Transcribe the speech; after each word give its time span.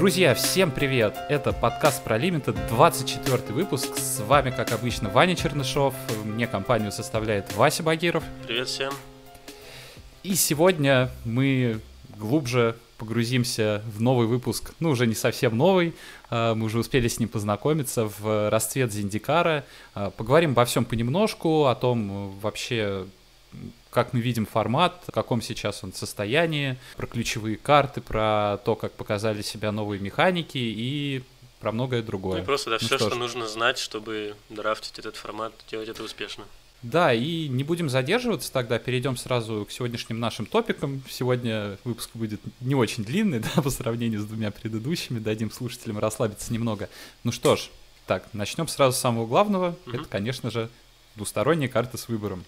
Друзья, 0.00 0.32
всем 0.32 0.70
привет! 0.70 1.14
Это 1.28 1.52
подкаст 1.52 2.02
про 2.02 2.18
Limited, 2.18 2.56
24 2.70 3.52
выпуск. 3.52 3.98
С 3.98 4.20
вами, 4.20 4.50
как 4.50 4.72
обычно, 4.72 5.10
Ваня 5.10 5.36
Чернышов. 5.36 5.94
Мне 6.24 6.46
компанию 6.46 6.90
составляет 6.90 7.54
Вася 7.54 7.82
Багиров. 7.82 8.24
Привет 8.46 8.68
всем. 8.68 8.94
И 10.22 10.36
сегодня 10.36 11.10
мы 11.26 11.80
глубже 12.16 12.76
погрузимся 12.96 13.82
в 13.94 14.00
новый 14.00 14.26
выпуск, 14.26 14.72
ну, 14.80 14.88
уже 14.88 15.06
не 15.06 15.14
совсем 15.14 15.58
новый, 15.58 15.94
а, 16.30 16.54
мы 16.54 16.64
уже 16.64 16.78
успели 16.78 17.06
с 17.06 17.18
ним 17.18 17.28
познакомиться, 17.28 18.06
в 18.06 18.48
расцвет 18.48 18.94
Зиндикара. 18.94 19.66
А, 19.94 20.08
поговорим 20.08 20.52
обо 20.52 20.64
всем 20.64 20.86
понемножку, 20.86 21.66
о 21.66 21.74
том 21.74 22.30
вообще, 22.40 23.04
как 23.90 24.12
мы 24.12 24.20
видим 24.20 24.46
формат, 24.46 25.02
в 25.06 25.12
каком 25.12 25.42
сейчас 25.42 25.82
он 25.84 25.92
состоянии, 25.92 26.76
про 26.96 27.06
ключевые 27.06 27.56
карты, 27.56 28.00
про 28.00 28.58
то, 28.64 28.76
как 28.76 28.92
показали 28.92 29.42
себя 29.42 29.72
новые 29.72 30.00
механики 30.00 30.58
и 30.58 31.22
про 31.60 31.72
многое 31.72 32.02
другое. 32.02 32.38
Ну 32.38 32.42
и 32.42 32.46
просто, 32.46 32.70
да, 32.70 32.78
ну 32.80 32.86
все, 32.86 32.96
что, 32.96 33.10
что 33.10 33.18
нужно 33.18 33.48
знать, 33.48 33.78
чтобы 33.78 34.34
драфтить 34.48 34.98
этот 34.98 35.16
формат, 35.16 35.52
делать 35.70 35.88
это 35.88 36.02
успешно. 36.02 36.44
Да, 36.82 37.12
и 37.12 37.46
не 37.48 37.62
будем 37.62 37.90
задерживаться 37.90 38.50
тогда, 38.50 38.78
перейдем 38.78 39.16
сразу 39.16 39.66
к 39.66 39.70
сегодняшним 39.70 40.18
нашим 40.18 40.46
топикам. 40.46 41.02
Сегодня 41.10 41.76
выпуск 41.84 42.10
будет 42.14 42.40
не 42.60 42.74
очень 42.74 43.04
длинный, 43.04 43.40
да, 43.54 43.60
по 43.60 43.70
сравнению 43.70 44.20
с 44.20 44.24
двумя 44.24 44.50
предыдущими, 44.50 45.18
дадим 45.18 45.50
слушателям 45.50 45.98
расслабиться 45.98 46.52
немного. 46.52 46.88
Ну 47.22 47.32
что 47.32 47.56
ж, 47.56 47.68
так, 48.06 48.26
начнем 48.32 48.66
сразу 48.66 48.96
с 48.96 49.00
самого 49.00 49.26
главного. 49.26 49.76
Угу. 49.86 49.96
Это, 49.96 50.04
конечно 50.04 50.50
же, 50.50 50.70
двусторонние 51.16 51.68
карты 51.68 51.98
с 51.98 52.08
выбором. 52.08 52.44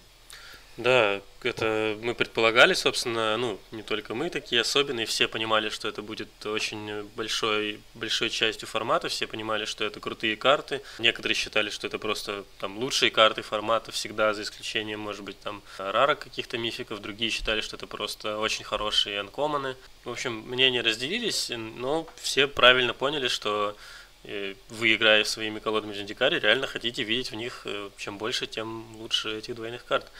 Да, 0.77 1.21
это 1.43 1.95
мы 2.01 2.15
предполагали, 2.15 2.73
собственно, 2.73 3.37
ну, 3.37 3.59
не 3.71 3.83
только 3.83 4.15
мы 4.15 4.31
такие 4.31 4.61
особенные, 4.61 5.05
все 5.05 5.27
понимали, 5.27 5.69
что 5.69 5.87
это 5.87 6.01
будет 6.01 6.29
очень 6.45 7.03
большой, 7.15 7.79
большой 7.93 8.31
частью 8.31 8.67
формата, 8.67 9.07
все 9.07 9.27
понимали, 9.27 9.65
что 9.65 9.83
это 9.85 9.99
крутые 9.99 10.35
карты. 10.35 10.81
Некоторые 10.97 11.35
считали, 11.35 11.69
что 11.69 11.85
это 11.85 11.99
просто 11.99 12.43
там 12.59 12.79
лучшие 12.79 13.11
карты 13.11 13.43
формата 13.43 13.91
всегда, 13.91 14.33
за 14.33 14.41
исключением, 14.41 15.01
может 15.01 15.23
быть, 15.23 15.39
там 15.41 15.61
рара 15.77 16.15
каких-то 16.15 16.57
мификов, 16.57 17.01
другие 17.01 17.29
считали, 17.29 17.61
что 17.61 17.75
это 17.75 17.85
просто 17.85 18.39
очень 18.39 18.63
хорошие 18.63 19.19
анкоманы. 19.19 19.75
В 20.05 20.09
общем, 20.09 20.33
мнения 20.47 20.81
разделились, 20.81 21.51
но 21.55 22.07
все 22.15 22.47
правильно 22.47 22.95
поняли, 22.95 23.27
что 23.27 23.77
э, 24.23 24.55
вы, 24.69 24.95
играя 24.95 25.23
своими 25.23 25.59
колодами 25.59 25.93
в 25.93 25.97
Зендикаре, 25.97 26.39
реально 26.39 26.65
хотите 26.65 27.03
видеть 27.03 27.31
в 27.31 27.35
них 27.35 27.61
э, 27.65 27.89
чем 27.97 28.17
больше, 28.17 28.47
тем 28.47 28.87
лучше 28.97 29.37
этих 29.37 29.55
двойных 29.55 29.85
карт 29.85 30.11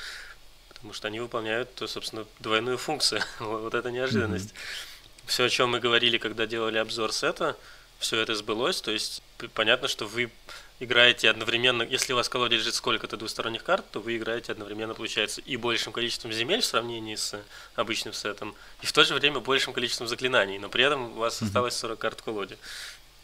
потому 0.83 0.93
что 0.93 1.07
они 1.07 1.21
выполняют, 1.21 1.69
собственно, 1.87 2.25
двойную 2.39 2.77
функцию. 2.77 3.21
вот 3.39 3.73
это 3.73 3.89
неожиданность. 3.89 4.49
Mm-hmm. 4.49 5.27
Все, 5.27 5.45
о 5.45 5.49
чем 5.49 5.69
мы 5.69 5.79
говорили, 5.79 6.17
когда 6.17 6.45
делали 6.45 6.77
обзор 6.77 7.13
сета, 7.13 7.55
все 7.99 8.19
это 8.19 8.35
сбылось. 8.35 8.81
То 8.81 8.91
есть 8.91 9.23
понятно, 9.53 9.87
что 9.87 10.05
вы 10.05 10.29
играете 10.81 11.29
одновременно, 11.29 11.83
если 11.83 12.11
у 12.11 12.17
вас 12.17 12.27
колоде 12.27 12.57
лежит 12.57 12.75
сколько-то 12.75 13.15
двусторонних 13.15 13.63
карт, 13.63 13.85
то 13.91 14.01
вы 14.01 14.17
играете 14.17 14.51
одновременно, 14.51 14.93
получается, 14.93 15.39
и 15.39 15.55
большим 15.55 15.93
количеством 15.93 16.33
земель 16.33 16.59
в 16.59 16.65
сравнении 16.65 17.15
с 17.15 17.41
обычным 17.75 18.13
сетом, 18.13 18.53
и 18.81 18.85
в 18.85 18.91
то 18.91 19.05
же 19.05 19.13
время 19.13 19.39
большим 19.39 19.71
количеством 19.71 20.09
заклинаний, 20.09 20.59
но 20.59 20.67
при 20.67 20.83
этом 20.83 21.13
у 21.13 21.19
вас 21.19 21.41
mm-hmm. 21.41 21.45
осталось 21.45 21.77
40 21.77 21.97
карт 21.97 22.19
в 22.19 22.23
колоде. 22.23 22.57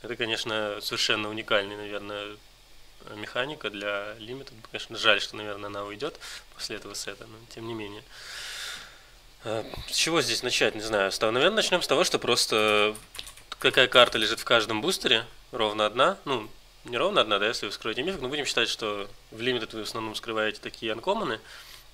Это, 0.02 0.16
конечно, 0.16 0.80
совершенно 0.82 1.30
уникальный, 1.30 1.76
наверное, 1.76 2.38
механика 3.16 3.70
для 3.70 4.16
Limited. 4.20 4.54
Конечно, 4.72 4.98
жаль, 4.98 5.22
что, 5.22 5.36
наверное, 5.36 5.68
она 5.68 5.84
уйдет 5.84 6.20
после 6.54 6.76
этого 6.76 6.94
сета, 6.94 7.26
но 7.28 7.38
тем 7.54 7.68
не 7.68 7.74
менее. 7.74 8.04
А, 9.44 9.66
с 9.90 9.96
чего 9.96 10.22
здесь 10.22 10.44
начать, 10.44 10.76
не 10.76 10.82
знаю. 10.82 11.12
Наверное, 11.22 11.52
начнем 11.52 11.82
с 11.82 11.88
того, 11.88 12.04
что 12.04 12.20
просто 12.20 12.96
какая 13.60 13.88
карта 13.88 14.18
лежит 14.18 14.40
в 14.40 14.46
каждом 14.46 14.82
бустере, 14.82 15.26
ровно 15.52 15.86
одна. 15.86 16.18
Ну, 16.26 16.50
не 16.86 16.98
ровно 16.98 17.22
одна, 17.22 17.40
да, 17.40 17.48
если 17.48 17.66
вы 17.66 17.72
скроете 17.72 18.04
мифик, 18.04 18.22
но 18.22 18.30
будем 18.30 18.46
считать, 18.46 18.70
что 18.70 19.10
в 19.32 19.40
Limited 19.42 19.70
вы 19.74 19.84
в 19.84 19.88
основном 19.88 20.16
скрываете 20.16 20.60
такие 20.62 20.92
анкоманы, 20.92 21.40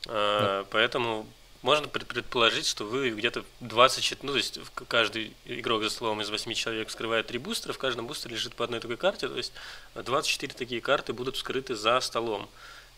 а, 0.08 0.64
да. 0.64 0.68
поэтому 0.72 1.28
можно 1.66 1.88
предположить, 1.88 2.68
что 2.68 2.86
вы 2.86 3.10
где-то 3.10 3.44
20, 3.60 4.22
ну, 4.22 4.34
то 4.34 4.38
есть 4.38 4.60
каждый 4.88 5.34
игрок 5.46 5.82
за 5.82 5.90
столом 5.90 6.22
из 6.22 6.30
8 6.30 6.54
человек 6.54 6.90
вскрывает 6.90 7.26
3 7.26 7.40
бустера, 7.40 7.74
в 7.74 7.80
каждом 7.80 8.06
бустере 8.06 8.36
лежит 8.36 8.54
по 8.54 8.64
одной 8.66 8.80
такой 8.80 8.98
карте, 8.98 9.28
то 9.28 9.36
есть 9.36 9.52
24 9.96 10.54
такие 10.54 10.80
карты 10.80 11.12
будут 11.12 11.38
вскрыты 11.38 11.74
за 11.76 12.00
столом. 12.02 12.48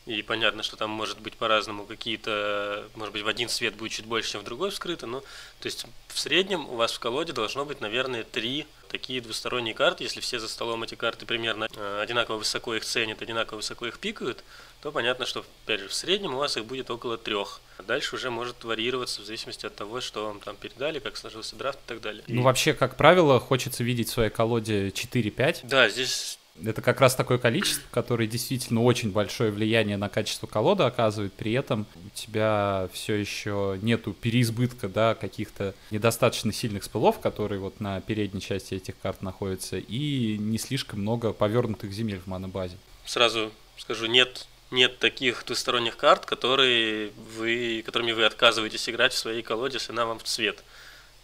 И 0.07 0.21
понятно, 0.21 0.63
что 0.63 0.77
там 0.77 0.89
может 0.89 1.19
быть 1.19 1.35
по-разному 1.35 1.83
какие-то, 1.83 2.87
может 2.95 3.11
быть, 3.11 3.23
в 3.23 3.27
один 3.27 3.49
свет 3.49 3.75
будет 3.75 3.91
чуть 3.91 4.05
больше, 4.05 4.31
чем 4.31 4.41
в 4.41 4.45
другой 4.45 4.71
вскрыто, 4.71 5.05
но 5.05 5.19
то 5.19 5.65
есть 5.65 5.85
в 6.07 6.17
среднем 6.17 6.67
у 6.69 6.75
вас 6.75 6.93
в 6.93 6.99
колоде 6.99 7.33
должно 7.33 7.65
быть, 7.65 7.81
наверное, 7.81 8.23
три 8.23 8.65
такие 8.87 9.19
двусторонние 9.19 9.73
карты. 9.73 10.05
Если 10.05 10.21
все 10.21 10.39
за 10.39 10.47
столом 10.47 10.83
эти 10.83 10.95
карты 10.95 11.25
примерно 11.25 11.67
э, 11.75 11.99
одинаково 12.01 12.37
высоко 12.37 12.73
их 12.75 12.85
ценят, 12.85 13.21
одинаково 13.21 13.57
высоко 13.57 13.85
их 13.85 13.99
пикают, 13.99 14.45
то 14.81 14.93
понятно, 14.93 15.25
что, 15.25 15.43
опять 15.65 15.81
же, 15.81 15.89
в 15.89 15.93
среднем 15.93 16.35
у 16.35 16.37
вас 16.37 16.55
их 16.55 16.63
будет 16.63 16.89
около 16.89 17.17
трех. 17.17 17.59
Дальше 17.85 18.15
уже 18.15 18.31
может 18.31 18.63
варьироваться 18.63 19.21
в 19.21 19.25
зависимости 19.25 19.65
от 19.65 19.75
того, 19.75 19.99
что 19.99 20.27
вам 20.27 20.39
там 20.39 20.55
передали, 20.55 20.99
как 20.99 21.17
сложился 21.17 21.57
драфт 21.57 21.79
и 21.85 21.87
так 21.87 21.99
далее. 21.99 22.23
Ну, 22.27 22.43
вообще, 22.43 22.73
как 22.73 22.95
правило, 22.95 23.41
хочется 23.41 23.83
видеть 23.83 24.07
в 24.07 24.13
своей 24.13 24.29
колоде 24.29 24.87
4-5. 24.87 25.59
Да, 25.63 25.89
здесь 25.89 26.39
это 26.63 26.81
как 26.81 27.01
раз 27.01 27.15
такое 27.15 27.37
количество, 27.37 27.83
которое 27.91 28.27
действительно 28.27 28.83
очень 28.83 29.11
большое 29.11 29.51
влияние 29.51 29.97
на 29.97 30.09
качество 30.09 30.47
колоды 30.47 30.83
оказывает. 30.83 31.33
При 31.33 31.53
этом 31.53 31.85
у 31.95 32.09
тебя 32.15 32.89
все 32.93 33.15
еще 33.15 33.77
нету 33.81 34.13
переизбытка, 34.13 34.87
да, 34.87 35.15
каких-то 35.15 35.73
недостаточно 35.91 36.51
сильных 36.53 36.83
спылов, 36.83 37.19
которые 37.19 37.59
вот 37.59 37.79
на 37.79 38.01
передней 38.01 38.41
части 38.41 38.73
этих 38.75 38.97
карт 38.99 39.21
находятся, 39.21 39.77
и 39.77 40.37
не 40.37 40.57
слишком 40.57 41.01
много 41.01 41.33
повернутых 41.33 41.91
земель 41.91 42.19
в 42.19 42.27
монобазе. 42.27 42.77
Сразу 43.05 43.51
скажу, 43.77 44.07
нет 44.07 44.47
нет 44.69 44.99
таких 44.99 45.45
двусторонних 45.45 45.95
карт, 45.95 46.25
которые 46.25 47.11
вы, 47.37 47.81
которыми 47.85 48.11
вы 48.11 48.25
отказываетесь 48.25 48.89
играть 48.89 49.13
в 49.13 49.17
своей 49.17 49.41
колоде, 49.41 49.75
если 49.75 49.93
она 49.93 50.05
вам 50.05 50.19
в 50.19 50.23
цвет. 50.23 50.63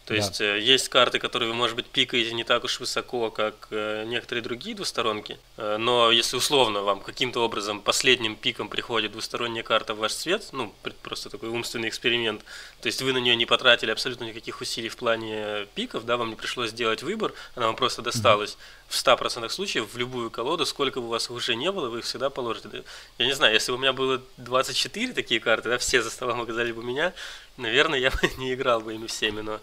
То 0.05 0.13
да. 0.13 0.15
есть 0.15 0.41
э, 0.41 0.59
есть 0.59 0.89
карты, 0.89 1.19
которые 1.19 1.49
вы, 1.49 1.55
может 1.55 1.75
быть, 1.77 1.85
пикаете 1.85 2.33
не 2.33 2.43
так 2.43 2.65
уж 2.65 2.79
высоко, 2.79 3.29
как 3.29 3.67
э, 3.71 4.03
некоторые 4.05 4.43
другие 4.43 4.75
двусторонки, 4.75 5.37
э, 5.57 5.77
но 5.77 6.11
если 6.11 6.35
условно 6.35 6.81
вам 6.81 6.99
каким-то 6.99 7.39
образом 7.39 7.79
последним 7.79 8.35
пиком 8.35 8.67
приходит 8.67 9.13
двусторонняя 9.13 9.63
карта 9.63 9.93
в 9.93 9.99
ваш 9.99 10.13
цвет, 10.13 10.49
ну, 10.51 10.73
просто 11.01 11.29
такой 11.29 11.49
умственный 11.49 11.87
эксперимент, 11.87 12.41
то 12.81 12.87
есть 12.87 13.01
вы 13.01 13.13
на 13.13 13.19
нее 13.19 13.35
не 13.37 13.45
потратили 13.45 13.91
абсолютно 13.91 14.25
никаких 14.25 14.59
усилий 14.59 14.89
в 14.89 14.97
плане 14.97 15.67
пиков, 15.73 16.05
да, 16.05 16.17
вам 16.17 16.31
не 16.31 16.35
пришлось 16.35 16.71
сделать 16.71 17.01
выбор, 17.01 17.33
она 17.55 17.67
вам 17.67 17.75
просто 17.75 18.01
досталась. 18.01 18.51
Mm-hmm 18.51 18.82
в 18.93 18.95
100% 18.95 19.49
случаев 19.49 19.91
в 19.91 19.97
любую 19.97 20.29
колоду, 20.29 20.67
сколько 20.67 21.01
бы 21.01 21.07
у 21.07 21.09
вас 21.09 21.29
уже 21.31 21.55
не 21.55 21.71
было, 21.71 21.89
вы 21.89 21.99
их 21.99 22.05
всегда 22.05 22.29
положите. 22.29 22.83
Я 23.17 23.25
не 23.25 23.33
знаю, 23.33 23.53
если 23.53 23.71
бы 23.71 23.77
у 23.79 23.81
меня 23.81 23.91
было 23.91 24.21
24 24.37 25.13
такие 25.13 25.39
карты, 25.39 25.69
да, 25.69 25.79
все 25.79 26.03
за 26.03 26.11
столом 26.11 26.41
оказались 26.41 26.75
бы 26.75 26.81
у 26.81 26.85
меня, 26.85 27.11
наверное, 27.57 27.97
я 27.97 28.11
бы 28.11 28.17
не 28.37 28.53
играл 28.53 28.81
бы 28.81 28.93
ими 28.93 29.07
всеми, 29.07 29.41
но 29.41 29.59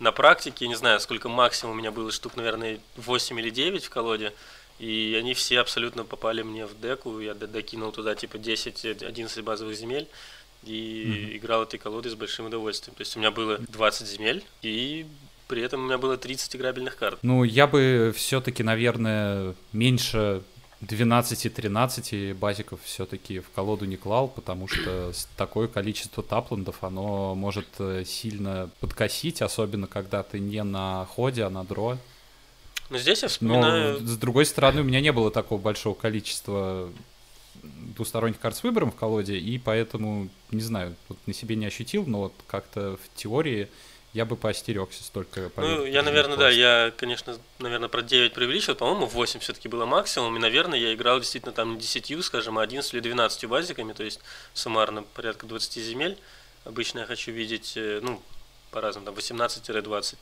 на 0.00 0.12
практике, 0.12 0.68
не 0.68 0.74
знаю, 0.74 1.00
сколько 1.00 1.30
максимум 1.30 1.76
у 1.76 1.78
меня 1.78 1.92
было 1.92 2.12
штук, 2.12 2.36
наверное, 2.36 2.78
8 2.96 3.40
или 3.40 3.48
9 3.48 3.84
в 3.84 3.90
колоде, 3.90 4.34
и 4.78 5.16
они 5.18 5.32
все 5.32 5.60
абсолютно 5.60 6.04
попали 6.04 6.42
мне 6.42 6.66
в 6.66 6.78
деку, 6.78 7.18
я 7.20 7.32
докинул 7.32 7.90
туда 7.90 8.14
типа 8.14 8.36
10-11 8.36 9.42
базовых 9.42 9.76
земель, 9.76 10.08
и 10.62 11.04
mm-hmm. 11.06 11.36
играл 11.38 11.62
этой 11.62 11.78
колодой 11.78 12.10
с 12.10 12.14
большим 12.14 12.46
удовольствием. 12.46 12.94
То 12.94 13.02
есть 13.02 13.16
у 13.16 13.18
меня 13.18 13.30
было 13.30 13.58
20 13.58 14.06
земель, 14.06 14.44
и 14.62 15.06
при 15.48 15.62
этом 15.62 15.82
у 15.82 15.86
меня 15.86 15.98
было 15.98 16.16
30 16.16 16.56
играбельных 16.56 16.96
карт. 16.96 17.18
Ну, 17.22 17.44
я 17.44 17.66
бы 17.66 18.12
все-таки, 18.16 18.62
наверное, 18.62 19.54
меньше 19.72 20.42
12-13 20.80 22.34
базиков 22.34 22.80
все-таки 22.84 23.40
в 23.40 23.50
колоду 23.50 23.84
не 23.84 23.96
клал, 23.96 24.28
потому 24.28 24.68
что 24.68 25.12
такое 25.36 25.68
количество 25.68 26.22
тапландов, 26.22 26.82
оно 26.82 27.34
может 27.34 27.66
э, 27.78 28.04
сильно 28.06 28.70
подкосить, 28.80 29.42
особенно 29.42 29.86
когда 29.86 30.22
ты 30.22 30.38
не 30.38 30.62
на 30.62 31.06
ходе, 31.06 31.44
а 31.44 31.50
на 31.50 31.64
дро. 31.64 31.98
Но 32.90 32.98
здесь 32.98 33.22
я 33.22 33.28
вспоминаю... 33.28 34.00
Но, 34.00 34.06
с 34.06 34.16
другой 34.16 34.46
стороны, 34.46 34.82
у 34.82 34.84
меня 34.84 35.00
не 35.00 35.12
было 35.12 35.30
такого 35.30 35.60
большого 35.60 35.94
количества 35.94 36.90
двусторонних 37.62 38.38
карт 38.38 38.56
с 38.56 38.62
выбором 38.62 38.90
в 38.90 38.96
колоде, 38.96 39.36
и 39.36 39.58
поэтому, 39.58 40.28
не 40.50 40.60
знаю, 40.60 40.94
вот 41.08 41.18
на 41.26 41.32
себе 41.32 41.56
не 41.56 41.66
ощутил, 41.66 42.04
но 42.06 42.20
вот 42.20 42.34
как-то 42.46 42.98
в 43.02 43.16
теории 43.16 43.68
я 44.14 44.24
бы 44.24 44.36
поостерегся 44.36 45.02
столько. 45.02 45.50
Ну, 45.56 45.84
я, 45.84 46.02
наверное, 46.04 46.36
да, 46.36 46.48
я, 46.48 46.92
конечно, 46.96 47.36
наверное, 47.58 47.88
про 47.88 48.00
9 48.00 48.32
преувеличил, 48.32 48.76
по-моему, 48.76 49.06
8 49.06 49.40
все-таки 49.40 49.68
было 49.68 49.86
максимум, 49.86 50.36
и, 50.36 50.38
наверное, 50.38 50.78
я 50.78 50.94
играл 50.94 51.18
действительно 51.18 51.52
там 51.52 51.72
не 51.74 51.80
10, 51.80 52.24
скажем, 52.24 52.56
а 52.58 52.62
11 52.62 52.94
или 52.94 53.00
12 53.00 53.44
базиками, 53.46 53.92
то 53.92 54.04
есть 54.04 54.20
суммарно 54.54 55.02
порядка 55.02 55.46
20 55.46 55.82
земель. 55.82 56.16
Обычно 56.64 57.00
я 57.00 57.06
хочу 57.06 57.32
видеть, 57.32 57.72
э, 57.74 57.98
ну, 58.02 58.22
по-разному, 58.70 59.06
там 59.06 59.16
18-20. 59.16 60.16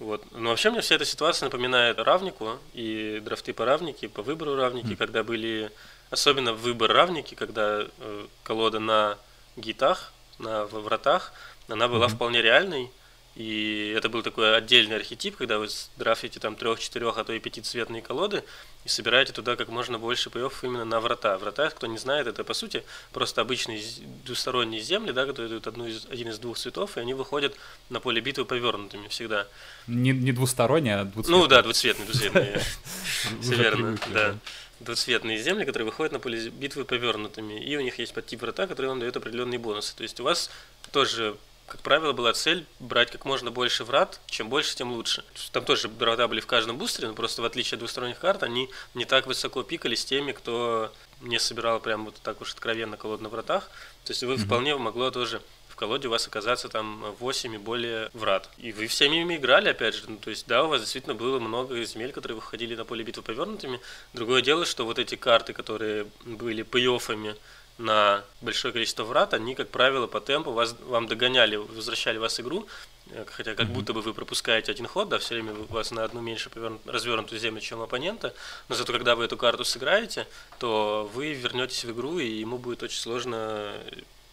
Вот. 0.00 0.24
Но 0.32 0.50
вообще 0.50 0.70
мне 0.70 0.80
вся 0.80 0.96
эта 0.96 1.04
ситуация 1.04 1.46
напоминает 1.46 1.98
равнику 2.00 2.58
и 2.74 3.20
драфты 3.24 3.52
по 3.52 3.64
равнике, 3.64 4.08
по 4.08 4.22
выбору 4.22 4.56
равники, 4.56 4.92
mm. 4.92 4.96
когда 4.96 5.22
были, 5.22 5.70
особенно 6.10 6.54
выбор 6.54 6.90
равники, 6.90 7.36
когда 7.36 7.86
э, 7.98 8.26
колода 8.42 8.80
на 8.80 9.16
гитах, 9.56 10.12
на 10.38 10.66
вратах, 10.66 11.32
она 11.68 11.86
была 11.86 12.06
mm-hmm. 12.06 12.10
вполне 12.10 12.42
реальной, 12.42 12.90
И 13.38 13.94
это 13.96 14.08
был 14.08 14.24
такой 14.24 14.56
отдельный 14.56 14.96
архетип, 14.96 15.36
когда 15.36 15.60
вы 15.60 15.68
драфтите 15.96 16.40
там 16.40 16.56
трех, 16.56 16.80
четырех, 16.80 17.18
а 17.18 17.24
то 17.24 17.32
и 17.32 17.38
пятицветные 17.38 18.02
колоды 18.02 18.42
и 18.84 18.88
собираете 18.88 19.32
туда 19.32 19.54
как 19.54 19.68
можно 19.68 19.96
больше 19.96 20.28
пейов 20.28 20.64
именно 20.64 20.84
на 20.84 20.98
врата. 20.98 21.38
Врата, 21.38 21.70
кто 21.70 21.86
не 21.86 21.98
знает, 21.98 22.26
это 22.26 22.42
по 22.42 22.52
сути 22.52 22.82
просто 23.12 23.40
обычные 23.40 23.80
двусторонние 24.24 24.80
земли, 24.80 25.12
да, 25.12 25.24
которые 25.24 25.50
дают 25.50 25.68
одну 25.68 25.86
из, 25.86 26.06
один 26.06 26.30
из 26.30 26.40
двух 26.40 26.58
цветов, 26.58 26.96
и 26.96 27.00
они 27.00 27.14
выходят 27.14 27.54
на 27.90 28.00
поле 28.00 28.20
битвы 28.20 28.44
повернутыми 28.44 29.06
всегда. 29.06 29.46
Не, 29.86 30.10
не 30.10 30.32
двусторонние, 30.32 30.96
а 30.96 31.04
двуцветные. 31.04 31.40
Ну 31.40 31.46
да, 31.46 31.62
двуцветные, 31.62 32.06
двуцветные. 32.06 32.60
Все 33.40 33.54
верно, 33.54 33.96
да 34.12 34.34
двуцветные 34.80 35.38
земли, 35.38 35.64
которые 35.64 35.86
выходят 35.86 36.12
на 36.12 36.20
поле 36.20 36.50
битвы 36.50 36.84
повернутыми, 36.84 37.60
и 37.60 37.76
у 37.76 37.80
них 37.80 37.98
есть 37.98 38.14
подтип 38.14 38.42
врата, 38.42 38.66
который 38.66 38.86
вам 38.86 39.00
дает 39.00 39.16
определенные 39.16 39.58
бонусы. 39.58 39.96
То 39.96 40.04
есть 40.04 40.20
у 40.20 40.22
вас 40.22 40.50
тоже 40.92 41.36
как 41.68 41.80
правило, 41.80 42.12
была 42.12 42.32
цель 42.32 42.66
брать 42.80 43.10
как 43.10 43.24
можно 43.24 43.50
больше 43.50 43.84
врат, 43.84 44.20
чем 44.26 44.48
больше, 44.48 44.74
тем 44.74 44.92
лучше. 44.92 45.24
Там 45.52 45.64
тоже 45.64 45.88
врата 45.88 46.26
были 46.26 46.40
в 46.40 46.46
каждом 46.46 46.78
бустере, 46.78 47.08
но 47.08 47.14
просто 47.14 47.42
в 47.42 47.44
отличие 47.44 47.76
от 47.76 47.80
двусторонних 47.80 48.18
карт, 48.18 48.42
они 48.42 48.70
не 48.94 49.04
так 49.04 49.26
высоко 49.26 49.62
пикали 49.62 49.94
с 49.94 50.04
теми, 50.04 50.32
кто 50.32 50.92
не 51.20 51.38
собирал 51.38 51.80
прям 51.80 52.06
вот 52.06 52.14
так 52.22 52.40
уж 52.40 52.52
откровенно 52.52 52.96
колод 52.96 53.20
на 53.20 53.28
вратах. 53.28 53.70
То 54.04 54.12
есть 54.12 54.22
вы 54.22 54.34
mm-hmm. 54.34 54.46
вполне 54.46 54.76
могло 54.76 55.10
тоже 55.10 55.42
в 55.68 55.76
колоде 55.76 56.08
у 56.08 56.10
вас 56.10 56.26
оказаться 56.26 56.68
там 56.68 57.14
8 57.20 57.54
и 57.54 57.58
более 57.58 58.10
врат. 58.12 58.48
И 58.58 58.72
вы 58.72 58.86
всеми 58.86 59.20
ими 59.20 59.36
играли, 59.36 59.68
опять 59.68 59.94
же. 59.94 60.04
Ну, 60.08 60.16
то 60.16 60.30
есть, 60.30 60.46
да, 60.46 60.64
у 60.64 60.68
вас 60.68 60.80
действительно 60.80 61.14
было 61.14 61.38
много 61.38 61.82
земель, 61.84 62.12
которые 62.12 62.36
выходили 62.36 62.74
на 62.74 62.84
поле 62.84 63.04
битвы 63.04 63.22
повернутыми. 63.22 63.80
Другое 64.12 64.42
дело, 64.42 64.64
что 64.64 64.84
вот 64.84 64.98
эти 64.98 65.14
карты, 65.14 65.52
которые 65.52 66.06
были 66.24 66.62
пей 66.62 66.88
на 67.78 68.24
большое 68.40 68.72
количество 68.72 69.04
врат, 69.04 69.34
они, 69.34 69.54
как 69.54 69.68
правило, 69.68 70.06
по 70.06 70.20
темпу 70.20 70.50
вас, 70.50 70.74
вам 70.86 71.06
догоняли, 71.06 71.56
возвращали 71.56 72.18
вас 72.18 72.40
игру, 72.40 72.66
э, 73.10 73.24
хотя 73.26 73.54
как 73.54 73.68
mm-hmm. 73.68 73.72
будто 73.72 73.92
бы 73.92 74.02
вы 74.02 74.14
пропускаете 74.14 74.72
один 74.72 74.86
ход, 74.86 75.08
да, 75.08 75.18
все 75.18 75.34
время 75.34 75.54
у 75.54 75.72
вас 75.72 75.90
на 75.92 76.04
одну 76.04 76.20
меньше 76.20 76.50
развернутую 76.86 77.40
землю, 77.40 77.60
чем 77.60 77.80
оппонента, 77.80 78.34
но 78.68 78.74
зато 78.74 78.92
когда 78.92 79.14
вы 79.14 79.24
эту 79.24 79.36
карту 79.36 79.64
сыграете, 79.64 80.26
то 80.58 81.08
вы 81.14 81.32
вернетесь 81.32 81.84
в 81.84 81.92
игру, 81.92 82.18
и 82.18 82.26
ему 82.26 82.58
будет 82.58 82.82
очень 82.82 82.98
сложно 82.98 83.72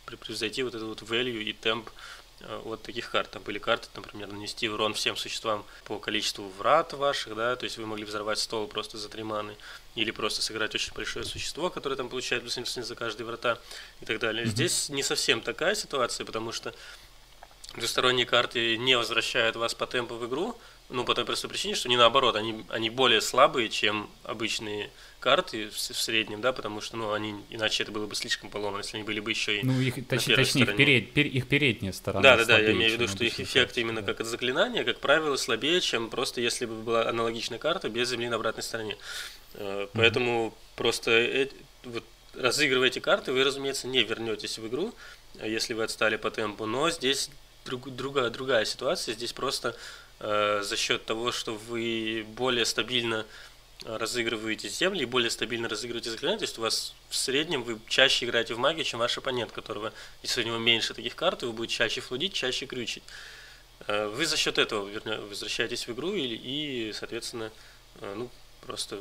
превзойти 0.06 0.63
вот 0.63 0.75
этот 0.75 0.88
вот 0.88 1.01
value 1.01 1.41
и 1.41 1.53
темп 1.53 1.89
Э, 1.89 2.25
вот 2.63 2.81
таких 2.83 3.09
карт. 3.11 3.31
Там 3.31 3.43
были 3.43 3.59
карты, 3.59 3.87
например, 3.95 4.31
нанести 4.31 4.69
урон 4.69 4.93
всем 4.93 5.15
существам 5.15 5.65
по 5.85 5.99
количеству 5.99 6.49
врат 6.57 6.93
ваших, 6.93 7.35
да, 7.35 7.55
то 7.55 7.63
есть 7.63 7.77
вы 7.77 7.85
могли 7.85 8.05
взорвать 8.05 8.39
стол 8.39 8.67
просто 8.67 8.97
за 8.97 9.09
три 9.09 9.23
маны, 9.23 9.55
или 9.95 10.11
просто 10.11 10.41
сыграть 10.41 10.75
очень 10.75 10.93
большое 10.93 11.25
существо, 11.25 11.69
которое 11.69 11.95
там 11.95 12.09
получает 12.09 12.43
плюс 12.43 12.55
за 12.55 12.95
каждые 12.95 13.25
врата 13.25 13.57
и 14.01 14.05
так 14.05 14.19
далее. 14.19 14.45
Mm-hmm. 14.45 14.49
Здесь 14.49 14.89
не 14.89 15.03
совсем 15.03 15.41
такая 15.41 15.75
ситуация, 15.75 16.25
потому 16.25 16.51
что 16.51 16.73
двусторонние 17.75 18.25
карты 18.25 18.77
не 18.77 18.97
возвращают 18.97 19.55
вас 19.55 19.73
по 19.73 19.88
темпу 19.88 20.15
в 20.15 20.25
игру, 20.27 20.57
ну, 20.89 21.03
по 21.03 21.15
той 21.15 21.25
простой 21.25 21.49
причине, 21.49 21.75
что 21.75 21.89
не 21.89 21.97
наоборот, 21.97 22.35
они, 22.35 22.63
они 22.69 22.89
более 22.89 23.21
слабые, 23.21 23.69
чем 23.69 24.09
обычные 24.23 24.91
карты 25.25 25.69
в, 25.69 25.74
в 25.74 25.80
среднем, 25.80 26.39
да, 26.39 26.54
потому 26.54 26.81
что, 26.81 26.98
ну, 26.98 27.12
они, 27.12 27.33
иначе 27.50 27.81
это 27.81 27.92
было 27.92 28.06
бы 28.06 28.13
слишком 28.13 28.51
поломано, 28.51 28.81
если 28.81 28.98
они 28.98 29.06
были 29.06 29.19
бы 29.19 29.31
еще 29.31 29.60
и 29.60 29.66
Ну, 29.66 29.81
их, 29.81 29.95
точ, 30.07 30.25
точнее, 30.25 30.63
их, 30.63 30.77
перед, 30.77 31.13
пер, 31.13 31.25
их 31.25 31.48
передняя 31.48 31.92
сторона 31.94 32.22
Да, 32.22 32.38
да, 32.38 32.45
да, 32.45 32.60
я 32.60 32.72
имею 32.74 32.92
в 32.92 32.94
виду, 32.94 33.07
что 33.07 33.25
их 33.25 33.39
эффект 33.39 33.75
именно 33.80 34.01
да. 34.01 34.13
как 34.13 34.22
от 34.22 34.27
заклинания, 34.27 34.83
как 34.83 35.00
правило, 35.00 35.36
слабее, 35.36 35.81
чем 35.81 36.12
просто 36.12 36.42
если 36.42 36.68
бы 36.68 36.75
была 36.75 37.10
аналогичная 37.10 37.57
карта 37.57 37.89
без 37.89 38.10
земли 38.10 38.30
на 38.30 38.36
обратной 38.36 38.62
стороне. 38.62 38.98
Mm-hmm. 39.56 39.89
Поэтому 39.94 40.54
просто 40.75 41.10
э, 41.10 41.48
вот, 41.86 42.04
разыгрывая 42.36 42.89
эти 42.89 43.00
карты, 43.00 43.31
вы, 43.31 43.44
разумеется, 43.44 43.88
не 43.88 44.04
вернетесь 44.04 44.60
в 44.60 44.68
игру, 44.68 44.94
если 45.44 45.74
вы 45.74 45.83
отстали 45.83 46.18
по 46.18 46.30
темпу, 46.30 46.68
но 46.68 46.92
здесь 46.92 47.31
друг, 47.66 47.89
другая, 47.89 48.30
другая 48.30 48.63
ситуация, 48.66 49.16
здесь 49.16 49.33
просто 49.33 49.75
Э, 50.19 50.62
за 50.63 50.77
счет 50.77 51.06
того, 51.06 51.31
что 51.31 51.56
вы 51.56 52.25
более 52.38 52.66
стабильно 52.66 53.25
разыгрываете 53.83 54.69
земли 54.69 55.04
и 55.04 55.06
более 55.06 55.30
стабильно 55.30 55.68
разыгрываете 55.68 56.12
заклинания, 56.12 56.39
то 56.39 56.45
есть 56.45 56.57
у 56.57 56.62
вас 56.62 56.94
в 57.10 57.16
среднем 57.16 57.63
вы 57.63 57.77
чаще 57.88 58.25
играете 58.25 58.54
в 58.54 58.57
магию, 58.57 58.86
чем 58.86 59.00
ваш 59.00 59.18
оппонент, 59.18 59.51
которого, 59.51 59.94
если 60.24 60.42
у 60.42 60.45
него 60.45 60.57
меньше 60.57 60.94
таких 60.94 61.16
карт, 61.16 61.44
вы 61.44 61.51
будете 61.51 61.75
чаще 61.75 62.01
флудить, 62.01 62.33
чаще 62.33 62.66
крючить. 62.66 63.04
Э, 63.88 64.07
вы 64.07 64.25
за 64.25 64.38
счет 64.38 64.57
этого 64.57 64.89
возвращаетесь 65.27 65.88
в 65.88 65.92
игру 65.92 66.13
и, 66.13 66.22
и 66.22 66.94
соответственно, 66.94 67.51
э, 68.01 68.13
ну, 68.16 68.30
просто 68.66 69.00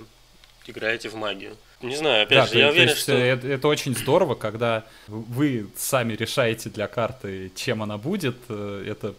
играете 0.67 1.09
в 1.09 1.15
магию. 1.15 1.57
Не 1.81 1.97
знаю, 1.97 2.25
опять 2.25 2.39
да, 2.39 2.47
же, 2.47 2.59
я 2.59 2.69
уверен, 2.71 2.89
есть, 2.89 3.03
что... 3.03 3.13
Это, 3.13 3.47
это 3.47 3.69
очень 3.69 3.95
здорово, 3.95 4.35
когда 4.35 4.85
вы 5.07 5.71
сами 5.77 6.15
решаете 6.15 6.71
для 6.71 6.89
карты, 6.89 7.53
чем 7.55 7.83
она 7.83 7.99
будет. 7.99 8.37
Это 8.49 9.15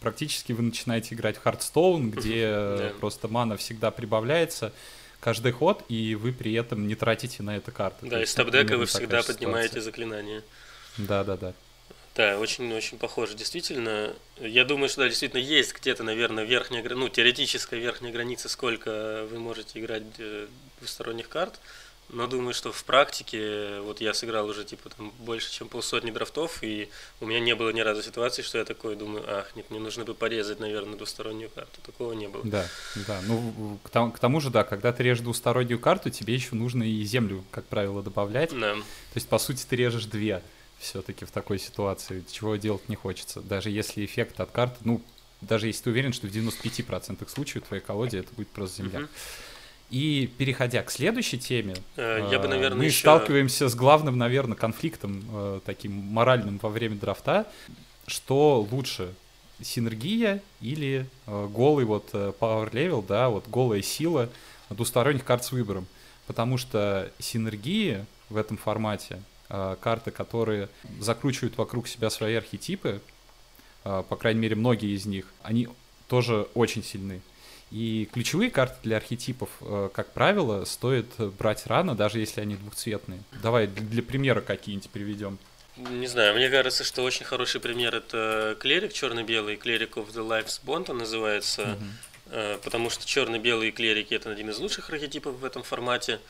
практически 0.00 0.52
вы 0.52 0.62
начинаете 0.62 1.14
играть 1.14 1.36
в 1.36 1.46
Hearthstone, 1.46 2.10
где 2.10 2.44
yeah. 2.44 2.98
просто 2.98 3.28
мана 3.28 3.56
всегда 3.56 3.90
прибавляется 3.90 4.72
каждый 5.20 5.52
ход, 5.52 5.84
и 5.88 6.14
вы 6.14 6.32
при 6.32 6.52
этом 6.54 6.86
не 6.86 6.94
тратите 6.94 7.42
на 7.42 7.56
это 7.56 7.70
карты. 7.70 8.06
Да, 8.06 8.22
из 8.22 8.34
топ-дека 8.34 8.76
вы 8.76 8.86
всегда 8.86 9.22
поднимаете 9.22 9.80
заклинания. 9.80 10.42
Да, 10.98 11.24
да, 11.24 11.36
да. 11.36 11.54
Да, 12.14 12.38
очень-очень 12.38 12.98
похоже. 12.98 13.34
Действительно, 13.34 14.14
я 14.38 14.64
думаю, 14.64 14.90
что 14.90 15.00
да, 15.00 15.08
действительно 15.08 15.40
есть 15.40 15.74
где-то, 15.74 16.02
наверное, 16.02 16.44
верхняя, 16.44 16.86
ну, 16.90 17.08
теоретическая 17.08 17.78
верхняя 17.78 18.12
граница, 18.12 18.50
сколько 18.50 19.26
вы 19.30 19.38
можете 19.38 19.80
играть 19.80 20.02
э, 20.18 20.46
двусторонних 20.78 21.30
карт. 21.30 21.58
Но 22.12 22.26
думаю, 22.26 22.52
что 22.52 22.72
в 22.72 22.84
практике, 22.84 23.80
вот 23.80 24.02
я 24.02 24.12
сыграл 24.12 24.46
уже 24.46 24.64
типа 24.64 24.90
там 24.90 25.12
больше, 25.18 25.50
чем 25.50 25.68
полсотни 25.68 26.10
драфтов, 26.10 26.62
и 26.62 26.90
у 27.20 27.26
меня 27.26 27.40
не 27.40 27.54
было 27.54 27.70
ни 27.70 27.80
разу 27.80 28.02
ситуации, 28.02 28.42
что 28.42 28.58
я 28.58 28.66
такой 28.66 28.96
думаю, 28.96 29.24
ах, 29.26 29.56
нет, 29.56 29.70
мне 29.70 29.80
нужно 29.80 30.04
бы 30.04 30.14
порезать, 30.14 30.60
наверное, 30.60 30.96
двустороннюю 30.96 31.48
карту. 31.48 31.80
Такого 31.82 32.12
не 32.12 32.28
было. 32.28 32.44
Да, 32.44 32.68
да. 33.06 33.20
Ну, 33.26 33.78
к 33.82 33.88
тому, 33.88 34.12
к 34.12 34.18
тому 34.18 34.40
же, 34.40 34.50
да, 34.50 34.62
когда 34.62 34.92
ты 34.92 35.02
режешь 35.02 35.24
двустороннюю 35.24 35.78
карту, 35.78 36.10
тебе 36.10 36.34
еще 36.34 36.54
нужно 36.54 36.82
и 36.82 37.02
землю, 37.04 37.44
как 37.50 37.64
правило, 37.64 38.02
добавлять. 38.02 38.50
Да. 38.50 38.74
То 38.74 38.82
есть, 39.14 39.28
по 39.28 39.38
сути, 39.38 39.64
ты 39.66 39.76
режешь 39.76 40.04
две 40.04 40.42
все-таки 40.78 41.24
в 41.24 41.30
такой 41.30 41.58
ситуации, 41.58 42.24
чего 42.30 42.56
делать 42.56 42.88
не 42.90 42.96
хочется. 42.96 43.40
Даже 43.40 43.70
если 43.70 44.04
эффект 44.04 44.38
от 44.40 44.50
карты, 44.50 44.76
ну, 44.84 45.00
даже 45.40 45.66
если 45.66 45.84
ты 45.84 45.90
уверен, 45.90 46.12
что 46.12 46.26
в 46.26 46.30
95% 46.30 47.28
случаев 47.28 47.64
твоей 47.66 47.82
колоде 47.82 48.18
это 48.18 48.34
будет 48.34 48.48
просто 48.48 48.82
земля. 48.82 49.00
Uh-huh. 49.00 49.08
И 49.90 50.30
переходя 50.38 50.82
к 50.82 50.90
следующей 50.90 51.38
теме, 51.38 51.74
э, 51.96 52.26
я 52.30 52.38
бы, 52.38 52.48
наверное, 52.48 52.78
мы 52.78 52.84
еще... 52.86 53.00
сталкиваемся 53.00 53.68
с 53.68 53.74
главным, 53.74 54.16
наверное, 54.16 54.56
конфликтом 54.56 55.22
э, 55.30 55.60
таким 55.66 55.92
моральным 55.92 56.58
во 56.62 56.70
время 56.70 56.96
драфта, 56.96 57.46
что 58.06 58.66
лучше 58.70 59.14
синергия 59.60 60.42
или 60.62 61.06
э, 61.26 61.48
голый 61.52 61.84
вот 61.84 62.14
power 62.14 62.70
level, 62.72 63.04
да, 63.06 63.28
вот 63.28 63.46
голая 63.48 63.82
сила 63.82 64.30
двусторонних 64.70 65.24
карт 65.24 65.44
с 65.44 65.52
выбором. 65.52 65.86
Потому 66.26 66.56
что 66.56 67.10
синергии 67.18 68.06
в 68.30 68.36
этом 68.38 68.56
формате, 68.56 69.20
карты, 69.48 70.10
которые 70.12 70.70
закручивают 71.00 71.58
вокруг 71.58 71.88
себя 71.88 72.08
свои 72.08 72.34
архетипы, 72.36 73.02
по 73.82 74.16
крайней 74.16 74.40
мере, 74.40 74.54
многие 74.54 74.94
из 74.96 75.04
них, 75.04 75.26
они 75.42 75.68
тоже 76.08 76.46
очень 76.54 76.84
сильны. 76.84 77.20
И 77.72 78.06
ключевые 78.12 78.50
карты 78.50 78.76
для 78.82 78.98
архетипов, 78.98 79.48
э, 79.62 79.88
как 79.94 80.12
правило, 80.12 80.66
стоит 80.66 81.06
брать 81.38 81.66
рано, 81.66 81.94
даже 81.94 82.18
если 82.18 82.42
они 82.42 82.56
двухцветные. 82.56 83.22
Давай 83.42 83.66
для 83.66 84.02
примера 84.02 84.42
какие-нибудь 84.42 84.90
приведем. 84.90 85.38
Не 85.78 86.06
знаю, 86.06 86.34
мне 86.34 86.50
кажется, 86.50 86.84
что 86.84 87.02
очень 87.02 87.24
хороший 87.24 87.62
пример 87.62 87.94
это 87.94 88.58
клерик 88.60 88.92
черно-белый, 88.92 89.56
клерик 89.56 89.96
of 89.96 90.12
the 90.12 90.26
Life's 90.26 90.60
Bond 90.62 90.90
он 90.90 90.98
называется, 90.98 91.78
uh-huh. 92.30 92.60
потому 92.62 92.90
что 92.90 93.06
черно-белые 93.06 93.72
клерики 93.72 94.12
это 94.12 94.30
один 94.30 94.50
из 94.50 94.58
лучших 94.58 94.90
архетипов 94.90 95.36
в 95.36 95.44
этом 95.46 95.62
формате, 95.62 96.20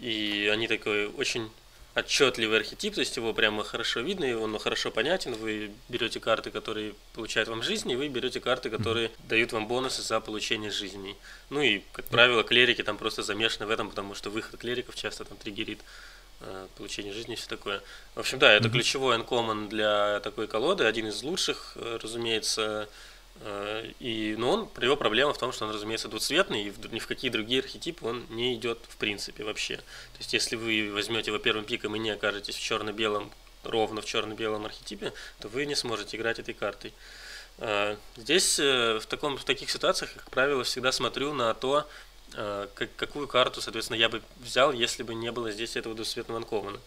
и 0.00 0.50
они 0.50 0.66
такой 0.66 1.08
очень 1.08 1.50
отчетливый 1.96 2.58
архетип, 2.58 2.94
то 2.94 3.00
есть 3.00 3.16
его 3.16 3.32
прямо 3.32 3.64
хорошо 3.64 4.00
видно, 4.00 4.24
его 4.24 4.44
он 4.44 4.58
хорошо 4.58 4.90
понятен. 4.90 5.32
Вы 5.34 5.70
берете 5.88 6.20
карты, 6.20 6.50
которые 6.50 6.94
получают 7.14 7.48
вам 7.48 7.62
жизнь, 7.62 7.90
и 7.90 7.96
вы 7.96 8.08
берете 8.08 8.38
карты, 8.38 8.68
которые 8.68 9.08
mm-hmm. 9.08 9.28
дают 9.28 9.52
вам 9.52 9.66
бонусы 9.66 10.02
за 10.02 10.20
получение 10.20 10.70
жизней. 10.70 11.16
Ну 11.48 11.62
и, 11.62 11.82
как 11.92 12.04
правило, 12.04 12.44
клерики 12.44 12.82
там 12.82 12.98
просто 12.98 13.22
замешаны 13.22 13.66
в 13.66 13.70
этом, 13.70 13.88
потому 13.88 14.14
что 14.14 14.28
выход 14.28 14.60
клериков 14.60 14.94
часто 14.94 15.24
там 15.24 15.38
триггерит 15.38 15.80
э, 16.42 16.66
получение 16.76 17.14
жизни 17.14 17.32
и 17.32 17.36
все 17.36 17.48
такое. 17.48 17.80
В 18.14 18.20
общем, 18.20 18.38
да, 18.38 18.52
это 18.52 18.68
mm-hmm. 18.68 18.72
ключевой 18.72 19.16
uncommon 19.16 19.68
для 19.68 20.20
такой 20.20 20.48
колоды, 20.48 20.84
один 20.84 21.06
из 21.06 21.22
лучших, 21.22 21.72
э, 21.76 21.98
разумеется, 22.02 22.90
и, 24.00 24.34
но 24.38 24.52
он, 24.52 24.70
его 24.80 24.96
проблема 24.96 25.32
в 25.32 25.38
том, 25.38 25.52
что 25.52 25.66
он, 25.66 25.72
разумеется, 25.72 26.08
двуцветный, 26.08 26.64
и 26.64 26.72
ни 26.90 26.98
в 26.98 27.06
какие 27.06 27.30
другие 27.30 27.60
архетипы 27.60 28.06
он 28.06 28.26
не 28.30 28.54
идет 28.54 28.78
в 28.88 28.96
принципе 28.96 29.44
вообще. 29.44 29.76
То 29.76 30.18
есть, 30.18 30.32
если 30.32 30.56
вы 30.56 30.90
возьмете 30.92 31.30
его 31.30 31.38
первым 31.38 31.64
пиком 31.64 31.94
и 31.96 31.98
не 31.98 32.10
окажетесь 32.10 32.56
в 32.56 32.62
черно-белом, 32.62 33.30
ровно 33.62 34.00
в 34.00 34.04
черно-белом 34.04 34.64
архетипе, 34.64 35.12
то 35.40 35.48
вы 35.48 35.66
не 35.66 35.74
сможете 35.74 36.16
играть 36.16 36.38
этой 36.38 36.54
картой. 36.54 36.92
Э, 37.58 37.96
здесь 38.16 38.58
э, 38.58 38.98
в, 38.98 39.06
таком, 39.06 39.36
в 39.36 39.44
таких 39.44 39.70
ситуациях, 39.70 40.12
как 40.14 40.30
правило, 40.30 40.64
всегда 40.64 40.92
смотрю 40.92 41.32
на 41.34 41.52
то, 41.54 41.88
как, 42.32 42.88
какую 42.96 43.28
карту, 43.28 43.62
соответственно, 43.62 43.96
я 43.96 44.08
бы 44.08 44.20
взял, 44.40 44.72
если 44.72 45.04
бы 45.04 45.14
не 45.14 45.30
было 45.30 45.52
здесь 45.52 45.76
этого 45.76 45.94
двуцветного 45.94 46.38
анкована. 46.38 46.80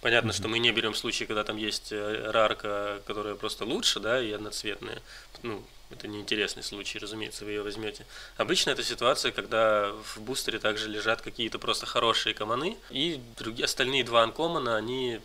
Понятно, 0.00 0.30
mm-hmm. 0.30 0.34
что 0.34 0.48
мы 0.48 0.58
не 0.58 0.72
берем 0.72 0.94
случаи, 0.94 1.24
когда 1.24 1.42
там 1.42 1.56
есть 1.56 1.90
э, 1.90 2.30
рарка, 2.30 3.00
которая 3.06 3.34
просто 3.34 3.64
лучше, 3.64 3.98
да, 3.98 4.20
и 4.22 4.30
одноцветная. 4.30 5.00
Ну, 5.42 5.64
это 5.90 6.08
неинтересный 6.08 6.62
случай, 6.62 6.98
разумеется, 6.98 7.44
вы 7.44 7.52
ее 7.52 7.62
возьмете. 7.62 8.06
Обычно 8.36 8.70
это 8.70 8.82
ситуация, 8.82 9.32
когда 9.32 9.92
в 9.92 10.20
бустере 10.20 10.58
также 10.58 10.88
лежат 10.88 11.22
какие-то 11.22 11.58
просто 11.58 11.86
хорошие 11.86 12.34
команы, 12.34 12.76
и 12.90 13.20
другие, 13.36 13.64
остальные 13.64 14.04
два 14.04 14.22
анкомана, 14.22 14.76
они, 14.76 15.20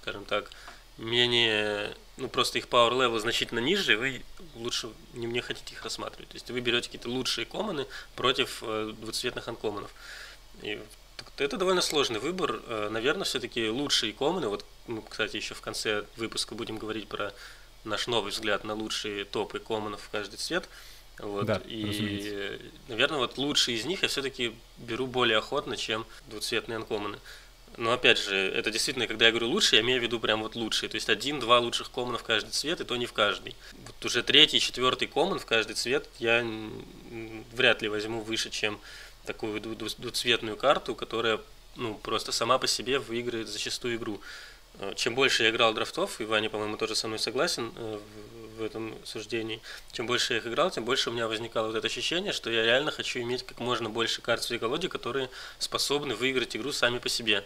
скажем 0.00 0.24
так, 0.24 0.50
менее, 0.96 1.94
ну 2.16 2.28
просто 2.28 2.58
их 2.58 2.66
power 2.66 2.92
level 2.92 3.18
значительно 3.18 3.58
ниже, 3.58 3.94
и 3.94 3.96
вы 3.96 4.22
лучше 4.54 4.90
не, 5.14 5.26
не 5.26 5.40
хотите 5.40 5.74
их 5.74 5.82
рассматривать. 5.82 6.28
То 6.28 6.36
есть 6.36 6.50
вы 6.50 6.60
берете 6.60 6.88
какие-то 6.88 7.08
лучшие 7.08 7.44
команы 7.44 7.86
против 8.16 8.62
э, 8.62 8.92
двуцветных 8.98 9.48
анкоманов. 9.48 9.90
И 10.62 10.80
это 11.38 11.56
довольно 11.56 11.80
сложный 11.80 12.20
выбор. 12.20 12.60
Э, 12.66 12.88
наверное, 12.90 13.24
все-таки 13.24 13.68
лучшие 13.68 14.12
команы, 14.12 14.48
вот 14.48 14.64
мы, 14.86 15.02
кстати, 15.02 15.36
еще 15.36 15.54
в 15.54 15.60
конце 15.60 16.04
выпуска 16.16 16.54
будем 16.54 16.78
говорить 16.78 17.08
про 17.08 17.32
наш 17.84 18.06
новый 18.06 18.30
взгляд 18.32 18.64
на 18.64 18.74
лучшие 18.74 19.24
топы 19.24 19.58
команов 19.58 20.02
в 20.02 20.08
каждый 20.10 20.36
цвет. 20.36 20.68
Вот, 21.18 21.44
да, 21.44 21.60
и, 21.66 21.84
разумеется. 21.84 22.64
наверное, 22.88 23.18
вот 23.18 23.36
лучшие 23.36 23.76
из 23.76 23.84
них 23.84 24.02
я 24.02 24.08
все-таки 24.08 24.54
беру 24.78 25.06
более 25.06 25.38
охотно, 25.38 25.76
чем 25.76 26.06
двуцветные 26.28 26.76
анкоманы. 26.76 27.18
Но 27.76 27.92
опять 27.92 28.18
же, 28.18 28.36
это 28.36 28.70
действительно, 28.70 29.06
когда 29.06 29.26
я 29.26 29.30
говорю 29.30 29.48
лучшие, 29.48 29.78
я 29.78 29.84
имею 29.84 30.00
в 30.00 30.02
виду 30.02 30.18
прям 30.18 30.42
вот 30.42 30.56
лучшие. 30.56 30.88
То 30.88 30.96
есть 30.96 31.08
один-два 31.08 31.60
лучших 31.60 31.90
комана 31.90 32.18
в 32.18 32.22
каждый 32.22 32.50
цвет, 32.50 32.80
и 32.80 32.84
то 32.84 32.96
не 32.96 33.06
в 33.06 33.12
каждый. 33.12 33.54
Вот 33.86 34.04
уже 34.04 34.22
третий, 34.22 34.60
четвертый 34.60 35.06
коман 35.08 35.38
в 35.38 35.46
каждый 35.46 35.74
цвет 35.74 36.08
я 36.18 36.44
вряд 37.54 37.82
ли 37.82 37.88
возьму 37.88 38.22
выше, 38.22 38.50
чем 38.50 38.80
такую 39.24 39.60
двуцветную 39.60 40.56
карту, 40.56 40.94
которая 40.94 41.40
ну, 41.76 41.94
просто 41.94 42.32
сама 42.32 42.58
по 42.58 42.66
себе 42.66 42.98
выиграет 42.98 43.48
зачастую 43.48 43.96
игру. 43.96 44.20
Э, 44.80 44.94
чем 44.96 45.14
больше 45.14 45.44
я 45.44 45.50
играл 45.50 45.74
драфтов, 45.74 46.20
и 46.20 46.24
Ваня, 46.24 46.48
по-моему, 46.48 46.76
тоже 46.76 46.96
со 46.96 47.06
мной 47.06 47.18
согласен 47.18 47.72
э, 47.76 47.98
в 48.58 48.62
этом 48.62 48.94
суждении, 49.04 49.60
чем 49.92 50.06
больше 50.06 50.34
я 50.34 50.38
их 50.38 50.46
играл, 50.46 50.70
тем 50.70 50.84
больше 50.84 51.10
у 51.10 51.12
меня 51.12 51.28
возникало 51.28 51.66
вот 51.66 51.76
это 51.76 51.86
ощущение, 51.86 52.32
что 52.32 52.50
я 52.50 52.64
реально 52.64 52.90
хочу 52.90 53.20
иметь 53.20 53.44
как 53.44 53.60
можно 53.60 53.90
больше 53.90 54.22
карт 54.22 54.42
в 54.42 54.58
колоде, 54.58 54.88
которые 54.88 55.28
способны 55.58 56.14
выиграть 56.14 56.56
игру 56.56 56.72
сами 56.72 56.98
по 56.98 57.08
себе. 57.08 57.44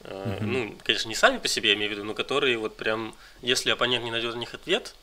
Mm-hmm. 0.00 0.42
Ну, 0.42 0.78
конечно, 0.84 1.08
не 1.08 1.16
сами 1.16 1.38
по 1.38 1.48
себе, 1.48 1.70
я 1.70 1.74
имею 1.74 1.90
в 1.90 1.92
виду, 1.94 2.04
но 2.04 2.14
которые 2.14 2.56
вот 2.56 2.76
прям, 2.76 3.16
если 3.42 3.70
оппонент 3.70 4.04
не 4.04 4.12
найдет 4.12 4.34
на 4.34 4.38
них 4.38 4.54
ответ, 4.54 4.94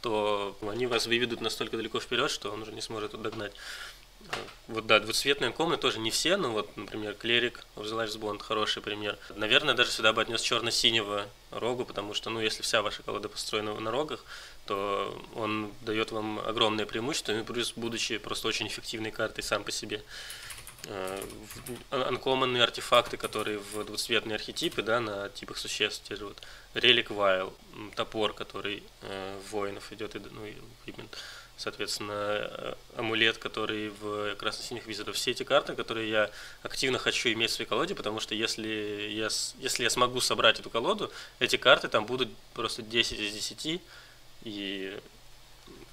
то 0.00 0.56
они 0.62 0.86
вас 0.86 1.06
выведут 1.06 1.40
настолько 1.40 1.76
далеко 1.76 1.98
вперед, 1.98 2.30
что 2.30 2.52
он 2.52 2.62
уже 2.62 2.72
не 2.72 2.80
сможет 2.80 3.20
догнать. 3.20 3.52
Вот 4.68 4.86
да, 4.86 4.98
двуцветные 4.98 5.52
комнаты 5.52 5.82
тоже 5.82 5.98
не 5.98 6.10
все, 6.10 6.36
но 6.36 6.50
вот, 6.50 6.74
например, 6.76 7.14
Клерик 7.14 7.64
Life's 7.76 8.18
Bond 8.18 8.42
хороший 8.42 8.82
пример. 8.82 9.18
Наверное, 9.36 9.74
даже 9.74 9.90
сюда 9.90 10.12
бы 10.12 10.22
отнес 10.22 10.40
черно-синего 10.40 11.28
рогу, 11.50 11.84
потому 11.84 12.14
что, 12.14 12.30
ну, 12.30 12.40
если 12.40 12.62
вся 12.62 12.80
ваша 12.80 13.02
колода 13.02 13.28
построена 13.28 13.78
на 13.78 13.90
рогах, 13.90 14.24
то 14.66 15.22
он 15.34 15.70
дает 15.82 16.12
вам 16.12 16.40
огромное 16.40 16.86
преимущество, 16.86 17.32
и 17.32 17.42
плюс, 17.42 17.74
будучи 17.76 18.16
просто 18.18 18.48
очень 18.48 18.66
эффективной 18.66 19.10
картой 19.10 19.44
сам 19.44 19.64
по 19.64 19.70
себе. 19.70 20.02
Анкоманные 21.90 22.62
артефакты, 22.62 23.16
которые 23.16 23.58
в 23.58 23.84
двуцветные 23.84 24.36
архетипы, 24.36 24.82
да, 24.82 25.00
на 25.00 25.28
типах 25.30 25.56
существ, 25.56 26.06
те 26.08 26.16
же 26.16 26.26
вот 26.26 26.42
Релик 26.74 27.10
Вайл, 27.10 27.54
топор, 27.96 28.34
который 28.34 28.82
э, 29.00 29.40
воинов 29.50 29.92
идет, 29.92 30.14
ну, 30.14 30.44
именно 30.86 31.08
соответственно, 31.56 32.12
э, 32.12 32.74
амулет, 32.96 33.38
который 33.38 33.90
в 33.90 34.34
красно-синих 34.36 34.86
визитов. 34.86 35.16
Все 35.16 35.30
эти 35.30 35.42
карты, 35.42 35.74
которые 35.74 36.10
я 36.10 36.30
активно 36.62 36.98
хочу 36.98 37.30
иметь 37.30 37.50
в 37.50 37.54
своей 37.54 37.68
колоде, 37.68 37.94
потому 37.94 38.20
что 38.20 38.34
если 38.34 39.08
я, 39.10 39.28
если 39.58 39.84
я 39.84 39.90
смогу 39.90 40.20
собрать 40.20 40.60
эту 40.60 40.70
колоду, 40.70 41.12
эти 41.38 41.56
карты 41.56 41.88
там 41.88 42.06
будут 42.06 42.28
просто 42.54 42.82
10 42.82 43.18
из 43.18 43.32
10, 43.32 43.80
и 44.44 44.98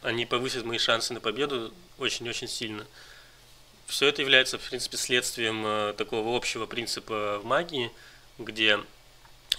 они 0.01 0.25
повысят 0.25 0.65
мои 0.65 0.77
шансы 0.77 1.13
на 1.13 1.19
победу 1.19 1.73
очень-очень 1.99 2.47
сильно. 2.47 2.85
Все 3.85 4.07
это 4.07 4.21
является, 4.21 4.57
в 4.57 4.69
принципе, 4.69 4.97
следствием 4.97 5.63
э, 5.65 5.93
такого 5.97 6.35
общего 6.35 6.65
принципа 6.65 7.39
в 7.39 7.45
магии, 7.45 7.91
где 8.39 8.79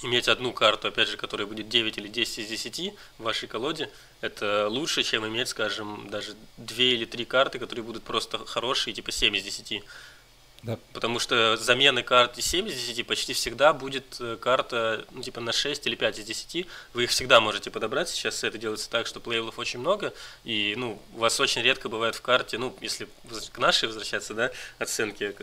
иметь 0.03 0.29
одну 0.29 0.53
карту, 0.53 0.89
опять 0.89 1.09
же, 1.09 1.17
которая 1.17 1.47
будет 1.47 1.69
9 1.69 1.99
или 1.99 2.09
10 2.09 2.39
из 2.39 2.49
10 2.49 2.95
в 3.19 3.23
вашей 3.23 3.49
колоде, 3.49 3.91
это 4.21 4.69
лучше, 4.69 5.03
чем 5.03 5.27
иметь, 5.27 5.49
скажем, 5.49 6.09
даже 6.11 6.35
2 6.57 6.77
или 6.77 7.05
3 7.05 7.25
карты, 7.25 7.59
которые 7.59 7.85
будут 7.85 8.03
просто 8.03 8.39
хорошие, 8.45 8.95
типа 8.95 9.13
7 9.13 9.37
из 9.37 9.45
10. 9.45 9.83
Да. 10.63 10.79
Потому 10.93 11.19
что 11.19 11.57
замены 11.57 12.05
карты 12.05 12.41
7 12.41 12.69
из 12.69 12.75
10 12.75 13.05
почти 13.07 13.33
всегда 13.33 13.73
будет 13.73 14.17
э, 14.21 14.37
карта 14.41 15.05
ну, 15.11 15.21
типа 15.21 15.41
на 15.41 15.53
6 15.53 15.89
или 15.89 15.97
5 15.97 16.21
из 16.21 16.25
10. 16.25 16.67
Вы 16.95 17.05
их 17.05 17.11
всегда 17.11 17.41
можете 17.41 17.71
подобрать. 17.73 18.09
Сейчас 18.09 18.45
это 18.45 18.59
делается 18.59 18.89
так, 18.89 19.09
что 19.09 19.19
плейлов 19.19 19.59
очень 19.59 19.81
много. 19.81 20.15
И 20.45 20.75
ну, 20.77 21.03
у 21.15 21.19
вас 21.19 21.41
очень 21.41 21.63
редко 21.63 21.89
бывает 21.89 22.15
в 22.15 22.23
карте, 22.23 22.59
ну, 22.59 22.77
если 22.81 23.09
к 23.53 23.59
нашей 23.59 23.87
возвращаться, 23.87 24.35
да, 24.35 24.53
оценке, 24.79 25.35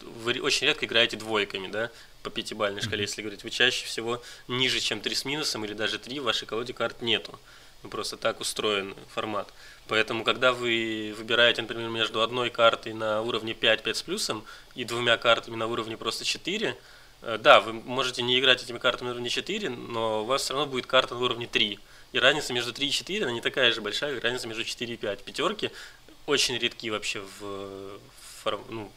вы 0.00 0.40
очень 0.40 0.66
редко 0.66 0.86
играете 0.86 1.16
двойками, 1.16 1.68
да, 1.68 1.90
по 2.22 2.30
пятибалльной 2.30 2.82
шкале, 2.82 3.02
если 3.02 3.22
говорить, 3.22 3.44
вы 3.44 3.50
чаще 3.50 3.86
всего 3.86 4.22
ниже, 4.48 4.80
чем 4.80 5.00
3 5.00 5.14
с 5.14 5.24
минусом 5.24 5.64
или 5.64 5.72
даже 5.72 5.98
3 5.98 6.20
в 6.20 6.24
вашей 6.24 6.46
колоде 6.46 6.72
карт 6.72 7.02
нету. 7.02 7.38
Ну, 7.82 7.90
просто 7.90 8.16
так 8.16 8.40
устроен 8.40 8.94
формат. 9.14 9.52
Поэтому, 9.86 10.24
когда 10.24 10.52
вы 10.52 11.14
выбираете, 11.16 11.62
например, 11.62 11.88
между 11.88 12.22
одной 12.22 12.50
картой 12.50 12.92
на 12.92 13.22
уровне 13.22 13.54
5, 13.54 13.82
5 13.84 13.96
с 13.96 14.02
плюсом 14.02 14.44
и 14.74 14.84
двумя 14.84 15.16
картами 15.16 15.54
на 15.54 15.68
уровне 15.68 15.96
просто 15.96 16.24
4, 16.24 16.76
э, 17.22 17.38
да, 17.40 17.60
вы 17.60 17.72
можете 17.72 18.22
не 18.22 18.38
играть 18.40 18.64
этими 18.64 18.78
картами 18.78 19.08
на 19.08 19.12
уровне 19.12 19.30
4, 19.30 19.70
но 19.70 20.22
у 20.22 20.24
вас 20.24 20.42
все 20.42 20.54
равно 20.54 20.68
будет 20.68 20.86
карта 20.86 21.14
на 21.14 21.20
уровне 21.20 21.46
3. 21.46 21.78
И 22.12 22.18
разница 22.18 22.52
между 22.52 22.72
3 22.72 22.88
и 22.88 22.90
4, 22.90 23.24
она 23.24 23.32
не 23.32 23.40
такая 23.40 23.70
же 23.72 23.80
большая, 23.80 24.14
как 24.14 24.24
разница 24.24 24.48
между 24.48 24.64
4 24.64 24.94
и 24.94 24.96
5. 24.96 25.22
Пятерки 25.22 25.70
очень 26.26 26.58
редки 26.58 26.90
вообще 26.90 27.20
в, 27.20 28.00
в 28.44 28.60
ну, 28.70 28.90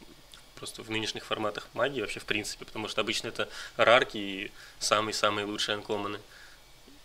просто 0.61 0.83
в 0.83 0.91
нынешних 0.91 1.25
форматах 1.25 1.67
магии 1.73 2.01
вообще 2.01 2.19
в 2.19 2.25
принципе, 2.25 2.65
потому 2.65 2.87
что 2.87 3.01
обычно 3.01 3.29
это 3.29 3.49
рарки 3.77 4.17
и 4.17 4.51
самые-самые 4.77 5.45
лучшие 5.45 5.73
анкоманы. 5.73 6.19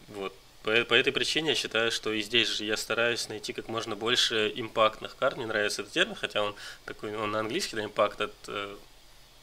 Вот. 0.08 0.34
По, 0.62 0.84
по 0.84 0.92
этой 0.92 1.10
причине 1.10 1.50
я 1.50 1.54
считаю, 1.54 1.90
что 1.90 2.12
и 2.12 2.20
здесь 2.20 2.48
же 2.48 2.64
я 2.64 2.76
стараюсь 2.76 3.30
найти 3.30 3.54
как 3.54 3.68
можно 3.68 3.96
больше 3.96 4.52
импактных 4.54 5.16
карт. 5.16 5.38
Мне 5.38 5.46
нравится 5.46 5.80
этот 5.80 5.94
термин, 5.94 6.16
хотя 6.16 6.42
он 6.42 6.54
такой, 6.84 7.16
он 7.16 7.30
на 7.30 7.40
английский, 7.40 7.76
да, 7.76 7.84
импакт 7.84 8.20
от 8.20 8.34
э, 8.48 8.76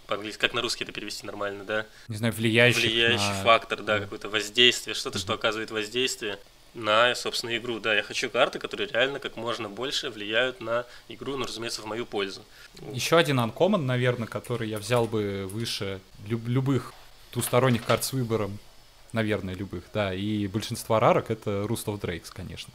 по-английски, 0.05 0.39
как 0.39 0.53
на 0.53 0.61
русский 0.61 0.83
это 0.83 0.93
перевести 0.93 1.25
нормально, 1.25 1.63
да? 1.63 1.87
Не 2.07 2.17
знаю, 2.17 2.33
влияющий. 2.35 2.81
Влияющий 2.81 3.29
на... 3.29 3.43
фактор, 3.43 3.81
да, 3.81 3.97
да. 3.97 4.03
какое-то 4.03 4.29
воздействие, 4.29 4.93
что-то, 4.93 5.17
что 5.17 5.33
оказывает 5.33 5.71
воздействие 5.71 6.37
на, 6.73 7.13
собственно, 7.15 7.55
игру. 7.57 7.79
Да, 7.79 7.93
я 7.93 8.03
хочу 8.03 8.29
карты, 8.29 8.59
которые 8.59 8.89
реально 8.89 9.19
как 9.19 9.35
можно 9.35 9.69
больше 9.69 10.09
влияют 10.09 10.61
на 10.61 10.85
игру, 11.09 11.37
но, 11.37 11.45
разумеется, 11.45 11.81
в 11.81 11.85
мою 11.85 12.05
пользу. 12.05 12.41
Еще 12.91 13.17
один 13.17 13.39
анкоман, 13.39 13.85
наверное, 13.85 14.27
который 14.27 14.69
я 14.69 14.79
взял 14.79 15.05
бы 15.05 15.47
выше 15.51 15.99
люб- 16.27 16.47
любых 16.47 16.93
двусторонних 17.31 17.85
карт 17.85 18.03
с 18.03 18.13
выбором, 18.13 18.59
наверное, 19.11 19.55
любых, 19.55 19.83
да, 19.93 20.13
и 20.13 20.47
большинство 20.47 20.99
рарок— 20.99 21.25
это 21.29 21.65
Rust 21.67 21.85
of 21.85 21.99
Drakes, 21.99 22.31
конечно. 22.33 22.73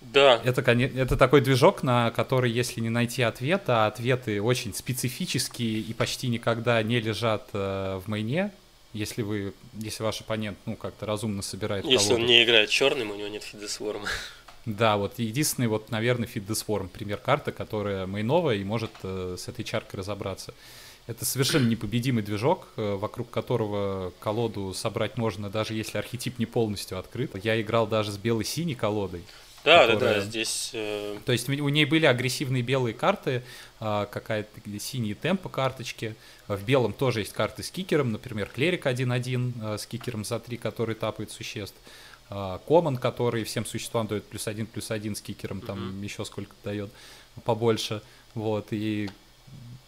Да. 0.00 0.40
Это, 0.44 0.62
это 0.70 1.16
такой 1.16 1.40
движок, 1.40 1.82
на 1.82 2.10
который, 2.10 2.50
если 2.50 2.80
не 2.80 2.90
найти 2.90 3.22
ответа, 3.22 3.84
а 3.84 3.86
ответы 3.88 4.40
очень 4.40 4.72
специфические 4.74 5.80
и 5.80 5.92
почти 5.94 6.28
никогда 6.28 6.82
не 6.82 7.00
лежат 7.00 7.48
э, 7.52 8.00
в 8.04 8.08
майне, 8.08 8.52
если 8.96 9.22
вы, 9.22 9.54
если 9.74 10.02
ваш 10.02 10.20
оппонент, 10.20 10.58
ну, 10.66 10.76
как-то 10.76 11.06
разумно 11.06 11.42
собирает 11.42 11.84
Если 11.84 12.14
он 12.14 12.26
не 12.26 12.42
играет 12.42 12.70
черным, 12.70 13.10
у 13.10 13.14
него 13.14 13.28
нет 13.28 13.42
фидесворма. 13.42 14.08
Да, 14.66 14.96
вот 14.96 15.20
единственный, 15.20 15.68
вот, 15.68 15.90
наверное, 15.90 16.26
Swarm, 16.26 16.88
пример 16.88 17.18
карты, 17.18 17.52
которая 17.52 18.06
мейновая 18.06 18.56
и 18.56 18.64
может 18.64 18.90
э, 19.04 19.36
с 19.38 19.46
этой 19.46 19.64
чаркой 19.64 20.00
разобраться. 20.00 20.54
Это 21.06 21.24
совершенно 21.24 21.68
непобедимый 21.68 22.24
движок, 22.24 22.66
э, 22.76 22.96
вокруг 22.96 23.30
которого 23.30 24.12
колоду 24.18 24.74
собрать 24.74 25.16
можно, 25.16 25.48
даже 25.50 25.74
если 25.74 25.98
архетип 25.98 26.40
не 26.40 26.46
полностью 26.46 26.98
открыт. 26.98 27.30
Я 27.44 27.60
играл 27.60 27.86
даже 27.86 28.10
с 28.10 28.18
белой-синей 28.18 28.74
колодой. 28.74 29.22
Да, 29.66 29.86
которая... 29.86 30.14
да, 30.14 30.20
да, 30.20 30.26
здесь... 30.26 30.70
Э... 30.72 31.18
То 31.26 31.32
есть 31.32 31.48
у 31.48 31.68
ней 31.68 31.84
были 31.84 32.06
агрессивные 32.06 32.62
белые 32.62 32.94
карты, 32.94 33.42
э, 33.80 34.06
какая-то 34.10 34.78
синие 34.78 35.14
темпо 35.14 35.48
карточки. 35.48 36.14
В 36.46 36.62
белом 36.62 36.92
тоже 36.92 37.20
есть 37.20 37.32
карты 37.32 37.62
с 37.62 37.70
кикером, 37.70 38.12
например, 38.12 38.48
Клерик 38.48 38.86
1-1 38.86 39.74
э, 39.74 39.78
с 39.78 39.86
кикером 39.86 40.24
за 40.24 40.38
3, 40.38 40.56
который 40.56 40.94
тапает 40.94 41.30
существ. 41.30 41.76
Коман, 42.28 42.96
который 42.96 43.44
всем 43.44 43.64
существам 43.64 44.08
дает 44.08 44.24
плюс 44.24 44.48
один, 44.48 44.66
плюс 44.66 44.90
один 44.90 45.14
с 45.14 45.20
кикером, 45.20 45.60
там 45.60 45.78
mm-hmm. 45.78 46.02
еще 46.04 46.24
сколько 46.24 46.54
дает 46.64 46.90
побольше. 47.44 48.02
Вот, 48.34 48.68
и 48.72 49.10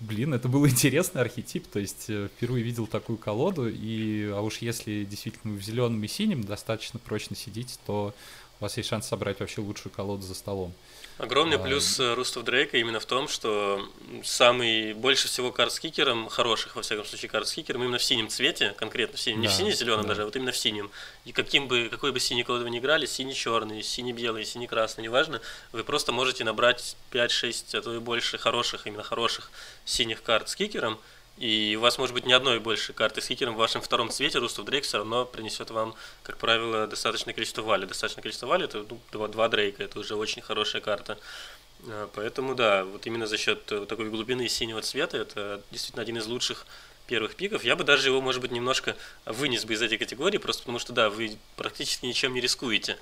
блин, 0.00 0.35
это 0.35 0.49
был 0.49 0.66
интересный 0.68 1.23
архетип, 1.23 1.66
то 1.66 1.78
есть 1.78 2.06
э, 2.08 2.28
впервые 2.37 2.62
видел 2.62 2.87
такую 2.87 3.18
колоду, 3.18 3.68
и 3.68 4.28
а 4.28 4.40
уж 4.40 4.58
если 4.58 5.04
действительно 5.04 5.54
в 5.54 5.62
зеленом 5.62 6.02
и 6.02 6.08
синем 6.08 6.44
достаточно 6.44 6.99
прочно 6.99 7.37
сидеть, 7.37 7.78
то 7.87 8.14
у 8.60 8.64
вас 8.64 8.76
есть 8.76 8.88
шанс 8.88 9.06
собрать 9.06 9.38
вообще 9.40 9.60
лучшую 9.60 9.92
колоду 9.92 10.22
за 10.22 10.34
столом. 10.34 10.74
Огромный 11.18 11.56
а, 11.56 11.58
плюс 11.58 11.98
э, 11.98 12.14
Рустов 12.14 12.44
Дрейка 12.44 12.76
именно 12.76 13.00
в 13.00 13.06
том, 13.06 13.26
что 13.26 13.84
самый 14.22 14.94
больше 14.94 15.26
всего 15.26 15.50
карт 15.50 15.72
с 15.72 15.80
кикером, 15.80 16.28
хороших, 16.28 16.76
во 16.76 16.82
всяком 16.82 17.04
случае, 17.04 17.28
карт 17.28 17.48
с 17.48 17.52
кикером, 17.52 17.82
именно 17.82 17.98
в 17.98 18.04
синем 18.04 18.28
цвете, 18.28 18.72
конкретно 18.76 19.16
в 19.16 19.20
синем, 19.20 19.38
да, 19.38 19.42
не 19.42 19.48
в 19.48 19.52
сине-зеленом 19.52 20.02
да. 20.02 20.08
даже, 20.08 20.22
а 20.22 20.24
вот 20.26 20.36
именно 20.36 20.52
в 20.52 20.56
синем. 20.56 20.92
И 21.24 21.32
каким 21.32 21.66
бы, 21.66 21.88
какой 21.88 22.12
бы 22.12 22.20
синий 22.20 22.44
колоду 22.44 22.64
вы 22.64 22.70
ни 22.70 22.78
играли, 22.78 23.04
синий-черный, 23.04 23.82
синий-белый, 23.82 24.44
синий-красный, 24.44 25.02
неважно, 25.02 25.40
вы 25.72 25.82
просто 25.82 26.12
можете 26.12 26.44
набрать 26.44 26.96
5-6, 27.10 27.76
а 27.76 27.82
то 27.82 27.94
и 27.94 27.98
больше 27.98 28.38
хороших, 28.38 28.86
именно 28.86 29.02
хороших 29.02 29.50
синих 29.84 30.22
карт 30.22 30.48
с 30.48 30.54
кикером, 30.54 31.00
и 31.38 31.76
у 31.76 31.80
вас 31.80 31.99
может 31.99 32.14
быть 32.14 32.26
ни 32.26 32.33
одной 32.33 32.59
больше 32.59 32.92
карты 32.92 33.21
с 33.21 33.26
хикером 33.26 33.54
в 33.54 33.59
вашем 33.59 33.80
втором 33.80 34.11
цвете, 34.11 34.38
Рустов 34.38 34.64
Дрейк 34.64 34.85
все 34.85 34.99
равно 34.99 35.25
принесет 35.25 35.71
вам, 35.71 35.95
как 36.25 36.37
правило, 36.37 36.87
достаточное 36.87 37.33
количество 37.33 37.62
вали. 37.62 37.87
Достаточное 37.87 38.23
количество 38.23 38.47
вали 38.47 38.64
это 38.64 38.85
ну, 38.88 38.99
два, 39.12 39.28
два 39.28 39.49
Дрейка, 39.49 39.85
это 39.85 40.00
уже 40.00 40.16
очень 40.16 40.42
хорошая 40.42 40.83
карта. 40.83 41.16
А, 41.87 42.11
поэтому 42.14 42.54
да, 42.54 42.85
вот 42.85 43.07
именно 43.07 43.26
за 43.26 43.38
счет 43.38 43.71
э, 43.71 43.87
такой 43.87 44.11
глубины 44.11 44.49
синего 44.49 44.83
цвета, 44.83 45.16
это 45.16 45.62
действительно 45.71 46.02
один 46.02 46.18
из 46.18 46.26
лучших 46.26 46.66
первых 47.07 47.37
пиков. 47.37 47.62
Я 47.62 47.76
бы 47.76 47.85
даже 47.85 48.09
его, 48.09 48.21
может 48.21 48.40
быть, 48.40 48.50
немножко 48.50 48.97
вынес 49.25 49.64
бы 49.64 49.75
из 49.75 49.83
этой 49.83 49.97
категории, 49.97 50.38
просто 50.38 50.62
потому 50.62 50.80
что, 50.80 50.92
да, 50.92 51.09
вы 51.09 51.38
практически 51.57 52.04
ничем 52.07 52.35
не 52.35 52.40
рискуете, 52.40 52.99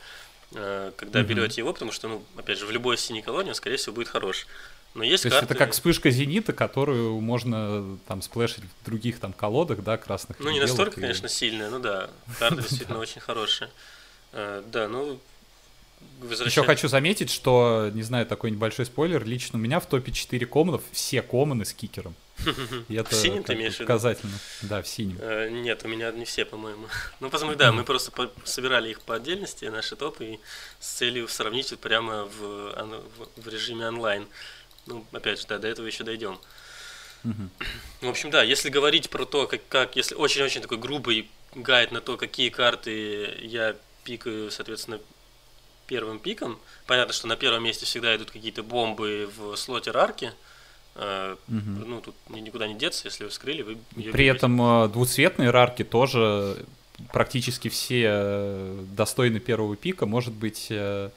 э, 0.52 0.92
когда 0.96 1.20
mm-hmm. 1.20 1.24
берете 1.24 1.60
его, 1.62 1.72
потому 1.72 1.90
что, 1.90 2.08
ну, 2.08 2.24
опять 2.36 2.58
же, 2.58 2.66
в 2.66 2.70
любой 2.70 2.98
синей 2.98 3.22
колонии 3.22 3.50
он, 3.50 3.54
скорее 3.54 3.76
всего, 3.76 3.94
будет 3.94 4.08
хорош. 4.08 4.46
Но 4.94 5.04
есть 5.04 5.24
То 5.24 5.30
карты... 5.30 5.44
есть 5.44 5.50
это 5.50 5.58
как 5.58 5.72
вспышка 5.72 6.10
зенита, 6.10 6.52
которую 6.52 7.20
можно 7.20 7.98
там 8.08 8.22
сплэшить 8.22 8.64
в 8.64 8.84
других 8.86 9.20
там 9.20 9.32
колодах, 9.32 9.82
да, 9.82 9.98
красных. 9.98 10.38
Ну, 10.40 10.50
не 10.50 10.60
настолько, 10.60 10.98
и... 10.98 11.02
конечно, 11.02 11.28
сильная, 11.28 11.68
ну 11.70 11.78
да, 11.78 12.10
карта 12.38 12.62
действительно 12.62 12.98
очень 12.98 13.20
хорошая. 13.20 13.70
Э, 14.32 14.62
да, 14.66 14.88
ну, 14.88 15.18
Еще 16.44 16.64
хочу 16.64 16.88
заметить, 16.88 17.30
что, 17.30 17.90
не 17.92 18.02
знаю, 18.02 18.26
такой 18.26 18.50
небольшой 18.50 18.86
спойлер, 18.86 19.24
лично 19.24 19.58
у 19.58 19.62
меня 19.62 19.80
в 19.80 19.86
топе 19.86 20.12
4 20.12 20.44
комнов 20.46 20.82
все 20.92 21.22
комманы 21.22 21.64
с 21.64 21.72
кикером. 21.72 22.14
И 22.88 22.94
это 22.94 23.10
в 23.10 23.14
синем 23.14 23.42
ты 23.42 23.54
имеешь 23.54 23.78
показательно. 23.78 24.38
Да, 24.62 24.82
в 24.82 24.88
синем. 24.88 25.16
Э, 25.20 25.48
нет, 25.48 25.82
у 25.84 25.88
меня 25.88 26.10
не 26.12 26.24
все, 26.24 26.44
по-моему. 26.44 26.86
Ну, 27.20 27.30
посмотри, 27.30 27.56
да, 27.56 27.72
мы 27.72 27.84
просто 27.84 28.30
собирали 28.44 28.90
их 28.90 29.00
по 29.00 29.14
отдельности, 29.14 29.64
наши 29.66 29.96
топы, 29.96 30.38
с 30.80 30.92
целью 30.92 31.28
сравнить 31.28 31.78
прямо 31.78 32.24
в 32.24 33.48
режиме 33.48 33.88
онлайн. 33.88 34.26
Ну, 34.86 35.04
опять 35.12 35.40
же, 35.40 35.46
да, 35.46 35.58
до 35.58 35.68
этого 35.68 35.86
еще 35.86 36.04
дойдем. 36.04 36.38
В 38.00 38.08
общем, 38.08 38.30
да, 38.30 38.42
если 38.42 38.68
говорить 38.68 39.10
про 39.10 39.24
то, 39.24 39.46
как, 39.46 39.60
как 39.68 39.96
если 39.96 40.14
очень-очень 40.14 40.60
такой 40.60 40.78
грубый 40.78 41.28
гайд 41.54 41.92
на 41.92 42.00
то, 42.00 42.16
какие 42.16 42.50
карты 42.50 43.38
я 43.42 43.76
пикаю, 44.04 44.50
соответственно, 44.50 45.00
первым 45.86 46.18
пиком. 46.18 46.58
Понятно, 46.86 47.12
что 47.12 47.26
на 47.26 47.36
первом 47.36 47.64
месте 47.64 47.86
всегда 47.86 48.14
идут 48.16 48.30
какие-то 48.30 48.62
бомбы 48.62 49.30
в 49.36 49.56
слоте 49.56 49.90
рарки. 49.90 50.32
Угу. 50.94 51.36
Ну, 51.48 52.00
тут 52.00 52.14
никуда 52.30 52.66
не 52.66 52.74
деться, 52.74 53.06
если 53.06 53.24
вы 53.24 53.30
вскрыли, 53.30 53.60
вы 53.60 53.76
При 53.94 54.04
берете. 54.04 54.28
этом 54.28 54.84
э, 54.84 54.88
двуцветные 54.88 55.50
рарки 55.50 55.84
тоже 55.84 56.64
практически 57.12 57.68
все 57.68 58.04
э, 58.06 58.84
достойны 58.96 59.38
первого 59.38 59.76
пика. 59.76 60.06
Может 60.06 60.32
быть, 60.32 60.68
э, 60.70 61.10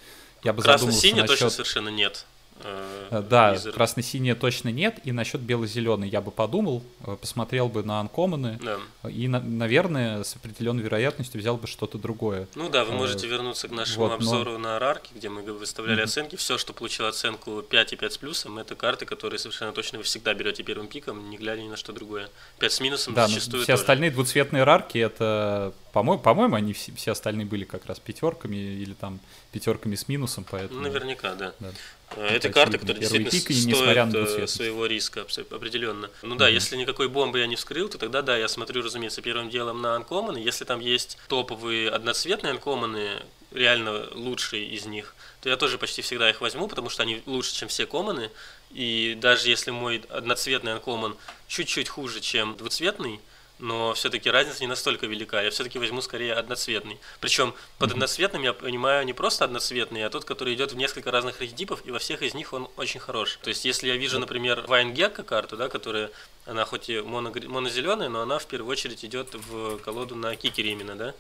я 0.43 0.51
бы 0.51 0.61
Красно-синий 0.61 1.21
насчет... 1.21 1.29
точно 1.29 1.49
совершенно 1.49 1.87
нет. 1.87 2.25
Э, 2.63 3.23
да, 3.27 3.53
Wizard. 3.53 3.71
красно-синий 3.71 4.33
точно 4.33 4.69
нет. 4.69 4.99
И 5.03 5.11
насчет 5.11 5.41
бело-зеленый 5.41 6.09
я 6.09 6.21
бы 6.21 6.31
подумал, 6.31 6.83
э, 7.05 7.15
посмотрел 7.19 7.69
бы 7.69 7.83
на 7.83 7.99
анкоманы. 7.99 8.59
Да. 8.61 9.09
И, 9.09 9.27
на, 9.27 9.39
наверное, 9.39 10.23
с 10.23 10.35
определенной 10.35 10.83
вероятностью 10.83 11.39
взял 11.39 11.57
бы 11.57 11.67
что-то 11.67 11.97
другое. 11.97 12.47
Ну 12.55 12.69
да, 12.69 12.85
вы 12.85 12.93
можете 12.93 13.27
э, 13.27 13.29
вернуться 13.29 13.67
к 13.67 13.71
нашему 13.71 14.07
вот, 14.07 14.13
обзору 14.13 14.53
но... 14.53 14.57
на 14.59 14.75
арарки, 14.77 15.11
где 15.15 15.29
мы 15.29 15.41
выставляли 15.41 16.01
mm-hmm. 16.01 16.03
оценки. 16.03 16.35
Все, 16.35 16.57
что 16.57 16.73
получило 16.73 17.09
оценку 17.09 17.61
5 17.61 17.93
и 17.93 17.95
5 17.95 18.13
с 18.13 18.17
плюсом, 18.17 18.57
это 18.59 18.75
карты, 18.75 19.05
которые 19.05 19.39
совершенно 19.39 19.71
точно 19.71 19.97
вы 19.99 20.03
всегда 20.03 20.33
берете 20.33 20.63
первым 20.63 20.87
пиком, 20.87 21.29
не 21.29 21.37
глядя 21.37 21.61
ни 21.61 21.69
на 21.69 21.77
что 21.77 21.93
другое. 21.93 22.29
5 22.59 22.71
с 22.71 22.79
минусом 22.79 23.13
да, 23.13 23.27
зачастую 23.27 23.63
все 23.63 23.73
тоже. 23.73 23.81
остальные 23.81 24.11
двуцветные 24.11 24.63
рарки, 24.63 24.97
это, 24.97 25.73
по-моему, 25.93 26.21
по-моему, 26.21 26.55
они 26.55 26.73
все, 26.73 26.93
все 26.93 27.11
остальные 27.11 27.45
были 27.45 27.63
как 27.63 27.85
раз 27.85 27.99
пятерками 27.99 28.57
или 28.57 28.93
там 28.93 29.19
пятерками 29.51 29.95
с 29.95 30.07
минусом, 30.07 30.45
поэтому... 30.49 30.81
Наверняка, 30.81 31.33
да. 31.35 31.53
да. 31.59 31.71
Э, 32.15 32.27
это 32.27 32.49
карты, 32.49 32.77
которые 32.77 33.01
действительно 33.01 33.29
пик, 33.31 33.75
стоят 33.75 34.13
э, 34.13 34.47
своего 34.47 34.85
риска 34.85 35.25
определенно. 35.51 36.09
Ну 36.21 36.35
да, 36.35 36.49
mm-hmm. 36.49 36.53
если 36.53 36.75
никакой 36.77 37.07
бомбы 37.07 37.39
я 37.39 37.47
не 37.47 37.55
вскрыл, 37.55 37.89
то 37.89 37.97
тогда 37.97 38.21
да, 38.21 38.37
я 38.37 38.47
смотрю, 38.47 38.81
разумеется, 38.81 39.21
первым 39.21 39.49
делом 39.49 39.81
на 39.81 39.95
анкоманы. 39.95 40.37
Если 40.37 40.65
там 40.65 40.79
есть 40.79 41.17
топовые 41.27 41.89
одноцветные 41.89 42.51
анкоманы, 42.51 43.21
реально 43.51 44.07
лучшие 44.13 44.65
из 44.65 44.85
них, 44.85 45.15
то 45.41 45.49
я 45.49 45.57
тоже 45.57 45.77
почти 45.77 46.01
всегда 46.01 46.29
их 46.29 46.41
возьму, 46.41 46.67
потому 46.67 46.89
что 46.89 47.03
они 47.03 47.21
лучше, 47.25 47.53
чем 47.55 47.67
все 47.67 47.85
команы. 47.85 48.31
И 48.71 49.17
даже 49.19 49.49
если 49.49 49.71
мой 49.71 50.03
одноцветный 50.09 50.73
анкоман 50.73 51.15
чуть-чуть 51.47 51.89
хуже, 51.89 52.19
чем 52.19 52.55
двуцветный, 52.55 53.19
но 53.59 53.93
все-таки 53.93 54.29
разница 54.29 54.61
не 54.61 54.67
настолько 54.67 55.05
велика. 55.05 55.41
Я 55.41 55.51
все-таки 55.51 55.77
возьму 55.77 56.01
скорее 56.01 56.33
одноцветный. 56.33 56.97
Причем 57.19 57.53
под 57.77 57.91
одноцветным 57.91 58.41
я 58.41 58.53
понимаю 58.53 59.05
не 59.05 59.13
просто 59.13 59.45
одноцветный, 59.45 60.05
а 60.05 60.09
тот, 60.09 60.25
который 60.25 60.53
идет 60.53 60.71
в 60.71 60.77
несколько 60.77 61.11
разных 61.11 61.41
архетипов, 61.41 61.81
и 61.85 61.91
во 61.91 61.99
всех 61.99 62.21
из 62.21 62.33
них 62.33 62.53
он 62.53 62.69
очень 62.77 62.99
хорош. 62.99 63.37
То 63.41 63.49
есть, 63.49 63.65
если 63.65 63.89
я 63.89 63.97
вижу, 63.97 64.17
например, 64.19 64.63
Вайнгекка 64.67 65.23
карту, 65.23 65.57
да, 65.57 65.67
которая, 65.67 66.09
она 66.45 66.65
хоть 66.65 66.89
и 66.89 67.01
моно, 67.01 67.33
монозеленая, 67.47 68.09
но 68.09 68.21
она 68.21 68.39
в 68.39 68.45
первую 68.45 68.71
очередь 68.71 69.03
идет 69.03 69.33
в 69.33 69.77
колоду 69.79 70.15
на 70.15 70.35
кикере 70.35 70.71
именно, 70.71 70.95
да. 70.95 71.13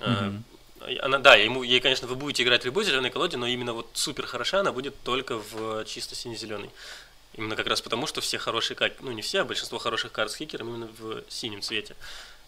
Mm-hmm. 0.00 0.42
Она, 1.02 1.18
да, 1.18 1.34
ему, 1.34 1.64
ей, 1.64 1.80
конечно, 1.80 2.06
вы 2.06 2.14
будете 2.14 2.44
играть 2.44 2.62
в 2.62 2.66
любой 2.66 2.84
зеленой 2.84 3.10
колоде, 3.10 3.36
но 3.36 3.46
именно 3.46 3.72
вот 3.72 3.88
супер 3.94 4.26
хороша 4.26 4.60
она 4.60 4.72
будет 4.72 4.94
только 5.02 5.36
в 5.36 5.84
чисто 5.84 6.14
сине-зеленой. 6.14 6.70
Именно 7.38 7.54
как 7.54 7.68
раз 7.68 7.80
потому, 7.80 8.08
что 8.08 8.20
все 8.20 8.36
хорошие 8.36 8.76
ну 8.98 9.12
не 9.12 9.22
все, 9.22 9.42
а 9.42 9.44
большинство 9.44 9.78
хороших 9.78 10.10
карт 10.10 10.32
с 10.32 10.34
хикером 10.34 10.70
именно 10.70 10.88
в 10.98 11.22
синем 11.28 11.62
цвете. 11.62 11.94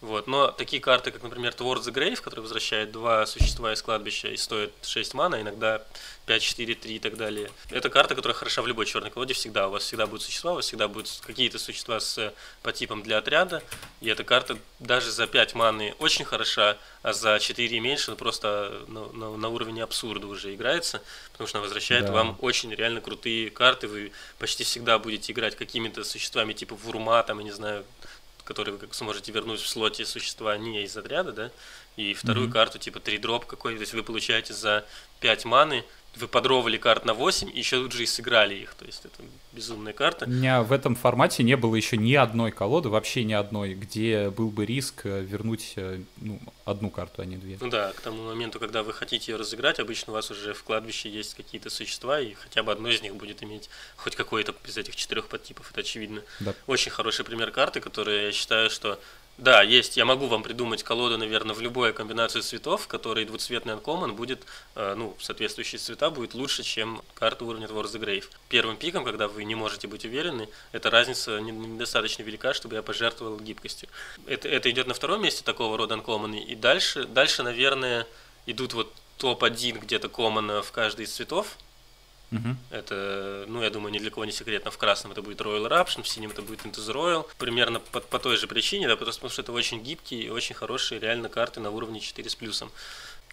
Вот. 0.01 0.25
Но 0.25 0.47
такие 0.47 0.81
карты, 0.81 1.11
как, 1.11 1.21
например, 1.21 1.53
Towards 1.53 1.83
the 1.83 1.93
Grave, 1.93 2.19
который 2.19 2.39
возвращает 2.39 2.91
два 2.91 3.27
существа 3.27 3.71
из 3.71 3.83
кладбища 3.83 4.29
и 4.29 4.37
стоит 4.37 4.73
6 4.81 5.13
мана, 5.13 5.39
иногда 5.39 5.83
5, 6.25 6.41
4, 6.41 6.75
3 6.75 6.95
и 6.95 6.99
так 6.99 7.17
далее. 7.17 7.51
Это 7.69 7.89
карта, 7.89 8.15
которая 8.15 8.35
хороша 8.35 8.63
в 8.63 8.67
любой 8.67 8.87
черной 8.87 9.11
колоде 9.11 9.35
всегда. 9.35 9.67
У 9.67 9.71
вас 9.71 9.83
всегда 9.83 10.07
будут 10.07 10.23
существа, 10.23 10.53
у 10.53 10.55
вас 10.55 10.65
всегда 10.65 10.87
будут 10.87 11.21
какие-то 11.23 11.59
существа 11.59 11.99
с 11.99 12.33
по 12.63 12.71
типам 12.71 13.03
для 13.03 13.19
отряда. 13.19 13.61
И 13.99 14.09
эта 14.09 14.23
карта 14.23 14.57
даже 14.79 15.11
за 15.11 15.27
5 15.27 15.53
маны 15.53 15.93
очень 15.99 16.25
хороша, 16.25 16.77
а 17.03 17.13
за 17.13 17.39
4 17.39 17.77
и 17.77 17.79
меньше 17.79 18.09
ну, 18.09 18.17
просто 18.17 18.81
на, 18.87 19.07
на, 19.09 19.37
на 19.37 19.49
уровне 19.49 19.83
абсурда 19.83 20.25
уже 20.25 20.55
играется, 20.55 21.03
потому 21.31 21.47
что 21.47 21.59
она 21.59 21.63
возвращает 21.63 22.07
да. 22.07 22.11
вам 22.11 22.37
очень 22.41 22.73
реально 22.73 23.01
крутые 23.01 23.51
карты. 23.51 23.87
Вы 23.87 24.11
почти 24.39 24.63
всегда 24.63 24.97
будете 24.97 25.31
играть 25.31 25.55
какими-то 25.55 26.03
существами 26.03 26.53
типа 26.53 26.73
Вурма, 26.73 27.21
там, 27.21 27.37
я 27.37 27.43
не 27.43 27.51
знаю, 27.51 27.85
которые 28.51 28.75
вы 28.75 28.87
сможете 28.91 29.31
вернуть 29.31 29.61
в 29.61 29.67
слоте 29.67 30.05
существа 30.05 30.57
не 30.57 30.83
из 30.83 30.97
отряда, 30.97 31.31
да, 31.31 31.51
и 31.95 32.13
вторую 32.13 32.49
mm-hmm. 32.49 32.51
карту 32.51 32.79
типа 32.79 32.99
3 32.99 33.17
дроп 33.17 33.45
какой, 33.45 33.75
то 33.75 33.81
есть 33.81 33.93
вы 33.93 34.03
получаете 34.03 34.53
за 34.53 34.85
5 35.21 35.45
маны 35.45 35.85
вы 36.15 36.27
подровали 36.27 36.77
карт 36.77 37.05
на 37.05 37.13
8 37.13 37.49
и 37.49 37.57
еще 37.57 37.81
тут 37.81 37.93
же 37.93 38.03
и 38.03 38.05
сыграли 38.05 38.55
их. 38.55 38.73
То 38.75 38.85
есть 38.85 39.05
это 39.05 39.23
безумная 39.53 39.93
карта. 39.93 40.25
У 40.25 40.29
меня 40.29 40.61
в 40.61 40.71
этом 40.71 40.95
формате 40.95 41.43
не 41.43 41.55
было 41.55 41.75
еще 41.75 41.97
ни 41.97 42.13
одной 42.13 42.51
колоды, 42.51 42.89
вообще 42.89 43.23
ни 43.23 43.33
одной, 43.33 43.73
где 43.73 44.29
был 44.29 44.49
бы 44.49 44.65
риск 44.65 45.05
э, 45.05 45.21
вернуть 45.21 45.73
э, 45.77 46.01
ну, 46.17 46.39
одну 46.65 46.89
карту, 46.89 47.21
а 47.21 47.25
не 47.25 47.37
две. 47.37 47.57
Ну 47.59 47.69
да, 47.69 47.93
к 47.93 48.01
тому 48.01 48.23
моменту, 48.23 48.59
когда 48.59 48.83
вы 48.83 48.93
хотите 48.93 49.31
ее 49.31 49.37
разыграть, 49.37 49.79
обычно 49.79 50.11
у 50.11 50.15
вас 50.15 50.29
уже 50.31 50.53
в 50.53 50.63
кладбище 50.63 51.09
есть 51.09 51.35
какие-то 51.35 51.69
существа, 51.69 52.19
и 52.19 52.33
хотя 52.33 52.63
бы 52.63 52.71
одно 52.71 52.89
из 52.89 53.01
них 53.01 53.15
будет 53.15 53.43
иметь 53.43 53.69
хоть 53.95 54.15
какой-то 54.15 54.53
из 54.65 54.77
этих 54.77 54.95
четырех 54.95 55.27
подтипов, 55.27 55.71
это 55.71 55.81
очевидно. 55.81 56.21
Да. 56.39 56.53
Очень 56.67 56.91
хороший 56.91 57.23
пример 57.23 57.51
карты, 57.51 57.79
которая 57.79 58.25
я 58.25 58.31
считаю, 58.31 58.69
что 58.69 58.99
да, 59.41 59.63
есть. 59.63 59.97
Я 59.97 60.05
могу 60.05 60.27
вам 60.27 60.43
придумать 60.43 60.83
колоду, 60.83 61.17
наверное, 61.17 61.55
в 61.55 61.61
любую 61.61 61.95
комбинацию 61.95 62.43
цветов, 62.43 62.83
в 62.83 62.87
которой 62.87 63.25
двуцветный 63.25 63.73
uncommon 63.73 64.11
будет, 64.11 64.45
э, 64.75 64.93
ну, 64.95 65.17
соответствующие 65.19 65.79
цвета 65.79 66.11
будет 66.11 66.35
лучше, 66.35 66.61
чем 66.61 67.01
карта 67.15 67.43
уровня 67.43 67.65
Towards 67.65 67.91
the 67.91 67.99
Grave. 67.99 68.25
Первым 68.49 68.77
пиком, 68.77 69.03
когда 69.03 69.27
вы 69.27 69.43
не 69.43 69.55
можете 69.55 69.87
быть 69.87 70.05
уверены, 70.05 70.47
эта 70.73 70.91
разница 70.91 71.39
недостаточно 71.39 72.21
велика, 72.21 72.53
чтобы 72.53 72.75
я 72.75 72.83
пожертвовал 72.83 73.39
гибкостью. 73.39 73.89
Это, 74.27 74.47
это 74.47 74.69
идет 74.69 74.85
на 74.85 74.93
втором 74.93 75.23
месте 75.23 75.43
такого 75.43 75.75
рода 75.75 75.95
uncommon. 75.95 76.37
И 76.37 76.53
дальше, 76.53 77.05
дальше, 77.05 77.41
наверное, 77.41 78.05
идут 78.45 78.75
вот 78.75 78.93
топ-1 79.17 79.79
где-то 79.79 80.07
common 80.07 80.61
в 80.61 80.71
каждый 80.71 81.05
из 81.05 81.13
цветов, 81.13 81.57
Угу. 82.31 82.55
Это, 82.69 83.45
ну, 83.47 83.61
я 83.61 83.69
думаю, 83.69 83.91
ни 83.91 83.99
для 83.99 84.09
кого 84.09 84.25
не 84.25 84.31
секретно. 84.31 84.71
В 84.71 84.77
красном 84.77 85.11
это 85.11 85.21
будет 85.21 85.41
Royal 85.41 85.67
Eruption, 85.67 86.03
в 86.03 86.07
синем 86.07 86.31
это 86.31 86.41
будет 86.41 86.65
the 86.65 86.93
Royal. 86.93 87.27
Примерно 87.37 87.79
по, 87.79 87.99
по 87.99 88.19
той 88.19 88.37
же 88.37 88.47
причине, 88.47 88.87
да, 88.87 88.95
потому 88.95 89.29
что 89.29 89.41
это 89.41 89.51
очень 89.51 89.83
гибкие 89.83 90.23
и 90.23 90.29
очень 90.29 90.55
хорошие 90.55 90.99
реально 90.99 91.27
карты 91.29 91.59
на 91.59 91.71
уровне 91.71 91.99
4 91.99 92.29
с 92.29 92.35
плюсом. 92.35 92.71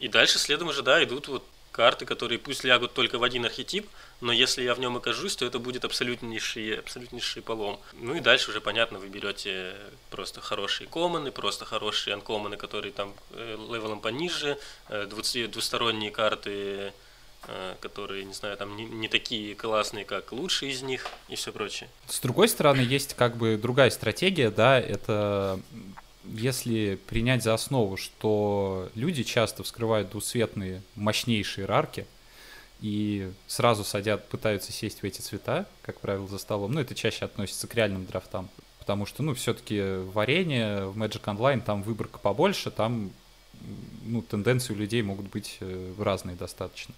И 0.01 0.09
дальше 0.09 0.39
следом 0.39 0.69
уже, 0.69 0.83
да, 0.83 1.03
идут 1.03 1.29
вот 1.29 1.45
карты, 1.71 2.07
которые 2.07 2.41
пусть 2.41 2.65
лягут 2.65 2.93
только 2.93 3.19
в 3.19 3.23
один 3.23 3.45
архетип, 3.45 3.89
но 4.21 4.33
если 4.33 4.65
я 4.65 4.75
в 4.75 4.81
нем 4.81 4.97
окажусь, 4.97 5.37
то 5.37 5.47
это 5.47 5.61
будет 5.61 5.85
абсолютнейший, 5.85 6.81
абсолютнейший 6.81 7.41
полом. 7.41 7.79
Ну 7.93 8.17
и 8.17 8.21
дальше 8.21 8.51
уже, 8.51 8.61
понятно, 8.61 8.99
вы 8.99 9.07
берете 9.09 9.77
просто 10.11 10.41
хорошие 10.41 10.89
коммоны, 10.89 11.31
просто 11.31 11.65
хорошие 11.65 12.15
анкоманы, 12.15 12.57
которые 12.57 12.91
там 12.91 13.15
э, 13.31 13.57
левелом 13.71 14.01
пониже, 14.01 14.59
э, 14.89 15.07
двусторонние 15.07 16.11
карты, 16.11 16.93
которые, 17.81 18.25
не 18.25 18.35
знаю, 18.35 18.57
там 18.57 18.77
не, 18.77 18.85
не 18.85 19.09
такие 19.09 19.55
классные, 19.55 20.05
как 20.05 20.33
лучшие 20.33 20.73
из 20.73 20.83
них 20.83 21.07
и 21.29 21.37
все 21.37 21.53
прочее. 21.53 21.89
С 22.07 22.21
другой 22.21 22.49
стороны, 22.49 22.81
есть 22.81 23.15
как 23.15 23.37
бы 23.37 23.57
другая 23.57 23.91
стратегия, 23.91 24.51
да, 24.51 24.79
это 24.79 25.61
если 26.25 26.99
принять 27.07 27.43
за 27.43 27.55
основу, 27.55 27.97
что 27.97 28.91
люди 28.95 29.23
часто 29.23 29.63
вскрывают 29.63 30.11
двусветные 30.11 30.83
мощнейшие 30.95 31.65
рарки 31.65 32.07
и 32.81 33.33
сразу 33.47 33.85
садят, 33.85 34.29
пытаются 34.29 34.73
сесть 34.73 35.03
в 35.03 35.05
эти 35.05 35.21
цвета, 35.21 35.67
как 35.83 36.01
правило, 36.01 36.29
за 36.29 36.39
столом, 36.39 36.73
ну, 36.73 36.81
это 36.81 36.95
чаще 36.95 37.25
относится 37.25 37.67
к 37.67 37.75
реальным 37.75 38.05
драфтам, 38.05 38.49
потому 38.79 39.07
что, 39.07 39.23
ну, 39.23 39.35
все-таки 39.35 39.81
варенье 40.13 40.87
в 40.87 40.99
Magic 40.99 41.23
Online, 41.25 41.63
там 41.63 41.83
выборка 41.83 42.19
побольше, 42.19 42.71
там, 42.71 43.11
ну, 44.05 44.23
тенденции 44.23 44.73
у 44.73 44.77
людей 44.77 45.03
могут 45.03 45.29
быть 45.29 45.59
э, 45.61 45.93
разные 45.99 46.37
достаточно 46.37 46.95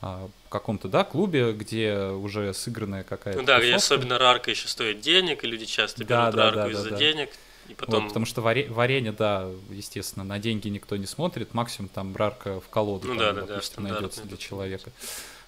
а, 0.00 0.28
в 0.46 0.48
каком-то, 0.50 0.88
да, 0.88 1.04
клубе, 1.04 1.52
где 1.52 1.96
уже 1.98 2.52
сыгранная 2.52 3.04
какая-то. 3.04 3.40
Ну 3.40 3.46
да, 3.46 3.58
где 3.58 3.74
особенно 3.74 4.18
рарка 4.18 4.50
еще 4.50 4.68
стоит 4.68 5.00
денег, 5.00 5.44
и 5.44 5.46
люди 5.46 5.64
часто 5.64 6.04
берут 6.04 6.34
да, 6.34 6.42
рарку 6.42 6.56
да, 6.56 6.64
да, 6.64 6.70
из-за 6.70 6.90
да, 6.90 6.96
денег. 6.96 7.30
И 7.68 7.74
потом... 7.74 8.02
Вот, 8.02 8.08
потому 8.08 8.26
что 8.26 8.42
варе... 8.42 8.68
варенье, 8.68 9.12
да, 9.12 9.48
естественно, 9.70 10.24
на 10.24 10.38
деньги 10.38 10.68
никто 10.68 10.96
не 10.96 11.06
смотрит, 11.06 11.54
максимум 11.54 11.88
там 11.88 12.12
брарка 12.12 12.60
в 12.60 12.68
колоду, 12.68 13.08
ну, 13.08 13.18
там, 13.18 13.34
да, 13.34 13.42
допустим, 13.42 13.84
да, 13.84 13.92
найдется 13.92 14.22
для 14.24 14.36
человека. 14.36 14.92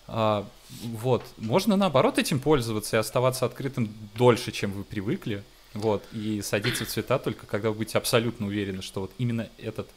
А, 0.09 0.47
вот, 0.83 1.23
можно 1.37 1.77
наоборот 1.77 2.19
этим 2.19 2.41
пользоваться 2.41 2.97
и 2.97 2.99
оставаться 2.99 3.45
открытым 3.45 3.93
дольше, 4.15 4.53
чем 4.53 4.73
вы 4.73 4.85
привыкли, 4.85 5.43
вот, 5.75 6.03
и 6.13 6.41
садиться 6.43 6.85
в 6.85 6.89
цвета 6.89 7.19
только 7.19 7.47
когда 7.47 7.69
вы 7.69 7.77
будете 7.77 7.99
абсолютно 7.99 8.47
уверены, 8.47 8.83
что 8.83 9.03
вот 9.03 9.13
именно 9.19 9.49
этот 9.59 9.89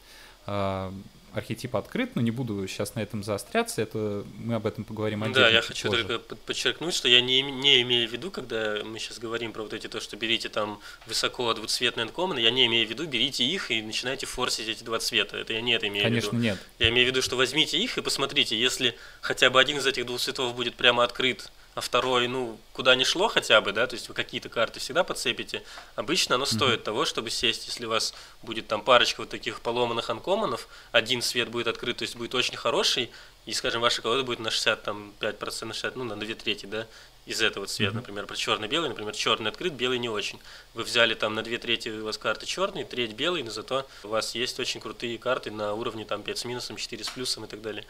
архетип 1.32 1.76
открыт, 1.76 2.16
но 2.16 2.22
не 2.22 2.30
буду 2.30 2.66
сейчас 2.66 2.94
на 2.94 3.00
этом 3.00 3.22
заостряться, 3.22 3.82
это 3.82 4.24
мы 4.38 4.54
об 4.54 4.66
этом 4.66 4.84
поговорим 4.84 5.22
отдельно. 5.22 5.40
Да, 5.40 5.48
я 5.48 5.62
хочу 5.62 5.88
позже. 5.88 6.04
только 6.04 6.36
подчеркнуть, 6.36 6.94
что 6.94 7.08
я 7.08 7.20
не, 7.20 7.42
не 7.42 7.82
имею 7.82 8.08
в 8.08 8.12
виду, 8.12 8.30
когда 8.30 8.82
мы 8.84 8.98
сейчас 8.98 9.18
говорим 9.18 9.52
про 9.52 9.62
вот 9.62 9.72
эти 9.72 9.86
то, 9.86 10.00
что 10.00 10.16
берите 10.16 10.48
там 10.48 10.80
высоко 11.06 11.52
двуцветные 11.54 12.02
анкоманы, 12.02 12.38
я 12.40 12.50
не 12.50 12.66
имею 12.66 12.86
в 12.86 12.90
виду, 12.90 13.06
берите 13.06 13.44
их 13.44 13.70
и 13.70 13.82
начинайте 13.82 14.26
форсить 14.26 14.68
эти 14.68 14.82
два 14.82 14.98
цвета. 14.98 15.36
Это 15.36 15.52
я 15.52 15.60
не 15.60 15.72
это 15.72 15.88
имею 15.88 16.04
Конечно, 16.04 16.30
в 16.30 16.32
виду. 16.32 16.42
нет. 16.42 16.58
Я 16.78 16.88
имею 16.88 17.06
в 17.06 17.10
виду, 17.10 17.22
что 17.22 17.36
возьмите 17.36 17.78
их 17.78 17.98
и 17.98 18.02
посмотрите, 18.02 18.58
если 18.58 18.96
хотя 19.20 19.50
бы 19.50 19.60
один 19.60 19.78
из 19.78 19.86
этих 19.86 20.06
двух 20.06 20.20
цветов 20.20 20.54
будет 20.54 20.74
прямо 20.74 21.04
открыт 21.04 21.50
а 21.80 21.82
второй, 21.82 22.28
ну, 22.28 22.58
куда 22.74 22.94
ни 22.94 23.04
шло 23.04 23.28
хотя 23.28 23.58
бы, 23.62 23.72
да, 23.72 23.86
то 23.86 23.94
есть 23.94 24.06
вы 24.08 24.14
какие-то 24.14 24.50
карты 24.50 24.80
всегда 24.80 25.02
подцепите, 25.02 25.62
обычно 25.96 26.34
оно 26.34 26.44
стоит 26.44 26.80
mm-hmm. 26.80 26.84
того, 26.84 27.06
чтобы 27.06 27.30
сесть, 27.30 27.66
если 27.68 27.86
у 27.86 27.88
вас 27.88 28.12
будет 28.42 28.68
там 28.68 28.82
парочка 28.82 29.22
вот 29.22 29.30
таких 29.30 29.62
поломанных 29.62 30.10
анкоманов, 30.10 30.68
один 30.92 31.22
свет 31.22 31.48
будет 31.48 31.68
открыт, 31.68 31.96
то 31.96 32.02
есть 32.02 32.16
будет 32.16 32.34
очень 32.34 32.54
хороший, 32.54 33.10
и, 33.46 33.54
скажем, 33.54 33.80
ваша 33.80 34.02
колода 34.02 34.24
будет 34.24 34.40
на 34.40 34.50
65, 34.50 34.82
там, 34.82 35.14
5%, 35.20 35.64
на 35.64 35.72
60, 35.72 35.96
ну, 35.96 36.04
на 36.04 36.20
2 36.20 36.34
трети, 36.34 36.66
да, 36.66 36.86
из 37.24 37.40
этого 37.40 37.66
цвета, 37.66 37.92
mm-hmm. 37.92 37.94
например, 37.94 38.26
про 38.26 38.36
черный-белый, 38.36 38.90
например, 38.90 39.14
черный 39.14 39.50
открыт, 39.50 39.72
белый 39.72 39.98
не 39.98 40.10
очень. 40.10 40.38
Вы 40.74 40.82
взяли 40.82 41.14
там 41.14 41.34
на 41.34 41.42
2 41.42 41.56
трети 41.56 41.88
у 41.88 42.04
вас 42.04 42.18
карты 42.18 42.44
черные, 42.44 42.84
треть 42.84 43.12
белый, 43.12 43.42
но 43.42 43.50
зато 43.50 43.86
у 44.04 44.08
вас 44.08 44.34
есть 44.34 44.60
очень 44.60 44.82
крутые 44.82 45.16
карты 45.16 45.50
на 45.50 45.72
уровне 45.72 46.04
там 46.04 46.22
5 46.22 46.38
с 46.38 46.44
минусом, 46.44 46.76
4 46.76 47.02
с 47.02 47.08
плюсом 47.08 47.46
и 47.46 47.48
так 47.48 47.62
далее. 47.62 47.86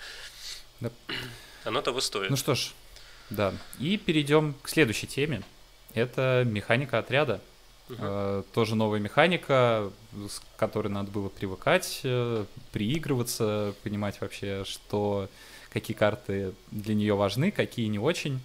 Да. 0.79 0.93
Оно 1.65 1.83
того 1.83 2.01
стоит. 2.01 2.31
Ну 2.31 2.37
что 2.37 2.55
ж, 2.55 2.71
да. 3.31 3.55
И 3.79 3.97
перейдем 3.97 4.55
к 4.63 4.69
следующей 4.69 5.07
теме. 5.07 5.43
Это 5.95 6.45
механика 6.47 6.99
отряда. 6.99 7.41
Угу. 7.89 7.99
Э, 7.99 8.43
тоже 8.53 8.77
новая 8.77 9.01
механика, 9.01 9.91
с 10.13 10.41
которой 10.57 10.89
надо 10.89 11.11
было 11.11 11.29
привыкать, 11.29 12.01
э, 12.05 12.45
приигрываться, 12.73 13.75
понимать 13.83 14.21
вообще, 14.21 14.65
что 14.65 15.29
какие 15.73 15.97
карты 15.97 16.53
для 16.71 16.95
нее 16.95 17.15
важны, 17.15 17.51
какие 17.51 17.87
не 17.87 17.99
очень. 17.99 18.41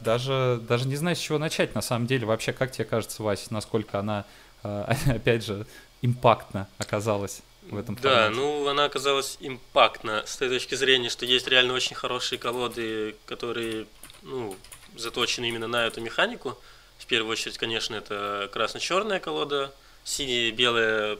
Даже, 0.00 0.62
даже 0.66 0.88
не 0.88 0.96
знаю, 0.96 1.16
с 1.16 1.18
чего 1.18 1.38
начать, 1.38 1.74
на 1.74 1.82
самом 1.82 2.06
деле. 2.06 2.26
Вообще, 2.26 2.52
как 2.52 2.72
тебе 2.72 2.84
кажется, 2.84 3.22
Вася, 3.22 3.52
насколько 3.52 3.98
она, 3.98 4.24
э, 4.62 4.94
опять 5.06 5.44
же, 5.44 5.66
импактно 6.00 6.68
оказалась? 6.78 7.42
В 7.70 7.76
этом 7.76 7.96
Да, 7.96 8.30
ну 8.30 8.68
она 8.68 8.84
оказалась 8.84 9.36
импактна 9.40 10.22
с 10.26 10.36
той 10.36 10.48
точки 10.48 10.74
зрения, 10.74 11.08
что 11.08 11.24
есть 11.26 11.48
реально 11.48 11.74
очень 11.74 11.96
хорошие 11.96 12.38
колоды, 12.38 13.16
которые 13.26 13.86
ну, 14.22 14.56
заточены 14.96 15.48
именно 15.48 15.66
на 15.66 15.86
эту 15.86 16.00
механику. 16.00 16.58
В 16.98 17.06
первую 17.06 17.32
очередь, 17.32 17.58
конечно, 17.58 17.94
это 17.94 18.48
красно-черная 18.52 19.20
колода, 19.20 19.72
синяя 20.04 20.48
и 20.48 20.50
белая, 20.50 21.18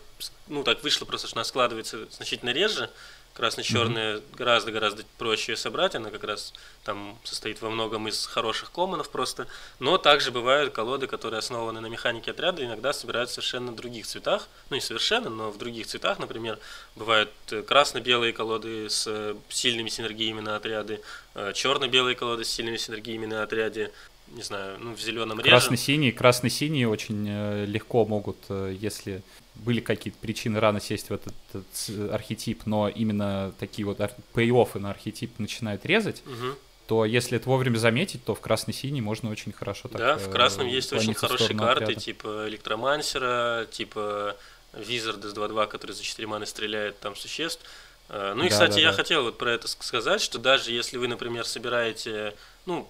ну 0.49 0.63
так 0.63 0.83
вышло 0.83 1.05
просто, 1.05 1.27
что 1.27 1.37
она 1.37 1.45
складывается 1.45 2.07
значительно 2.11 2.51
реже. 2.51 2.91
Красно-черная 3.35 4.17
mm-hmm. 4.19 4.37
гораздо-гораздо 4.37 5.03
проще 5.19 5.57
собрать, 5.57 5.97
она 5.97 6.11
как 6.11 6.23
раз 6.23 6.55
там 6.85 7.19
состоит 7.25 7.61
во 7.63 7.69
многом 7.69 8.07
из 8.07 8.27
хороших 8.27 8.71
коммонов 8.71 9.11
просто. 9.11 9.49
Но 9.81 9.99
также 9.99 10.31
бывают 10.31 10.73
колоды, 10.73 11.09
которые 11.09 11.39
основаны 11.39 11.81
на 11.81 11.89
механике 11.89 12.31
отряда, 12.31 12.65
иногда 12.65 12.93
собирают 12.93 13.31
в 13.31 13.33
совершенно 13.33 13.75
других 13.75 14.07
цветах. 14.07 14.49
Ну 14.71 14.77
не 14.77 14.81
совершенно, 14.81 15.31
но 15.31 15.51
в 15.51 15.59
других 15.59 15.89
цветах, 15.89 16.21
например, 16.21 16.61
бывают 16.95 17.31
э, 17.51 17.63
красно-белые 17.63 18.33
колоды 18.33 18.89
с 18.89 19.05
э, 19.09 19.35
сильными 19.49 19.89
синергиями 19.89 20.41
на 20.41 20.55
отряды, 20.55 21.01
э, 21.35 21.53
черно-белые 21.55 22.15
колоды 22.15 22.45
с 22.45 22.49
сильными 22.49 22.77
синергиями 22.77 23.27
на 23.27 23.43
отряде, 23.43 23.91
не 24.29 24.43
знаю, 24.43 24.79
ну, 24.79 24.95
в 24.95 25.01
зеленом 25.01 25.41
реже. 25.41 25.51
Красный-синий, 25.51 26.13
красный-синий 26.13 26.87
очень 26.87 27.67
легко 27.67 28.07
могут, 28.07 28.39
если 28.49 29.23
были 29.57 29.81
какие-то 29.81 30.19
причины 30.19 30.61
рано 30.61 30.81
сесть 30.81 31.11
в 31.11 31.13
этот, 31.13 31.35
этот 31.51 32.11
архетип, 32.13 32.67
но 32.67 32.89
именно 32.89 33.53
такие 33.59 33.87
вот 33.87 33.99
пей-оффы 34.35 34.79
на 34.79 34.91
архетип 34.91 35.39
начинают 35.39 35.87
резать, 35.87 36.23
угу. 36.27 36.57
то 36.87 37.05
если 37.05 37.37
это 37.37 37.49
вовремя 37.49 37.79
заметить, 37.79 38.25
то 38.25 38.35
в 38.35 38.41
красный-синий 38.41 39.01
можно 39.01 39.31
очень 39.31 39.53
хорошо 39.53 39.89
так 39.89 39.99
Да, 39.99 40.17
в 40.17 40.31
красном 40.31 40.67
э, 40.67 40.71
есть 40.71 40.93
очень 40.93 41.15
хорошие 41.15 41.57
карты, 41.57 41.85
отряда. 41.85 42.01
типа 42.01 42.49
Электромансера, 42.49 43.67
типа 43.71 44.37
Визард 44.73 45.25
из 45.25 45.35
2-2, 45.35 45.69
который 45.69 45.93
за 45.93 46.03
4 46.03 46.27
маны 46.27 46.47
стреляет 46.47 46.99
там 46.99 47.17
существ. 47.17 47.65
Ну 48.11 48.41
и, 48.41 48.43
да, 48.43 48.49
кстати, 48.49 48.75
да, 48.75 48.81
я 48.81 48.91
да. 48.91 48.97
хотел 48.97 49.23
вот 49.23 49.39
про 49.39 49.53
это 49.53 49.67
сказать, 49.67 50.21
что 50.21 50.39
даже 50.39 50.73
если 50.73 50.99
вы, 50.99 51.09
например, 51.09 51.47
собираете, 51.47 52.35
ну, 52.67 52.87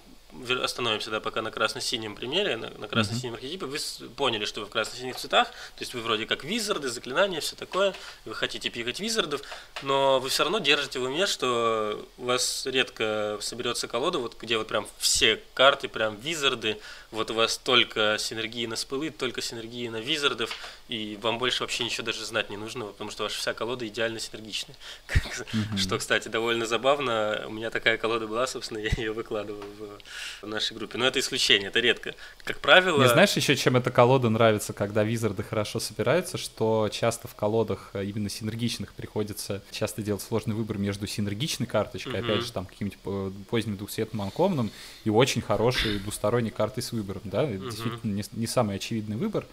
остановимся, 0.61 1.11
да, 1.11 1.19
пока 1.19 1.41
на 1.41 1.51
красно-синем 1.51 2.15
примере, 2.15 2.57
на, 2.57 2.69
на 2.69 2.87
красно-синем 2.87 3.33
mm-hmm. 3.33 3.37
архетипе, 3.37 3.65
вы 3.65 3.77
поняли, 4.15 4.45
что 4.45 4.61
вы 4.61 4.67
в 4.67 4.69
красно-синих 4.69 5.15
цветах, 5.15 5.49
то 5.49 5.81
есть 5.81 5.93
вы 5.93 6.01
вроде 6.01 6.25
как 6.25 6.43
визарды, 6.43 6.89
заклинания, 6.89 7.39
все 7.39 7.55
такое, 7.55 7.93
вы 8.25 8.33
хотите 8.33 8.69
пикать 8.69 8.99
визардов, 8.99 9.41
но 9.81 10.19
вы 10.19 10.29
все 10.29 10.43
равно 10.43 10.59
держите 10.59 10.99
в 10.99 11.03
уме, 11.03 11.25
что 11.25 12.05
у 12.17 12.25
вас 12.25 12.65
редко 12.65 13.37
соберется 13.41 13.87
колода, 13.87 14.19
вот 14.19 14.37
где 14.39 14.57
вот 14.57 14.67
прям 14.67 14.87
все 14.97 15.41
карты, 15.53 15.87
прям 15.87 16.15
визарды, 16.17 16.79
вот 17.15 17.31
у 17.31 17.33
вас 17.33 17.57
только 17.57 18.17
синергии 18.19 18.65
на 18.65 18.75
спеллы, 18.75 19.09
только 19.09 19.41
синергии 19.41 19.87
на 19.87 19.97
визардов, 19.97 20.55
и 20.87 21.17
вам 21.21 21.39
больше 21.39 21.63
вообще 21.63 21.83
ничего 21.83 22.05
даже 22.05 22.23
знать 22.25 22.49
не 22.49 22.57
нужно, 22.57 22.85
потому 22.85 23.09
что 23.09 23.23
ваша 23.23 23.37
вся 23.37 23.53
колода 23.53 23.87
идеально 23.87 24.19
синергичная. 24.19 24.75
Mm-hmm. 25.35 25.77
Что, 25.77 25.97
кстати, 25.97 26.27
довольно 26.27 26.65
забавно. 26.65 27.45
У 27.47 27.51
меня 27.51 27.69
такая 27.69 27.97
колода 27.97 28.27
была, 28.27 28.47
собственно, 28.47 28.77
я 28.79 28.89
ее 28.97 29.11
выкладывал 29.11 29.61
в, 29.61 30.45
в 30.45 30.47
нашей 30.47 30.75
группе. 30.75 30.97
Но 30.97 31.05
это 31.05 31.19
исключение, 31.19 31.69
это 31.69 31.79
редко. 31.79 32.15
Как 32.43 32.59
правило... 32.59 33.01
Не 33.01 33.09
знаешь 33.09 33.33
еще, 33.33 33.55
чем 33.55 33.75
эта 33.77 33.91
колода 33.91 34.29
нравится, 34.29 34.73
когда 34.73 35.03
визарды 35.03 35.43
хорошо 35.43 35.79
собираются, 35.79 36.37
что 36.37 36.89
часто 36.91 37.27
в 37.27 37.35
колодах 37.35 37.91
э, 37.93 38.05
именно 38.05 38.29
синергичных 38.29 38.93
приходится 38.93 39.63
часто 39.71 40.01
делать 40.01 40.21
сложный 40.21 40.55
выбор 40.55 40.77
между 40.77 41.07
синергичной 41.07 41.67
карточкой, 41.67 42.13
mm-hmm. 42.13 42.31
опять 42.31 42.45
же, 42.45 42.51
там, 42.51 42.65
каким-нибудь 42.65 42.99
э, 43.05 43.31
поздним 43.49 43.77
двухцветным 43.77 44.21
анкомным, 44.21 44.71
и 45.03 45.09
очень 45.09 45.41
хорошей 45.41 45.99
двусторонней 45.99 46.51
картой 46.51 46.83
с 46.83 46.91
выбором, 46.91 47.04
да, 47.23 47.43
это 47.43 47.65
действительно 47.65 48.13
не, 48.13 48.23
не 48.33 48.47
самый 48.47 48.75
очевидный 48.77 49.17
выбор. 49.17 49.45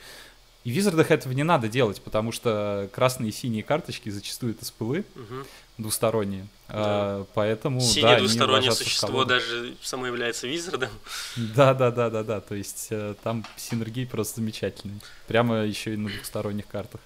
И 0.64 0.70
в 0.70 0.74
Визардах 0.74 1.10
этого 1.10 1.32
не 1.32 1.42
надо 1.42 1.68
делать, 1.68 2.00
потому 2.02 2.30
что 2.30 2.88
красные 2.94 3.30
и 3.30 3.32
синие 3.32 3.64
карточки 3.64 4.10
зачастую 4.10 4.52
это 4.52 4.64
спылы 4.64 5.04
угу. 5.16 5.44
двусторонние. 5.76 6.46
Да. 6.68 6.74
А, 6.76 7.26
поэтому 7.34 7.80
Синее 7.80 8.14
да, 8.14 8.18
двустороннее 8.18 8.72
существо 8.72 9.24
даже 9.24 9.74
само 9.82 10.06
является 10.06 10.46
Визардом. 10.46 10.90
Да, 11.36 11.74
да, 11.74 11.90
да, 11.90 12.10
да, 12.10 12.22
да. 12.22 12.40
То 12.40 12.54
есть 12.54 12.88
э, 12.90 13.14
там 13.24 13.44
синергии 13.56 14.04
просто 14.04 14.36
замечательные. 14.36 15.00
Прямо 15.26 15.64
еще 15.64 15.94
и 15.94 15.96
на 15.96 16.08
двухсторонних 16.08 16.68
картах. 16.68 17.00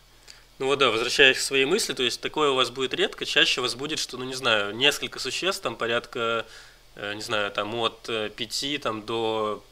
Ну 0.59 0.67
вот 0.67 0.79
да, 0.79 0.91
возвращаясь 0.91 1.39
к 1.39 1.41
своей 1.41 1.65
мысли, 1.67 1.93
то 1.95 2.03
есть 2.03 2.21
такое 2.21 2.51
у 2.51 2.55
вас 2.55 2.71
будет 2.71 2.95
редко, 2.95 3.25
чаще 3.25 3.61
у 3.61 3.63
вас 3.63 3.75
будет, 3.75 3.99
что, 3.99 4.17
ну 4.17 4.25
не 4.25 4.35
знаю, 4.35 4.75
несколько 4.75 5.19
существ, 5.19 5.63
там 5.63 5.77
порядка, 5.77 6.47
э, 6.95 7.15
не 7.15 7.21
знаю, 7.23 7.51
там 7.53 7.75
от 7.75 8.07
э, 8.09 8.31
пяти 8.35 8.79
там 8.79 9.05
до, 9.05 9.63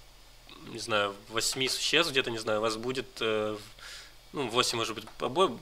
не 0.73 0.79
знаю, 0.79 1.15
восьми 1.29 1.69
существ 1.69 2.11
где-то, 2.11 2.31
не 2.31 2.39
знаю, 2.39 2.61
у 2.61 2.63
вас 2.63 2.77
будет 2.77 3.07
ну, 4.35 4.49
8 4.49 4.77
может 4.77 4.95
быть 4.97 5.09
побо... 5.17 5.57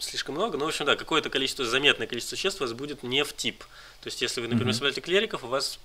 слишком 0.00 0.36
много, 0.36 0.56
но, 0.56 0.64
в 0.64 0.68
общем, 0.68 0.86
да, 0.86 0.96
какое-то 0.96 1.28
количество, 1.28 1.66
заметное 1.66 2.06
количество 2.06 2.34
существ 2.34 2.60
у 2.60 2.64
вас 2.64 2.72
будет 2.72 3.02
не 3.02 3.22
в 3.22 3.36
тип. 3.36 3.62
То 4.00 4.06
есть, 4.06 4.22
если 4.22 4.40
вы, 4.40 4.48
например, 4.48 4.72
mm-hmm. 4.72 4.76
собираете 4.76 5.00
клериков, 5.02 5.44
у 5.44 5.48
вас 5.48 5.78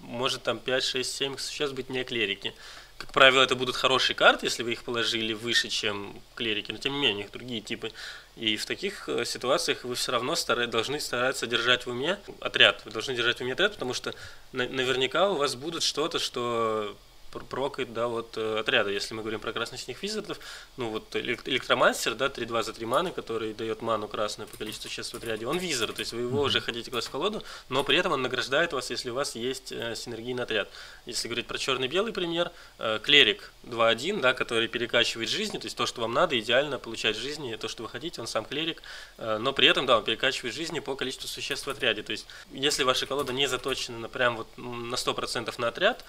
может 0.00 0.42
там 0.42 0.58
5, 0.58 0.82
6, 0.82 1.16
7 1.16 1.36
существ 1.38 1.74
быть 1.74 1.88
не 1.88 2.02
клерики. 2.02 2.52
Как 2.96 3.12
правило, 3.12 3.42
это 3.42 3.54
будут 3.54 3.76
хорошие 3.76 4.16
карты, 4.16 4.46
если 4.46 4.64
вы 4.64 4.72
их 4.72 4.82
положили 4.82 5.32
выше, 5.32 5.68
чем 5.68 6.20
клерики, 6.34 6.72
но 6.72 6.78
тем 6.78 6.94
не 6.94 6.98
менее, 6.98 7.14
у 7.14 7.18
них 7.18 7.30
другие 7.30 7.60
типы. 7.60 7.92
И 8.34 8.56
в 8.56 8.66
таких 8.66 9.08
э, 9.08 9.24
ситуациях 9.24 9.84
вы 9.84 9.94
все 9.94 10.10
равно 10.10 10.34
стара... 10.34 10.66
должны 10.66 10.98
стараться 10.98 11.46
держать 11.46 11.86
в 11.86 11.90
уме 11.90 12.18
отряд. 12.40 12.82
Вы 12.86 12.90
должны 12.90 13.14
держать 13.14 13.38
в 13.38 13.42
уме 13.42 13.52
отряд, 13.52 13.74
потому 13.74 13.94
что 13.94 14.14
наверняка 14.52 15.30
у 15.30 15.36
вас 15.36 15.54
будут 15.54 15.84
что-то, 15.84 16.18
что 16.18 16.96
прокает, 17.30 17.92
да, 17.92 18.08
вот 18.08 18.36
э, 18.36 18.58
отряда. 18.58 18.90
Если 18.90 19.14
мы 19.14 19.22
говорим 19.22 19.40
про 19.40 19.52
красно-синих 19.52 20.02
визардов, 20.02 20.38
ну 20.76 20.90
вот 20.90 21.14
электромастер, 21.14 22.14
да, 22.14 22.26
3-2 22.26 22.62
за 22.62 22.72
3 22.72 22.86
маны, 22.86 23.10
который 23.10 23.54
дает 23.54 23.82
ману 23.82 24.08
красную 24.08 24.48
по 24.48 24.56
количеству 24.56 24.88
существ 24.88 25.14
в 25.14 25.16
отряде, 25.16 25.46
он 25.46 25.58
визор, 25.58 25.92
то 25.92 26.00
есть 26.00 26.12
вы 26.12 26.22
его 26.22 26.40
mm-hmm. 26.40 26.46
уже 26.46 26.60
хотите 26.60 26.90
класть 26.90 27.08
в 27.08 27.10
колоду, 27.10 27.42
но 27.68 27.84
при 27.84 27.98
этом 27.98 28.12
он 28.12 28.22
награждает 28.22 28.72
вас, 28.72 28.90
если 28.90 29.10
у 29.10 29.14
вас 29.14 29.34
есть 29.34 29.72
э, 29.72 29.94
синергийный 29.94 30.42
отряд. 30.42 30.68
Если 31.06 31.28
говорить 31.28 31.46
про 31.46 31.58
черный-белый 31.58 32.12
пример, 32.12 32.50
э, 32.78 32.98
клерик 33.02 33.52
2-1, 33.64 34.20
да, 34.20 34.34
который 34.34 34.68
перекачивает 34.68 35.28
жизни, 35.28 35.58
то 35.58 35.66
есть 35.66 35.76
то, 35.76 35.86
что 35.86 36.00
вам 36.00 36.12
надо, 36.12 36.38
идеально 36.38 36.78
получать 36.78 37.16
жизни, 37.16 37.54
то, 37.56 37.68
что 37.68 37.82
вы 37.82 37.88
хотите, 37.88 38.20
он 38.20 38.26
сам 38.26 38.44
клерик, 38.44 38.82
э, 39.18 39.38
но 39.38 39.52
при 39.52 39.68
этом, 39.68 39.86
да, 39.86 39.98
он 39.98 40.04
перекачивает 40.04 40.54
жизни 40.54 40.80
по 40.80 40.96
количеству 40.96 41.28
существ 41.28 41.66
в 41.66 41.70
отряде. 41.70 42.02
То 42.02 42.12
есть 42.12 42.26
если 42.52 42.84
ваша 42.84 43.06
колода 43.06 43.32
не 43.32 43.46
заточена 43.46 43.98
на 43.98 44.08
прям 44.08 44.36
вот 44.36 44.48
на 44.56 44.94
100% 44.94 45.54
на 45.58 45.68
отряд, 45.68 46.04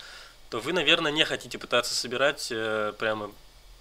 то 0.49 0.59
вы, 0.59 0.73
наверное, 0.73 1.11
не 1.11 1.25
хотите 1.25 1.57
пытаться 1.57 1.93
собирать 1.93 2.47
э, 2.51 2.93
прямо 2.97 3.31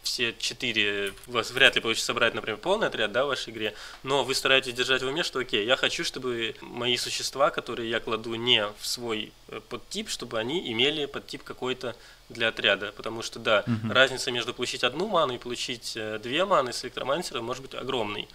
все 0.03 0.35
четыре, 0.39 1.13
у 1.27 1.33
вас 1.33 1.51
вряд 1.51 1.75
ли 1.75 1.81
получится 1.81 2.07
собрать, 2.07 2.35
например, 2.35 2.59
полный 2.59 2.87
отряд, 2.87 3.13
да, 3.13 3.25
в 3.25 3.29
вашей 3.29 3.53
игре, 3.53 3.75
но 4.03 4.25
вы 4.25 4.35
стараетесь 4.35 4.73
держать 4.73 5.03
в 5.03 5.07
уме, 5.07 5.23
что 5.23 5.39
окей, 5.39 5.67
я 5.67 5.77
хочу, 5.77 6.05
чтобы 6.05 6.55
мои 6.61 6.97
существа, 6.97 7.51
которые 7.51 7.91
я 7.91 8.01
кладу 8.01 8.35
не 8.35 8.65
в 8.67 8.87
свой 8.87 9.33
э, 9.49 9.61
подтип, 9.69 10.09
чтобы 10.09 10.39
они 10.39 10.73
имели 10.73 11.07
подтип 11.07 11.43
какой-то 11.43 11.95
для 12.29 12.49
отряда, 12.49 12.93
потому 12.97 13.23
что, 13.23 13.39
да, 13.39 13.65
угу. 13.67 13.93
разница 13.93 14.31
между 14.31 14.55
получить 14.55 14.85
одну 14.85 15.09
ману 15.09 15.35
и 15.35 15.39
получить 15.39 15.95
э, 15.97 16.19
две 16.23 16.45
маны 16.45 16.73
с 16.73 16.85
электромансера 16.85 17.41
может 17.41 17.63
быть 17.63 17.75
огромной. 17.75 18.29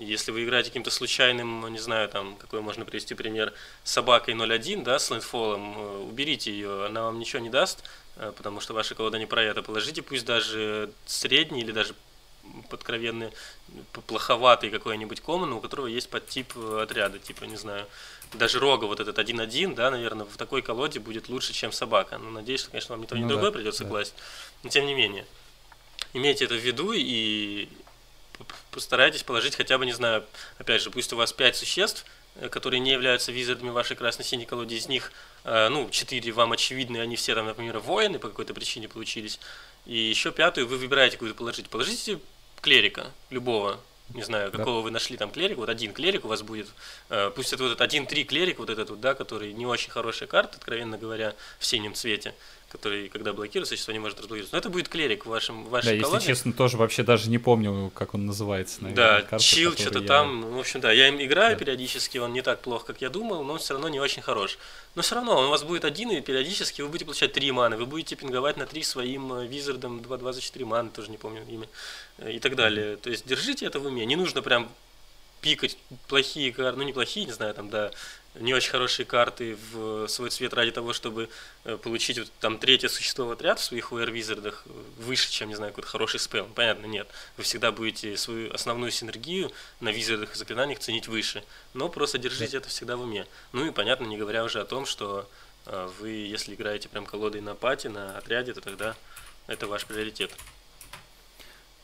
Если 0.00 0.30
вы 0.30 0.44
играете 0.44 0.70
каким-то 0.70 0.90
случайным, 0.90 1.70
не 1.70 1.78
знаю, 1.78 2.08
там, 2.08 2.34
какой 2.36 2.62
можно 2.62 2.86
привести 2.86 3.14
пример, 3.14 3.52
собакой 3.84 4.32
0.1, 4.32 4.82
да, 4.82 4.98
с 4.98 5.10
лэндфолом, 5.10 5.74
э, 5.76 5.98
уберите 6.08 6.50
ее, 6.50 6.86
она 6.86 7.02
вам 7.02 7.18
ничего 7.18 7.42
не 7.42 7.50
даст, 7.50 7.84
э, 8.16 8.32
потому 8.34 8.60
что 8.60 8.72
ваша 8.72 8.94
колода 8.94 9.18
не 9.18 9.26
про 9.26 9.42
это. 9.42 9.62
Положите 9.62 10.00
пусть 10.00 10.24
даже 10.24 10.90
средний 11.04 11.60
или 11.60 11.72
даже 11.72 11.94
подкровенный, 12.70 13.30
плоховатый 14.06 14.70
какой-нибудь 14.70 15.20
коммон, 15.20 15.52
у 15.52 15.60
которого 15.60 15.86
есть 15.86 16.08
подтип 16.08 16.54
э, 16.56 16.80
отряда, 16.82 17.18
типа, 17.18 17.44
не 17.44 17.56
знаю, 17.56 17.86
даже 18.32 18.58
рога 18.58 18.86
вот 18.86 19.00
этот 19.00 19.18
1-1, 19.18 19.74
да, 19.74 19.90
наверное, 19.90 20.24
в 20.24 20.38
такой 20.38 20.62
колоде 20.62 20.98
будет 20.98 21.28
лучше, 21.28 21.52
чем 21.52 21.72
собака. 21.72 22.16
Ну, 22.16 22.30
надеюсь, 22.30 22.60
что, 22.60 22.70
конечно, 22.70 22.94
вам 22.94 23.02
ни 23.02 23.06
то, 23.06 23.18
ни 23.18 23.22
ну, 23.22 23.28
другое 23.28 23.50
да, 23.50 23.58
придется 23.58 23.84
да. 23.84 23.90
класть, 23.90 24.14
но 24.62 24.70
тем 24.70 24.86
не 24.86 24.94
менее. 24.94 25.26
Имейте 26.14 26.46
это 26.46 26.54
в 26.54 26.58
виду 26.58 26.92
и 26.92 27.68
постарайтесь 28.70 29.22
положить 29.22 29.56
хотя 29.56 29.78
бы, 29.78 29.86
не 29.86 29.92
знаю, 29.92 30.24
опять 30.58 30.82
же, 30.82 30.90
пусть 30.90 31.12
у 31.12 31.16
вас 31.16 31.32
5 31.32 31.56
существ, 31.56 32.04
э, 32.36 32.48
которые 32.48 32.80
не 32.80 32.92
являются 32.92 33.32
визардами 33.32 33.70
вашей 33.70 33.96
красно-синей 33.96 34.46
колоде, 34.46 34.76
из 34.76 34.88
них, 34.88 35.12
э, 35.44 35.68
ну, 35.68 35.88
4 35.90 36.32
вам 36.32 36.52
очевидны, 36.52 36.98
они 36.98 37.16
все 37.16 37.34
там, 37.34 37.46
например, 37.46 37.78
воины 37.78 38.18
по 38.18 38.28
какой-то 38.28 38.54
причине 38.54 38.88
получились, 38.88 39.40
и 39.86 39.96
еще 39.96 40.32
пятую 40.32 40.66
вы 40.66 40.76
выбираете 40.76 41.16
какую-то 41.16 41.36
положить. 41.36 41.68
Положите 41.68 42.20
клерика, 42.60 43.10
любого, 43.30 43.80
не 44.14 44.22
знаю, 44.22 44.50
какого 44.50 44.78
да. 44.78 44.82
вы 44.82 44.90
нашли 44.90 45.16
там 45.16 45.30
клерика, 45.30 45.58
вот 45.58 45.68
один 45.68 45.92
клерик 45.92 46.24
у 46.24 46.28
вас 46.28 46.42
будет, 46.42 46.68
э, 47.10 47.30
пусть 47.34 47.52
это 47.52 47.62
вот 47.62 47.70
этот 47.70 47.80
один-три 47.80 48.24
клерик, 48.24 48.58
вот 48.58 48.70
этот 48.70 48.90
вот, 48.90 49.00
да, 49.00 49.14
который 49.14 49.52
не 49.52 49.66
очень 49.66 49.90
хорошая 49.90 50.28
карта, 50.28 50.56
откровенно 50.56 50.98
говоря, 50.98 51.34
в 51.58 51.66
синем 51.66 51.94
цвете, 51.94 52.34
который, 52.70 53.08
когда 53.08 53.32
блокируется, 53.32 53.74
существо 53.74 53.92
не 53.92 53.98
может 53.98 54.18
разблокироваться. 54.20 54.54
Но 54.54 54.58
это 54.60 54.70
будет 54.70 54.88
клерик 54.88 55.26
в 55.26 55.28
вашем 55.28 55.64
в 55.64 55.70
вашей 55.70 55.96
Да, 55.96 56.02
колонии. 56.04 56.22
если 56.22 56.32
честно, 56.32 56.52
тоже 56.52 56.76
вообще 56.76 57.02
даже 57.02 57.28
не 57.28 57.38
помню, 57.38 57.90
как 57.94 58.14
он 58.14 58.26
называется. 58.26 58.82
Наверное, 58.82 59.20
да, 59.20 59.22
карта, 59.22 59.44
чил 59.44 59.74
что-то 59.74 59.98
я... 59.98 60.06
там. 60.06 60.54
В 60.54 60.58
общем, 60.58 60.80
да, 60.80 60.92
я 60.92 61.08
им 61.08 61.20
играю 61.20 61.56
да. 61.56 61.58
периодически, 61.58 62.18
он 62.18 62.32
не 62.32 62.42
так 62.42 62.60
плох, 62.60 62.84
как 62.84 63.00
я 63.00 63.10
думал, 63.10 63.42
но 63.42 63.54
он 63.54 63.58
все 63.58 63.74
равно 63.74 63.88
не 63.88 63.98
очень 63.98 64.22
хорош. 64.22 64.58
Но 64.94 65.02
все 65.02 65.16
равно 65.16 65.36
он 65.36 65.46
у 65.46 65.50
вас 65.50 65.64
будет 65.64 65.84
один, 65.84 66.10
и 66.12 66.20
периодически 66.20 66.82
вы 66.82 66.88
будете 66.88 67.06
получать 67.06 67.32
три 67.32 67.50
маны. 67.50 67.76
Вы 67.76 67.86
будете 67.86 68.14
пинговать 68.14 68.56
на 68.56 68.66
три 68.66 68.82
своим 68.84 69.32
э, 69.32 69.46
визардом 69.46 69.98
2-24 69.98 70.64
маны, 70.64 70.90
тоже 70.90 71.10
не 71.10 71.18
помню 71.18 71.42
имя, 71.48 71.68
э, 72.18 72.32
и 72.32 72.38
так 72.38 72.54
далее. 72.54 72.96
То 72.96 73.10
есть 73.10 73.26
держите 73.26 73.66
это 73.66 73.80
в 73.80 73.86
уме. 73.86 74.06
Не 74.06 74.16
нужно 74.16 74.42
прям 74.42 74.70
пикать 75.40 75.76
плохие 76.08 76.52
карты, 76.52 76.78
ну 76.78 76.84
не 76.84 76.92
плохие, 76.92 77.26
не 77.26 77.32
знаю, 77.32 77.54
там, 77.54 77.70
да, 77.70 77.90
не 78.36 78.54
очень 78.54 78.70
хорошие 78.70 79.06
карты 79.06 79.56
в 79.72 80.06
свой 80.06 80.30
цвет 80.30 80.54
ради 80.54 80.70
того, 80.70 80.92
чтобы 80.92 81.28
э, 81.64 81.76
получить 81.76 82.18
вот, 82.18 82.30
там 82.38 82.58
третье 82.58 82.88
существо 82.88 83.26
в 83.26 83.32
отряд 83.32 83.58
в 83.58 83.64
своих 83.64 83.92
UR-визардах 83.92 84.64
выше, 84.98 85.30
чем, 85.30 85.48
не 85.48 85.56
знаю, 85.56 85.72
какой-то 85.72 85.88
хороший 85.88 86.20
спел. 86.20 86.46
Понятно, 86.54 86.86
нет. 86.86 87.08
Вы 87.36 87.42
всегда 87.42 87.72
будете 87.72 88.16
свою 88.16 88.52
основную 88.52 88.92
синергию 88.92 89.50
на 89.80 89.90
визардах 89.90 90.34
и 90.34 90.38
заклинаниях 90.38 90.78
ценить 90.78 91.08
выше. 91.08 91.42
Но 91.74 91.88
просто 91.88 92.18
держите 92.18 92.58
это 92.58 92.68
всегда 92.68 92.96
в 92.96 93.00
уме. 93.00 93.26
Ну 93.52 93.66
и, 93.66 93.72
понятно, 93.72 94.04
не 94.04 94.16
говоря 94.16 94.44
уже 94.44 94.60
о 94.60 94.64
том, 94.64 94.86
что 94.86 95.28
э, 95.66 95.90
вы, 95.98 96.10
если 96.10 96.54
играете 96.54 96.88
прям 96.88 97.06
колодой 97.06 97.40
на 97.40 97.56
пати, 97.56 97.88
на 97.88 98.16
отряде, 98.16 98.54
то 98.54 98.60
тогда 98.60 98.94
это 99.48 99.66
ваш 99.66 99.86
приоритет. 99.86 100.30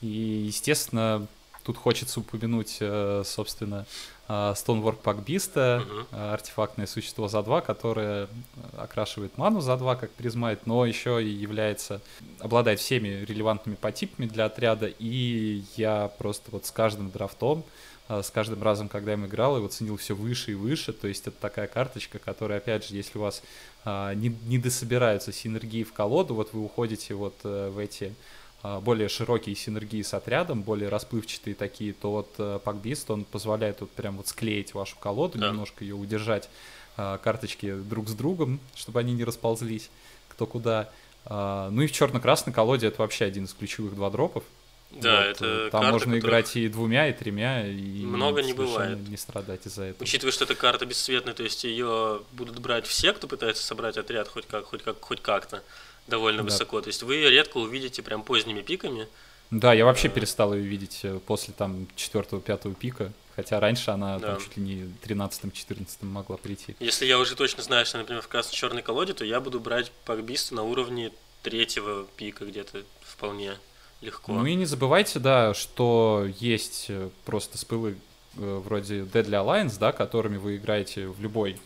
И, 0.00 0.06
естественно, 0.06 1.26
тут 1.66 1.76
хочется 1.76 2.20
упомянуть, 2.20 2.76
э, 2.78 3.22
собственно, 3.24 3.86
а, 4.28 4.54
Stonework 4.54 5.02
Pack 5.02 5.24
Beast, 5.24 5.54
uh-huh. 5.54 6.32
артефактное 6.32 6.86
существо 6.86 7.26
за 7.28 7.42
2, 7.42 7.60
которое 7.60 8.24
э, 8.24 8.28
окрашивает 8.76 9.36
ману 9.36 9.60
за 9.60 9.76
2, 9.76 9.96
как 9.96 10.10
призмает, 10.12 10.66
но 10.66 10.86
еще 10.86 11.22
и 11.22 11.28
является, 11.28 12.00
обладает 12.38 12.78
всеми 12.78 13.24
релевантными 13.24 13.74
подтипами 13.74 14.26
для 14.26 14.44
отряда, 14.44 14.86
и 14.86 15.64
я 15.76 16.08
просто 16.18 16.50
вот 16.52 16.66
с 16.66 16.70
каждым 16.70 17.10
драфтом, 17.10 17.64
с 18.08 18.30
каждым 18.30 18.62
разом, 18.62 18.88
когда 18.88 19.12
я 19.12 19.18
играл, 19.18 19.56
его 19.56 19.66
ценил 19.66 19.96
все 19.96 20.14
выше 20.14 20.52
и 20.52 20.54
выше, 20.54 20.92
то 20.92 21.08
есть 21.08 21.26
это 21.26 21.36
такая 21.40 21.66
карточка, 21.66 22.20
которая, 22.20 22.58
опять 22.58 22.86
же, 22.86 22.94
если 22.94 23.18
у 23.18 23.22
вас 23.22 23.42
не, 23.84 24.36
не 24.46 24.58
дособираются 24.58 25.32
синергии 25.32 25.82
в 25.82 25.92
колоду, 25.92 26.34
вот 26.34 26.52
вы 26.52 26.62
уходите 26.62 27.14
вот 27.14 27.34
э, 27.42 27.70
в 27.70 27.78
эти 27.78 28.14
более 28.62 29.08
широкие 29.08 29.54
синергии 29.54 30.02
с 30.02 30.12
отрядом, 30.14 30.62
более 30.62 30.88
расплывчатые 30.88 31.54
такие, 31.54 31.92
то 31.92 32.10
вот 32.10 32.34
э, 32.38 32.58
Пакбист, 32.64 33.10
он 33.10 33.24
позволяет 33.24 33.80
вот 33.80 33.90
прям 33.90 34.16
вот 34.16 34.28
склеить 34.28 34.74
вашу 34.74 34.96
колоду, 34.96 35.38
да. 35.38 35.50
немножко 35.50 35.84
ее 35.84 35.94
удержать, 35.94 36.48
а, 36.96 37.18
карточки 37.18 37.74
друг 37.74 38.08
с 38.08 38.14
другом, 38.14 38.58
чтобы 38.74 39.00
они 39.00 39.12
не 39.12 39.24
расползлись 39.24 39.90
кто 40.36 40.46
куда. 40.46 40.90
А, 41.24 41.70
ну 41.70 41.82
и 41.82 41.86
в 41.86 41.92
черно-красной 41.92 42.52
колоде 42.52 42.88
это 42.88 43.00
вообще 43.00 43.24
один 43.24 43.44
из 43.44 43.54
ключевых 43.54 43.94
два 43.94 44.10
дропов. 44.10 44.44
Да, 44.92 45.18
вот, 45.18 45.26
это 45.28 45.70
там 45.70 45.80
карта, 45.82 45.92
можно 45.92 46.18
играть 46.18 46.54
и 46.56 46.68
двумя, 46.68 47.08
и 47.08 47.12
тремя, 47.12 47.66
и 47.66 48.04
много 48.04 48.42
не 48.42 48.52
бывает. 48.52 48.98
Не 49.08 49.16
страдать 49.16 49.66
из-за 49.66 49.84
этого. 49.84 50.04
Учитывая, 50.04 50.32
что 50.32 50.44
эта 50.44 50.54
карта 50.54 50.86
бесцветная, 50.86 51.34
то 51.34 51.42
есть 51.42 51.64
ее 51.64 52.22
будут 52.32 52.58
брать 52.60 52.86
все, 52.86 53.12
кто 53.12 53.26
пытается 53.26 53.64
собрать 53.64 53.96
отряд 53.96 54.28
хоть 54.28 54.46
как, 54.46 54.66
хоть 54.66 54.82
как, 54.82 55.00
хоть 55.00 55.20
как-то 55.20 55.62
довольно 56.06 56.42
да. 56.42 56.44
высоко. 56.44 56.80
То 56.80 56.88
есть 56.88 57.02
вы 57.02 57.28
редко 57.28 57.58
увидите 57.58 58.02
прям 58.02 58.22
поздними 58.22 58.62
пиками. 58.62 59.06
Да, 59.50 59.72
я 59.72 59.84
вообще 59.84 60.08
перестал 60.08 60.54
ее 60.54 60.64
видеть 60.64 61.00
э, 61.04 61.20
после 61.24 61.54
там 61.54 61.86
четвертого-пятого 61.94 62.74
пика, 62.74 63.12
хотя 63.36 63.60
раньше 63.60 63.92
она 63.92 64.18
да. 64.18 64.32
там 64.32 64.40
чуть 64.40 64.56
ли 64.56 64.62
не 64.62 64.82
13-14 65.04 66.04
могла 66.04 66.36
прийти. 66.36 66.74
Если 66.80 67.06
я 67.06 67.18
уже 67.18 67.36
точно 67.36 67.62
знаю, 67.62 67.86
что, 67.86 67.98
например, 67.98 68.22
в 68.22 68.28
красно-черной 68.28 68.82
колоде, 68.82 69.14
то 69.14 69.24
я 69.24 69.40
буду 69.40 69.60
брать 69.60 69.92
пакбиста 70.04 70.56
на 70.56 70.64
уровне 70.64 71.12
третьего 71.42 72.06
пика 72.16 72.44
где-то 72.44 72.82
вполне 73.02 73.56
легко. 74.00 74.32
Ну 74.32 74.46
и 74.46 74.54
не 74.54 74.66
забывайте, 74.66 75.20
да, 75.20 75.54
что 75.54 76.26
есть 76.40 76.86
э, 76.88 77.10
просто 77.24 77.56
спылы 77.56 77.96
э, 78.36 78.62
вроде 78.64 79.00
Deadly 79.02 79.30
Alliance, 79.30 79.78
да, 79.78 79.92
которыми 79.92 80.38
вы 80.38 80.56
играете 80.56 81.06
в 81.06 81.20
любой 81.20 81.56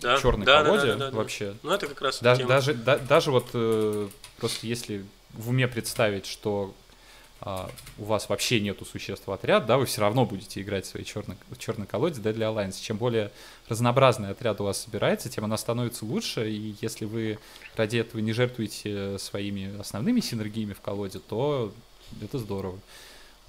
да, 0.00 0.18
черной 0.18 0.46
да, 0.46 0.64
колоде 0.64 0.86
да, 0.86 0.96
да, 0.96 1.10
да, 1.10 1.16
вообще. 1.16 1.54
Ну 1.62 1.70
это 1.70 1.86
как 1.86 2.00
раз 2.02 2.20
да, 2.20 2.36
даже 2.36 2.74
да, 2.74 2.98
даже 2.98 3.30
вот 3.30 3.48
э, 3.54 4.08
просто 4.38 4.66
если 4.66 5.04
в 5.32 5.50
уме 5.50 5.68
представить, 5.68 6.26
что 6.26 6.74
а, 7.42 7.70
у 7.96 8.04
вас 8.04 8.28
вообще 8.28 8.60
нету 8.60 8.84
существ 8.84 9.26
отряд, 9.28 9.64
да, 9.64 9.78
вы 9.78 9.86
все 9.86 10.02
равно 10.02 10.26
будете 10.26 10.60
играть 10.60 10.84
в 10.84 10.90
своей 10.90 11.06
черной, 11.06 11.36
черной 11.58 11.86
колоде 11.86 12.20
да, 12.20 12.34
для 12.34 12.48
Alliance. 12.48 12.80
Чем 12.80 12.98
более 12.98 13.30
разнообразный 13.68 14.30
отряд 14.30 14.60
у 14.60 14.64
вас 14.64 14.82
собирается, 14.82 15.30
тем 15.30 15.44
она 15.44 15.56
становится 15.56 16.04
лучше, 16.04 16.50
и 16.50 16.74
если 16.82 17.06
вы 17.06 17.38
ради 17.76 17.96
этого 17.96 18.20
не 18.20 18.34
жертвуете 18.34 19.18
своими 19.18 19.80
основными 19.80 20.20
синергиями 20.20 20.74
в 20.74 20.82
колоде, 20.82 21.18
то 21.18 21.72
это 22.20 22.38
здорово. 22.38 22.78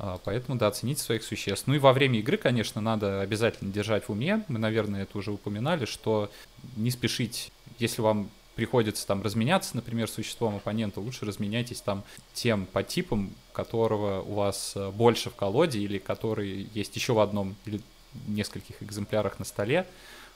А, 0.04 0.20
поэтому, 0.24 0.58
да, 0.58 0.68
оцените 0.68 1.04
своих 1.04 1.22
существ. 1.22 1.68
Ну 1.68 1.76
и 1.76 1.78
во 1.78 1.94
время 1.94 2.18
игры, 2.20 2.36
конечно, 2.36 2.82
надо 2.82 3.22
обязательно 3.22 3.72
держать 3.72 4.06
в 4.06 4.12
уме. 4.12 4.44
Мы, 4.48 4.58
наверное, 4.58 5.04
это 5.04 5.16
уже 5.16 5.32
упоминали, 5.32 5.86
что 5.86 6.32
не 6.76 6.90
спешить, 6.90 7.52
если 7.78 8.02
вам 8.02 8.32
приходится 8.56 9.06
там 9.06 9.22
разменяться, 9.22 9.76
например, 9.76 10.10
существом 10.10 10.56
оппонента, 10.56 11.00
лучше 11.00 11.26
разменяйтесь 11.26 11.82
там 11.82 12.04
тем 12.34 12.66
по 12.66 12.82
типам, 12.82 13.32
которого 13.54 14.24
у 14.24 14.34
вас 14.34 14.74
э, 14.76 14.90
больше 14.90 15.30
в 15.30 15.36
колоде 15.36 15.80
или 15.80 16.00
который 16.00 16.68
есть 16.74 16.96
еще 16.96 17.14
в 17.14 17.20
одном 17.20 17.56
или 17.66 17.80
нескольких 18.28 18.82
экземплярах 18.82 19.38
на 19.38 19.46
столе, 19.46 19.86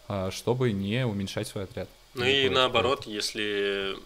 э, 0.07 0.29
чтобы 0.31 0.73
не 0.73 1.07
уменьшать 1.07 1.47
свой 1.47 1.63
отряд. 1.63 1.89
Ну 2.13 2.23
и 2.23 2.49
наоборот, 2.49 3.07
если 3.07 3.97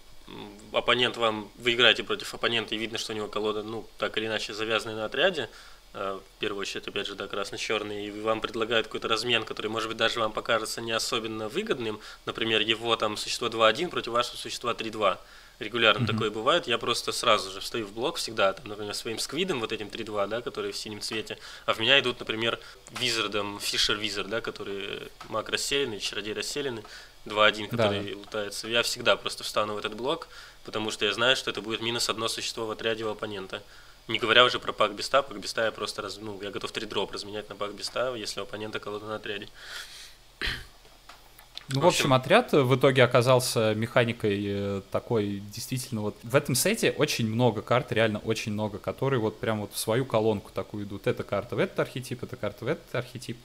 оппонент 0.71 1.17
вам, 1.17 1.49
вы 1.57 1.73
играете 1.73 2.03
против 2.03 2.33
оппонента 2.33 2.75
и 2.75 2.77
видно, 2.77 2.97
что 2.97 3.13
у 3.13 3.15
него 3.15 3.27
колода, 3.27 3.63
ну, 3.63 3.87
так 3.97 4.17
или 4.17 4.27
иначе 4.27 4.53
завязанная 4.53 4.95
на 4.95 5.05
отряде, 5.05 5.49
э, 5.93 6.19
в 6.19 6.39
первую 6.39 6.61
очередь, 6.61 6.87
опять 6.87 7.07
же, 7.07 7.15
да, 7.15 7.27
красно-черный, 7.27 8.07
и 8.07 8.11
вам 8.11 8.41
предлагают 8.41 8.87
какой-то 8.87 9.07
размен, 9.07 9.43
который, 9.43 9.67
может 9.67 9.89
быть, 9.89 9.97
даже 9.97 10.19
вам 10.19 10.31
покажется 10.31 10.81
не 10.81 10.91
особенно 10.91 11.49
выгодным, 11.49 11.99
например, 12.25 12.61
его 12.61 12.95
там 12.95 13.17
существо 13.17 13.47
2-1 13.47 13.89
против 13.89 14.11
вашего 14.11 14.37
существа 14.37 14.73
3-2, 14.73 15.17
регулярно 15.59 16.03
mm-hmm. 16.03 16.07
такое 16.07 16.29
бывает, 16.29 16.67
я 16.67 16.77
просто 16.77 17.11
сразу 17.11 17.51
же 17.51 17.59
встаю 17.59 17.85
в 17.85 17.93
блок 17.93 18.17
всегда, 18.17 18.53
там, 18.53 18.67
например, 18.67 18.93
своим 18.93 19.19
сквидом, 19.19 19.59
вот 19.59 19.71
этим 19.71 19.87
3-2, 19.87 20.27
да, 20.27 20.41
который 20.41 20.71
в 20.71 20.77
синем 20.77 21.01
цвете, 21.01 21.37
а 21.65 21.73
в 21.73 21.79
меня 21.79 21.99
идут, 21.99 22.19
например, 22.19 22.59
визардом, 22.99 23.59
фишер 23.59 23.97
визар, 23.97 24.25
да, 24.27 24.41
который 24.41 25.09
маг 25.27 25.49
расселенный, 25.49 25.99
чародей 25.99 26.33
расселенный, 26.33 26.83
2-1, 27.29 27.67
который 27.67 28.11
да. 28.13 28.17
лутается. 28.17 28.67
Я 28.67 28.83
всегда 28.83 29.15
просто 29.15 29.43
встану 29.43 29.75
в 29.75 29.77
этот 29.77 29.95
блок, 29.95 30.27
потому 30.65 30.91
что 30.91 31.05
я 31.05 31.13
знаю, 31.13 31.35
что 31.35 31.49
это 31.51 31.61
будет 31.61 31.81
минус 31.81 32.09
одно 32.09 32.27
существо 32.27 32.65
в 32.65 32.71
отряде 32.71 33.05
у 33.05 33.09
оппонента. 33.09 33.61
Не 34.07 34.17
говоря 34.17 34.43
уже 34.43 34.59
про 34.59 34.73
пак 34.73 34.95
беста, 34.95 35.21
пак 35.21 35.39
беста 35.39 35.65
я 35.65 35.71
просто 35.71 36.01
раз, 36.01 36.17
ну, 36.19 36.41
я 36.41 36.49
готов 36.49 36.71
3 36.71 36.87
дроп 36.87 37.11
разменять 37.11 37.47
на 37.49 37.55
пак 37.55 37.73
беста, 37.73 38.15
если 38.15 38.39
у 38.39 38.43
оппонента 38.43 38.79
колода 38.79 39.05
на 39.05 39.15
отряде. 39.15 39.47
Ну, 41.71 41.81
в 41.81 41.85
общем, 41.85 42.13
отряд 42.13 42.51
в 42.51 42.75
итоге 42.75 43.03
оказался 43.03 43.75
механикой 43.75 44.43
э, 44.47 44.81
такой, 44.91 45.43
действительно, 45.53 46.01
вот 46.01 46.17
в 46.23 46.35
этом 46.35 46.55
сете 46.55 46.91
очень 46.97 47.27
много 47.27 47.61
карт, 47.61 47.91
реально 47.91 48.17
очень 48.19 48.53
много, 48.53 48.79
которые 48.79 49.19
вот 49.19 49.39
прям 49.39 49.61
вот 49.61 49.73
в 49.73 49.77
свою 49.77 50.03
колонку 50.05 50.49
такую 50.51 50.85
идут. 50.85 51.05
Эта 51.05 51.23
карта 51.23 51.55
в 51.55 51.59
этот 51.59 51.79
архетип, 51.79 52.23
эта 52.23 52.35
карта 52.35 52.65
в 52.65 52.67
этот 52.67 52.95
архетип. 52.95 53.37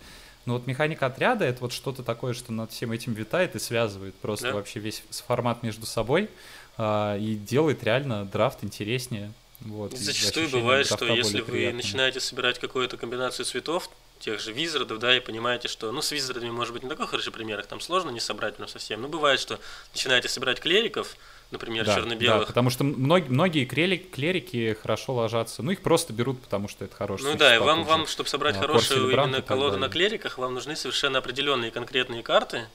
Но 0.47 0.55
вот 0.55 0.67
механика 0.67 1.07
отряда 1.07 1.45
это 1.45 1.61
вот 1.61 1.73
что-то 1.73 2.03
такое, 2.03 2.35
что 2.35 2.53
над 2.53 2.71
всем 2.71 2.93
этим 2.93 3.15
витает 3.15 3.57
и 3.57 3.59
связывает 3.59 4.15
просто 4.17 4.49
да? 4.49 4.55
вообще 4.55 4.81
весь 4.81 5.03
формат 5.27 5.63
между 5.63 5.87
собой 5.87 6.29
а, 6.77 7.17
и 7.17 7.35
делает 7.35 7.83
реально 7.83 8.25
драфт 8.25 8.63
интереснее. 8.63 9.33
Вот, 9.61 9.97
Зачастую 9.97 10.51
бывает, 10.51 10.87
что 10.87 11.07
если 11.07 11.41
вы 11.41 11.53
приятным. 11.53 11.77
начинаете 11.79 12.21
собирать 12.21 12.59
какую-то 12.59 12.97
комбинацию 12.97 13.47
цветов, 13.47 13.89
тех 14.25 14.41
же 14.41 14.53
визардов, 14.53 14.99
да, 15.01 15.15
и 15.15 15.21
понимаете, 15.21 15.69
что, 15.69 15.93
ну, 15.93 16.01
с 16.01 16.11
визардами, 16.11 16.51
может 16.51 16.73
быть, 16.73 16.83
не 16.83 16.89
такой 16.89 17.07
хороший 17.07 17.31
пример, 17.31 17.61
их 17.61 17.67
там 17.67 17.79
сложно 17.81 18.09
не 18.09 18.21
собрать 18.21 18.57
прям 18.57 18.69
совсем, 18.69 19.03
но 19.03 19.09
бывает, 19.09 19.39
что 19.39 19.61
начинаете 19.93 20.31
собирать 20.31 20.61
клериков, 20.61 21.17
например, 21.51 21.85
да, 21.85 21.95
черно-белых. 21.95 22.41
Да, 22.41 22.47
потому 22.47 22.71
что 22.71 22.85
многие, 22.85 23.29
многие 23.29 23.65
клерики, 23.67 24.07
клерики 24.07 24.79
хорошо 24.81 25.13
ложатся. 25.13 25.63
Ну, 25.63 25.73
их 25.73 25.83
просто 25.83 26.15
берут, 26.15 26.41
потому 26.41 26.69
что 26.69 26.87
это 26.87 26.97
хорошие 26.97 27.33
Ну 27.33 27.37
да, 27.37 27.55
и 27.55 27.59
вам, 27.59 27.85
вам 27.85 28.07
чтобы 28.07 28.31
собрать 28.31 28.57
а, 28.57 28.61
хорошую 28.61 29.11
именно 29.11 29.43
колоду 29.43 29.77
на 29.77 29.91
клериках, 29.91 30.39
вам 30.39 30.55
нужны 30.55 30.75
совершенно 30.75 31.19
определенные 31.19 31.71
конкретные 31.71 32.23
карты, 32.23 32.67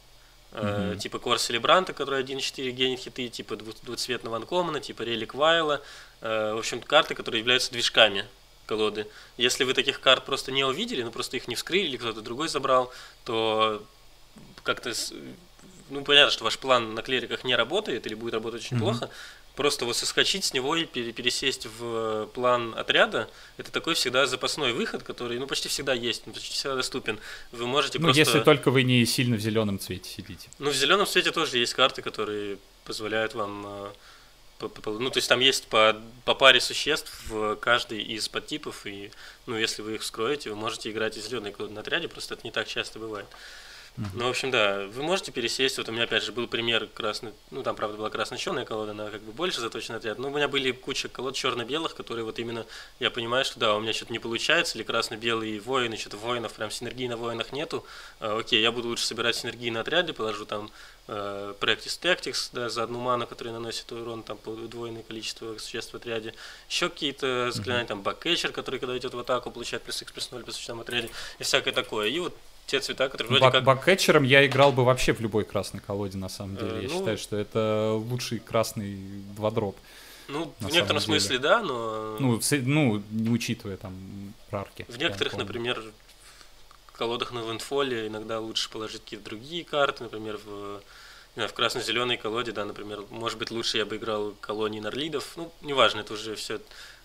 Uh-huh. 0.52 0.98
типа 0.98 1.20
Кор 1.20 1.38
Селебранта, 1.38 1.94
который 1.94 2.24
1.4 2.24 2.72
генит 2.72 3.00
хиты, 3.02 3.28
типа 3.28 3.56
двуцветного 3.56 4.38
анкомана, 4.38 4.80
типа 4.80 5.04
Релик 5.04 5.36
Вайла. 5.36 5.80
Э, 6.22 6.56
в 6.56 6.58
общем, 6.58 6.82
карты, 6.82 7.14
которые 7.14 7.42
являются 7.42 7.72
движками 7.72 8.26
колоды. 8.70 9.08
Если 9.38 9.64
вы 9.64 9.74
таких 9.74 10.00
карт 10.00 10.26
просто 10.26 10.52
не 10.52 10.64
увидели, 10.64 11.04
ну 11.04 11.12
просто 11.12 11.38
их 11.38 11.48
не 11.48 11.56
вскрыли 11.56 11.88
или 11.88 11.98
кто-то 11.98 12.22
другой 12.22 12.48
забрал, 12.48 12.94
то 13.26 13.84
как-то 14.64 14.94
ну, 15.90 16.04
понятно, 16.04 16.32
что 16.32 16.44
ваш 16.44 16.60
план 16.60 16.94
на 16.94 17.02
клериках 17.02 17.44
не 17.44 17.56
работает 17.56 18.06
или 18.06 18.14
будет 18.14 18.36
работать 18.36 18.62
очень 18.62 18.78
mm-hmm. 18.78 18.80
плохо, 18.80 19.10
просто 19.56 19.86
вот 19.86 19.98
соскочить 19.98 20.46
с 20.46 20.54
него 20.54 20.76
и 20.76 20.86
пересесть 20.86 21.68
в 21.80 22.28
план 22.34 22.74
отряда, 22.78 23.28
это 23.58 23.72
такой 23.72 23.96
всегда 23.96 24.28
запасной 24.28 24.72
выход, 24.72 25.04
который, 25.04 25.40
ну, 25.40 25.48
почти 25.48 25.68
всегда 25.68 25.94
есть, 25.94 26.24
почти 26.24 26.54
всегда 26.54 26.76
доступен. 26.76 27.20
Вы 27.52 27.66
можете 27.66 27.98
ну, 28.00 28.06
просто... 28.06 28.20
если 28.20 28.40
только 28.40 28.72
вы 28.72 28.84
не 28.84 29.06
сильно 29.06 29.36
в 29.36 29.42
зеленом 29.42 29.80
цвете 29.80 30.10
сидите. 30.10 30.48
Ну, 30.60 30.70
в 30.70 30.76
зеленом 30.76 31.08
цвете 31.08 31.32
тоже 31.32 31.58
есть 31.58 31.74
карты, 31.74 32.02
которые 32.02 32.58
позволяют 32.86 33.34
вам... 33.34 33.92
Ну, 34.62 35.10
то 35.10 35.18
есть 35.18 35.30
там 35.30 35.40
есть 35.40 35.68
по, 35.68 35.96
по 36.26 36.36
паре 36.36 36.60
существ 36.60 37.12
в 37.30 37.56
каждый 37.56 38.02
из 38.02 38.28
подтипов, 38.28 38.86
и, 38.86 39.12
ну, 39.46 39.58
если 39.58 39.82
вы 39.82 39.96
их 39.96 40.02
вскроете, 40.02 40.50
вы 40.50 40.58
можете 40.58 40.92
играть 40.92 41.16
и 41.16 41.22
зеленый 41.22 41.54
клод 41.54 41.72
на 41.72 41.80
отряде, 41.80 42.10
просто 42.10 42.34
это 42.34 42.46
не 42.46 42.52
так 42.52 42.68
часто 42.68 43.00
бывает. 43.00 43.28
Ну, 44.14 44.28
в 44.28 44.30
общем, 44.30 44.50
да, 44.50 44.88
вы 44.94 45.04
можете 45.04 45.32
пересесть. 45.32 45.78
Вот 45.78 45.90
у 45.90 45.92
меня, 45.92 46.04
опять 46.04 46.24
же, 46.24 46.32
был 46.32 46.48
пример 46.48 46.88
красный, 46.88 47.34
ну, 47.52 47.64
там, 47.64 47.76
правда, 47.76 47.98
была 47.98 48.10
красно-черная 48.10 48.64
колода, 48.64 48.92
она 48.92 49.10
как 49.10 49.22
бы 49.22 49.34
больше 49.34 49.60
заточена 49.60 49.98
отряд. 49.98 50.18
Но 50.20 50.30
у 50.30 50.32
меня 50.32 50.48
были 50.48 50.72
куча 50.72 51.10
колод 51.10 51.36
черно-белых, 51.36 51.96
которые 51.96 52.24
вот 52.24 52.40
именно, 52.40 52.66
я 53.00 53.12
понимаю, 53.12 53.44
что 53.44 53.60
да, 53.60 53.76
у 53.76 53.82
меня 53.82 53.92
что-то 53.92 54.14
не 54.14 54.20
получается, 54.20 54.78
или 54.78 54.86
красно-белые 54.86 55.60
воины, 55.60 55.98
что-то 55.98 56.16
воинов, 56.16 56.54
прям 56.54 56.72
синергии 56.72 57.08
на 57.08 57.18
воинах 57.18 57.52
нету. 57.52 57.86
А, 58.22 58.40
окей, 58.40 58.62
я 58.62 58.72
буду 58.72 58.88
лучше 58.88 59.06
собирать 59.06 59.36
синергии 59.36 59.70
на 59.70 59.82
отряде, 59.82 60.14
положу 60.14 60.46
там 60.46 60.72
э, 61.08 61.54
Practice 61.60 62.00
Tactics, 62.02 62.52
да, 62.54 62.70
за 62.70 62.84
одну 62.84 63.00
ману, 63.00 63.28
которая 63.28 63.54
наносит 63.54 63.92
урон, 63.92 64.24
там, 64.24 64.38
по 64.38 64.50
удвоенное 64.50 65.04
количество 65.04 65.58
существ 65.58 65.92
в 65.92 65.98
отряде. 65.98 66.34
Еще 66.70 66.90
какие-то 66.90 67.52
заклинания, 67.52 67.88
там, 67.88 68.02
баккетчер, 68.02 68.54
который, 68.54 68.80
когда 68.80 68.98
идет 68.98 69.14
в 69.14 69.20
атаку, 69.20 69.52
получает 69.52 69.84
плюс 69.84 70.02
X, 70.02 70.12
плюс 70.14 70.32
0, 70.32 70.44
плюс 70.44 70.58
в 70.58 70.80
отряде, 70.80 71.10
и 71.40 71.44
всякое 71.44 71.74
такое. 71.74 72.08
И 72.08 72.20
вот 72.20 72.34
те 72.70 72.80
цвета, 72.80 73.10
которые 73.10 73.30
вроде 73.30 73.42
Бак 73.42 73.54
как... 73.54 73.64
Баккетчером 73.64 74.24
я 74.24 74.46
играл 74.46 74.72
бы 74.72 74.86
вообще 74.86 75.14
в 75.14 75.20
любой 75.20 75.44
красной 75.44 75.80
колоде, 75.80 76.18
на 76.18 76.30
самом 76.30 76.56
деле. 76.56 76.80
Э, 76.80 76.82
я 76.84 76.90
ну... 76.90 77.00
считаю, 77.00 77.18
что 77.18 77.36
это 77.36 77.94
лучший 77.94 78.40
красный 78.40 78.98
два-дроп. 79.36 79.76
Ну, 80.28 80.54
в 80.60 80.72
некотором 80.72 81.02
смысле, 81.02 81.40
да, 81.40 81.64
но... 81.64 82.18
Ну, 82.20 82.40
ну, 82.52 83.04
не 83.10 83.30
учитывая 83.30 83.78
там 83.78 83.94
прарки. 84.52 84.86
В 84.88 84.98
некоторых, 84.98 85.36
например, 85.36 85.82
в 86.88 86.92
колодах 86.92 87.32
на 87.32 87.44
лэндфоле 87.44 88.08
иногда 88.08 88.40
лучше 88.40 88.70
положить 88.70 89.02
какие-то 89.02 89.26
другие 89.26 89.64
карты, 89.64 90.04
например, 90.04 90.40
в 90.46 90.82
в 91.36 91.54
красно-зеленой 91.54 92.18
колоде, 92.18 92.52
да, 92.52 92.66
например, 92.66 93.04
может 93.12 93.38
быть, 93.38 93.50
лучше 93.50 93.78
я 93.78 93.86
бы 93.86 93.96
играл 93.96 94.34
колонии 94.42 94.82
Нарлидов. 94.82 95.34
Ну, 95.38 95.54
неважно, 95.62 96.02
это 96.02 96.14
уже 96.14 96.36
все. 96.36 96.60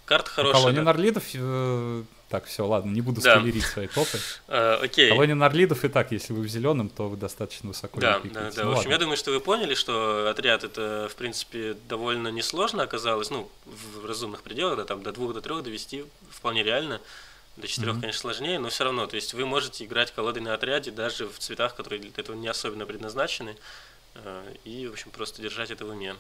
Карта 0.07 0.29
хорошая. 0.29 0.61
Колония 0.61 0.81
да. 0.81 0.85
Нарлидов 0.87 1.25
э, 1.35 2.03
так, 2.35 2.47
все, 2.47 2.67
ладно, 2.67 2.91
не 2.91 3.01
буду 3.01 3.21
да. 3.21 3.37
спойлерить 3.37 3.65
свои 3.65 3.87
топы. 3.87 4.19
Uh, 4.49 4.75
окей. 4.83 5.09
Колония 5.09 5.37
Нарлидов 5.37 5.85
и 5.85 5.89
так, 5.89 6.11
если 6.11 6.33
вы 6.33 6.43
в 6.43 6.49
зеленом, 6.49 6.89
то 6.89 7.09
вы 7.09 7.17
достаточно 7.17 7.69
высоко 7.69 8.01
Да, 8.01 8.21
да, 8.25 8.51
да. 8.51 8.65
Ну, 8.65 8.73
в 8.73 8.79
общем, 8.79 8.91
я 8.91 8.99
думаю, 8.99 9.17
что 9.17 9.31
вы 9.31 9.39
поняли, 9.39 9.75
что 9.75 10.29
отряд 10.29 10.65
это, 10.65 11.07
в 11.09 11.15
принципе, 11.15 11.77
довольно 11.89 12.27
несложно 12.27 12.83
оказалось, 12.83 13.31
ну, 13.31 13.49
в 13.67 14.05
разумных 14.05 14.43
пределах, 14.43 14.79
да, 14.79 14.85
там 14.85 15.05
до 15.05 15.13
двух, 15.13 15.33
до 15.33 15.43
трех 15.43 15.63
довести 15.63 16.07
вполне 16.29 16.65
реально. 16.65 17.01
До 17.57 17.69
четырех, 17.69 17.95
mm-hmm. 17.95 18.01
конечно, 18.01 18.21
сложнее, 18.21 18.59
но 18.59 18.69
все 18.69 18.83
равно, 18.83 19.07
то 19.07 19.15
есть 19.15 19.33
вы 19.33 19.47
можете 19.47 19.85
играть 19.85 20.11
колодой 20.11 20.43
на 20.43 20.55
отряде 20.55 20.91
даже 20.91 21.29
в 21.29 21.39
цветах, 21.39 21.77
которые 21.77 22.01
для 22.01 22.11
этого 22.17 22.35
не 22.35 22.49
особенно 22.49 22.85
предназначены, 22.85 23.55
э, 24.17 24.55
и, 24.65 24.89
в 24.89 24.93
общем, 24.95 25.13
просто 25.13 25.41
держать 25.41 25.71
это 25.71 25.87
в 25.87 25.91
уме. 25.91 26.17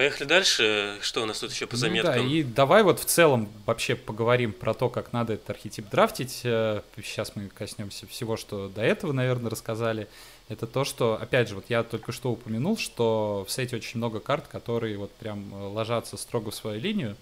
Поехали 0.00 0.26
дальше. 0.26 0.96
Что 1.02 1.22
у 1.22 1.26
нас 1.26 1.40
тут 1.40 1.52
еще 1.52 1.66
по 1.66 1.76
заметкам? 1.76 2.16
Ну, 2.16 2.22
да, 2.22 2.26
и 2.26 2.42
давай 2.42 2.82
вот 2.82 3.00
в 3.00 3.04
целом 3.04 3.50
вообще 3.66 3.94
поговорим 3.94 4.54
про 4.54 4.72
то, 4.72 4.88
как 4.88 5.12
надо 5.12 5.34
этот 5.34 5.50
архетип 5.50 5.90
драфтить. 5.90 6.30
Сейчас 6.30 7.28
э, 7.28 7.32
мы 7.34 7.48
коснемся 7.48 8.06
всего, 8.06 8.38
что 8.38 8.70
до 8.70 8.80
этого, 8.80 9.12
наверное, 9.12 9.50
рассказали. 9.50 10.08
Это 10.48 10.66
то, 10.66 10.86
что, 10.86 11.18
опять 11.20 11.50
же, 11.50 11.54
вот 11.54 11.66
я 11.68 11.82
только 11.82 12.12
что 12.12 12.30
упомянул, 12.30 12.78
что 12.78 13.44
в 13.46 13.52
сете 13.52 13.76
очень 13.76 13.98
много 13.98 14.20
карт, 14.20 14.48
которые 14.48 14.96
вот 14.96 15.12
прям 15.12 15.52
э, 15.52 15.66
ложатся 15.66 16.16
строго 16.16 16.50
в 16.50 16.54
свою 16.54 16.80
линию. 16.80 17.14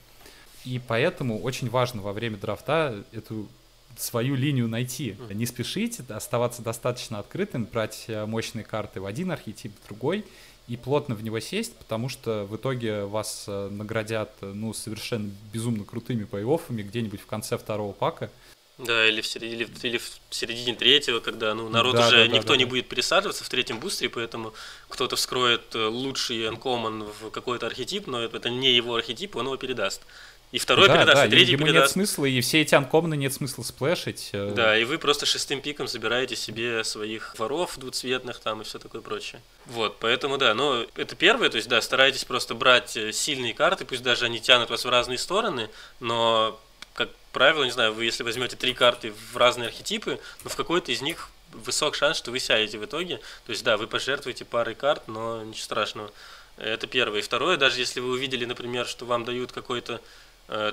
И 0.64 0.78
поэтому 0.78 1.42
очень 1.42 1.68
важно 1.70 2.00
во 2.00 2.12
время 2.12 2.36
драфта 2.36 3.02
эту 3.10 3.48
свою 3.96 4.36
линию 4.36 4.68
найти. 4.68 5.16
Не 5.30 5.46
спешите, 5.46 6.04
оставаться 6.10 6.62
достаточно 6.62 7.18
открытым, 7.18 7.64
брать 7.64 8.04
э, 8.06 8.24
мощные 8.24 8.64
карты 8.64 9.00
в 9.00 9.06
один 9.06 9.32
архетип, 9.32 9.72
в 9.82 9.88
другой— 9.88 10.24
и 10.68 10.76
плотно 10.76 11.14
в 11.14 11.24
него 11.24 11.40
сесть, 11.40 11.74
потому 11.76 12.08
что 12.08 12.44
в 12.44 12.56
итоге 12.56 13.04
вас 13.04 13.46
э, 13.48 13.68
наградят 13.70 14.30
ну, 14.40 14.74
совершенно 14.74 15.30
безумно 15.52 15.84
крутыми 15.84 16.26
плей-оффами 16.30 16.82
где-нибудь 16.82 17.20
в 17.20 17.26
конце 17.26 17.56
второго 17.56 17.92
пака. 17.92 18.30
Да, 18.76 19.08
или 19.08 19.20
в, 19.20 19.26
середине, 19.26 19.64
или, 19.64 19.68
или 19.82 19.98
в 19.98 20.20
середине 20.30 20.76
третьего, 20.76 21.18
когда 21.18 21.52
ну, 21.54 21.68
народ 21.68 21.96
да, 21.96 22.06
уже 22.06 22.28
да, 22.28 22.36
никто 22.36 22.52
да, 22.52 22.56
не 22.56 22.64
да. 22.64 22.70
будет 22.70 22.88
пересаживаться 22.88 23.42
в 23.42 23.48
третьем 23.48 23.80
бустере, 23.80 24.08
поэтому 24.08 24.52
кто-то 24.88 25.16
вскроет 25.16 25.74
э, 25.74 25.86
лучший 25.86 26.46
анкоман 26.46 27.02
в 27.02 27.30
какой-то 27.30 27.66
архетип, 27.66 28.06
но 28.06 28.22
это 28.22 28.50
не 28.50 28.72
его 28.72 28.94
архетип, 28.94 29.34
он 29.34 29.46
его 29.46 29.56
передаст. 29.56 30.02
И 30.50 30.58
второй 30.58 30.88
да, 30.88 30.96
передаст, 30.96 31.16
да, 31.16 31.26
и 31.26 31.30
третий 31.30 31.52
ему 31.52 31.66
передаст. 31.66 31.84
нет 31.84 31.92
смысла, 31.92 32.24
и 32.24 32.40
все 32.40 32.62
эти 32.62 32.74
анкомны 32.74 33.16
нет 33.16 33.34
смысла 33.34 33.62
сплэшить. 33.62 34.30
Э. 34.32 34.50
Да, 34.54 34.78
и 34.78 34.84
вы 34.84 34.96
просто 34.96 35.26
шестым 35.26 35.60
пиком 35.60 35.88
забираете 35.88 36.36
себе 36.36 36.84
своих 36.84 37.38
воров 37.38 37.78
двуцветных 37.78 38.40
там 38.40 38.62
и 38.62 38.64
все 38.64 38.78
такое 38.78 39.02
прочее. 39.02 39.42
Вот, 39.66 39.98
поэтому 40.00 40.38
да, 40.38 40.54
но 40.54 40.86
это 40.96 41.16
первое, 41.16 41.50
то 41.50 41.56
есть 41.56 41.68
да, 41.68 41.82
старайтесь 41.82 42.24
просто 42.24 42.54
брать 42.54 42.96
э, 42.96 43.12
сильные 43.12 43.52
карты, 43.52 43.84
пусть 43.84 44.02
даже 44.02 44.24
они 44.24 44.40
тянут 44.40 44.70
вас 44.70 44.86
в 44.86 44.88
разные 44.88 45.18
стороны, 45.18 45.68
но 46.00 46.58
как 46.94 47.10
правило, 47.32 47.64
не 47.64 47.70
знаю, 47.70 47.92
вы 47.92 48.06
если 48.06 48.22
возьмете 48.22 48.56
три 48.56 48.72
карты 48.72 49.12
в 49.32 49.36
разные 49.36 49.68
архетипы, 49.68 50.18
но 50.44 50.50
в 50.50 50.56
какой-то 50.56 50.92
из 50.92 51.02
них 51.02 51.28
высок 51.52 51.94
шанс, 51.94 52.16
что 52.16 52.30
вы 52.30 52.40
сядете 52.40 52.78
в 52.78 52.84
итоге. 52.84 53.18
То 53.46 53.52
есть, 53.52 53.64
да, 53.64 53.76
вы 53.76 53.86
пожертвуете 53.86 54.44
парой 54.44 54.74
карт, 54.74 55.08
но 55.08 55.42
ничего 55.42 55.64
страшного. 55.64 56.10
Это 56.56 56.86
первое. 56.86 57.20
И 57.20 57.22
второе, 57.22 57.56
даже 57.56 57.78
если 57.78 58.00
вы 58.00 58.10
увидели, 58.10 58.44
например, 58.44 58.86
что 58.86 59.04
вам 59.04 59.24
дают 59.24 59.52
какой-то 59.52 60.00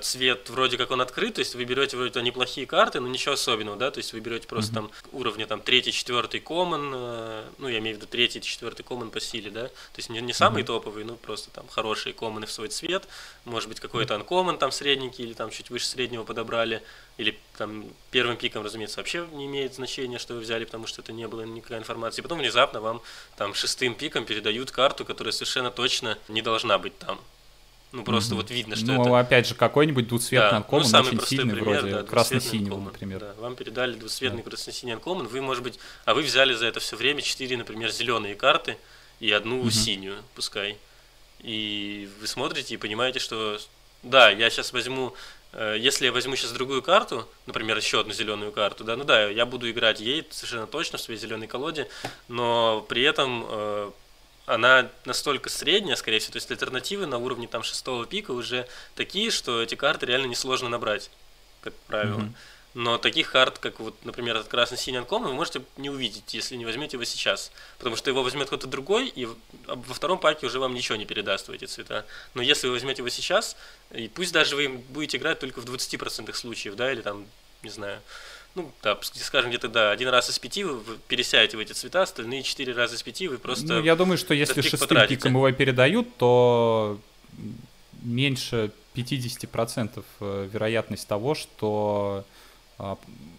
цвет 0.02 0.50
вроде 0.50 0.78
как 0.78 0.92
он 0.92 1.02
открыт, 1.02 1.36
то 1.36 1.40
есть 1.40 1.54
вы 1.54 1.66
берете 1.66 1.98
вроде 1.98 2.22
неплохие 2.22 2.66
карты, 2.66 3.02
но 3.02 3.10
ничего 3.10 3.34
особенного, 3.34 3.76
да, 3.76 3.92
то 3.92 3.98
есть 3.98 4.14
вы 4.14 4.22
берете 4.22 4.48
просто 4.48 4.72
mm-hmm. 4.72 4.76
там 4.76 4.92
уровня 5.12 5.48
там 5.48 5.62
третий, 5.62 5.92
четвертый 5.92 6.40
common, 6.40 6.92
э, 6.94 7.44
ну 7.58 7.68
я 7.68 7.80
имею 7.80 7.98
в 7.98 8.00
виду 8.00 8.08
третий, 8.10 8.42
четвертый 8.42 8.84
common 8.84 9.10
по 9.10 9.20
силе, 9.20 9.52
да, 9.52 9.68
то 9.68 9.98
есть 9.98 10.10
не, 10.10 10.22
не 10.22 10.32
самый 10.32 10.64
mm-hmm. 10.64 10.68
топовый, 10.68 11.04
ну 11.04 11.18
просто 11.18 11.50
там 11.50 11.68
хорошие 11.68 12.16
common 12.16 12.46
в 12.46 12.52
свой 12.52 12.70
цвет, 12.70 13.06
может 13.44 13.68
быть 13.68 13.82
какой-то 13.82 14.16
uncommon 14.16 14.58
там 14.58 14.72
средненький 14.72 15.26
или 15.26 15.34
там 15.34 15.50
чуть 15.50 15.70
выше 15.70 15.88
среднего 15.88 16.24
подобрали, 16.24 16.82
или 17.18 17.38
там 17.58 17.86
первым 18.12 18.38
пиком, 18.38 18.64
разумеется, 18.64 18.98
вообще 18.98 19.28
не 19.34 19.46
имеет 19.46 19.74
значения, 19.74 20.20
что 20.20 20.34
вы 20.36 20.42
взяли, 20.42 20.66
потому 20.66 20.88
что 20.88 21.02
это 21.02 21.14
не 21.14 21.28
было 21.28 21.42
никакой 21.42 21.78
информации. 21.78 22.22
Потом 22.22 22.40
внезапно 22.40 22.82
вам 22.82 23.02
там 23.38 23.54
шестым 23.54 23.96
пиком 23.96 24.26
передают 24.26 24.72
карту, 24.72 25.06
которая 25.06 25.32
совершенно 25.32 25.72
точно 25.72 26.18
не 26.28 26.42
должна 26.42 26.78
быть 26.78 26.98
там. 27.00 27.20
Ну, 27.96 28.04
просто 28.04 28.34
mm-hmm. 28.34 28.38
вот 28.38 28.52
видно, 28.52 28.76
что 28.76 28.86
ну, 28.88 28.94
это... 28.94 29.10
Ну, 29.10 29.16
опять 29.16 29.48
же, 29.48 29.56
какой-нибудь 29.56 30.10
двуцветный 30.10 30.52
да. 30.52 30.58
анкоман, 30.58 30.86
ну, 30.92 31.00
очень 31.00 31.22
сильный 31.22 31.56
пример, 31.56 31.80
вроде, 31.80 31.96
да, 31.96 32.04
красно-синего, 32.04 32.78
например. 32.78 33.20
Да, 33.22 33.34
вам 33.40 33.56
передали 33.56 33.94
двуцветный 33.94 34.44
да. 34.44 34.50
красно-синий 34.50 34.92
анкоман, 34.92 35.28
вы, 35.28 35.40
может 35.40 35.64
быть... 35.64 35.80
А 36.04 36.14
вы 36.14 36.24
взяли 36.24 36.54
за 36.54 36.66
это 36.66 36.82
все 36.82 36.98
время 36.98 37.22
четыре, 37.22 37.56
например, 37.56 37.90
зеленые 37.92 38.36
карты 38.36 38.78
и 39.22 39.32
одну 39.32 39.64
mm-hmm. 39.64 39.72
синюю, 39.72 40.18
пускай. 40.36 40.78
И 41.40 42.10
вы 42.20 42.28
смотрите 42.28 42.74
и 42.74 42.78
понимаете, 42.78 43.20
что... 43.20 43.58
Да, 44.04 44.30
я 44.30 44.50
сейчас 44.50 44.74
возьму... 44.74 45.14
Э, 45.54 45.78
если 45.80 46.08
я 46.08 46.12
возьму 46.12 46.36
сейчас 46.36 46.52
другую 46.52 46.82
карту, 46.82 47.26
например, 47.46 47.78
еще 47.78 48.02
одну 48.02 48.12
зеленую 48.12 48.52
карту, 48.52 48.84
да, 48.84 48.98
ну 48.98 49.06
да, 49.06 49.30
я 49.30 49.46
буду 49.46 49.72
играть 49.72 50.02
ей 50.02 50.28
совершенно 50.32 50.68
точно 50.68 50.98
в 50.98 51.02
своей 51.02 51.18
зеленой 51.18 51.48
колоде, 51.48 51.88
но 52.28 52.86
при 52.90 53.04
этом 53.04 53.46
э, 53.48 53.92
она 54.46 54.90
настолько 55.06 55.50
средняя, 55.50 55.96
скорее 55.96 56.20
всего, 56.20 56.34
то 56.34 56.38
есть 56.38 56.52
альтернативы 56.52 57.06
на 57.06 57.18
уровне 57.18 57.48
там 57.48 57.64
шестого 57.64 58.06
пика 58.06 58.32
уже 58.32 58.68
такие, 58.96 59.32
что 59.32 59.62
эти 59.62 59.76
карты 59.76 60.06
реально 60.06 60.28
несложно 60.28 60.70
набрать, 60.70 61.10
как 61.62 61.74
правило. 61.88 62.20
Mm-hmm. 62.20 62.34
Но 62.76 62.98
таких 62.98 63.32
карт, 63.32 63.58
как 63.58 63.80
вот, 63.80 63.96
например, 64.04 64.36
этот 64.36 64.50
красный-синий 64.50 64.98
анком, 64.98 65.24
вы 65.24 65.32
можете 65.32 65.62
не 65.78 65.90
увидеть, 65.90 66.34
если 66.34 66.58
не 66.58 66.66
возьмете 66.66 66.98
его 66.98 67.06
сейчас. 67.06 67.54
Потому 67.78 67.96
что 67.96 68.10
его 68.10 68.22
возьмет 68.22 68.48
кто-то 68.48 68.68
другой, 68.68 69.08
и 69.08 69.30
во 69.66 69.94
втором 69.94 70.20
паке 70.20 70.46
уже 70.46 70.60
вам 70.60 70.74
ничего 70.74 70.98
не 70.98 71.06
передаст 71.06 71.48
в 71.48 71.52
эти 71.52 71.64
цвета. 71.64 72.06
Но 72.34 72.42
если 72.42 72.68
вы 72.68 72.74
возьмете 72.74 73.00
его 73.00 73.08
сейчас, 73.08 73.56
и 73.92 74.10
пусть 74.10 74.34
даже 74.34 74.58
вы 74.58 74.68
будете 74.68 75.16
играть 75.16 75.40
только 75.40 75.62
в 75.62 75.66
20% 75.66 76.34
случаев, 76.34 76.76
да, 76.76 76.92
или 76.92 77.00
там, 77.00 77.26
не 77.64 77.70
знаю, 77.70 78.02
ну, 78.56 78.72
да, 78.82 78.98
скажем, 79.02 79.50
где-то, 79.50 79.68
да, 79.68 79.92
один 79.92 80.08
раз 80.10 80.30
из 80.30 80.40
пяти 80.40 80.64
вы 80.64 80.82
пересядете 81.08 81.58
в 81.58 81.60
эти 81.60 81.74
цвета, 81.74 82.04
остальные 82.04 82.44
четыре 82.44 82.74
раза 82.74 82.96
из 82.96 83.04
пяти 83.04 83.28
вы 83.28 83.38
просто... 83.38 83.66
Ну, 83.66 83.84
я 83.84 83.96
думаю, 83.96 84.18
что 84.18 84.34
если 84.34 84.62
шестым 84.62 84.88
потратите. 84.88 85.16
пиком 85.16 85.34
его 85.34 85.52
передают, 85.52 86.16
то 86.18 87.00
меньше 88.02 88.72
50% 88.96 90.04
э, 90.22 90.50
вероятность 90.52 91.08
того, 91.08 91.36
что 91.36 92.26
а, 92.78 92.98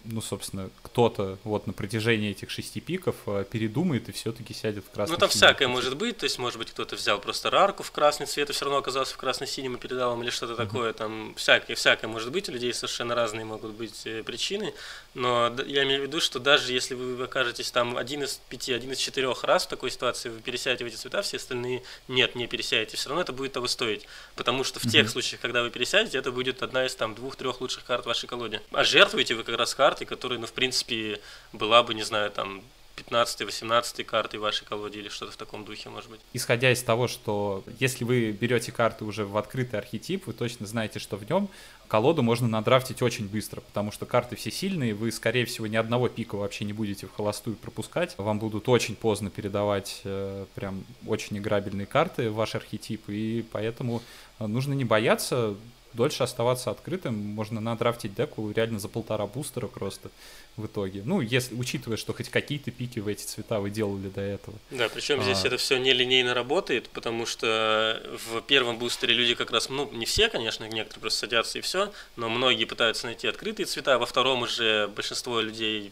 ну, 0.09 0.21
собственно, 0.21 0.69
кто-то 0.83 1.37
вот 1.43 1.67
на 1.67 1.73
протяжении 1.73 2.31
этих 2.31 2.49
шести 2.49 2.79
пиков 2.79 3.15
а, 3.25 3.43
передумает 3.43 4.09
и 4.09 4.11
все-таки 4.11 4.53
сядет 4.53 4.85
в 4.85 4.89
красный 4.89 5.13
Ну, 5.13 5.19
там 5.19 5.29
всякое 5.29 5.67
может 5.67 5.97
быть, 5.97 6.17
то 6.17 6.23
есть, 6.23 6.39
может 6.39 6.57
быть, 6.57 6.71
кто-то 6.71 6.95
взял 6.95 7.19
просто 7.19 7.49
рарку 7.49 7.83
в 7.83 7.91
красный 7.91 8.25
цвет 8.25 8.49
и 8.49 8.53
все 8.53 8.65
равно 8.65 8.79
оказался 8.79 9.13
в 9.13 9.17
красный-синем 9.17 9.75
и 9.75 9.79
передал 9.79 10.13
им 10.13 10.23
или 10.23 10.29
что-то 10.29 10.53
uh-huh. 10.53 10.65
такое, 10.65 10.93
там 10.93 11.33
всякое, 11.35 11.75
всякое 11.75 12.07
может 12.07 12.31
быть, 12.31 12.49
у 12.49 12.51
людей 12.51 12.73
совершенно 12.73 13.15
разные 13.15 13.45
могут 13.45 13.71
быть 13.71 14.05
э, 14.05 14.23
причины, 14.23 14.73
но 15.13 15.53
я 15.65 15.83
имею 15.83 16.01
в 16.01 16.03
виду, 16.05 16.19
что 16.19 16.39
даже 16.39 16.71
если 16.71 16.95
вы 16.95 17.21
окажетесь 17.23 17.71
там 17.71 17.97
один 17.97 18.23
из 18.23 18.39
пяти, 18.49 18.73
один 18.73 18.91
из 18.91 18.97
четырех 18.97 19.43
раз 19.43 19.65
в 19.65 19.69
такой 19.69 19.91
ситуации, 19.91 20.29
вы 20.29 20.39
пересядете 20.39 20.85
в 20.85 20.87
эти 20.87 20.95
цвета, 20.95 21.21
все 21.21 21.37
остальные 21.37 21.83
нет, 22.07 22.35
не 22.35 22.47
пересядете, 22.47 22.97
все 22.97 23.09
равно 23.09 23.21
это 23.21 23.33
будет 23.33 23.53
того 23.53 23.67
стоить, 23.67 24.07
потому 24.35 24.63
что 24.63 24.79
в 24.79 24.85
uh-huh. 24.85 24.91
тех 24.91 25.09
случаях, 25.09 25.41
когда 25.41 25.63
вы 25.63 25.69
пересядете, 25.69 26.17
это 26.17 26.31
будет 26.31 26.63
одна 26.63 26.85
из 26.85 26.95
там 26.95 27.15
двух-трех 27.15 27.61
лучших 27.61 27.83
карт 27.83 28.03
в 28.03 28.07
вашей 28.07 28.27
колоде. 28.27 28.61
А 28.71 28.83
жертвуете 28.83 29.35
вы 29.35 29.43
как 29.43 29.57
раз 29.57 29.75
картой, 29.97 30.07
которая, 30.07 30.39
ну, 30.39 30.45
в 30.45 30.53
принципе, 30.53 31.19
была 31.53 31.83
бы, 31.83 31.93
не 31.93 32.03
знаю, 32.03 32.31
там, 32.31 32.61
15-18 33.09 34.03
картой 34.03 34.39
вашей 34.39 34.65
колоде 34.65 34.99
или 34.99 35.09
что-то 35.09 35.31
в 35.31 35.37
таком 35.37 35.63
духе, 35.63 35.89
может 35.89 36.09
быть. 36.09 36.19
Исходя 36.33 36.71
из 36.71 36.81
того, 36.81 37.07
что 37.07 37.63
если 37.79 38.03
вы 38.03 38.31
берете 38.31 38.71
карты 38.71 39.05
уже 39.05 39.23
в 39.23 39.37
открытый 39.37 39.79
архетип, 39.79 40.25
вы 40.25 40.33
точно 40.33 40.65
знаете, 40.65 40.97
что 40.97 41.15
в 41.15 41.29
нем 41.29 41.47
колоду 41.87 42.23
можно 42.23 42.47
надрафтить 42.47 43.03
очень 43.03 43.27
быстро, 43.27 43.61
потому 43.61 43.91
что 43.91 44.07
карты 44.07 44.35
все 44.35 44.49
сильные, 44.49 44.95
вы, 44.95 45.11
скорее 45.11 45.45
всего, 45.45 45.67
ни 45.67 45.75
одного 45.75 46.09
пика 46.09 46.37
вообще 46.37 46.65
не 46.65 46.73
будете 46.73 47.05
в 47.05 47.13
холостую 47.13 47.55
пропускать, 47.55 48.15
вам 48.17 48.39
будут 48.39 48.67
очень 48.67 48.95
поздно 48.95 49.29
передавать 49.29 50.01
э, 50.03 50.45
прям 50.55 50.83
очень 51.05 51.37
играбельные 51.37 51.85
карты 51.85 52.31
в 52.31 52.35
ваш 52.35 52.55
архетип, 52.55 53.07
и 53.09 53.45
поэтому 53.51 54.01
э, 54.39 54.47
нужно 54.47 54.73
не 54.73 54.85
бояться, 54.85 55.55
дольше 55.97 56.23
оставаться 56.23 56.71
открытым, 56.71 57.15
можно 57.15 57.59
надрафтить 57.59 58.15
деку 58.15 58.49
реально 58.51 58.79
за 58.79 58.87
полтора 58.87 59.27
бустера 59.27 59.67
просто 59.67 60.09
в 60.55 60.65
итоге. 60.67 61.01
Ну, 61.03 61.19
если 61.19 61.55
учитывая, 61.55 61.97
что 61.97 62.13
хоть 62.13 62.29
какие-то 62.29 62.71
пики 62.71 62.99
в 62.99 63.07
эти 63.07 63.23
цвета 63.23 63.59
вы 63.59 63.69
делали 63.69 64.07
до 64.07 64.21
этого. 64.21 64.57
Да, 64.71 64.87
причем 64.87 65.19
а... 65.19 65.23
здесь 65.23 65.43
это 65.43 65.57
все 65.57 65.77
нелинейно 65.77 66.33
работает, 66.33 66.87
потому 66.89 67.25
что 67.25 68.01
в 68.29 68.41
первом 68.41 68.77
бустере 68.77 69.13
люди 69.13 69.35
как 69.35 69.51
раз, 69.51 69.69
ну, 69.69 69.89
не 69.91 70.05
все, 70.05 70.29
конечно, 70.29 70.63
некоторые 70.63 71.01
просто 71.01 71.19
садятся 71.19 71.57
и 71.57 71.61
все, 71.61 71.91
но 72.15 72.29
многие 72.29 72.65
пытаются 72.65 73.07
найти 73.07 73.27
открытые 73.27 73.65
цвета, 73.65 73.99
во 73.99 74.05
втором 74.05 74.43
уже 74.43 74.87
большинство 74.95 75.41
людей 75.41 75.91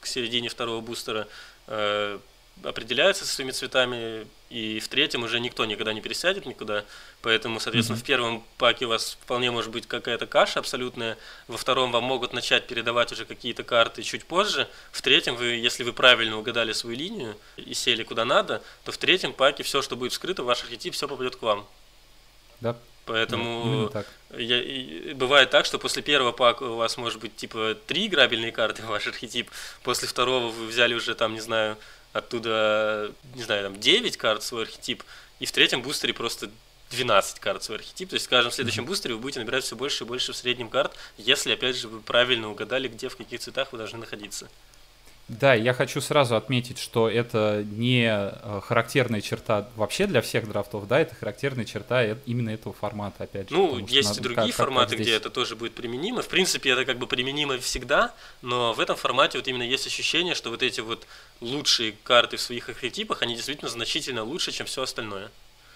к 0.00 0.06
середине 0.06 0.48
второго 0.48 0.80
бустера 0.80 1.28
э, 1.66 2.18
определяется 2.62 3.24
со 3.24 3.34
своими 3.34 3.52
цветами, 3.52 4.26
и 4.50 4.80
в 4.80 4.88
третьем 4.88 5.22
уже 5.22 5.40
никто 5.40 5.64
никогда 5.64 5.92
не 5.92 6.00
пересядет 6.00 6.46
никуда, 6.46 6.84
поэтому, 7.22 7.60
соответственно, 7.60 7.96
mm-hmm. 7.96 8.00
в 8.00 8.04
первом 8.04 8.44
паке 8.56 8.86
у 8.86 8.88
вас 8.88 9.18
вполне 9.20 9.50
может 9.50 9.70
быть 9.70 9.86
какая-то 9.86 10.26
каша 10.26 10.60
абсолютная, 10.60 11.18
во 11.46 11.58
втором 11.58 11.92
вам 11.92 12.04
могут 12.04 12.32
начать 12.32 12.66
передавать 12.66 13.12
уже 13.12 13.24
какие-то 13.24 13.62
карты 13.62 14.02
чуть 14.02 14.24
позже, 14.24 14.68
в 14.90 15.02
третьем, 15.02 15.36
вы, 15.36 15.46
если 15.46 15.84
вы 15.84 15.92
правильно 15.92 16.38
угадали 16.38 16.72
свою 16.72 16.96
линию 16.96 17.36
и 17.56 17.74
сели 17.74 18.02
куда 18.02 18.24
надо, 18.24 18.62
то 18.84 18.92
в 18.92 18.98
третьем 18.98 19.32
паке 19.32 19.62
все, 19.62 19.82
что 19.82 19.96
будет 19.96 20.12
вскрыто, 20.12 20.42
ваш 20.42 20.62
архетип, 20.62 20.94
все 20.94 21.06
попадет 21.08 21.36
к 21.36 21.42
вам. 21.42 21.66
Да. 22.60 22.76
Поэтому 23.08 23.86
да, 23.86 24.02
так. 24.02 24.06
Я, 24.38 24.62
и, 24.62 25.14
бывает 25.14 25.48
так, 25.48 25.64
что 25.64 25.78
после 25.78 26.02
первого 26.02 26.32
пака 26.32 26.64
у 26.64 26.76
вас 26.76 26.98
может 26.98 27.20
быть 27.20 27.34
типа 27.34 27.74
три 27.86 28.06
играбельные 28.06 28.52
карты 28.52 28.82
в 28.82 28.86
ваш 28.86 29.06
архетип, 29.06 29.50
после 29.82 30.06
второго 30.06 30.48
вы 30.48 30.66
взяли 30.66 30.92
уже 30.92 31.14
там, 31.14 31.32
не 31.32 31.40
знаю, 31.40 31.78
оттуда, 32.18 33.12
не 33.34 33.42
знаю, 33.42 33.64
там 33.64 33.80
9 33.80 34.16
карт 34.16 34.42
свой 34.42 34.62
архетип, 34.62 35.02
и 35.40 35.46
в 35.46 35.52
третьем 35.52 35.82
бустере 35.82 36.14
просто 36.14 36.50
12 36.90 37.40
карт 37.40 37.62
свой 37.62 37.78
архетип. 37.78 38.10
То 38.10 38.14
есть, 38.14 38.30
в 38.30 38.50
следующем 38.50 38.84
бустере 38.84 39.14
вы 39.14 39.20
будете 39.20 39.40
набирать 39.40 39.64
все 39.64 39.76
больше 39.76 40.04
и 40.04 40.06
больше 40.06 40.32
в 40.32 40.36
среднем 40.36 40.68
карт, 40.68 40.96
если, 41.16 41.52
опять 41.52 41.76
же, 41.76 41.88
вы 41.88 42.00
правильно 42.00 42.50
угадали, 42.50 42.88
где, 42.88 43.08
в 43.08 43.16
каких 43.16 43.40
цветах 43.40 43.72
вы 43.72 43.78
должны 43.78 43.98
находиться. 43.98 44.48
Да, 45.28 45.52
я 45.52 45.74
хочу 45.74 46.00
сразу 46.00 46.36
отметить, 46.36 46.78
что 46.78 47.08
это 47.08 47.62
не 47.62 48.08
э, 48.08 48.60
характерная 48.62 49.20
черта 49.20 49.68
вообще 49.76 50.06
для 50.06 50.22
всех 50.22 50.48
драфтов, 50.48 50.88
да, 50.88 51.00
это 51.00 51.14
характерная 51.14 51.66
черта 51.66 52.02
именно 52.24 52.48
этого 52.48 52.74
формата, 52.74 53.24
опять 53.24 53.50
же. 53.50 53.54
Ну, 53.54 53.78
есть 53.86 54.08
надо, 54.08 54.20
и 54.20 54.22
другие 54.22 54.46
как, 54.46 54.56
форматы, 54.56 54.90
как 54.90 55.00
здесь... 55.00 55.06
где 55.08 55.16
это 55.16 55.28
тоже 55.28 55.54
будет 55.54 55.74
применимо. 55.74 56.22
В 56.22 56.28
принципе, 56.28 56.70
это 56.70 56.86
как 56.86 56.98
бы 56.98 57.06
применимо 57.06 57.58
всегда, 57.58 58.14
но 58.40 58.72
в 58.72 58.80
этом 58.80 58.96
формате 58.96 59.36
вот 59.36 59.46
именно 59.48 59.64
есть 59.64 59.86
ощущение, 59.86 60.34
что 60.34 60.48
вот 60.48 60.62
эти 60.62 60.80
вот 60.80 61.06
лучшие 61.42 61.94
карты 62.04 62.38
в 62.38 62.40
своих 62.40 62.70
архетипах, 62.70 63.20
они 63.20 63.34
действительно 63.34 63.70
значительно 63.70 64.24
лучше, 64.24 64.50
чем 64.50 64.66
все 64.66 64.82
остальное. 64.82 65.30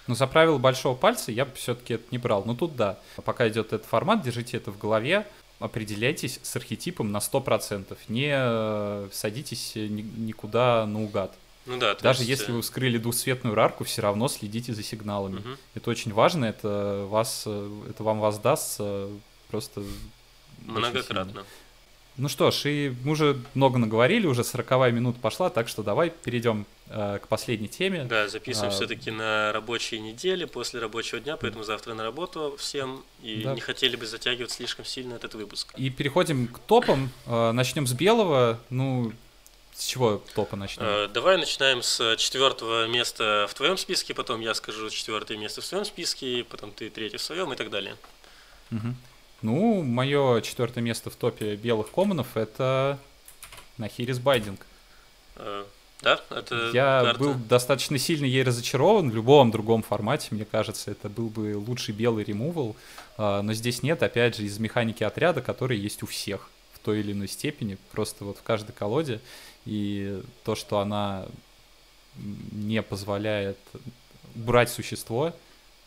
Ну, 0.06 0.14
за 0.14 0.26
правило 0.26 0.58
большого 0.58 0.96
пальца 0.96 1.30
я 1.30 1.44
бы 1.44 1.52
все-таки 1.54 1.94
это 1.94 2.04
не 2.10 2.18
брал. 2.18 2.42
Ну, 2.44 2.56
тут 2.56 2.74
да. 2.74 2.98
Пока 3.24 3.48
идет 3.48 3.68
этот 3.72 3.86
формат, 3.86 4.22
держите 4.22 4.56
это 4.56 4.72
в 4.72 4.78
голове 4.78 5.26
определяйтесь 5.62 6.40
с 6.42 6.56
архетипом 6.56 7.12
на 7.12 7.18
100%, 7.18 7.96
не 8.08 8.32
э, 8.34 9.08
садитесь 9.12 9.72
никуда 9.74 10.86
наугад. 10.86 11.34
Ну 11.66 11.78
да, 11.78 11.94
Даже 11.94 12.24
есть... 12.24 12.40
если 12.40 12.52
вы 12.52 12.62
вскрыли 12.62 12.98
двухцветную 12.98 13.54
рарку, 13.54 13.84
все 13.84 14.02
равно 14.02 14.28
следите 14.28 14.74
за 14.74 14.82
сигналами. 14.82 15.38
Угу. 15.38 15.48
Это 15.74 15.90
очень 15.90 16.12
важно, 16.12 16.46
это, 16.46 17.06
вас, 17.08 17.44
э, 17.46 17.82
это 17.90 18.02
вам 18.02 18.20
воздастся 18.20 19.08
просто 19.48 19.82
многократно. 20.60 21.44
Ну 22.18 22.28
что 22.28 22.50
ж, 22.50 22.66
и 22.66 22.94
мы 23.04 23.12
уже 23.12 23.38
много 23.54 23.78
наговорили, 23.78 24.26
уже 24.26 24.44
40 24.44 24.92
минут 24.92 25.18
пошла, 25.18 25.48
так 25.48 25.66
что 25.68 25.82
давай 25.82 26.10
перейдем 26.10 26.66
э, 26.88 27.18
к 27.22 27.26
последней 27.26 27.68
теме. 27.68 28.04
Да, 28.04 28.28
записываем 28.28 28.70
а, 28.70 28.74
все-таки 28.74 29.10
на 29.10 29.50
рабочие 29.52 30.00
недели, 30.00 30.44
после 30.44 30.80
рабочего 30.80 31.20
дня, 31.20 31.38
поэтому 31.38 31.64
завтра 31.64 31.94
на 31.94 32.02
работу 32.02 32.54
всем, 32.58 33.02
и 33.22 33.42
да. 33.42 33.54
не 33.54 33.62
хотели 33.62 33.96
бы 33.96 34.04
затягивать 34.06 34.50
слишком 34.50 34.84
сильно 34.84 35.14
этот 35.14 35.34
выпуск. 35.34 35.72
И 35.78 35.88
переходим 35.88 36.48
к 36.48 36.58
топам. 36.58 37.08
Э, 37.26 37.52
начнем 37.52 37.86
с 37.86 37.94
белого. 37.94 38.60
Ну, 38.68 39.12
с 39.74 39.86
чего 39.86 40.22
топа 40.34 40.54
начнем? 40.56 40.84
Э, 40.84 41.08
давай 41.08 41.38
начинаем 41.38 41.82
с 41.82 42.16
четвертого 42.18 42.88
места 42.88 43.46
в 43.48 43.54
твоем 43.54 43.78
списке, 43.78 44.12
потом 44.12 44.40
я 44.40 44.52
скажу 44.52 44.90
четвертое 44.90 45.38
место 45.38 45.62
в 45.62 45.64
своем 45.64 45.86
списке, 45.86 46.44
потом 46.44 46.72
ты 46.72 46.90
третье 46.90 47.16
в 47.16 47.22
своем 47.22 47.52
и 47.54 47.56
так 47.56 47.70
далее. 47.70 47.96
Угу. 48.70 48.94
Ну, 49.42 49.82
мое 49.82 50.40
четвертое 50.40 50.80
место 50.80 51.10
в 51.10 51.16
топе 51.16 51.56
белых 51.56 51.90
коммонов 51.90 52.36
это 52.36 52.98
Нахирис 53.76 54.18
Байдинг. 54.18 54.64
Э, 55.36 55.64
да, 56.02 56.20
это 56.30 56.70
Я 56.72 57.02
карта. 57.04 57.18
был 57.18 57.34
достаточно 57.34 57.98
сильно 57.98 58.24
ей 58.24 58.42
разочарован 58.42 59.10
в 59.10 59.14
любом 59.14 59.50
другом 59.50 59.82
формате, 59.82 60.28
мне 60.30 60.44
кажется, 60.44 60.90
это 60.90 61.08
был 61.08 61.28
бы 61.28 61.56
лучший 61.56 61.94
белый 61.94 62.24
ремувал, 62.24 62.76
а, 63.16 63.42
но 63.42 63.52
здесь 63.52 63.82
нет, 63.82 64.02
опять 64.02 64.36
же, 64.36 64.44
из 64.44 64.58
механики 64.58 65.04
отряда, 65.04 65.42
который 65.42 65.78
есть 65.78 66.02
у 66.02 66.06
всех 66.06 66.50
в 66.74 66.80
той 66.80 67.00
или 67.00 67.12
иной 67.12 67.28
степени, 67.28 67.78
просто 67.92 68.24
вот 68.24 68.38
в 68.38 68.42
каждой 68.42 68.72
колоде, 68.72 69.20
и 69.64 70.20
то, 70.44 70.56
что 70.56 70.80
она 70.80 71.26
не 72.16 72.82
позволяет 72.82 73.58
брать 74.34 74.70
существо 74.70 75.32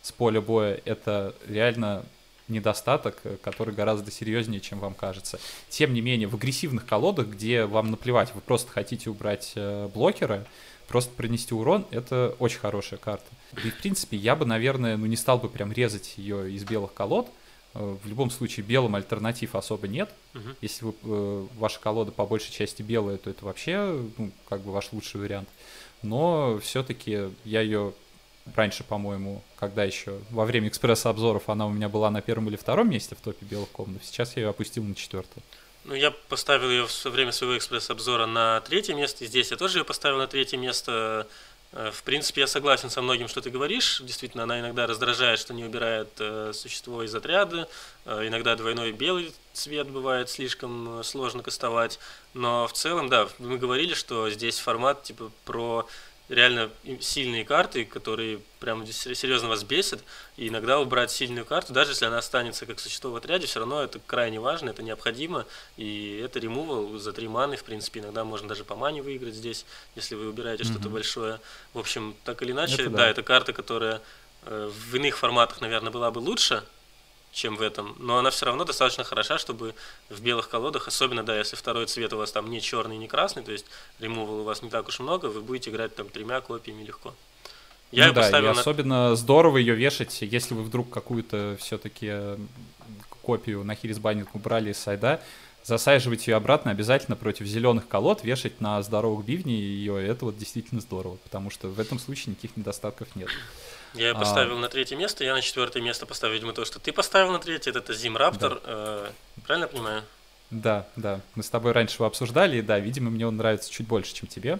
с 0.00 0.12
поля 0.12 0.40
боя, 0.40 0.80
это 0.84 1.34
реально 1.46 2.04
недостаток, 2.48 3.22
который 3.42 3.74
гораздо 3.74 4.10
серьезнее, 4.10 4.60
чем 4.60 4.78
вам 4.78 4.94
кажется. 4.94 5.38
Тем 5.68 5.94
не 5.94 6.00
менее, 6.00 6.28
в 6.28 6.34
агрессивных 6.34 6.86
колодах, 6.86 7.28
где 7.28 7.64
вам 7.64 7.90
наплевать, 7.90 8.34
вы 8.34 8.40
просто 8.40 8.70
хотите 8.70 9.10
убрать 9.10 9.52
э, 9.54 9.88
блокера, 9.92 10.46
просто 10.88 11.12
принести 11.14 11.54
урон, 11.54 11.86
это 11.90 12.34
очень 12.38 12.58
хорошая 12.58 12.98
карта. 12.98 13.26
И, 13.64 13.70
в 13.70 13.78
принципе, 13.78 14.16
я 14.16 14.36
бы, 14.36 14.46
наверное, 14.46 14.96
ну, 14.96 15.06
не 15.06 15.16
стал 15.16 15.38
бы 15.38 15.48
прям 15.48 15.72
резать 15.72 16.14
ее 16.16 16.52
из 16.52 16.64
белых 16.64 16.94
колод. 16.94 17.28
Э, 17.74 17.96
в 18.02 18.08
любом 18.08 18.30
случае, 18.30 18.64
белым 18.64 18.94
альтернатив 18.94 19.54
особо 19.54 19.88
нет. 19.88 20.10
Мгм. 20.34 20.56
Если 20.60 20.84
вы, 20.84 20.94
э, 21.02 21.46
ваша 21.58 21.80
колода 21.80 22.12
по 22.12 22.26
большей 22.26 22.52
части 22.52 22.82
белая, 22.82 23.16
то 23.16 23.30
это 23.30 23.44
вообще, 23.44 24.00
ну, 24.16 24.30
как 24.48 24.60
бы 24.60 24.72
ваш 24.72 24.92
лучший 24.92 25.20
вариант. 25.20 25.48
Но 26.02 26.58
все-таки 26.62 27.30
я 27.44 27.60
ее 27.60 27.92
раньше, 28.54 28.84
по-моему, 28.84 29.42
когда 29.56 29.84
еще 29.84 30.18
во 30.30 30.44
время 30.44 30.68
экспресс-обзоров 30.68 31.48
она 31.48 31.66
у 31.66 31.70
меня 31.70 31.88
была 31.88 32.10
на 32.10 32.20
первом 32.22 32.48
или 32.48 32.56
втором 32.56 32.90
месте 32.90 33.14
в 33.14 33.20
топе 33.20 33.44
белых 33.44 33.70
комнат. 33.70 34.04
Сейчас 34.04 34.36
я 34.36 34.42
ее 34.42 34.48
опустил 34.50 34.84
на 34.84 34.94
четвертое. 34.94 35.42
Ну, 35.84 35.94
я 35.94 36.10
поставил 36.10 36.68
ее 36.68 36.86
во 37.04 37.10
время 37.10 37.30
своего 37.32 37.56
экспресс-обзора 37.56 38.26
на 38.26 38.60
третье 38.60 38.94
место. 38.94 39.24
Здесь 39.24 39.50
я 39.50 39.56
тоже 39.56 39.78
ее 39.78 39.84
поставил 39.84 40.18
на 40.18 40.26
третье 40.26 40.56
место. 40.56 41.28
Э, 41.72 41.92
В 41.94 42.02
принципе, 42.02 42.40
я 42.40 42.46
согласен 42.48 42.90
со 42.90 43.02
многим, 43.02 43.28
что 43.28 43.40
ты 43.40 43.50
говоришь. 43.50 44.00
Действительно, 44.04 44.42
она 44.44 44.58
иногда 44.58 44.86
раздражает, 44.88 45.38
что 45.38 45.54
не 45.54 45.64
убирает 45.64 46.08
э, 46.18 46.52
существо 46.54 47.04
из 47.04 47.14
отряда. 47.14 47.68
Э, 48.04 48.26
иногда 48.26 48.56
двойной 48.56 48.90
белый 48.92 49.32
цвет 49.52 49.88
бывает 49.88 50.28
слишком 50.28 51.00
э, 51.00 51.04
сложно 51.04 51.44
кастовать. 51.44 52.00
Но 52.34 52.66
в 52.66 52.72
целом, 52.72 53.08
да, 53.08 53.28
мы 53.38 53.56
говорили, 53.56 53.94
что 53.94 54.28
здесь 54.28 54.58
формат 54.58 55.04
типа 55.04 55.30
про 55.44 55.86
реально 56.28 56.70
сильные 57.00 57.44
карты, 57.44 57.84
которые 57.84 58.40
прям 58.58 58.86
серьезно 58.86 59.48
вас 59.48 59.62
бесят. 59.62 60.00
И 60.36 60.48
иногда 60.48 60.80
убрать 60.80 61.10
сильную 61.10 61.44
карту, 61.44 61.72
даже 61.72 61.92
если 61.92 62.04
она 62.06 62.18
останется 62.18 62.66
как 62.66 62.80
существо 62.80 63.10
в 63.10 63.16
отряде, 63.16 63.46
все 63.46 63.60
равно 63.60 63.82
это 63.82 64.00
крайне 64.06 64.40
важно, 64.40 64.70
это 64.70 64.82
необходимо. 64.82 65.46
И 65.76 66.20
это 66.24 66.38
ремувал 66.38 66.98
за 66.98 67.12
три 67.12 67.28
маны, 67.28 67.56
в 67.56 67.64
принципе, 67.64 68.00
иногда 68.00 68.24
можно 68.24 68.48
даже 68.48 68.64
по 68.64 68.74
мане 68.74 69.02
выиграть 69.02 69.34
здесь, 69.34 69.64
если 69.94 70.14
вы 70.14 70.28
убираете 70.28 70.64
что-то 70.64 70.86
Мгм. 70.86 70.94
большое. 70.94 71.40
В 71.74 71.78
общем, 71.78 72.16
так 72.24 72.42
или 72.42 72.52
иначе, 72.52 72.74
Это 72.82 72.90
да. 72.90 72.96
да. 72.98 73.08
это 73.08 73.22
карта, 73.22 73.52
которая 73.52 74.00
э, 74.44 74.70
в 74.72 74.94
иных 74.96 75.18
форматах, 75.18 75.60
наверное, 75.60 75.90
была 75.92 76.10
бы 76.10 76.18
лучше, 76.18 76.62
чем 77.36 77.56
в 77.56 77.62
этом, 77.62 77.94
но 77.98 78.16
она 78.16 78.30
все 78.30 78.46
равно 78.46 78.64
достаточно 78.64 79.04
хороша, 79.04 79.38
чтобы 79.38 79.74
в 80.08 80.20
белых 80.22 80.48
колодах, 80.48 80.88
особенно, 80.88 81.22
да, 81.22 81.36
если 81.36 81.54
второй 81.54 81.86
цвет 81.86 82.12
у 82.14 82.16
вас 82.16 82.32
там 82.32 82.48
не 82.48 82.62
черный, 82.62 82.96
не 82.96 83.08
красный, 83.08 83.42
то 83.42 83.52
есть 83.52 83.66
ремувал 84.00 84.40
у 84.40 84.42
вас 84.42 84.62
не 84.62 84.70
так 84.70 84.88
уж 84.88 85.00
много, 85.00 85.26
вы 85.26 85.42
будете 85.42 85.70
играть 85.70 85.94
там 85.94 86.08
тремя 86.08 86.40
копиями 86.40 86.82
легко. 86.82 87.14
Я 87.92 88.08
ну 88.08 88.14
да, 88.14 88.28
и 88.28 88.42
на 88.42 88.50
особенно 88.52 89.14
здорово 89.14 89.58
ее 89.58 89.74
вешать, 89.74 90.16
если 90.22 90.54
вы 90.54 90.62
вдруг 90.62 90.88
какую-то 90.90 91.56
все-таки 91.60 92.36
копию 93.22 93.64
на 93.64 93.74
Хирис 93.74 93.98
Байнинг 93.98 94.34
убрали 94.34 94.70
из 94.70 94.78
сайда, 94.78 95.20
засаживать 95.62 96.26
ее 96.26 96.36
обратно 96.36 96.70
обязательно 96.70 97.16
против 97.16 97.46
зеленых 97.46 97.86
колод, 97.86 98.24
вешать 98.24 98.62
на 98.62 98.82
здоровых 98.82 99.26
бивней 99.26 99.60
ее, 99.60 100.04
это 100.04 100.24
вот 100.24 100.38
действительно 100.38 100.80
здорово, 100.80 101.16
потому 101.16 101.50
что 101.50 101.68
в 101.68 101.78
этом 101.78 101.98
случае 101.98 102.30
никаких 102.30 102.56
недостатков 102.56 103.14
нет. 103.14 103.28
Я 103.96 104.12
А. 104.12 104.14
поставил 104.14 104.58
на 104.58 104.68
третье 104.68 104.96
место, 104.96 105.24
я 105.24 105.34
на 105.34 105.40
четвертое 105.42 105.82
место 105.82 106.06
поставил, 106.06 106.34
видимо, 106.34 106.52
то, 106.52 106.64
что 106.64 106.78
ты 106.78 106.92
поставил 106.92 107.32
на 107.32 107.38
третье, 107.38 107.70
это 107.72 107.92
Зим 107.94 108.16
Раптор. 108.16 108.60
э, 108.64 109.10
правильно 109.46 109.64
я 109.64 109.68
понимаю? 109.68 110.02
Да, 110.50 110.86
да, 110.96 111.20
мы 111.34 111.42
с 111.42 111.50
тобой 111.50 111.72
раньше 111.72 111.96
его 111.96 112.06
обсуждали, 112.06 112.58
и 112.58 112.62
да, 112.62 112.78
видимо, 112.78 113.10
мне 113.10 113.26
он 113.26 113.36
нравится 113.36 113.70
чуть 113.70 113.86
больше, 113.86 114.14
чем 114.14 114.28
тебе. 114.28 114.58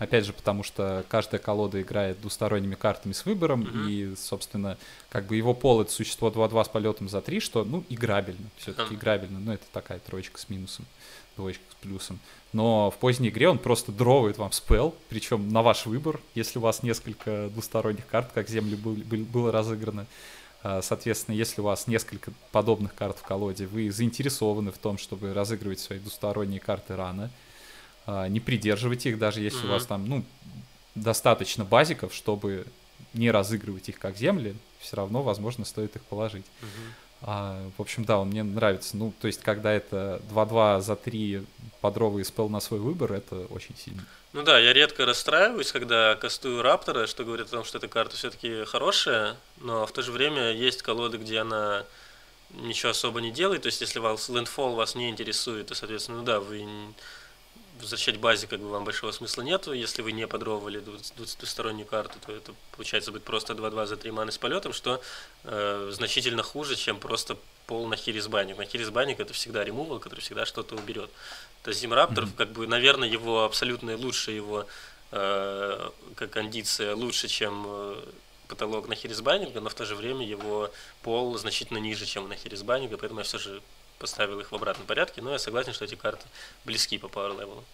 Опять 0.00 0.24
же, 0.24 0.32
потому 0.32 0.62
что 0.62 1.04
каждая 1.10 1.38
колода 1.40 1.80
играет 1.80 2.20
двусторонними 2.22 2.74
картами 2.74 3.12
с 3.12 3.26
выбором, 3.26 3.60
Мгм. 3.60 3.86
и, 3.88 4.14
собственно, 4.16 4.78
как 5.10 5.26
бы 5.26 5.36
его 5.36 5.52
пол— 5.52 5.80
это 5.82 5.92
существо 5.92 6.30
2-2 6.30 6.64
с 6.64 6.68
полетом 6.68 7.08
за 7.10 7.20
3, 7.20 7.38
что, 7.38 7.64
ну, 7.64 7.84
играбельно, 7.90 8.46
все-таки 8.56 8.86
Ага. 8.88 8.94
играбельно, 8.94 9.38
но 9.38 9.52
это 9.52 9.64
такая 9.72 9.98
троечка 9.98 10.40
с 10.40 10.48
минусом, 10.48 10.86
двоечка 11.36 11.62
с 11.70 11.74
плюсом. 11.74 12.18
Но 12.54 12.90
в 12.90 12.96
поздней 12.96 13.28
игре 13.28 13.50
он 13.50 13.58
просто 13.58 13.92
дровает 13.92 14.38
вам 14.38 14.52
спел, 14.52 14.94
причем 15.10 15.50
на 15.50 15.60
ваш 15.62 15.84
выбор, 15.84 16.18
если 16.34 16.58
у 16.58 16.62
вас 16.62 16.82
несколько 16.82 17.50
двусторонних 17.50 18.06
карт, 18.06 18.30
как 18.32 18.48
земли 18.48 18.76
был- 18.76 18.94
был- 18.94 19.24
было 19.26 19.52
разыграно. 19.52 20.06
А, 20.62 20.80
Соответственно, 20.80 21.34
если 21.36 21.60
у 21.60 21.64
вас 21.64 21.86
несколько 21.86 22.32
подобных 22.52 22.94
карт 22.94 23.18
в 23.18 23.22
колоде, 23.22 23.66
вы 23.66 23.90
заинтересованы 23.90 24.72
в 24.72 24.78
том, 24.78 24.96
чтобы 24.96 25.34
разыгрывать 25.34 25.78
свои 25.80 25.98
двусторонние 25.98 26.60
карты 26.60 26.96
рано, 26.96 27.30
не 28.28 28.40
придерживайте 28.40 29.10
их, 29.10 29.18
даже 29.18 29.40
если 29.40 29.66
у 29.66 29.70
вас 29.70 29.86
там, 29.86 30.08
ну, 30.08 30.24
достаточно 30.94 31.64
базиков, 31.64 32.14
чтобы 32.14 32.66
не 33.14 33.30
разыгрывать 33.30 33.88
их 33.88 33.98
как 33.98 34.16
земли, 34.16 34.54
все 34.78 34.96
равно, 34.96 35.22
возможно, 35.22 35.64
стоит 35.64 35.96
их 35.96 36.02
положить. 36.02 36.44
А, 37.22 37.62
в 37.76 37.82
общем, 37.82 38.04
да, 38.04 38.18
он 38.18 38.28
мне 38.28 38.42
нравится. 38.42 38.96
Ну, 38.96 39.12
то 39.20 39.26
есть, 39.26 39.42
когда 39.42 39.72
это 39.72 40.22
2-2 40.32 40.80
за 40.80 40.96
3 40.96 41.42
подровый 41.82 42.24
спел 42.24 42.48
на 42.48 42.60
свой 42.60 42.80
выбор, 42.80 43.12
это 43.12 43.46
очень 43.50 43.76
сильно. 43.76 44.04
Ну 44.32 44.42
да, 44.42 44.58
я 44.58 44.72
редко 44.72 45.04
расстраиваюсь, 45.04 45.70
когда 45.72 46.14
кастую 46.14 46.62
Раптора, 46.62 47.06
что 47.06 47.24
говорит 47.24 47.48
о 47.48 47.50
том, 47.50 47.64
что 47.64 47.78
эта 47.78 47.88
карта 47.88 48.16
все-таки 48.16 48.64
хорошая, 48.64 49.36
но 49.58 49.86
в 49.86 49.92
то 49.92 50.02
же 50.02 50.12
время 50.12 50.52
есть 50.52 50.82
колоды, 50.82 51.18
где 51.18 51.40
она 51.40 51.84
ничего 52.54 52.90
особо 52.90 53.20
не 53.20 53.32
делает. 53.32 53.62
То 53.62 53.66
есть, 53.66 53.80
если 53.82 53.98
вас 53.98 54.30
Landfall 54.30 54.74
вас 54.74 54.94
не 54.94 55.10
интересует, 55.10 55.66
то, 55.66 55.74
соответственно, 55.74 56.18
ну 56.18 56.24
да, 56.24 56.40
вы 56.40 56.66
возвращать 57.80 58.16
базе 58.18 58.46
как 58.46 58.60
бы 58.60 58.68
вам 58.68 58.84
большого 58.84 59.12
смысла 59.12 59.42
нету. 59.42 59.72
Если 59.72 60.02
вы 60.02 60.12
не 60.12 60.26
подровывали 60.26 60.82
двустороннюю 61.16 61.86
карту, 61.86 62.18
то 62.24 62.32
это 62.32 62.54
получается 62.76 63.12
будет 63.12 63.24
просто 63.24 63.52
2-2 63.54 63.86
за 63.86 63.96
3 63.96 64.10
маны 64.10 64.32
с 64.32 64.38
полетом, 64.38 64.72
что 64.72 65.00
э, 65.44 65.90
значительно 65.92 66.42
хуже, 66.42 66.76
чем 66.76 66.98
просто 66.98 67.36
пол 67.66 67.86
на 67.86 67.96
Хирисбайник. 67.96 68.58
На 68.58 68.64
Хирисбайник 68.64 69.20
это 69.20 69.32
всегда 69.32 69.64
ремувал, 69.64 69.98
который 69.98 70.20
всегда 70.20 70.46
что-то 70.46 70.74
уберет. 70.74 71.10
Это 71.62 71.72
Зимраптор, 71.72 72.24
Мгм. 72.24 72.32
как 72.36 72.48
бы, 72.52 72.66
наверное, 72.66 73.08
его 73.08 73.44
абсолютно 73.44 73.96
лучше 73.96 74.32
его 74.32 74.66
э, 75.12 75.90
как 76.14 76.30
кондиция 76.30 76.94
лучше, 76.94 77.28
чем 77.28 77.64
э, 77.66 77.96
потолок 78.48 78.88
Nahiri's 78.88 78.94
Binding 78.94 79.45
а, 79.45 79.60
но 79.60 79.68
в 79.68 79.74
то 79.74 79.84
же 79.84 79.94
время 79.94 80.26
его 80.26 80.70
пол 81.02 81.36
значительно 81.38 81.78
ниже, 81.78 82.06
чем 82.06 82.28
Nahiri's 82.28 82.36
Binding 82.36 82.83
а, 82.83 82.96
поэтому 82.96 83.20
я 83.20 83.24
все 83.24 83.38
же 83.38 83.62
поставил 84.00 84.40
их 84.40 84.50
в 84.50 84.54
обратном 84.54 84.86
порядке, 84.86 85.22
но 85.22 85.30
я 85.32 85.38
согласен, 85.38 85.72
что 85.72 85.84
эти 85.84 85.94
карты 85.94 86.26
близки 86.64 86.98
по 86.98 87.06
power 87.06 87.34
level 87.38 87.57
у. 87.57 87.64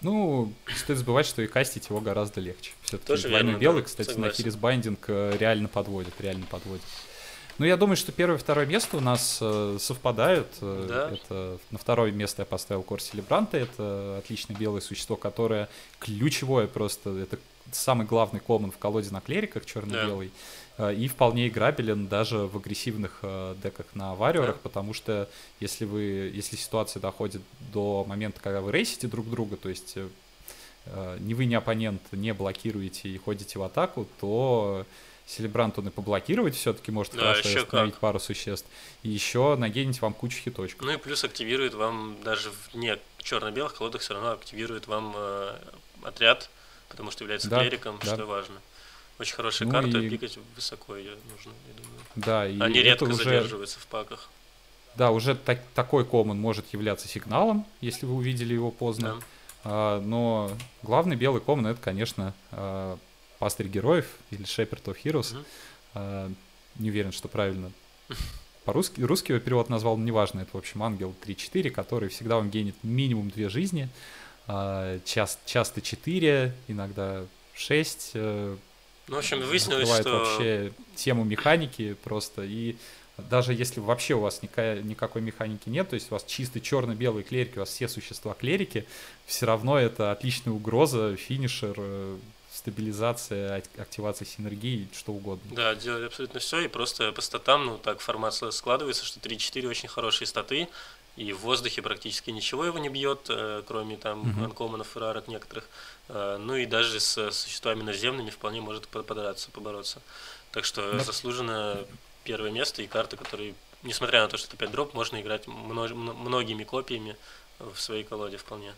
Не 0.00 0.52
стоит 0.76 0.98
забывать, 0.98 1.26
что 1.26 1.42
и 1.42 1.48
кастить 1.48 1.88
его 1.88 2.00
гораздо 2.00 2.40
легче. 2.40 2.70
Все-таки 2.82 3.28
двойной 3.28 3.56
белый, 3.56 3.82
да, 3.82 3.86
кстати, 3.86 4.08
согласен. 4.08 4.30
Nahiri's 4.30 4.54
Binding 4.56 5.04
э, 5.08 5.36
реально 5.38 5.68
подводит, 5.68 6.14
реально 6.20 6.46
подводит. 6.46 6.82
Ну, 7.58 7.66
я 7.66 7.76
думаю, 7.76 7.96
что 7.96 8.12
первое 8.12 8.36
и 8.36 8.40
второе 8.40 8.66
место 8.66 8.96
у 8.96 9.00
нас 9.00 9.38
э, 9.40 9.78
совпадают. 9.80 10.46
Э, 10.60 10.86
Да. 10.88 11.10
Это 11.10 11.58
на 11.72 11.78
второе 11.78 12.12
место 12.12 12.42
я 12.42 12.46
поставил 12.46 12.84
Kor 12.84 13.02
Celebrant 13.02 13.46
а. 13.46 13.56
Это 13.56 14.18
отличное 14.18 14.56
белое 14.56 14.80
существо, 14.80 15.16
которое 15.16 15.68
ключевое 15.98 16.68
просто. 16.68 17.10
Это 17.18 17.38
самый 17.72 18.06
главный 18.06 18.38
коммон 18.38 18.70
в 18.70 18.78
колоде 18.78 19.10
на 19.10 19.20
клериках 19.20 19.66
черно-белый. 19.66 20.28
Э, 20.28 20.30
И 20.96 21.08
вполне 21.08 21.48
играбелен 21.48 22.06
даже 22.06 22.38
в 22.38 22.56
агрессивных 22.56 23.18
э, 23.22 23.56
деках 23.62 23.86
на 23.94 24.14
варьерах, 24.14 24.56
Да. 24.56 24.60
потому 24.62 24.94
что 24.94 25.28
если 25.58 25.84
вы, 25.84 26.30
если 26.32 26.54
ситуация 26.54 27.00
доходит 27.00 27.42
до 27.72 28.04
момента, 28.06 28.40
когда 28.40 28.60
вы 28.60 28.70
рейсите 28.70 29.08
друг 29.08 29.28
друга, 29.28 29.56
то 29.56 29.68
есть 29.68 29.94
э, 29.96 30.08
э, 30.86 31.16
ни 31.20 31.34
вы, 31.34 31.46
ни 31.46 31.54
оппонент 31.56 32.00
не 32.12 32.32
блокируете 32.32 33.08
и 33.08 33.18
ходите 33.18 33.58
в 33.58 33.62
атаку, 33.64 34.06
то 34.20 34.86
Селебрант 35.26 35.78
он 35.78 35.88
и 35.88 35.90
поблокировать 35.90 36.54
все-таки 36.54 36.90
может 36.92 37.12
Да, 37.14 37.20
хорошо 37.34 37.48
и 37.48 37.50
ещё 37.52 37.62
остановить 37.64 37.92
как. 37.94 38.00
пару 38.00 38.20
существ. 38.20 38.66
И 39.02 39.08
еще 39.10 39.56
нагенить 39.56 40.00
вам 40.00 40.14
кучу 40.14 40.38
хиточков. 40.38 40.86
Ну 40.86 40.92
и 40.92 40.96
плюс 40.96 41.22
активирует 41.24 41.74
вам 41.74 42.16
даже 42.24 42.50
в 42.50 42.74
не 42.74 42.96
черно-белых 43.18 43.74
колодах 43.74 44.00
все 44.00 44.14
равно 44.14 44.30
активирует 44.30 44.86
вам 44.86 45.12
э, 45.16 45.56
отряд, 46.04 46.48
потому 46.88 47.10
что 47.10 47.24
является 47.24 47.50
Да, 47.50 47.60
клериком, 47.60 47.98
да. 48.02 48.14
что 48.14 48.24
важно. 48.26 48.54
Очень 49.18 49.34
хорошая 49.34 49.66
Ну 49.66 49.72
карта, 49.72 49.98
и- 49.98 50.08
пикать 50.08 50.38
высоко 50.54 50.96
ее 50.96 51.16
нужно, 51.30 51.52
я 51.68 51.74
думаю. 51.82 52.00
Да, 52.16 52.46
и 52.48 52.58
Они 52.60 52.80
редко 52.82 53.04
уже, 53.04 53.14
задерживаются 53.24 53.80
в 53.80 53.86
паках. 53.86 54.30
да, 54.94 55.10
уже 55.10 55.34
так- 55.34 55.62
такой 55.74 56.04
коммон 56.04 56.38
может 56.40 56.72
являться 56.72 57.08
сигналом, 57.08 57.66
если 57.80 58.06
вы 58.06 58.14
увидели 58.14 58.54
его 58.54 58.70
поздно. 58.70 59.16
Да. 59.16 59.24
А, 59.64 60.00
но 60.00 60.50
главный 60.82 61.16
белый 61.16 61.40
коммон 61.40 61.66
это, 61.66 61.80
конечно, 61.82 62.32
а, 62.52 62.96
пастырь 63.40 63.66
героев 63.68 64.06
или 64.30 64.44
Shepherd 64.44 64.82
of 64.84 64.96
Heroes. 65.02 65.34
Мгм. 65.34 65.44
А, 65.94 66.30
не 66.76 66.90
уверен, 66.90 67.10
что 67.12 67.26
правильно 67.28 67.72
по-русски. 68.64 69.00
Русский 69.00 69.32
его 69.32 69.42
перевод 69.42 69.68
назвал, 69.68 69.96
но 69.96 70.04
неважно, 70.04 70.40
это, 70.40 70.50
в 70.52 70.56
общем, 70.58 70.82
ангел 70.82 71.12
3-4, 71.24 71.70
который 71.70 72.08
всегда 72.08 72.36
вам 72.36 72.50
генит 72.50 72.76
минимум 72.84 73.30
две 73.30 73.48
жизни. 73.48 73.88
а, 74.50 74.98
часто 75.04 75.80
4, 75.82 76.54
иногда 76.68 77.26
6. 77.54 78.12
Ну, 79.08 79.16
в 79.16 79.18
общем, 79.18 79.40
выяснилось, 79.40 79.88
что... 79.88 80.18
вообще 80.18 80.72
тему 80.94 81.24
механики 81.24 81.94
просто, 82.04 82.42
и 82.42 82.76
даже 83.16 83.52
если 83.52 83.80
вообще 83.80 84.14
у 84.14 84.20
вас 84.20 84.42
никакой, 84.42 84.82
никакой 84.82 85.22
механики 85.22 85.68
нет, 85.68 85.88
то 85.88 85.94
есть 85.94 86.10
у 86.10 86.14
вас 86.14 86.24
чисто 86.24 86.60
черно-белые 86.60 87.24
клерики, 87.24 87.56
у 87.56 87.60
вас 87.60 87.70
все 87.70 87.88
существа 87.88 88.34
клерики, 88.34 88.86
все 89.26 89.46
равно 89.46 89.78
это 89.78 90.12
отличная 90.12 90.52
угроза, 90.54 91.16
финишер, 91.16 91.74
э, 91.76 92.16
стабилизация, 92.52 93.62
активация 93.76 94.26
синергии, 94.26 94.88
что 94.92 95.12
угодно. 95.12 95.54
Да, 95.54 95.74
делать 95.74 96.04
абсолютно 96.04 96.40
все, 96.40 96.60
и 96.60 96.68
просто 96.68 97.12
по 97.12 97.20
статам, 97.20 97.66
ну, 97.66 97.78
так 97.78 98.00
формат 98.00 98.34
складывается, 98.34 99.04
что 99.04 99.20
3-4 99.20 99.66
очень 99.66 99.88
хорошие 99.88 100.26
статы, 100.26 100.68
и 101.18 101.32
в 101.32 101.40
воздухе 101.40 101.82
практически 101.82 102.30
ничего 102.30 102.64
его 102.64 102.78
не 102.78 102.88
бьет, 102.88 103.26
э, 103.28 103.62
кроме 103.66 103.96
там 103.96 104.22
mm-hmm. 104.22 104.44
анкоманов 104.44 104.96
и 104.96 105.00
рарок 105.00 105.26
некоторых. 105.26 105.68
Э, 106.08 106.36
ну 106.38 106.54
и 106.54 106.64
даже 106.64 107.00
с 107.00 107.30
существами 107.32 107.82
наземными 107.82 108.30
вполне 108.30 108.60
может 108.60 108.86
подраться, 108.86 109.50
побороться. 109.50 110.00
Так 110.52 110.64
что 110.64 110.98
заслуженно 111.00 111.78
первое 112.22 112.52
место 112.52 112.82
и 112.82 112.86
карты, 112.86 113.16
которые, 113.16 113.54
несмотря 113.82 114.22
на 114.22 114.28
то, 114.28 114.36
что 114.36 114.46
это 114.46 114.56
5 114.56 114.70
дроп, 114.70 114.94
можно 114.94 115.20
играть 115.20 115.46
множ- 115.46 115.94
многими 115.94 116.62
копиями 116.62 117.16
в 117.58 117.76
своей 117.80 118.04
колоде 118.04 118.36
вполне. 118.36 118.72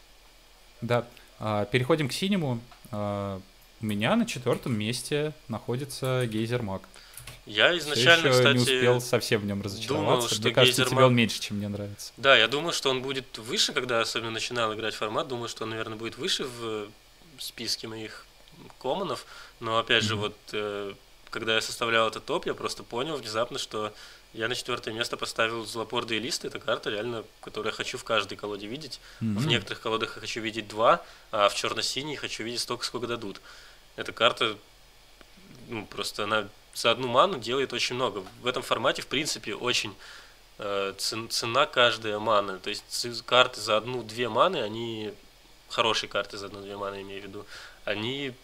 Да. 0.81 1.07
А, 1.39 1.67
переходим 1.67 2.09
к 2.09 2.13
синему. 2.13 2.61
А, 2.91 3.39
у 3.83 3.85
меня 3.85 4.17
на 4.17 4.25
четвертом 4.25 4.79
месте 4.79 5.35
находится 5.49 6.27
Гейзер 6.27 6.63
Маг. 6.63 6.83
Я 7.51 7.77
изначально, 7.79 8.29
еще 8.29 8.31
кстати, 8.31 8.57
не 8.57 8.63
успел 8.63 9.01
совсем 9.01 9.41
в 9.41 9.45
нем 9.45 9.61
разочароваться. 9.61 10.29
Думал, 10.29 10.29
что 10.29 10.43
мне 10.43 10.55
кажется, 10.55 10.85
тебе 10.85 11.03
он 11.03 11.15
меньше, 11.17 11.41
чем 11.41 11.57
мне 11.57 11.69
нравится. 11.69 12.13
Да, 12.17 12.37
я 12.37 12.47
думаю, 12.47 12.73
что 12.73 12.91
он 12.91 13.03
будет 13.03 13.39
выше, 13.39 13.73
когда 13.73 14.01
особенно 14.01 14.31
начинал 14.31 14.73
играть 14.73 14.95
формат. 14.95 15.27
Думаю, 15.27 15.49
что 15.49 15.65
он, 15.65 15.71
наверное, 15.71 15.99
будет 15.99 16.17
выше 16.17 16.45
в 16.45 16.89
списке 17.39 17.89
моих 17.89 18.25
коммонов. 18.81 19.27
Но 19.59 19.79
опять 19.79 20.05
mm-hmm. 20.05 20.07
же, 20.07 20.17
вот 20.17 20.37
э, 20.53 20.95
когда 21.31 21.57
я 21.57 21.61
составлял 21.61 22.07
этот 22.07 22.25
топ, 22.25 22.47
я 22.47 22.55
просто 22.55 22.85
понял 22.85 23.17
внезапно, 23.17 23.59
что 23.59 23.93
я 24.33 24.47
на 24.47 24.55
четвертое 24.55 24.95
место 24.95 25.17
поставил 25.17 25.67
Злопорды 25.67 26.19
и 26.19 26.21
Листы. 26.21 26.47
Это 26.47 26.61
карта, 26.61 26.91
реально, 26.91 27.25
которую 27.41 27.73
я 27.73 27.77
хочу 27.77 27.99
в 27.99 28.05
каждой 28.05 28.37
колоде 28.37 28.69
видеть. 28.69 29.01
Mm-hmm. 29.21 29.39
В 29.39 29.47
некоторых 29.49 29.81
колодах 29.81 30.15
я 30.15 30.21
хочу 30.21 30.41
видеть 30.41 30.69
два, 30.69 31.05
а 31.33 31.49
в 31.49 31.57
черно-синий 31.57 32.15
хочу 32.15 32.45
видеть 32.45 32.61
столько, 32.61 32.85
сколько 32.85 33.09
дадут. 33.09 33.41
Эта 33.97 34.13
карта, 34.13 34.57
ну, 35.69 35.85
просто 35.87 36.25
она 36.25 36.47
за 36.75 36.91
одну 36.91 37.09
ману 37.09 37.39
делает 37.39 37.73
очень 37.73 37.97
много. 37.97 38.25
В 38.43 38.47
этом 38.47 38.63
формате, 38.63 39.03
в 39.03 39.07
принципе, 39.07 39.55
очень 39.55 39.95
э, 40.59 40.95
цена 40.99 41.67
каждая 41.67 42.19
маны. 42.19 42.59
То 42.59 42.71
есть 42.71 43.07
карты 43.27 43.61
за 43.61 43.77
одну-две 43.77 44.29
маны, 44.29 44.59
они 44.59 45.13
хорошие 45.69 46.09
карты 46.09 46.37
за 46.39 46.47
одну-две 46.47 46.77
маны, 46.77 47.03
имею 47.03 47.23
в 47.23 47.25
виду, 47.25 47.47
они 47.85 48.35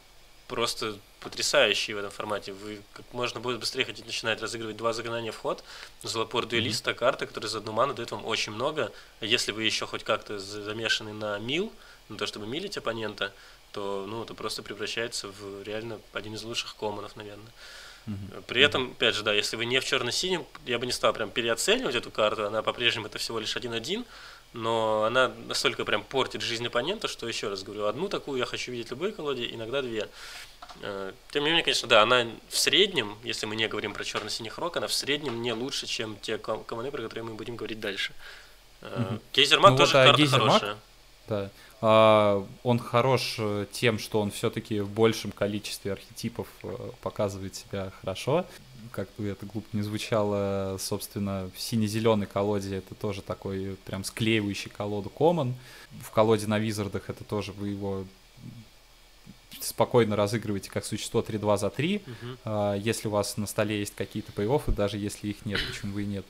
просто 0.48 0.98
потрясающие 1.20 1.96
в 1.96 1.98
этом 1.98 2.10
формате. 2.10 2.52
Вы 2.52 2.80
как 2.92 3.04
можно 3.12 3.40
будет 3.40 3.58
быстрее 3.58 3.84
хотите 3.84 4.06
начинать 4.06 4.40
разыгрывать 4.40 4.76
два 4.76 4.92
заклинания 4.92 5.32
в 5.32 5.38
ход. 5.38 5.64
Золопор 6.02 6.46
дуэлиста, 6.46 6.92
mm-hmm. 6.92 6.94
карта, 6.94 7.26
которая 7.26 7.50
за 7.50 7.58
одну 7.58 7.72
ману 7.72 7.94
дает 7.94 8.12
вам 8.12 8.24
очень 8.24 8.52
много. 8.52 8.92
Если 9.20 9.50
вы 9.52 9.64
еще 9.64 9.86
хоть 9.86 10.04
как-то 10.04 10.38
замешаны 10.38 11.12
на 11.12 11.38
мил, 11.38 11.72
на 12.08 12.16
то, 12.16 12.26
чтобы 12.26 12.46
милить 12.46 12.76
оппонента, 12.76 13.32
то 13.72 14.06
ну, 14.08 14.22
это 14.22 14.34
просто 14.34 14.62
превращается 14.62 15.28
в 15.28 15.62
реально 15.64 16.00
один 16.12 16.34
из 16.34 16.42
лучших 16.44 16.76
коммонов, 16.76 17.16
наверное. 17.16 17.52
При 18.46 18.62
этом, 18.62 18.92
опять 18.92 19.14
же, 19.14 19.22
да, 19.22 19.32
если 19.32 19.56
вы 19.56 19.64
не 19.64 19.80
в 19.80 19.84
черно-синем, 19.84 20.46
я 20.64 20.78
бы 20.78 20.86
не 20.86 20.92
стал 20.92 21.12
прям 21.12 21.30
переоценивать 21.30 21.96
эту 21.96 22.10
карту, 22.10 22.46
она 22.46 22.62
по-прежнему 22.62 23.06
это 23.06 23.18
всего 23.18 23.40
лишь 23.40 23.56
1-1, 23.56 24.04
но 24.52 25.04
она 25.04 25.32
настолько 25.48 25.84
прям 25.84 26.04
портит 26.04 26.40
жизнь 26.40 26.66
оппонента, 26.66 27.08
что, 27.08 27.26
еще 27.26 27.48
раз 27.48 27.62
говорю, 27.64 27.86
одну 27.86 28.08
такую 28.08 28.38
я 28.38 28.46
хочу 28.46 28.70
видеть 28.70 28.88
в 28.88 28.90
любой 28.92 29.12
колоде, 29.12 29.48
иногда 29.50 29.82
две. 29.82 30.08
Э, 30.82 31.12
тем 31.32 31.42
не 31.44 31.50
менее, 31.50 31.64
конечно, 31.64 31.88
да, 31.88 32.02
она 32.02 32.26
в 32.48 32.56
среднем, 32.56 33.16
если 33.24 33.46
мы 33.46 33.56
не 33.56 33.66
говорим 33.66 33.92
про 33.92 34.04
черно-синих 34.04 34.58
рок, 34.58 34.76
она 34.76 34.86
в 34.86 34.92
среднем 34.92 35.42
не 35.42 35.52
лучше, 35.52 35.86
чем 35.86 36.16
те 36.20 36.38
команды, 36.38 36.90
про 36.90 37.02
которые 37.02 37.24
мы 37.24 37.34
будем 37.34 37.56
говорить 37.56 37.80
дальше. 37.80 38.12
Угу. 38.82 39.20
Ну, 39.36 39.76
тоже 39.76 39.92
вот, 39.92 40.00
а 40.00 40.04
карта 40.06 40.22
Гейзермаг, 40.22 40.52
хорошая. 40.52 40.76
Да. 41.28 41.50
А, 41.80 42.46
он 42.62 42.78
хорош 42.78 43.36
э, 43.38 43.66
тем, 43.70 43.98
что 43.98 44.20
он 44.20 44.30
все-таки 44.30 44.80
в 44.80 44.90
большем 44.90 45.30
количестве 45.30 45.92
архетипов 45.92 46.48
э, 46.62 46.74
показывает 47.02 47.54
себя 47.54 47.92
хорошо. 48.00 48.46
Как 48.92 49.08
бы 49.18 49.26
это 49.26 49.44
глупо 49.44 49.68
не 49.72 49.82
звучало, 49.82 50.76
собственно, 50.78 51.50
в 51.54 51.60
сине-зеленой 51.60 52.26
колоде 52.26 52.76
это 52.76 52.94
тоже 52.94 53.20
такой 53.20 53.76
прям 53.84 54.04
склеивающий 54.04 54.70
колоду 54.70 55.12
Common. 55.14 55.52
В 56.00 56.10
колоде 56.10 56.46
на 56.46 56.58
Визардах 56.58 57.10
это 57.10 57.24
тоже 57.24 57.52
вы 57.52 57.68
его 57.68 58.04
спокойно 59.60 60.16
разыгрываете 60.16 60.70
как 60.70 60.84
существо 60.84 61.20
3-2 61.20 61.58
за 61.58 61.70
3. 61.70 61.94
Uh-huh. 61.96 62.38
А, 62.44 62.74
если 62.74 63.08
у 63.08 63.10
вас 63.10 63.36
на 63.36 63.46
столе 63.46 63.80
есть 63.80 63.94
какие-то 63.94 64.32
пейофы, 64.32 64.72
даже 64.72 64.98
если 64.98 65.28
их 65.28 65.44
нет, 65.44 65.60
почему 65.66 65.94
бы 65.94 66.02
и 66.02 66.06
нет, 66.06 66.24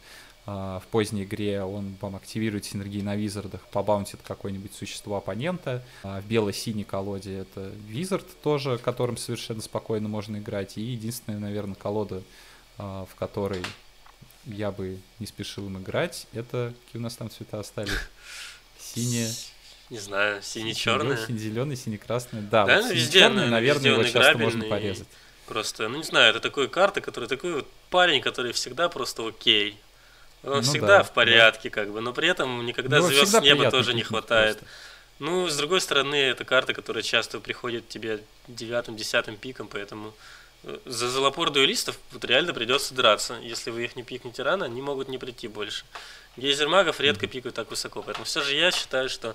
в 0.47 0.84
поздней 0.92 1.24
игре 1.24 1.62
он 1.62 1.97
вам 2.01 2.14
активирует 2.14 2.64
синергии 2.64 3.03
на 3.03 3.16
визардах, 3.16 3.61
побаунтит 3.72 4.20
какое-нибудь 4.22 4.72
существо 4.74 5.16
оппонента. 5.16 5.82
А 6.05 6.20
в 6.20 6.26
бело-синей 6.26 6.84
колоде 6.84 7.38
это 7.38 7.72
визард 7.88 8.26
тоже, 8.42 8.78
которым 8.78 9.16
совершенно 9.16 9.61
спокойно 9.61 10.09
можно 10.09 10.36
играть. 10.36 10.78
И 10.78 10.82
единственная, 10.82 11.40
наверное, 11.40 11.74
колода, 11.74 12.22
а, 12.78 13.07
в 13.07 13.16
которой 13.16 13.61
я 14.44 14.70
бы 14.70 14.99
не 15.18 15.26
спешил 15.26 15.66
им 15.66 15.78
играть, 15.78 16.28
это 16.32 16.72
какие 16.86 17.01
у 17.01 17.03
нас 17.03 17.16
там 17.16 17.28
цвета 17.28 17.59
остались? 17.59 17.92
Синие. 18.78 19.28
Не 19.90 19.99
знаю, 19.99 20.42
сине-черный. 20.42 21.16
Сине-зеленый, 21.26 21.76
сине-красный. 21.76 22.42
Да, 22.42 22.66
да 22.66 22.76
вот 22.76 22.88
ну, 22.88 22.94
везде, 22.94 23.28
наверное, 23.28 23.92
его 23.92 24.05
часто 24.05 24.38
можно 24.38 24.64
порезать. 24.64 25.09
Просто, 25.47 25.88
ну 25.88 25.99
не 25.99 26.03
знаю, 26.05 26.30
это 26.30 26.40
такой 26.40 26.68
карта, 26.68 27.01
который 27.01 27.28
такой 27.28 27.55
вот 27.55 27.68
парень, 27.90 28.20
который 28.20 28.53
всегда 28.53 28.88
просто 28.88 29.26
окей. 29.26 29.78
Он 30.47 30.57
ну, 30.57 30.62
всегда 30.62 30.99
да, 30.99 31.03
в 31.03 31.12
порядке, 31.12 31.70
да. 31.70 31.74
как 31.74 31.90
бы, 31.90 32.01
но 32.01 32.12
при 32.12 32.28
этом 32.28 32.64
никогда 32.64 32.99
ну, 32.99 33.09
звезд 33.09 33.32
с 33.32 33.40
неба 33.40 33.70
тоже 33.70 33.94
не 33.94 34.03
хватает. 34.03 34.59
Просто. 34.59 34.74
Ну, 35.18 35.49
с 35.49 35.57
другой 35.57 35.80
стороны, 35.80 36.14
это 36.14 36.44
карта, 36.44 36.74
которая 36.74 37.03
часто 37.03 37.40
приходит 37.40 37.88
тебе 37.88 38.22
девятым, 38.49 38.97
десятым 38.97 39.36
пиком, 39.36 39.66
поэтому 39.66 40.14
э, 40.62 40.78
за 40.84 41.09
золопор 41.09 41.51
дуэлистов 41.51 41.99
вот 42.12 42.24
реально 42.24 42.53
придется 42.53 42.94
драться. 42.94 43.38
Если 43.42 43.70
вы 43.70 43.84
их 43.84 43.97
не 43.97 44.03
пикнете 44.03 44.42
рано, 44.42 44.66
они 44.66 44.82
могут 44.82 45.09
не 45.09 45.18
прийти 45.18 45.49
больше. 45.49 45.84
Гейзер 46.36 46.68
магов 46.68 47.01
редко 47.01 47.26
пикают 47.26 47.57
так 47.57 47.70
высоко, 47.70 48.03
поэтому 48.03 48.26
все 48.26 48.42
же 48.42 48.55
я 48.55 48.70
считаю, 48.70 49.09
что 49.09 49.34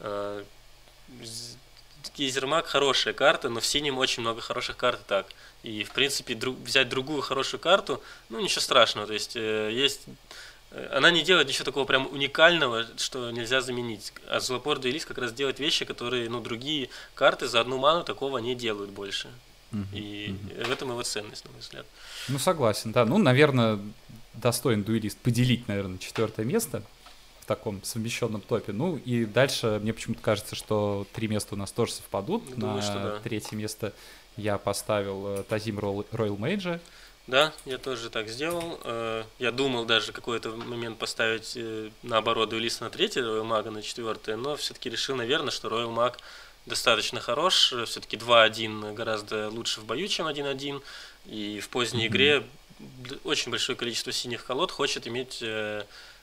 э, 0.00 0.44
гейзер 2.14 2.46
маг 2.46 2.66
хорошая 2.66 3.14
карта, 3.14 3.48
но 3.48 3.60
в 3.60 3.66
синем 3.66 3.96
очень 3.98 4.20
много 4.20 4.42
хороших 4.42 4.76
карт 4.76 5.00
и 5.00 5.08
так. 5.08 5.26
И, 5.62 5.82
в 5.84 5.90
принципе, 5.92 6.34
друг, 6.34 6.56
взять 6.58 6.88
другую 6.88 7.22
хорошую 7.22 7.60
карту, 7.60 8.00
ну, 8.28 8.40
ничего 8.40 8.60
страшного. 8.60 9.06
То 9.06 9.14
есть, 9.14 9.36
э, 9.36 9.70
есть 9.72 10.02
э, 10.70 10.88
она 10.92 11.10
не 11.10 11.22
делает 11.22 11.48
ничего 11.48 11.64
такого 11.64 11.84
прям 11.84 12.06
уникального, 12.06 12.86
что 12.98 13.30
нельзя 13.30 13.60
заменить. 13.60 14.12
А 14.28 14.40
Злопор 14.40 14.78
Дуэлис 14.78 15.04
как 15.04 15.18
раз 15.18 15.32
делает 15.32 15.58
вещи, 15.58 15.84
которые, 15.84 16.28
ну, 16.30 16.40
другие 16.40 16.88
карты 17.14 17.48
за 17.48 17.60
одну 17.60 17.78
ману 17.78 18.04
такого 18.04 18.38
не 18.38 18.54
делают 18.54 18.90
больше. 18.90 19.28
Uh-huh, 19.72 19.84
и 19.92 20.28
uh-huh. 20.28 20.66
в 20.66 20.70
этом 20.70 20.90
его 20.90 21.02
ценность, 21.02 21.44
на 21.44 21.50
мой 21.50 21.60
взгляд. 21.60 21.86
Ну, 22.28 22.38
согласен, 22.38 22.92
да. 22.92 23.04
Ну, 23.04 23.18
наверное, 23.18 23.80
достоин 24.34 24.84
дуэлист 24.84 25.18
поделить, 25.18 25.66
наверное, 25.66 25.98
четвертое 25.98 26.44
место 26.44 26.82
в 27.40 27.46
таком 27.46 27.82
совмещенном 27.82 28.40
топе. 28.40 28.72
Ну, 28.72 28.96
и 28.96 29.24
дальше 29.24 29.78
мне 29.82 29.92
почему-то 29.92 30.20
кажется, 30.20 30.54
что 30.54 31.06
три 31.12 31.28
места 31.28 31.54
у 31.54 31.58
нас 31.58 31.72
тоже 31.72 31.92
совпадут. 31.92 32.44
Думаю, 32.56 32.76
на 32.76 32.82
что 32.82 32.94
да. 32.94 33.20
третье 33.22 33.56
место 33.56 33.92
я 34.36 34.58
поставил 34.58 35.26
э, 35.28 35.42
Тазим 35.44 35.78
Royal 35.78 36.36
Mage. 36.36 36.80
Да, 37.26 37.52
я 37.64 37.78
тоже 37.78 38.10
так 38.10 38.28
сделал. 38.28 38.78
Э, 38.84 39.24
я 39.38 39.50
думал 39.50 39.84
даже 39.84 40.12
какой-то 40.12 40.50
момент 40.50 40.98
поставить 40.98 41.54
э, 41.56 41.90
наоборот 42.02 42.50
дуэлиста 42.50 42.84
на 42.84 42.90
третье, 42.90 43.22
Royal 43.22 43.44
Мага 43.44 43.70
на 43.70 43.82
четвертое, 43.82 44.36
но 44.36 44.56
все-таки 44.56 44.90
решил, 44.90 45.16
наверное, 45.16 45.50
что 45.50 45.68
Royal 45.68 45.92
Mag 45.92 46.16
достаточно 46.66 47.20
хорош. 47.20 47.74
Все-таки 47.86 48.16
2-1 48.16 48.94
гораздо 48.94 49.48
лучше 49.48 49.80
в 49.80 49.84
бою, 49.84 50.06
чем 50.08 50.28
1-1. 50.28 50.82
И 51.26 51.60
в 51.60 51.68
поздней 51.68 52.04
mm-hmm. 52.04 52.08
игре 52.08 52.46
очень 53.24 53.50
большое 53.50 53.76
количество 53.76 54.12
синих 54.12 54.44
колод 54.44 54.70
хочет 54.70 55.08
иметь 55.08 55.42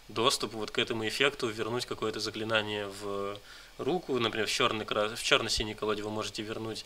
доступ 0.08 0.54
вот 0.54 0.70
к 0.70 0.78
этому 0.78 1.08
эффекту, 1.08 1.48
вернуть 1.48 1.86
какое-то 1.86 2.20
заклинание 2.20 2.88
в 3.02 3.38
руку. 3.78 4.20
Например, 4.20 4.48
в, 4.48 4.52
черный, 4.52 4.86
в 4.86 5.24
черно-синей 5.24 5.74
колоде 5.74 6.04
вы 6.04 6.12
можете 6.12 6.44
вернуть 6.44 6.86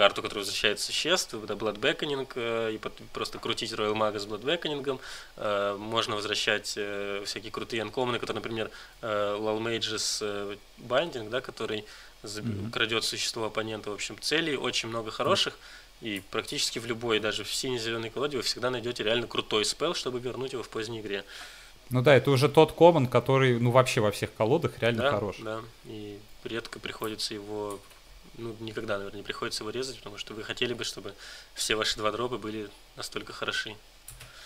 карту, 0.00 0.22
которая 0.22 0.44
возвращает 0.44 0.80
существ, 0.80 1.34
это 1.34 1.52
Beckoning, 1.52 2.26
э, 2.34 2.72
и 2.72 2.78
просто 3.12 3.38
крутить 3.38 3.72
Royal 3.72 3.92
Maga 3.92 4.18
с 4.18 4.24
Beckoning. 4.24 4.98
Э, 5.36 5.76
можно 5.78 6.16
возвращать 6.16 6.72
э, 6.76 7.22
всякие 7.26 7.52
крутые 7.52 7.82
анкоманы, 7.82 8.18
которые, 8.18 8.40
например, 8.42 8.70
Lal 9.02 9.58
Mages 9.60 10.56
Binding, 10.78 11.28
да, 11.28 11.42
который 11.42 11.84
mm-hmm. 12.22 12.70
крадет 12.70 13.04
существо 13.04 13.44
оппонента. 13.44 13.90
В 13.90 13.92
общем, 13.92 14.16
целей 14.18 14.56
очень 14.56 14.88
много 14.88 15.10
хороших. 15.10 15.58
И 16.00 16.22
практически 16.30 16.78
в 16.78 16.86
любой, 16.86 17.20
даже 17.20 17.44
в 17.44 17.52
сине-зеленой 17.52 18.08
колоде, 18.08 18.38
вы 18.38 18.42
всегда 18.42 18.70
найдете 18.70 19.04
реально 19.04 19.26
крутой 19.26 19.66
спел, 19.66 19.92
чтобы 19.92 20.18
вернуть 20.18 20.54
его 20.54 20.62
в 20.62 20.70
поздней 20.70 21.00
игре. 21.00 21.24
Ну 21.90 22.00
да, 22.00 22.14
это 22.14 22.30
уже 22.30 22.48
тот 22.48 22.72
коман, 22.72 23.06
который, 23.06 23.60
ну, 23.60 23.70
вообще 23.70 24.00
во 24.00 24.10
всех 24.10 24.30
колодах 24.32 24.78
реально 24.78 25.02
да, 25.02 25.10
хорош. 25.10 25.36
Да, 25.40 25.60
и 25.84 26.18
редко 26.44 26.78
приходится 26.78 27.34
его 27.34 27.78
ну, 28.38 28.56
никогда, 28.60 28.96
наверное, 28.98 29.18
не 29.18 29.24
приходится 29.24 29.62
его 29.62 29.70
резать, 29.70 29.98
потому 29.98 30.18
что 30.18 30.34
вы 30.34 30.42
хотели 30.42 30.74
бы, 30.74 30.84
чтобы 30.84 31.14
все 31.54 31.74
ваши 31.74 31.96
два 31.96 32.10
дропа 32.10 32.38
были 32.38 32.68
настолько 32.96 33.32
хороши. 33.32 33.76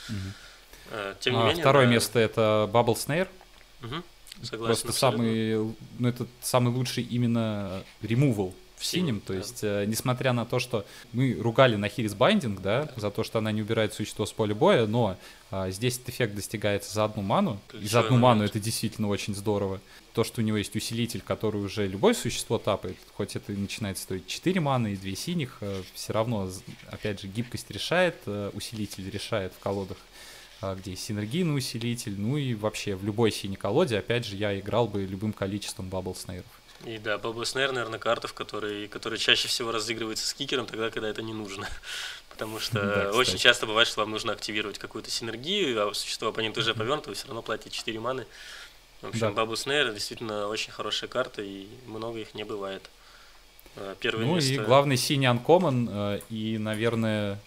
Угу. 0.08 1.14
Тем 1.20 1.34
не 1.34 1.40
а, 1.40 1.46
менее, 1.48 1.62
второе 1.62 1.86
да... 1.86 1.92
место 1.92 2.18
это 2.18 2.68
Bubble 2.72 2.94
Snare. 2.94 3.28
Угу. 3.82 4.02
Согласен. 4.42 4.66
Просто 4.66 4.88
абсолютно. 4.88 5.24
самый, 5.24 5.76
ну, 5.98 6.08
это 6.08 6.26
самый 6.42 6.72
лучший 6.72 7.04
именно 7.04 7.84
removal 8.02 8.54
в 8.84 8.86
синем, 8.86 9.20
то 9.20 9.32
есть, 9.32 9.60
э, 9.62 9.86
несмотря 9.86 10.34
на 10.34 10.44
то, 10.44 10.58
что 10.58 10.84
мы 11.14 11.34
ругали 11.40 11.76
на 11.76 11.88
Хирис 11.88 12.14
Байндинг, 12.14 12.60
да, 12.60 12.90
за 12.96 13.10
то, 13.10 13.24
что 13.24 13.38
она 13.38 13.50
не 13.50 13.62
убирает 13.62 13.94
существо 13.94 14.26
с 14.26 14.32
поля 14.32 14.54
боя, 14.54 14.86
но 14.86 15.16
а, 15.50 15.70
здесь 15.70 15.96
этот 15.96 16.10
эффект 16.10 16.34
достигается 16.34 16.92
за 16.92 17.04
одну 17.04 17.22
ману, 17.22 17.58
Ключевой 17.68 17.86
и 17.86 17.88
за 17.88 18.00
одну 18.00 18.10
момент. 18.16 18.22
ману 18.22 18.44
это 18.44 18.60
действительно 18.60 19.08
очень 19.08 19.34
здорово. 19.34 19.80
То, 20.12 20.22
что 20.22 20.42
у 20.42 20.44
него 20.44 20.58
есть 20.58 20.76
усилитель, 20.76 21.22
который 21.22 21.62
уже 21.62 21.86
любое 21.86 22.12
существо 22.12 22.58
тапает, 22.58 22.98
хоть 23.16 23.36
это 23.36 23.54
и 23.54 23.56
начинает 23.56 23.96
стоить 23.96 24.26
4 24.26 24.60
маны 24.60 24.92
и 24.92 24.96
2 24.96 25.16
синих, 25.16 25.56
э, 25.62 25.82
все 25.94 26.12
равно, 26.12 26.50
опять 26.90 27.22
же, 27.22 27.28
гибкость 27.28 27.70
решает, 27.70 28.16
э, 28.26 28.50
усилитель 28.52 29.08
решает 29.08 29.54
в 29.54 29.60
колодах 29.60 29.96
а, 30.60 30.74
где 30.74 30.92
есть 30.92 31.04
синергийный 31.04 31.56
усилитель, 31.56 32.14
ну 32.18 32.36
и 32.36 32.54
вообще 32.54 32.96
в 32.96 33.04
любой 33.04 33.30
синей 33.30 33.56
колоде, 33.56 33.98
опять 33.98 34.26
же, 34.26 34.36
я 34.36 34.58
играл 34.58 34.86
бы 34.86 35.04
любым 35.04 35.32
количеством 35.32 35.88
бабл 35.88 36.14
снейров. 36.14 36.46
И 36.84 36.98
да, 36.98 37.16
Bubble 37.16 37.42
Snare, 37.42 37.72
наверное, 37.72 37.98
карта, 37.98 38.28
в 38.28 38.34
которой, 38.34 38.88
которая 38.88 39.18
чаще 39.18 39.48
всего 39.48 39.72
разыгрывается 39.72 40.26
с 40.26 40.34
кикером 40.34 40.66
тогда, 40.66 40.90
когда 40.90 41.08
это 41.08 41.22
не 41.22 41.32
нужно. 41.32 41.68
Потому 42.30 42.58
что 42.58 42.80
да, 42.80 43.10
очень 43.12 43.38
часто 43.38 43.66
бывает, 43.66 43.88
что 43.88 44.00
вам 44.00 44.10
нужно 44.10 44.32
активировать 44.32 44.78
какую-то 44.78 45.10
синергию, 45.10 45.88
а 45.88 45.94
существо 45.94 46.28
оппонента 46.28 46.60
уже 46.60 46.74
повернуто, 46.74 47.10
вы 47.10 47.14
все 47.14 47.26
равно 47.26 47.42
платите 47.42 47.70
4 47.70 48.00
маны. 48.00 48.26
В 49.02 49.08
общем, 49.08 49.34
да. 49.34 49.42
Bubble 49.42 49.52
Snare 49.52 49.92
действительно 49.92 50.48
очень 50.48 50.72
хорошая 50.72 51.08
карта, 51.08 51.42
и 51.42 51.66
много 51.86 52.18
их 52.18 52.34
не 52.34 52.44
бывает. 52.44 52.90
Э, 53.76 53.94
первое 54.00 54.26
ну 54.26 54.34
место... 54.36 54.52
и 54.52 54.58
главный 54.58 54.96
синий 54.96 55.26
анкоман, 55.26 55.88
э, 55.90 56.20
и, 56.30 56.58
наверное, 56.58 57.38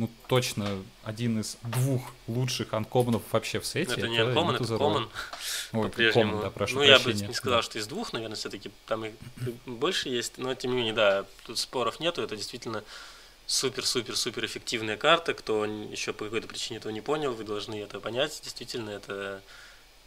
ну, 0.00 0.08
точно 0.28 0.82
один 1.04 1.40
из 1.40 1.58
двух 1.62 2.00
лучших 2.26 2.72
анкоманов 2.72 3.22
вообще 3.32 3.60
в 3.60 3.66
сете. 3.66 3.92
Это, 3.92 4.08
не 4.08 4.16
анкоман, 4.16 4.56
это 4.56 4.78
коман. 4.78 5.10
Ой, 5.72 5.90
коман, 5.90 6.40
да, 6.40 6.48
прошу 6.48 6.76
Ну, 6.76 6.86
прощения. 6.86 6.98
я 6.98 6.98
бы 6.98 7.28
не 7.28 7.34
сказал, 7.34 7.60
что 7.60 7.78
из 7.78 7.86
двух, 7.86 8.14
наверное, 8.14 8.36
все-таки 8.36 8.70
там 8.86 9.04
их 9.04 9.12
больше 9.66 10.08
есть, 10.08 10.38
но 10.38 10.54
тем 10.54 10.70
не 10.70 10.78
менее, 10.78 10.94
да, 10.94 11.26
тут 11.44 11.58
споров 11.58 12.00
нету, 12.00 12.22
это 12.22 12.34
действительно 12.34 12.82
супер-супер-супер 13.46 14.46
эффективная 14.46 14.96
карта, 14.96 15.34
кто 15.34 15.66
еще 15.66 16.14
по 16.14 16.24
какой-то 16.24 16.48
причине 16.48 16.78
этого 16.78 16.92
не 16.92 17.02
понял, 17.02 17.34
вы 17.34 17.44
должны 17.44 17.74
это 17.74 18.00
понять, 18.00 18.40
действительно, 18.42 18.88
это 18.88 19.42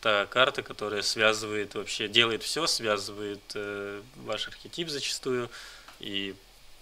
та 0.02 0.26
карта, 0.26 0.64
которая 0.64 1.04
связывает 1.04 1.76
вообще, 1.76 2.08
делает 2.08 2.42
все, 2.42 2.66
связывает 2.66 3.44
э, 3.54 4.02
ваш 4.16 4.48
архетип 4.48 4.90
зачастую, 4.90 5.52
и 6.00 6.34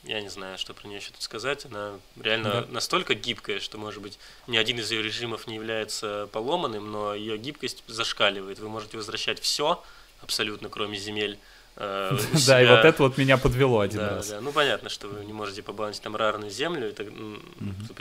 я 0.04 0.22
не 0.22 0.30
знаю, 0.30 0.58
что 0.58 0.74
про 0.74 0.88
нее 0.88 0.98
еще 0.98 1.12
тут 1.12 1.22
сказать. 1.22 1.66
Она 1.66 2.00
реально 2.20 2.52
да. 2.52 2.68
настолько 2.70 3.14
гибкая, 3.14 3.60
что, 3.60 3.78
может 3.78 4.02
быть, 4.02 4.18
ни 4.48 4.58
один 4.58 4.80
из 4.80 4.90
ее 4.92 5.04
режимов 5.04 5.48
не 5.48 5.56
является 5.56 6.28
поломанным, 6.32 6.92
но 6.92 7.14
ее 7.14 7.38
гибкость 7.38 7.84
зашкаливает. 7.88 8.60
Вы 8.60 8.70
можете 8.70 8.98
возвращать 8.98 9.40
все, 9.40 9.84
абсолютно, 10.22 10.70
кроме 10.70 10.98
земель. 10.98 11.38
Э, 11.78 12.18
да, 12.48 12.62
и 12.62 12.68
вот 12.68 12.84
это 12.84 13.04
вот 13.04 13.18
меня 13.18 13.38
подвело 13.38 13.80
один 13.80 14.02
раз. 14.02 14.30
Да, 14.30 14.42
ну 14.42 14.52
понятно, 14.52 14.90
что 14.90 15.08
вы 15.08 15.24
не 15.24 15.34
можете 15.34 15.64
побаунсить 15.64 16.02
там 16.02 16.16
рарную 16.16 16.52
землю, 16.52 16.88
это, 16.88 17.06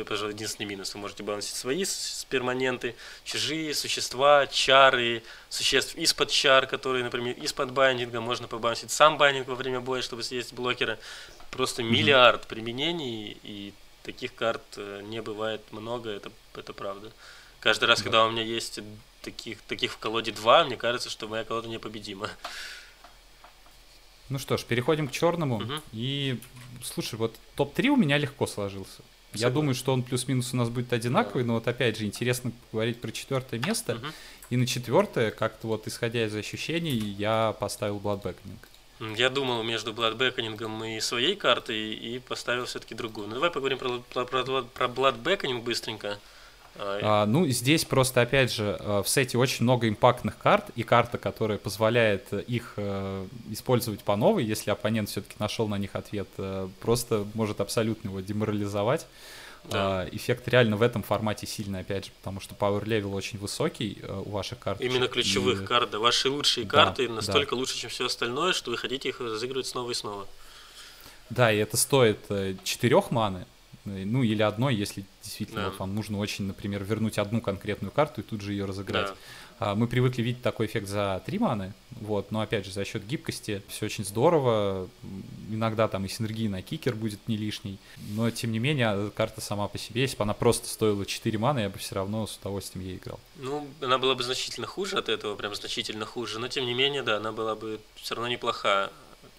пожалуй, 0.05 0.33
единственный 0.33 0.67
минус. 0.67 0.95
Вы 0.95 1.01
можете 1.01 1.23
баунсить 1.23 1.55
свои 1.55 1.85
перманенты, 2.29 2.97
чужие 3.25 3.75
существа, 3.75 4.47
чары, 4.47 5.23
существ 5.49 5.95
из-под 5.97 6.31
чар, 6.31 6.67
которые, 6.67 7.05
например, 7.05 7.37
из-под 7.37 7.73
binding 7.73 8.15
а 8.15 8.21
можно 8.21 8.49
побаунсить 8.49 8.91
сам 8.91 9.19
binding 9.19 9.49
во 9.49 9.55
время 9.55 9.81
боя, 9.81 10.03
чтобы 10.03 10.23
съесть 10.23 10.53
блокера. 10.53 10.99
Просто 11.51 11.83
миллиард 11.83 12.47
применений, 12.47 13.37
и 13.43 13.73
таких 14.03 14.35
карт 14.35 14.63
э, 14.77 15.03
не 15.05 15.21
бывает 15.21 15.61
много, 15.73 16.11
это, 16.11 16.31
это 16.55 16.73
правда. 16.73 17.11
Каждый 17.61 17.85
раз, 17.85 17.99
да. 17.99 18.05
когда 18.05 18.25
у 18.25 18.31
меня 18.31 18.43
есть 18.43 18.81
таких, 19.23 19.61
таких 19.63 19.93
в 19.93 19.99
колоде 19.99 20.33
два, 20.33 20.65
мне 20.65 20.77
кажется, 20.77 21.11
что 21.11 21.29
моя 21.29 21.45
колода 21.45 21.69
непобедима. 21.69 22.31
Ну 24.29 24.39
что 24.39 24.57
ж, 24.57 24.65
переходим 24.65 25.09
к 25.09 25.13
черному. 25.13 25.57
Угу. 25.57 25.73
И 25.93 26.39
слушай, 26.83 27.17
вот 27.17 27.35
топ-3 27.57 27.89
у 27.89 27.97
меня 27.97 28.17
легко 28.17 28.47
сложился. 28.47 29.03
Я 29.33 29.51
думаю, 29.51 29.75
что 29.75 29.93
он 29.93 30.03
плюс-минус 30.03 30.53
у 30.53 30.57
нас 30.57 30.69
будет 30.69 30.93
одинаковый, 30.93 31.45
да. 31.45 31.49
но 31.49 31.55
вот 31.55 31.69
опять 31.69 31.99
же 31.99 32.05
интересно 32.05 32.53
поговорить 32.71 33.01
про 33.01 33.13
четвертое 33.13 33.61
место. 33.61 33.95
Угу. 33.95 34.07
И 34.51 34.57
на 34.57 34.67
четвертое, 34.67 35.31
как-то 35.31 35.69
вот 35.69 35.87
исходя 35.87 36.25
из 36.25 36.35
ощущений, 36.35 36.91
я 36.91 37.55
поставил 37.59 37.99
Blood 37.99 38.23
Beckoning. 38.23 38.59
Я 39.01 39.31
думал 39.31 39.63
между 39.63 39.93
бладбеконингом 39.93 40.85
и 40.85 41.01
своей 41.01 41.35
картой 41.35 41.95
и 41.95 42.19
поставил 42.19 42.67
все-таки 42.67 42.95
другую. 42.95 43.29
Ну 43.29 43.35
давай 43.35 43.51
поговорим 43.51 43.79
про, 43.79 43.99
про, 44.13 44.25
про, 44.25 44.63
про 44.63 44.89
бладбеконинг 44.89 45.65
быстренько. 45.65 46.19
А, 46.77 47.27
ну, 47.27 47.47
здесь 47.49 47.85
просто, 47.85 48.21
опять 48.21 48.53
же, 48.53 48.77
э, 48.79 49.03
в 49.05 49.09
сете 49.09 49.39
очень 49.39 49.65
много 49.65 49.89
импактных 49.89 50.39
карт, 50.39 50.71
и 50.77 50.83
карта, 50.83 51.19
которая 51.19 51.59
позволяет 51.59 52.33
их 52.33 52.75
э, 52.77 53.27
использовать 53.51 54.05
по 54.05 54.17
новой, 54.17 54.45
если 54.45 54.71
оппонент 54.71 55.09
все-таки 55.09 55.35
нашел 55.39 55.67
на 55.67 55.79
них 55.79 55.97
ответ, 55.97 56.29
э, 56.39 56.69
просто 56.81 57.27
может 57.35 57.61
абсолютно 57.61 58.09
его 58.09 58.21
деморализовать. 58.21 59.07
Да. 59.65 60.05
Uh, 60.05 60.17
эффект 60.17 60.49
реально 60.49 60.77
в 60.77 60.83
этом 60.83 61.03
формате 61.03 61.47
сильный, 61.47 61.81
опять 61.81 62.07
же, 62.07 62.13
потому 62.13 62.41
что 62.41 62.55
power 62.55 62.83
level 62.85 63.15
очень 63.15 63.39
высокий 63.39 63.99
uh, 64.01 64.23
у 64.27 64.31
ваших 64.31 64.59
карт. 64.59 64.81
Именно 64.81 65.07
ключевых 65.09 65.63
и... 65.63 65.67
карт, 65.67 65.91
да. 65.91 65.99
Ваши 65.99 66.31
лучшие 66.31 66.65
да, 66.65 66.71
карты 66.71 67.09
настолько 67.09 67.51
да. 67.51 67.57
лучше, 67.57 67.77
чем 67.77 67.91
все 67.91 68.07
остальное, 68.07 68.53
что 68.53 68.71
вы 68.71 68.79
хотите 68.79 69.11
их 69.11 69.21
разыгрывать 69.21 69.67
снова 69.67 69.91
и 69.91 69.95
снова. 69.95 70.27
Да, 71.29 71.53
и 71.53 71.59
это 71.59 71.77
стоит 71.77 72.19
четырех 72.65 73.11
маны, 73.11 73.47
ну 73.85 74.23
или 74.23 74.43
одной, 74.43 74.75
если 74.75 75.05
действительно 75.23 75.63
да. 75.63 75.69
вот 75.69 75.79
вам 75.79 75.95
нужно 75.95 76.19
очень, 76.19 76.47
например, 76.47 76.83
вернуть 76.83 77.19
одну 77.19 77.41
конкретную 77.41 77.93
карту 77.93 78.23
и 78.23 78.25
тут 78.25 78.41
же 78.41 78.53
ее 78.53 78.65
разыграть. 78.65 79.09
Да. 79.09 79.15
А, 79.61 79.75
мы 79.75 79.87
привыкли 79.87 80.23
видеть 80.23 80.41
такой 80.41 80.65
эффект 80.65 80.89
за 80.89 81.23
три 81.27 81.39
маны, 81.39 81.75
вот, 82.01 82.33
но 82.33 82.41
опять 82.41 82.65
же 82.65 82.73
за 82.73 82.87
счет 82.87 83.07
гибкости 83.07 83.63
все 83.69 83.87
очень 83.87 84.07
здорово. 84.07 84.89
Иногда 85.51 85.87
там 85.87 86.07
и 86.07 86.09
синергия 86.09 86.49
на 86.49 86.63
кикер 86.63 86.95
будет 86.95 87.29
не 87.29 87.37
лишней, 87.37 87.79
но 88.15 88.31
тем 88.31 88.53
не 88.53 88.59
менее 88.59 89.11
карта 89.15 89.43
сама 89.43 89.69
по 89.69 89.77
себе, 89.77 90.01
если 90.01 90.17
бы 90.17 90.23
она 90.23 90.33
просто 90.33 90.67
стоила 90.67 91.05
4 91.05 91.39
маны, 91.39 91.61
я 91.61 91.69
бы 91.69 91.77
все 91.77 91.95
равно 91.95 92.27
с 92.27 92.39
удовольствием 92.39 92.87
ей 92.87 92.97
играл. 92.97 93.21
Ну, 93.37 93.69
она 93.83 93.99
была 93.99 94.15
бы 94.15 94.23
значительно 94.23 94.67
хуже 94.67 94.97
от 94.97 95.11
этого, 95.11 95.37
прям 95.37 95.55
значительно 95.55 96.07
хуже, 96.07 96.39
но 96.39 96.49
тем 96.49 96.65
не 96.65 96.73
менее, 96.73 97.03
да, 97.03 97.19
она 97.19 97.31
была 97.31 97.55
бы 97.55 97.81
все 97.97 98.15
равно 98.15 98.31
неплохая. 98.31 98.89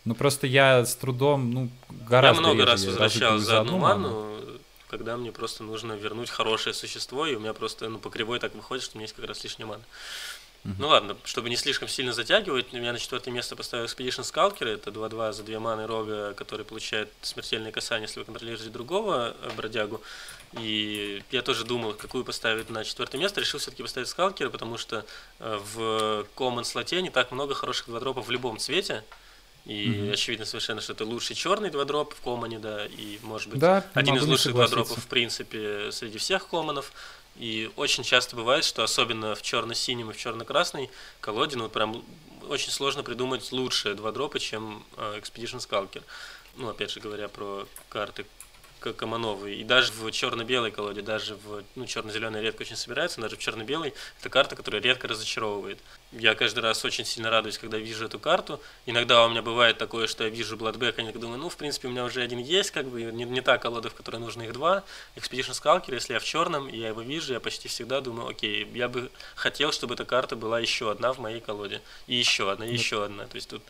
Ну 0.05 0.13
просто 0.13 0.45
я 0.45 0.85
с 0.85 0.95
трудом, 0.95 1.51
ну, 1.51 1.69
гораздо 2.07 2.43
Я 2.43 2.47
много 2.47 2.65
раз 2.65 2.85
возвращал 2.85 3.39
за 3.39 3.61
одну 3.61 3.79
ману, 3.79 4.09
ману, 4.09 4.50
когда 4.91 5.15
мне 5.15 5.31
просто 5.31 5.63
нужно 5.63 5.93
вернуть 5.93 6.29
хорошее 6.29 6.73
существо, 6.73 7.25
и 7.25 7.33
у 7.33 7.39
меня 7.39 7.53
просто, 7.53 7.87
ну, 7.87 7.97
по 7.97 8.09
кривой 8.09 8.39
так 8.39 8.53
выходит, 8.53 8.83
что 8.83 8.95
у 8.95 8.97
меня 8.97 9.05
есть 9.05 9.15
как 9.15 9.25
раз 9.25 9.41
лишняя 9.43 9.65
мана. 9.65 9.83
Ну 10.63 10.89
ладно, 10.89 11.17
чтобы 11.23 11.49
не 11.49 11.55
слишком 11.55 11.87
сильно 11.87 12.13
затягивать, 12.13 12.67
я 12.71 12.93
на 12.93 12.99
четвертое 12.99 13.31
место 13.31 13.55
поставил 13.55 13.85
Expedition 13.85 14.21
Skulker, 14.21 14.67
это 14.67 14.91
2-2 14.91 15.33
за 15.33 15.43
2 15.43 15.59
маны 15.59 15.87
рога, 15.87 16.33
который 16.33 16.65
получает 16.65 17.09
смертельное 17.23 17.71
касание, 17.71 18.07
если 18.07 18.19
вы 18.19 18.25
контролируете 18.25 18.69
другого 18.69 19.35
э, 19.41 19.49
бродягу. 19.57 20.01
И 20.59 21.23
я 21.31 21.41
тоже 21.41 21.65
думал, 21.65 21.93
какую 21.93 22.23
поставить 22.23 22.69
на 22.69 22.83
четвертое 22.83 23.17
место, 23.17 23.41
решил 23.41 23.59
все-таки 23.59 23.81
поставить 23.81 24.09
Скалкера, 24.09 24.51
потому 24.51 24.77
что 24.77 25.03
э, 25.39 25.59
в 25.73 26.27
Common 26.35 26.63
слоте 26.63 27.01
не 27.01 27.09
так 27.09 27.31
много 27.31 27.55
хороших 27.55 27.87
двадропов 27.87 28.27
в 28.27 28.31
любом 28.31 28.59
цвете, 28.59 29.03
и 29.65 29.87
mm-hmm. 29.87 30.13
очевидно 30.13 30.45
совершенно, 30.45 30.81
что 30.81 30.93
это 30.93 31.05
лучший 31.05 31.35
черный 31.35 31.69
два 31.69 31.85
дроп 31.85 32.13
в 32.13 32.21
комане, 32.21 32.59
да, 32.59 32.85
и 32.85 33.19
может 33.21 33.49
быть 33.49 33.59
да, 33.59 33.85
один 33.93 34.15
из 34.15 34.25
лучших 34.25 34.53
два 34.53 34.67
дропов 34.67 34.97
в 34.97 35.07
принципе 35.07 35.91
среди 35.91 36.17
всех 36.17 36.47
команов. 36.47 36.91
И 37.37 37.71
очень 37.77 38.03
часто 38.03 38.35
бывает, 38.35 38.65
что 38.65 38.83
особенно 38.83 39.35
в 39.35 39.41
черно-синем 39.41 40.09
и 40.09 40.13
в 40.13 40.17
черно-красной 40.17 40.89
колоде, 41.21 41.55
ну 41.55 41.69
прям 41.69 42.03
очень 42.49 42.71
сложно 42.71 43.03
придумать 43.03 43.51
лучшие 43.51 43.95
два 43.95 44.11
дропа, 44.11 44.39
чем 44.39 44.83
э, 44.97 45.19
Expedition 45.19 45.59
Skulker. 45.59 46.03
Ну, 46.57 46.69
опять 46.69 46.91
же 46.91 46.99
говоря 46.99 47.29
про 47.29 47.67
карты 47.87 48.25
комановый. 48.81 49.55
И 49.55 49.63
даже 49.63 49.91
в 49.91 50.11
черно-белой 50.11 50.71
колоде, 50.71 51.01
даже 51.01 51.35
в 51.35 51.63
ну, 51.75 51.85
черно-зеленой 51.85 52.41
редко 52.41 52.61
очень 52.61 52.75
собирается, 52.75 53.21
даже 53.21 53.35
в 53.35 53.39
черно-белой 53.39 53.93
это 54.19 54.29
карта, 54.29 54.55
которая 54.55 54.81
редко 54.81 55.07
разочаровывает. 55.07 55.79
Я 56.11 56.35
каждый 56.35 56.59
раз 56.59 56.83
очень 56.83 57.05
сильно 57.05 57.29
радуюсь, 57.29 57.57
когда 57.57 57.77
вижу 57.77 58.05
эту 58.05 58.19
карту. 58.19 58.61
Иногда 58.85 59.25
у 59.25 59.29
меня 59.29 59.41
бывает 59.41 59.77
такое, 59.77 60.07
что 60.07 60.23
я 60.23 60.29
вижу 60.29 60.57
Bloodback, 60.57 61.09
и 61.09 61.17
думаю, 61.17 61.39
ну, 61.39 61.49
в 61.49 61.55
принципе, 61.55 61.87
у 61.87 61.91
меня 61.91 62.03
уже 62.03 62.21
один 62.21 62.39
есть, 62.39 62.71
как 62.71 62.87
бы, 62.87 63.03
не, 63.03 63.23
не 63.23 63.41
та 63.41 63.57
колода, 63.57 63.89
в 63.89 63.93
которой 63.93 64.17
нужно 64.17 64.43
их 64.43 64.53
два. 64.53 64.83
Expedition 65.15 65.51
Skulker, 65.51 65.93
если 65.93 66.13
я 66.13 66.19
в 66.19 66.23
черном, 66.23 66.67
и 66.67 66.77
я 66.77 66.89
его 66.89 67.01
вижу, 67.01 67.33
я 67.33 67.39
почти 67.39 67.67
всегда 67.67 68.01
думаю, 68.01 68.29
окей, 68.29 68.67
я 68.73 68.89
бы 68.89 69.11
хотел, 69.35 69.71
чтобы 69.71 69.93
эта 69.93 70.05
карта 70.05 70.35
была 70.35 70.59
еще 70.59 70.91
одна 70.91 71.13
в 71.13 71.19
моей 71.19 71.39
колоде. 71.39 71.81
И 72.07 72.15
еще 72.15 72.51
одна, 72.51 72.65
и 72.65 72.73
еще 72.73 73.05
одна. 73.05 73.27
То 73.27 73.35
есть 73.35 73.49
тут 73.49 73.61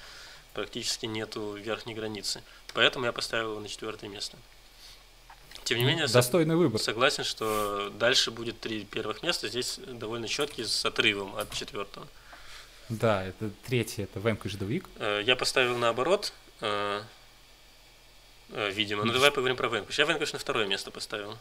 практически 0.53 1.05
нету 1.05 1.53
верхней 1.53 1.93
границы. 1.93 2.41
Поэтому 2.73 3.05
я 3.05 3.11
поставил 3.11 3.51
его 3.51 3.59
на 3.59 3.67
четвертое 3.67 4.07
место. 4.07 4.37
Тем 5.63 5.77
не 5.77 5.83
менее, 5.83 6.07
достойный 6.07 6.55
выбор. 6.55 6.81
Согласен, 6.81 7.23
что 7.23 7.91
дальше 7.97 8.31
будет 8.31 8.59
три 8.59 8.83
первых 8.83 9.23
места. 9.23 9.47
Здесь 9.47 9.79
довольно 9.87 10.27
четкий 10.27 10.65
с 10.65 10.85
отрывом 10.85 11.35
от 11.35 11.51
четвертого. 11.53 12.07
Да, 12.89 13.23
это 13.23 13.51
третий, 13.65 14.03
это 14.03 14.19
Vanquish 14.19 14.57
the 14.57 14.67
Week. 14.67 14.85
Э, 14.99 15.21
я 15.25 15.35
поставил 15.35 15.77
наоборот, 15.77 16.33
э, 16.59 17.01
видимо. 18.49 19.05
Ну, 19.05 19.13
давай 19.13 19.31
поговорим 19.31 19.55
про 19.55 19.69
Vanquish. 19.69 19.95
Я 19.97 20.05
Vanquish 20.05 20.33
на 20.33 20.39
второе 20.39 20.67
место 20.67 20.91
поставил. 20.91 21.37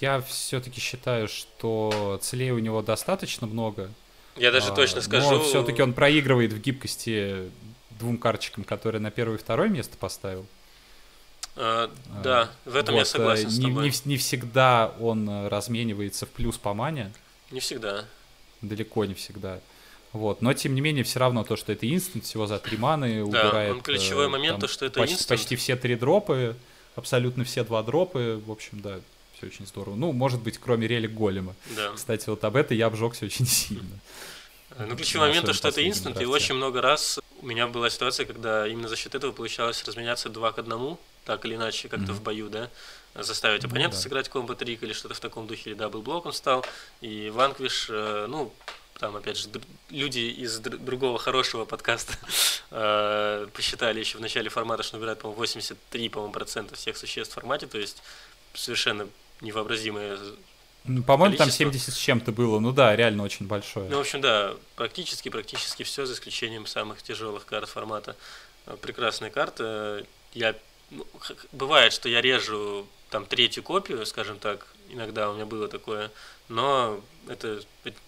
Я 0.00 0.20
все-таки 0.22 0.80
считаю, 0.80 1.28
что 1.28 2.18
целей 2.22 2.50
у 2.52 2.58
него 2.58 2.82
достаточно 2.82 3.46
много. 3.46 3.90
Я 4.36 4.50
даже 4.50 4.72
а, 4.72 4.74
точно 4.74 5.02
скажу. 5.02 5.30
Но 5.30 5.42
все-таки 5.42 5.82
он 5.82 5.92
проигрывает 5.92 6.52
в 6.52 6.60
гибкости 6.60 7.50
двум 7.90 8.16
карточкам, 8.16 8.64
которые 8.64 9.00
на 9.00 9.10
первое 9.10 9.36
и 9.36 9.40
второе 9.40 9.68
место 9.68 9.96
поставил. 9.98 10.46
А, 11.56 11.90
да, 12.22 12.50
в 12.64 12.76
этом 12.76 12.94
вот, 12.94 13.00
я 13.00 13.04
согласен 13.04 13.48
не, 13.48 13.52
с 13.52 13.56
тобой. 13.58 13.90
Не, 13.90 13.92
не 14.04 14.16
всегда 14.16 14.92
он 15.00 15.48
разменивается 15.48 16.26
в 16.26 16.30
плюс 16.30 16.58
по 16.58 16.74
мане. 16.74 17.12
Не 17.50 17.60
всегда. 17.60 18.04
Далеко 18.62 19.04
не 19.04 19.14
всегда. 19.14 19.60
Вот. 20.12 20.42
Но 20.42 20.52
тем 20.54 20.74
не 20.74 20.80
менее, 20.80 21.04
все 21.04 21.20
равно 21.20 21.44
то, 21.44 21.56
что 21.56 21.72
это 21.72 21.92
инстант, 21.92 22.24
всего 22.24 22.46
за 22.46 22.58
три 22.58 22.76
маны, 22.76 23.22
убирает. 23.24 23.72
Он 23.72 23.80
ключевой 23.80 24.28
момент, 24.28 24.54
там, 24.54 24.60
то, 24.62 24.68
что 24.68 24.86
это 24.86 25.00
почти, 25.00 25.26
почти 25.26 25.56
все 25.56 25.76
три 25.76 25.94
дропы, 25.94 26.56
абсолютно 26.96 27.44
все 27.44 27.64
два 27.64 27.82
дропы. 27.82 28.40
В 28.44 28.50
общем, 28.50 28.80
да, 28.80 29.00
все 29.36 29.46
очень 29.46 29.66
здорово. 29.66 29.94
Ну, 29.94 30.12
может 30.12 30.40
быть, 30.40 30.58
кроме 30.58 30.88
релик 30.88 31.12
голема. 31.12 31.54
Да. 31.76 31.92
Кстати, 31.94 32.28
вот 32.28 32.42
об 32.44 32.56
этом 32.56 32.76
я 32.76 32.86
обжегся 32.86 33.26
очень 33.26 33.46
сильно. 33.46 33.98
Ну, 34.78 34.96
ключевой 34.96 35.28
момент 35.28 35.46
то, 35.46 35.52
что 35.52 35.68
это 35.68 35.86
instant, 35.86 36.20
и 36.20 36.24
очень 36.24 36.54
много 36.54 36.80
раз 36.80 37.18
у 37.42 37.46
меня 37.46 37.66
была 37.66 37.90
ситуация, 37.90 38.24
когда 38.24 38.66
именно 38.66 38.88
за 38.88 38.96
счет 38.96 39.14
этого 39.14 39.32
получалось 39.32 39.82
разменяться 39.84 40.28
два 40.28 40.52
к 40.52 40.58
одному, 40.58 40.98
так 41.24 41.44
или 41.44 41.54
иначе, 41.54 41.88
как-то 41.88 42.12
mm-hmm. 42.12 42.14
в 42.14 42.22
бою, 42.22 42.48
да, 42.48 42.70
заставить 43.14 43.62
ну 43.62 43.68
оппонента 43.68 43.96
mm-hmm. 43.96 44.00
сыграть 44.00 44.28
combat 44.28 44.58
trick 44.58 44.82
или 44.82 44.92
что-то 44.92 45.14
в 45.14 45.20
таком 45.20 45.46
духе, 45.46 45.70
или 45.70 45.74
double-block 45.74 46.26
он 46.26 46.32
стал, 46.32 46.64
и 47.00 47.30
Vanquish, 47.30 47.86
э, 47.90 48.26
ну, 48.28 48.52
там, 48.98 49.16
опять 49.16 49.38
же, 49.38 49.48
люди 49.88 50.18
из 50.18 50.58
другого 50.58 51.18
хорошего 51.18 51.64
подкаста 51.64 52.12
э, 52.70 53.46
посчитали 53.54 54.00
еще 54.00 54.18
в 54.18 54.20
начале 54.20 54.50
формата, 54.50 54.82
что 54.82 54.96
набирает, 54.96 55.18
по-моему, 55.18 55.40
83, 55.40 56.08
по-моему, 56.10 56.32
процента 56.32 56.76
всех 56.76 56.96
существ 56.96 57.32
в 57.32 57.34
формате, 57.34 57.66
то 57.66 57.78
есть 57.78 58.02
совершенно 58.54 59.08
невообразимое 59.40 60.18
по-моему, 61.06 61.36
там 61.36 61.50
70 61.50 61.92
с 61.92 61.96
чем-то 61.96 62.32
было. 62.32 62.58
Ну 62.58 62.72
да, 62.72 62.96
реально 62.96 63.22
очень 63.22 63.46
большое. 63.46 63.88
Ну, 63.90 63.98
в 63.98 64.00
общем, 64.00 64.22
да, 64.22 64.54
практически, 64.76 65.28
практически 65.28 65.82
все, 65.82 66.06
за 66.06 66.14
исключением 66.14 66.66
самых 66.66 67.02
тяжелых 67.02 67.44
карт 67.44 67.68
формата. 67.68 68.16
Э, 68.66 68.76
прекрасная 68.80 69.30
карта. 69.30 70.04
Я 70.32 70.52
ну, 70.52 70.58
бывает, 71.52 71.92
что 71.92 72.08
я 72.08 72.20
режу 72.20 72.86
там 73.10 73.26
третью 73.26 73.62
копию, 73.62 74.04
скажем 74.06 74.38
так, 74.38 74.66
иногда 74.88 75.30
у 75.30 75.34
меня 75.34 75.46
было 75.46 75.68
такое, 75.68 76.10
но 76.48 77.00
это 77.28 77.60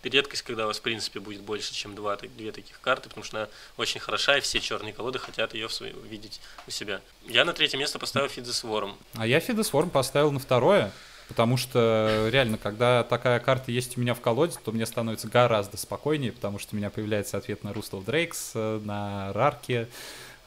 редкость, 0.02 0.42
когда 0.42 0.64
у 0.64 0.66
вас, 0.68 0.78
в 0.78 0.82
принципе, 0.82 1.20
будет 1.20 1.42
больше, 1.42 1.72
чем 1.74 1.94
два, 1.94 2.16
две 2.16 2.52
таких 2.52 2.80
карты, 2.80 3.08
потому 3.08 3.24
что 3.24 3.38
она 3.38 3.48
очень 3.76 4.00
хороша, 4.00 4.38
и 4.38 4.40
все 4.40 4.60
черные 4.60 4.92
колоды 4.92 5.18
хотят 5.18 5.54
ее 5.54 5.68
в 5.68 5.72
свою, 5.72 6.00
видеть 6.00 6.40
у 6.66 6.70
себя. 6.70 7.00
Я 7.26 7.44
на 7.44 7.52
третье 7.52 7.78
место 7.78 7.98
поставил 7.98 8.28
Фидес 8.28 8.64
Ворм. 8.64 8.96
А 9.14 9.26
я 9.26 9.40
Фидес 9.40 9.72
Ворм 9.72 9.90
поставил 9.90 10.32
на 10.32 10.38
второе. 10.38 10.92
Потому 11.28 11.56
что 11.56 12.28
реально, 12.30 12.58
когда 12.58 13.04
такая 13.04 13.40
карта 13.40 13.70
есть 13.70 13.96
у 13.96 14.00
меня 14.00 14.12
в 14.12 14.20
колоде, 14.20 14.58
то 14.62 14.70
мне 14.70 14.84
становится 14.84 15.28
гораздо 15.28 15.78
спокойнее, 15.78 16.30
потому 16.30 16.58
что 16.58 16.74
у 16.74 16.76
меня 16.76 16.90
появляется 16.90 17.38
ответ 17.38 17.64
на 17.64 17.72
Рустов 17.72 18.04
Дрейкс, 18.04 18.50
э, 18.54 18.80
на 18.84 19.32
Рарке, 19.32 19.88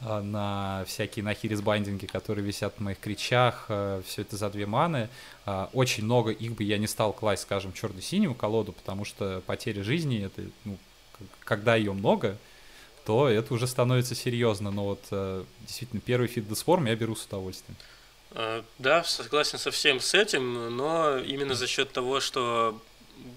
на 0.01 0.83
всякие 0.87 1.23
нахирис 1.23 1.61
байдинги, 1.61 2.05
которые 2.05 2.45
висят 2.45 2.79
на 2.79 2.85
моих 2.85 2.99
кричах, 2.99 3.65
э, 3.69 4.01
все 4.05 4.21
это 4.21 4.37
за 4.37 4.49
две 4.49 4.65
маны. 4.65 5.09
Очень 5.73 6.05
много 6.05 6.31
их 6.31 6.53
бы 6.53 6.63
я 6.63 6.77
не 6.77 6.87
стал 6.87 7.13
класть, 7.13 7.43
скажем, 7.43 7.71
черно-синюю 7.71 8.35
колоду, 8.35 8.71
потому 8.71 9.05
что 9.05 9.41
потеря 9.45 9.83
жизни, 9.83 10.25
это, 10.25 10.41
ну, 10.63 10.77
когда 11.43 11.75
ее 11.75 11.93
много, 11.93 12.37
то 13.05 13.29
это 13.29 13.53
уже 13.53 13.67
становится 13.67 14.15
серьезно. 14.15 14.71
Но 14.71 14.85
вот 14.85 15.03
действительно 15.61 16.01
первый 16.01 16.27
Feed 16.27 16.47
the 16.49 16.63
Swarm 16.63 16.85
я 16.85 16.95
беру 16.95 17.15
с 17.15 17.25
удовольствием. 17.25 17.77
Э, 18.35 18.63
да, 18.79 19.03
согласен 19.03 19.57
со 19.57 19.71
всем 19.71 20.01
с 20.01 20.13
этим, 20.13 20.75
но 20.75 21.17
именно 21.17 21.55
за 21.55 21.67
счет 21.67 21.91
того, 21.93 22.19
что 22.19 22.79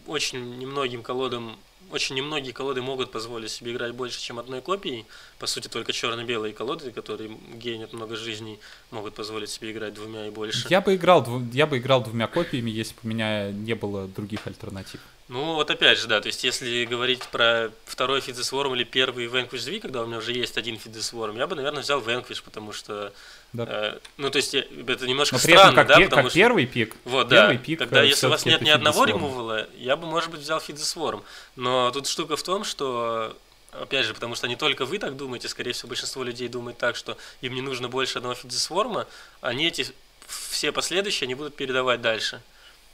очень 0.06 0.58
немногим 0.58 1.02
колодам, 1.02 1.56
очень 1.90 2.16
немногие 2.16 2.52
колоды 2.52 2.82
могут 2.82 3.10
позволить 3.10 3.50
себе 3.50 3.72
играть 3.72 3.92
больше, 3.94 4.20
чем 4.20 4.38
одной 4.38 4.60
копией. 4.60 5.06
По 5.38 5.46
сути, 5.46 5.68
только 5.68 5.92
черно-белые 5.92 6.52
колоды, 6.54 6.90
которые 6.90 7.30
гейнят 7.54 7.92
много 7.92 8.16
жизней, 8.16 8.58
могут 8.90 9.14
позволить 9.14 9.50
себе 9.50 9.72
играть 9.72 9.94
двумя 9.94 10.26
и 10.26 10.30
больше. 10.30 10.66
Я 10.70 10.80
бы 10.80 10.94
играл, 10.94 11.26
я 11.52 11.66
бы 11.66 11.78
играл 11.78 12.02
двумя 12.02 12.26
копиями, 12.26 12.70
если 12.70 12.94
бы 12.94 13.00
у 13.04 13.08
меня 13.08 13.50
не 13.50 13.74
было 13.74 14.06
других 14.08 14.46
альтернатив. 14.46 15.00
Ну, 15.28 15.54
вот 15.54 15.70
опять 15.70 15.98
же, 15.98 16.06
да, 16.06 16.22
то 16.22 16.26
есть 16.28 16.42
если 16.42 16.86
говорить 16.86 17.22
про 17.24 17.70
второй 17.84 18.22
Feed 18.22 18.38
the 18.38 18.50
Swarm 18.50 18.74
или 18.74 18.84
первый 18.84 19.26
Vanquish 19.26 19.58
the, 19.58 19.78
когда 19.80 20.02
у 20.02 20.06
меня 20.06 20.18
уже 20.18 20.32
есть 20.32 20.56
один 20.56 20.78
Feed 20.78 20.98
the 20.98 21.12
Swarm, 21.12 21.36
я 21.36 21.46
бы, 21.46 21.54
наверное, 21.54 21.82
взял 21.82 22.00
Vanquish, 22.00 22.42
потому 22.42 22.72
что, 22.72 23.12
да. 23.52 23.66
э, 23.68 23.98
ну, 24.16 24.30
то 24.30 24.36
есть 24.36 24.54
это 24.54 25.06
немножко 25.06 25.36
Но 25.36 25.40
при 25.40 25.52
странно, 25.52 25.72
этом, 25.72 25.74
как 25.74 25.86
да, 25.88 25.96
пер, 25.96 26.04
потому 26.06 26.22
как 26.22 26.30
что... 26.30 26.38
первый 26.38 26.66
пик, 26.66 26.96
вот, 27.04 27.28
первый 27.28 27.58
да, 27.58 27.62
пик, 27.62 27.78
когда 27.78 28.02
если 28.02 28.26
у 28.26 28.30
вас 28.30 28.46
нет 28.46 28.62
ни 28.62 28.70
одного 28.70 29.04
ремувала, 29.04 29.68
я 29.76 29.96
бы, 29.96 30.06
может 30.06 30.30
быть, 30.30 30.40
взял 30.40 30.60
Feed 30.60 30.81
the 30.81 30.96
Swarm, 30.96 31.22
но 31.56 31.90
тут 31.90 32.06
штука 32.06 32.36
в 32.36 32.42
том, 32.42 32.64
что 32.64 33.36
Опять 33.72 34.06
же, 34.06 34.14
потому 34.14 34.34
что 34.34 34.48
не 34.48 34.56
только 34.56 34.86
вы 34.86 34.98
так 34.98 35.16
думаете, 35.16 35.46
скорее 35.48 35.72
всего, 35.72 35.88
большинство 35.88 36.24
людей 36.24 36.48
думает 36.48 36.78
так, 36.78 36.96
что 36.96 37.18
им 37.42 37.54
не 37.54 37.60
нужно 37.60 37.88
больше 37.88 38.16
одного 38.18 38.34
Feed 38.34 38.55
the 38.55 38.70
Swarm 38.70 38.96
а, 38.96 39.06
они 39.42 39.66
эти 39.66 39.86
все 40.26 40.72
последующие 40.72 41.26
они 41.26 41.34
будут 41.34 41.54
передавать 41.54 42.00
дальше. 42.00 42.40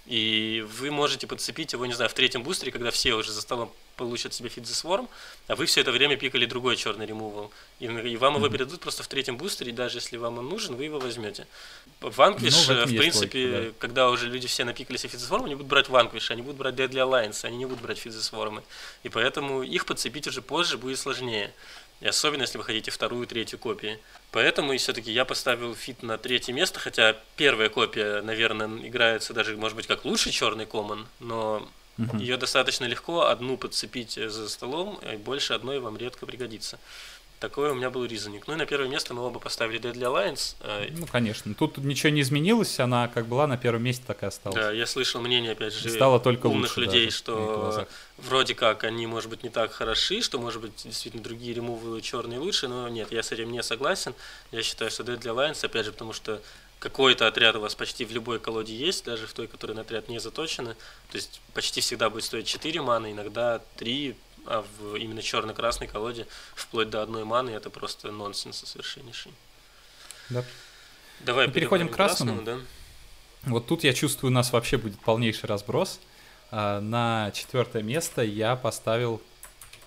И 0.06 0.62
вы 0.78 0.90
можете 0.90 1.26
подцепить 1.26 1.72
его, 1.72 1.86
не 1.86 1.94
знаю, 1.94 2.10
в 2.10 2.14
третьем 2.14 2.42
бустере, 2.42 2.70
когда 2.70 2.90
все 2.90 3.14
уже 3.14 3.32
за 3.32 3.40
столом 3.40 3.72
получат 3.96 4.34
себе 4.34 4.48
Feed 4.48 4.57
the 4.57 4.64
Swarm, 4.64 5.08
а 5.46 5.54
вы 5.54 5.66
все 5.66 5.80
это 5.80 5.92
время 5.92 6.16
пикали 6.16 6.46
другой 6.46 6.76
черный 6.76 7.06
ремувал. 7.06 7.50
И, 7.80 7.86
и 7.86 8.16
вам 8.16 8.36
его 8.36 8.48
передадут 8.48 8.80
просто 8.80 9.02
в 9.02 9.08
третьем 9.08 9.36
бустере, 9.36 9.70
и 9.70 9.74
даже 9.74 9.98
если 9.98 10.16
вам 10.16 10.38
он 10.38 10.48
нужен, 10.48 10.76
вы 10.76 10.84
его 10.84 10.98
возьмете. 10.98 11.46
Vanquish, 12.00 12.68
ну, 12.68 12.74
в, 12.74 12.86
в 12.86 12.96
принципе, 12.96 13.46
логика, 13.46 13.64
да. 13.64 13.74
когда 13.78 14.10
уже 14.10 14.28
люди 14.28 14.46
все 14.46 14.64
напикали 14.64 14.96
себе 14.96 15.10
Feed 15.10 15.16
the 15.16 15.20
Swarm, 15.20 15.44
они 15.44 15.54
будут 15.54 15.68
брать 15.68 15.88
Vanquish, 15.88 16.30
они 16.30 16.42
будут 16.42 16.58
брать 16.58 16.74
Deadly 16.74 16.96
Alliance, 16.96 17.44
они 17.44 17.56
не 17.58 17.66
будут 17.66 17.82
брать 17.82 17.98
Feed 17.98 18.06
the 18.06 18.12
Swarm. 18.12 18.62
И 19.04 19.08
поэтому 19.08 19.62
их 19.62 19.86
подцепить 19.86 20.26
уже 20.26 20.42
позже 20.42 20.76
будет 20.76 20.98
сложнее. 20.98 21.52
И 22.04 22.06
особенно, 22.06 22.42
если 22.42 22.58
вы 22.58 22.64
хотите 22.64 22.90
вторую, 22.90 23.26
третью 23.26 23.58
копии. 23.58 23.98
Поэтому 24.30 24.74
и 24.74 24.76
все-таки 24.76 25.10
я 25.10 25.24
поставил 25.24 25.74
Feed 25.74 26.02
на 26.02 26.18
третье 26.18 26.52
место, 26.52 26.78
хотя 26.78 27.16
первая 27.36 27.70
копия, 27.70 28.20
наверное, 28.20 28.68
играется 28.86 29.32
даже, 29.32 29.56
может 29.56 29.74
быть, 29.74 29.86
как 29.86 30.04
лучше 30.04 30.30
черный 30.30 30.66
common, 30.66 31.06
но 31.18 31.66
угу. 31.96 32.18
ее 32.18 32.36
достаточно 32.36 32.84
легко 32.84 33.22
одну 33.22 33.56
подцепить 33.56 34.12
за 34.16 34.50
столом, 34.50 35.00
и 35.10 35.16
больше 35.16 35.54
одной 35.54 35.80
вам 35.80 35.96
редко 35.96 36.26
пригодится. 36.26 36.78
Такой 37.44 37.72
у 37.72 37.74
меня 37.74 37.90
был 37.90 38.06
ризоник. 38.06 38.46
Ну 38.46 38.54
и 38.54 38.56
на 38.56 38.64
первое 38.64 38.88
место 38.88 39.12
мы 39.12 39.20
оба 39.20 39.38
поставили 39.38 39.78
Deadly 39.78 40.00
Alliance. 40.00 40.56
Э, 40.60 40.88
ну, 40.96 41.04
конечно. 41.04 41.52
Тут 41.52 41.76
ничего 41.76 42.08
не 42.08 42.22
изменилось, 42.22 42.80
она 42.80 43.06
как 43.08 43.26
была 43.26 43.46
на 43.46 43.58
первом 43.58 43.82
месте, 43.82 44.02
так 44.06 44.22
и 44.22 44.26
осталась. 44.26 44.56
Да, 44.56 44.70
я 44.70 44.86
слышал 44.86 45.20
мнение, 45.20 45.52
опять 45.52 45.74
же, 45.74 45.90
Стало 45.90 46.20
только 46.20 46.46
умных 46.46 46.74
лучше, 46.74 46.80
людей, 46.80 47.04
да, 47.04 47.12
что 47.12 47.86
вроде 48.16 48.54
как 48.54 48.84
они, 48.84 49.06
может 49.06 49.28
быть, 49.28 49.42
не 49.42 49.50
так 49.50 49.72
хороши, 49.72 50.22
что, 50.22 50.38
может 50.38 50.62
быть, 50.62 50.72
действительно 50.84 51.22
другие 51.22 51.52
ремувы 51.52 52.00
черные 52.00 52.38
лучше, 52.38 52.66
но 52.66 52.88
нет, 52.88 53.12
я 53.12 53.22
с 53.22 53.30
этим 53.30 53.52
не 53.52 53.62
согласен. 53.62 54.14
Я 54.50 54.62
считаю, 54.62 54.90
что 54.90 55.02
Deadly 55.02 55.34
Alliance, 55.34 55.66
опять 55.66 55.84
же, 55.84 55.92
потому 55.92 56.14
что 56.14 56.40
какой-то 56.78 57.26
отряд 57.26 57.56
у 57.56 57.60
вас 57.60 57.74
почти 57.74 58.06
в 58.06 58.12
любой 58.12 58.38
колоде 58.38 58.74
есть, 58.74 59.04
даже 59.04 59.26
в 59.26 59.34
той, 59.34 59.48
которая 59.48 59.74
на 59.74 59.82
отряд 59.82 60.08
не 60.08 60.18
заточена. 60.18 60.76
То 61.10 61.16
есть 61.16 61.42
почти 61.52 61.82
всегда 61.82 62.08
будет 62.08 62.24
стоить 62.24 62.46
4 62.46 62.80
маны, 62.80 63.12
иногда 63.12 63.60
3, 63.76 64.16
а 64.46 64.64
в 64.78 64.96
именно 64.96 65.22
черно-красной 65.22 65.86
колоде 65.86 66.26
вплоть 66.54 66.90
до 66.90 67.02
одной 67.02 67.24
маны 67.24 67.50
это 67.50 67.70
просто 67.70 68.10
нонсенс 68.10 68.58
совершеннейший. 68.64 69.32
Да. 70.30 70.44
Давай 71.20 71.46
Мы 71.46 71.52
переходим 71.52 71.88
к 71.88 71.92
красному. 71.92 72.42
красному 72.42 72.60
да? 72.60 73.50
Вот 73.50 73.66
тут 73.66 73.84
я 73.84 73.92
чувствую, 73.92 74.30
у 74.30 74.34
нас 74.34 74.52
вообще 74.52 74.78
будет 74.78 74.98
полнейший 75.00 75.48
разброс. 75.48 76.00
А, 76.50 76.80
на 76.80 77.30
четвертое 77.32 77.82
место 77.82 78.22
я 78.22 78.56
поставил 78.56 79.20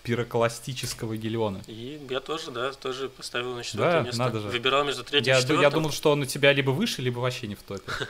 пирокластического 0.08 1.18
гелиона. 1.18 1.62
И 1.68 2.00
я 2.10 2.22
тоже, 2.22 2.52
да, 2.52 2.72
тоже 2.72 3.10
поставил 3.10 3.56
на 3.56 3.64
четвертое 3.64 4.00
да, 4.00 4.06
место. 4.06 4.24
Надо 4.24 4.40
же. 4.40 4.48
Выбирал 4.48 4.86
между 4.86 5.04
третьим 5.04 5.34
я, 5.34 5.38
и 5.38 5.42
четвертым. 5.42 5.64
Я 5.64 5.70
думал, 5.70 5.92
что 5.92 6.12
он 6.12 6.22
у 6.22 6.26
тебя 6.26 6.54
либо 6.54 6.72
выше, 6.72 7.02
либо 7.02 7.20
вообще 7.20 7.48
не 7.48 7.56
в 7.56 7.64
топе. 7.64 7.92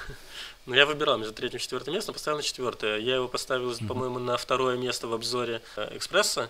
Ну, 0.68 0.76
я 0.76 0.86
выбирал 0.86 1.18
между 1.18 1.34
третьим 1.34 1.60
и 1.60 1.62
четвертым 1.62 1.94
местом, 1.94 2.14
поставил 2.14 2.40
на 2.40 2.44
четвертое. 2.44 2.98
Я 2.98 3.16
его 3.16 3.30
поставил, 3.30 3.74
по-моему, 3.88 4.20
на 4.20 4.36
второе 4.36 4.76
место 4.76 5.08
в 5.08 5.14
обзоре 5.14 5.62
э, 5.78 5.96
Экспресса. 5.96 6.50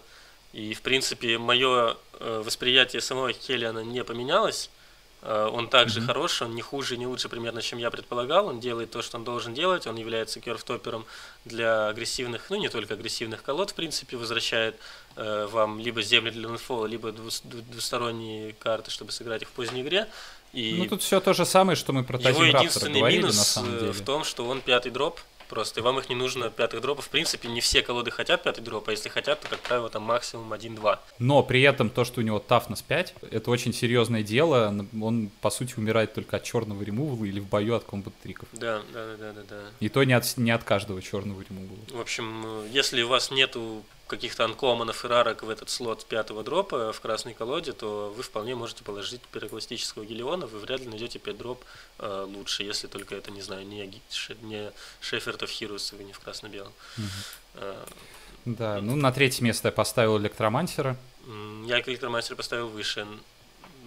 И, 0.53 0.73
в 0.73 0.81
принципе, 0.81 1.37
мое 1.37 1.97
э, 2.19 2.41
восприятие 2.43 3.03
самого 3.03 3.31
Хелиана 3.31 3.83
не 3.83 4.03
поменялось. 4.03 4.71
Э, 5.21 5.47
он 5.53 5.69
также 5.69 5.99
mm-hmm. 5.99 6.05
хорош, 6.05 6.41
он 6.41 6.55
не 6.55 6.63
хуже, 6.63 6.97
не 6.97 7.05
лучше 7.05 7.29
примерно, 7.29 7.61
чем 7.61 7.77
я 7.77 7.91
предполагал. 7.91 8.47
Он 8.47 8.59
делает 8.59 8.89
то, 8.89 9.03
что 9.03 9.17
он 9.17 9.23
должен 9.23 9.53
делать. 9.53 9.85
Он 9.85 9.95
является 9.95 10.39
керфтопером 10.39 11.05
для 11.45 11.87
агрессивных, 11.89 12.49
ну 12.49 12.57
не 12.57 12.69
только 12.69 12.95
агрессивных 12.95 13.43
колод, 13.43 13.69
в 13.69 13.75
принципе, 13.75 14.17
возвращает 14.17 14.75
вам 15.17 15.79
либо 15.79 16.01
земли 16.01 16.31
для 16.31 16.47
ландфола, 16.47 16.85
либо 16.85 17.11
двусторонние 17.11 18.53
карты, 18.53 18.91
чтобы 18.91 19.11
сыграть 19.11 19.41
их 19.41 19.49
в 19.49 19.51
поздней 19.51 19.81
игре. 19.81 20.07
И 20.53 20.75
ну 20.77 20.85
тут 20.87 21.01
все 21.01 21.19
то 21.19 21.33
же 21.33 21.45
самое, 21.45 21.75
что 21.75 21.93
мы 21.93 22.03
про 22.03 22.19
Его 22.19 22.43
единственный 22.43 22.99
говорили, 22.99 23.21
минус 23.21 23.37
на 23.37 23.43
самом 23.43 23.75
э, 23.75 23.79
деле. 23.79 23.91
в 23.91 24.01
том, 24.01 24.23
что 24.23 24.45
он 24.45 24.61
пятый 24.61 24.91
дроп, 24.91 25.19
просто, 25.47 25.79
и 25.79 25.83
вам 25.83 25.99
их 25.99 26.09
не 26.09 26.15
нужно 26.15 26.49
пятых 26.49 26.81
дропов. 26.81 27.05
В 27.05 27.09
принципе, 27.09 27.47
не 27.47 27.61
все 27.61 27.81
колоды 27.81 28.11
хотят 28.11 28.43
пятый 28.43 28.61
дроп, 28.61 28.87
а 28.87 28.91
если 28.91 29.09
хотят, 29.09 29.41
то, 29.41 29.47
как 29.49 29.59
правило, 29.59 29.89
там 29.89 30.03
максимум 30.03 30.51
1-2. 30.53 30.99
Но 31.19 31.43
при 31.43 31.61
этом 31.61 31.89
то, 31.89 32.05
что 32.05 32.21
у 32.21 32.23
него 32.23 32.43
Toughness 32.45 32.83
5, 32.87 33.15
это 33.31 33.51
очень 33.51 33.73
серьезное 33.73 34.23
дело. 34.23 34.73
Он, 35.01 35.29
по 35.41 35.49
сути, 35.49 35.73
умирает 35.77 36.13
только 36.13 36.37
от 36.37 36.43
черного 36.43 36.81
ремувала 36.83 37.25
или 37.25 37.39
в 37.39 37.47
бою 37.47 37.75
от 37.75 37.83
комбат-триков. 37.83 38.47
Да, 38.53 38.81
да, 38.93 39.15
да, 39.17 39.33
да, 39.33 39.41
да. 39.49 39.61
И 39.79 39.89
то 39.89 40.03
не 40.03 40.13
от, 40.13 40.37
не 40.37 40.51
от 40.51 40.63
каждого 40.63 41.01
черного 41.01 41.43
ремувала. 41.47 41.79
В 41.91 42.01
общем, 42.01 42.65
если 42.71 43.01
у 43.01 43.07
вас 43.07 43.31
нету 43.31 43.83
каких-то 44.07 44.45
анкоманов 44.45 45.05
и 45.05 45.07
рарок 45.07 45.43
в 45.43 45.49
этот 45.49 45.69
слот 45.69 46.05
пятого 46.05 46.43
дропа 46.43 46.91
в 46.91 47.01
красной 47.01 47.33
колоде, 47.33 47.73
то 47.73 48.13
вы 48.15 48.23
вполне 48.23 48.55
можете 48.55 48.83
положить 48.83 49.21
пирокластического 49.21 50.05
гелиона, 50.05 50.47
вы 50.47 50.59
вряд 50.59 50.81
ли 50.81 50.87
найдете 50.87 51.19
5 51.19 51.37
дроп 51.37 51.63
э, 51.99 52.25
лучше, 52.27 52.63
если 52.63 52.87
только 52.87 53.15
это, 53.15 53.31
не 53.31 53.41
знаю, 53.41 53.67
не, 53.67 54.01
не 54.41 54.71
Шеферт 55.01 55.43
of 55.43 55.49
Heroes, 55.49 55.95
вы 55.95 56.03
не 56.03 56.13
в 56.13 56.19
красно-белом. 56.19 56.73
Угу. 56.97 57.05
Э, 57.55 57.85
да, 58.45 58.79
ну 58.81 58.95
на 58.95 59.11
третье 59.11 59.43
место 59.43 59.67
я 59.67 59.71
поставил 59.71 60.17
Электромансера. 60.17 60.95
Я 61.65 61.81
Электромансера 61.81 62.37
поставил 62.37 62.69
выше. 62.69 63.05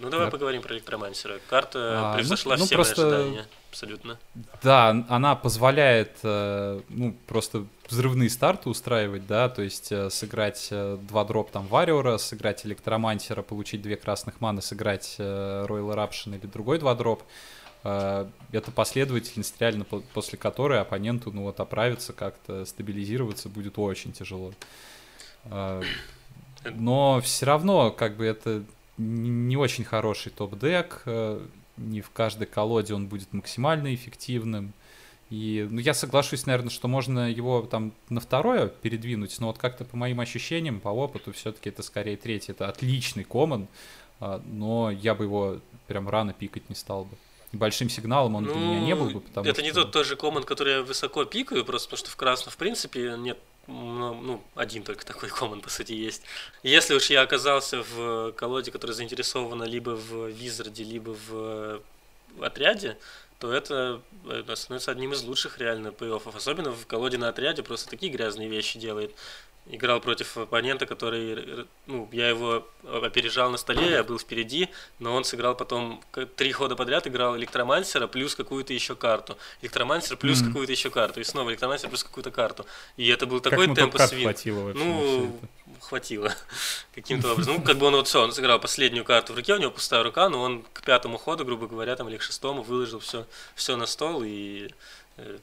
Ну 0.01 0.09
давай 0.09 0.27
да. 0.27 0.31
поговорим 0.31 0.61
про 0.61 0.73
Электромансера. 0.73 1.39
Карта 1.47 2.11
а, 2.11 2.15
превзошла 2.15 2.57
ну, 2.57 2.65
все 2.65 2.75
ну, 2.75 2.83
просто... 2.83 3.07
ожидания 3.07 3.47
абсолютно. 3.71 4.19
Да, 4.61 5.05
она 5.07 5.35
позволяет, 5.35 6.17
э, 6.23 6.81
ну, 6.89 7.15
просто 7.25 7.65
взрывные 7.89 8.29
старты 8.29 8.69
устраивать, 8.69 9.25
да, 9.27 9.47
то 9.47 9.61
есть 9.61 9.91
э, 9.91 10.09
сыграть 10.09 10.67
э, 10.71 10.97
два 11.01 11.23
дроп 11.23 11.51
там 11.51 11.67
Вариора, 11.67 12.17
сыграть 12.17 12.65
Электромантера, 12.65 13.41
получить 13.41 13.81
две 13.81 13.95
красных 13.95 14.41
маны, 14.41 14.61
сыграть 14.61 15.15
Royal 15.17 15.95
Eruption 15.95 16.37
или 16.37 16.45
другой 16.47 16.79
два 16.79 16.95
дроп. 16.95 17.23
Это 17.83 18.71
последовательность, 18.75 19.55
реально 19.59 19.85
после 19.85 20.37
которой 20.37 20.79
оппоненту, 20.79 21.31
ну 21.31 21.43
вот, 21.43 21.59
оправиться 21.59 22.13
как-то, 22.13 22.63
стабилизироваться 22.65 23.49
будет 23.49 23.79
очень 23.79 24.11
тяжело. 24.11 24.53
Но 26.63 27.21
все 27.23 27.45
равно, 27.47 27.89
как 27.89 28.17
бы, 28.17 28.25
это 28.25 28.63
не 28.97 29.57
очень 29.57 29.83
хороший 29.83 30.31
топ-дек 30.31 31.03
не 31.81 32.01
в 32.01 32.09
каждой 32.11 32.47
колоде 32.47 32.93
он 32.93 33.07
будет 33.07 33.33
максимально 33.33 33.93
эффективным. 33.93 34.73
И 35.29 35.65
ну, 35.69 35.79
я 35.79 35.93
соглашусь, 35.93 36.45
наверное, 36.45 36.69
что 36.69 36.87
можно 36.87 37.31
его 37.31 37.61
там 37.61 37.93
на 38.09 38.19
второе 38.19 38.67
передвинуть, 38.67 39.39
но 39.39 39.47
вот 39.47 39.57
как-то 39.57 39.85
по 39.85 39.95
моим 39.95 40.19
ощущениям, 40.19 40.81
по 40.81 40.89
опыту, 40.89 41.31
все-таки 41.31 41.69
это 41.69 41.83
скорее 41.83 42.17
третий. 42.17 42.51
Это 42.51 42.67
отличный 42.67 43.23
коммон, 43.23 43.67
а, 44.19 44.41
но 44.45 44.91
я 44.91 45.15
бы 45.15 45.23
его 45.23 45.59
прям 45.87 46.09
рано 46.09 46.33
пикать 46.33 46.67
не 46.69 46.75
стал 46.75 47.05
бы. 47.05 47.15
Большим 47.53 47.89
сигналом 47.89 48.35
он 48.35 48.45
ну, 48.45 48.53
для 48.53 48.61
меня 48.61 48.79
не 48.79 48.95
был 48.95 49.09
бы, 49.09 49.19
потому 49.21 49.45
это 49.45 49.55
что... 49.59 49.63
не 49.63 49.71
тот 49.71 49.91
тоже 49.91 50.15
коммон, 50.15 50.43
который 50.43 50.73
я 50.75 50.81
высоко 50.83 51.25
пикаю, 51.25 51.65
просто 51.65 51.87
потому 51.87 51.99
что 51.99 52.09
в 52.09 52.15
красном, 52.15 52.51
в 52.51 52.57
принципе, 52.57 53.15
нет 53.17 53.37
ну, 53.67 54.43
один 54.55 54.83
только 54.83 55.05
такой 55.05 55.29
коммон, 55.39 55.61
по 55.61 55.69
сути, 55.69 55.93
есть. 55.93 56.23
Если 56.63 56.93
уж 56.93 57.09
я 57.09 57.21
оказался 57.21 57.83
в 57.83 58.31
колоде, 58.33 58.71
которая 58.71 58.95
заинтересована 58.95 59.63
либо 59.63 59.91
в 59.91 60.29
Визарде, 60.29 60.83
либо 60.83 61.15
в 61.27 61.81
отряде, 62.41 62.97
то 63.39 63.51
это, 63.51 64.01
это 64.29 64.55
становится 64.55 64.91
одним 64.91 65.13
из 65.13 65.23
лучших 65.23 65.57
реально 65.57 65.87
плей-оффов. 65.87 66.35
Особенно 66.35 66.71
в 66.71 66.85
колоде 66.85 67.17
на 67.17 67.29
отряде 67.29 67.63
просто 67.63 67.89
такие 67.89 68.11
грязные 68.11 68.47
вещи 68.47 68.77
делает 68.77 69.15
играл 69.67 69.99
против 70.01 70.37
оппонента, 70.37 70.85
который, 70.85 71.65
ну, 71.85 72.09
я 72.11 72.29
его 72.29 72.67
опережал 72.83 73.51
на 73.51 73.57
столе, 73.57 73.91
я 73.91 74.03
был 74.03 74.17
впереди, 74.17 74.69
но 74.99 75.13
он 75.13 75.23
сыграл 75.23 75.55
потом 75.55 76.03
три 76.35 76.51
хода 76.51 76.75
подряд, 76.75 77.07
играл 77.07 77.37
электромансера 77.37 78.07
плюс 78.07 78.35
какую-то 78.35 78.73
еще 78.73 78.95
карту, 78.95 79.37
электромансер 79.61 80.17
плюс 80.17 80.41
mm-hmm. 80.41 80.47
какую-то 80.47 80.71
еще 80.71 80.89
карту, 80.89 81.19
и 81.21 81.23
снова 81.23 81.51
электромансер 81.51 81.89
плюс 81.89 82.03
какую-то 82.03 82.31
карту. 82.31 82.65
И 82.97 83.07
это 83.07 83.27
был 83.27 83.39
такой 83.39 83.67
как 83.67 83.75
темп 83.75 83.97
свин. 83.99 84.23
хватило 84.23 84.63
вообще 84.63 84.83
Ну, 84.83 85.39
хватило 85.79 86.33
каким-то 86.95 87.33
образом. 87.33 87.55
Ну, 87.55 87.61
как 87.61 87.77
бы 87.77 87.85
он 87.85 87.95
вот 87.95 88.07
все, 88.07 88.23
он 88.23 88.31
сыграл 88.31 88.59
последнюю 88.59 89.05
карту 89.05 89.33
в 89.33 89.35
руке, 89.35 89.53
у 89.53 89.57
него 89.57 89.71
пустая 89.71 90.03
рука, 90.03 90.29
но 90.29 90.41
он 90.41 90.63
к 90.73 90.83
пятому 90.83 91.17
ходу, 91.17 91.45
грубо 91.45 91.67
говоря, 91.67 91.95
там 91.95 92.09
или 92.09 92.17
к 92.17 92.23
шестому 92.23 92.63
выложил 92.63 92.99
все, 92.99 93.25
все 93.55 93.75
на 93.77 93.85
стол 93.85 94.23
и 94.23 94.69
э, 95.17 95.37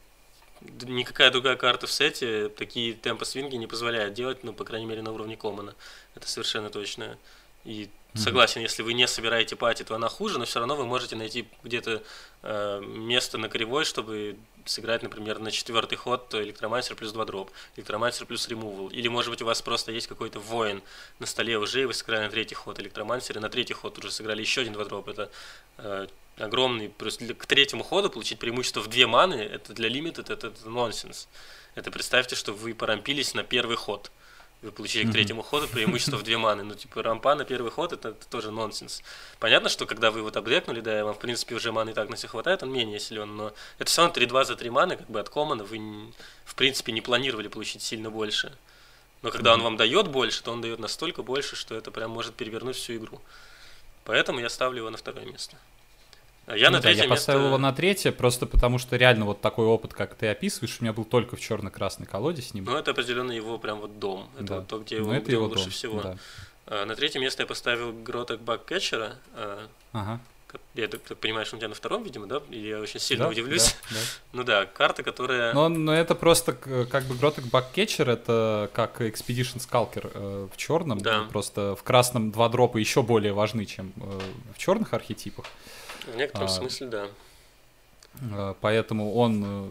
никакая 0.60 1.30
другая 1.30 1.56
карта 1.56 1.86
в 1.86 1.92
сете 1.92 2.48
такие 2.48 2.94
темпы 2.94 3.24
свинги 3.24 3.56
не 3.56 3.66
позволяет 3.66 4.14
делать, 4.14 4.44
ну, 4.44 4.52
по 4.52 4.64
крайней 4.64 4.86
мере, 4.86 5.02
на 5.02 5.12
уровне 5.12 5.36
коммона. 5.36 5.74
Это 6.14 6.28
совершенно 6.28 6.70
точно. 6.70 7.18
И 7.64 7.88
согласен, 8.14 8.62
если 8.62 8.82
вы 8.82 8.94
не 8.94 9.06
собираете 9.06 9.56
пати, 9.56 9.82
то 9.82 9.94
она 9.94 10.08
хуже, 10.08 10.38
но 10.38 10.44
все 10.44 10.58
равно 10.58 10.76
вы 10.76 10.86
можете 10.86 11.16
найти 11.16 11.46
где-то 11.62 12.02
э, 12.42 12.80
место 12.80 13.38
на 13.38 13.48
кривой, 13.48 13.84
чтобы 13.84 14.36
сыграть, 14.64 15.02
например, 15.02 15.38
на 15.38 15.50
четвертый 15.50 15.96
ход 15.96 16.34
электромастер 16.34 16.96
плюс 16.96 17.12
два 17.12 17.24
дроп, 17.24 17.50
электромастер 17.76 18.26
плюс 18.26 18.48
ремувал. 18.48 18.88
Или, 18.88 19.08
может 19.08 19.30
быть, 19.30 19.42
у 19.42 19.46
вас 19.46 19.62
просто 19.62 19.92
есть 19.92 20.06
какой-то 20.06 20.40
воин 20.40 20.82
на 21.18 21.26
столе 21.26 21.58
уже, 21.58 21.82
и 21.82 21.84
вы 21.84 21.94
сыграли 21.94 22.24
на 22.24 22.30
третий 22.30 22.54
ход 22.54 22.78
электромастер, 22.80 23.38
и 23.38 23.40
на 23.40 23.48
третий 23.48 23.74
ход 23.74 23.98
уже 23.98 24.10
сыграли 24.10 24.40
еще 24.40 24.62
один 24.62 24.72
два 24.72 24.84
дроп. 24.84 25.08
Это 25.08 25.30
э, 25.78 26.06
огромный, 26.38 26.88
просто 26.88 27.34
к 27.34 27.46
третьему 27.46 27.84
ходу 27.84 28.10
получить 28.10 28.38
преимущество 28.38 28.80
в 28.80 28.88
две 28.88 29.06
маны, 29.06 29.34
это 29.34 29.72
для 29.72 29.88
лимита, 29.88 30.22
это, 30.22 30.34
это 30.34 30.68
нонсенс. 30.68 31.28
Это 31.74 31.90
представьте, 31.90 32.36
что 32.36 32.52
вы 32.52 32.74
порампились 32.74 33.34
на 33.34 33.42
первый 33.42 33.76
ход. 33.76 34.10
Вы 34.60 34.72
получили 34.72 35.08
к 35.08 35.12
третьему 35.12 35.42
ходу 35.42 35.68
преимущество 35.68 36.16
в 36.16 36.24
две 36.24 36.36
маны. 36.36 36.64
Ну, 36.64 36.74
типа, 36.74 37.02
рампа 37.02 37.36
на 37.36 37.44
первый 37.44 37.70
ход 37.70 37.92
это, 37.92 38.08
это 38.08 38.28
тоже 38.28 38.50
нонсенс. 38.50 39.02
Понятно, 39.38 39.68
что 39.68 39.86
когда 39.86 40.10
вы 40.10 40.22
вот 40.22 40.36
обдекнули, 40.36 40.80
да, 40.80 41.04
вам, 41.04 41.14
в 41.14 41.20
принципе, 41.20 41.54
уже 41.54 41.70
маны 41.70 41.90
и 41.90 41.94
так 41.94 42.08
на 42.08 42.16
все 42.16 42.26
хватает, 42.26 42.64
он 42.64 42.72
менее 42.72 42.98
силен, 42.98 43.36
но 43.36 43.52
это 43.78 43.88
все 43.88 44.02
равно 44.02 44.20
3-2 44.20 44.44
за 44.44 44.56
3 44.56 44.70
маны, 44.70 44.96
как 44.96 45.08
бы 45.08 45.20
от 45.20 45.28
комана 45.28 45.62
вы, 45.62 46.12
в 46.44 46.56
принципе, 46.56 46.90
не 46.90 47.00
планировали 47.00 47.46
получить 47.46 47.82
сильно 47.82 48.10
больше. 48.10 48.52
Но 49.22 49.30
когда 49.30 49.54
он 49.54 49.62
вам 49.62 49.76
дает 49.76 50.08
больше, 50.08 50.42
то 50.42 50.50
он 50.50 50.60
дает 50.60 50.80
настолько 50.80 51.22
больше, 51.22 51.54
что 51.54 51.76
это 51.76 51.92
прям 51.92 52.10
может 52.10 52.34
перевернуть 52.34 52.76
всю 52.76 52.96
игру. 52.96 53.20
Поэтому 54.04 54.40
я 54.40 54.48
ставлю 54.48 54.78
его 54.78 54.90
на 54.90 54.96
второе 54.96 55.24
место. 55.24 55.56
Я 56.54 56.70
ну, 56.70 56.76
на 56.76 56.82
да, 56.82 56.88
я 56.90 56.96
место... 56.96 57.08
поставил 57.10 57.46
его 57.46 57.58
на 57.58 57.72
третье, 57.72 58.10
просто 58.10 58.46
потому 58.46 58.78
что 58.78 58.96
реально 58.96 59.26
вот 59.26 59.40
такой 59.40 59.66
опыт, 59.66 59.92
как 59.92 60.14
ты 60.14 60.28
описываешь, 60.28 60.78
у 60.80 60.84
меня 60.84 60.92
был 60.92 61.04
только 61.04 61.36
в 61.36 61.40
черно-красной 61.40 62.06
колоде 62.06 62.42
с 62.42 62.54
ним. 62.54 62.64
Ну, 62.64 62.76
это 62.76 62.92
определенно 62.92 63.32
его 63.32 63.58
прям 63.58 63.80
вот 63.80 63.98
дом. 63.98 64.28
Это 64.36 64.44
да. 64.44 64.56
вот 64.56 64.66
то, 64.66 64.78
где 64.78 64.96
ну, 64.96 65.04
его, 65.04 65.14
это 65.14 65.24
где 65.24 65.32
его 65.32 65.46
лучше 65.46 65.64
дом. 65.64 65.70
всего. 65.72 66.02
Да. 66.02 66.16
А, 66.66 66.84
на 66.86 66.94
третье 66.96 67.18
место 67.20 67.42
я 67.42 67.46
поставил 67.46 67.92
Гротек 67.92 68.40
Баккетчера. 68.40 69.16
А, 69.34 69.66
ага. 69.92 70.20
Я 70.74 70.88
так, 70.88 71.02
так 71.02 71.18
понимаю, 71.18 71.44
что 71.44 71.56
он 71.56 71.58
у 71.58 71.60
тебя 71.60 71.68
на 71.68 71.74
втором, 71.74 72.02
видимо, 72.04 72.26
да? 72.26 72.40
Или 72.48 72.68
я 72.68 72.80
очень 72.80 73.00
сильно 73.00 73.24
да, 73.24 73.30
удивлюсь. 73.30 73.76
Да, 73.90 73.96
да. 73.96 74.00
ну 74.32 74.44
да, 74.44 74.64
карта, 74.64 75.02
которая... 75.02 75.52
Но, 75.52 75.68
но 75.68 75.94
это 75.94 76.14
просто 76.14 76.54
как 76.54 77.04
бы 77.04 77.14
Гротек 77.14 77.44
Баккетчер, 77.46 78.08
это 78.08 78.70
как 78.72 79.02
Expedition 79.02 79.58
Skulker 79.58 80.10
э, 80.14 80.48
в 80.50 80.56
черном. 80.56 81.00
Да. 81.00 81.26
Просто 81.30 81.76
в 81.76 81.82
красном 81.82 82.30
два 82.30 82.48
дропа 82.48 82.78
еще 82.78 83.02
более 83.02 83.34
важны, 83.34 83.66
чем 83.66 83.92
э, 83.96 84.20
в 84.54 84.58
черных 84.58 84.94
архетипах. 84.94 85.44
В 86.12 86.16
некотором 86.16 86.46
а, 86.46 86.50
смысле, 86.50 86.86
да. 86.86 87.06
А, 88.32 88.56
поэтому 88.60 89.14
он 89.14 89.44
э, 89.44 89.70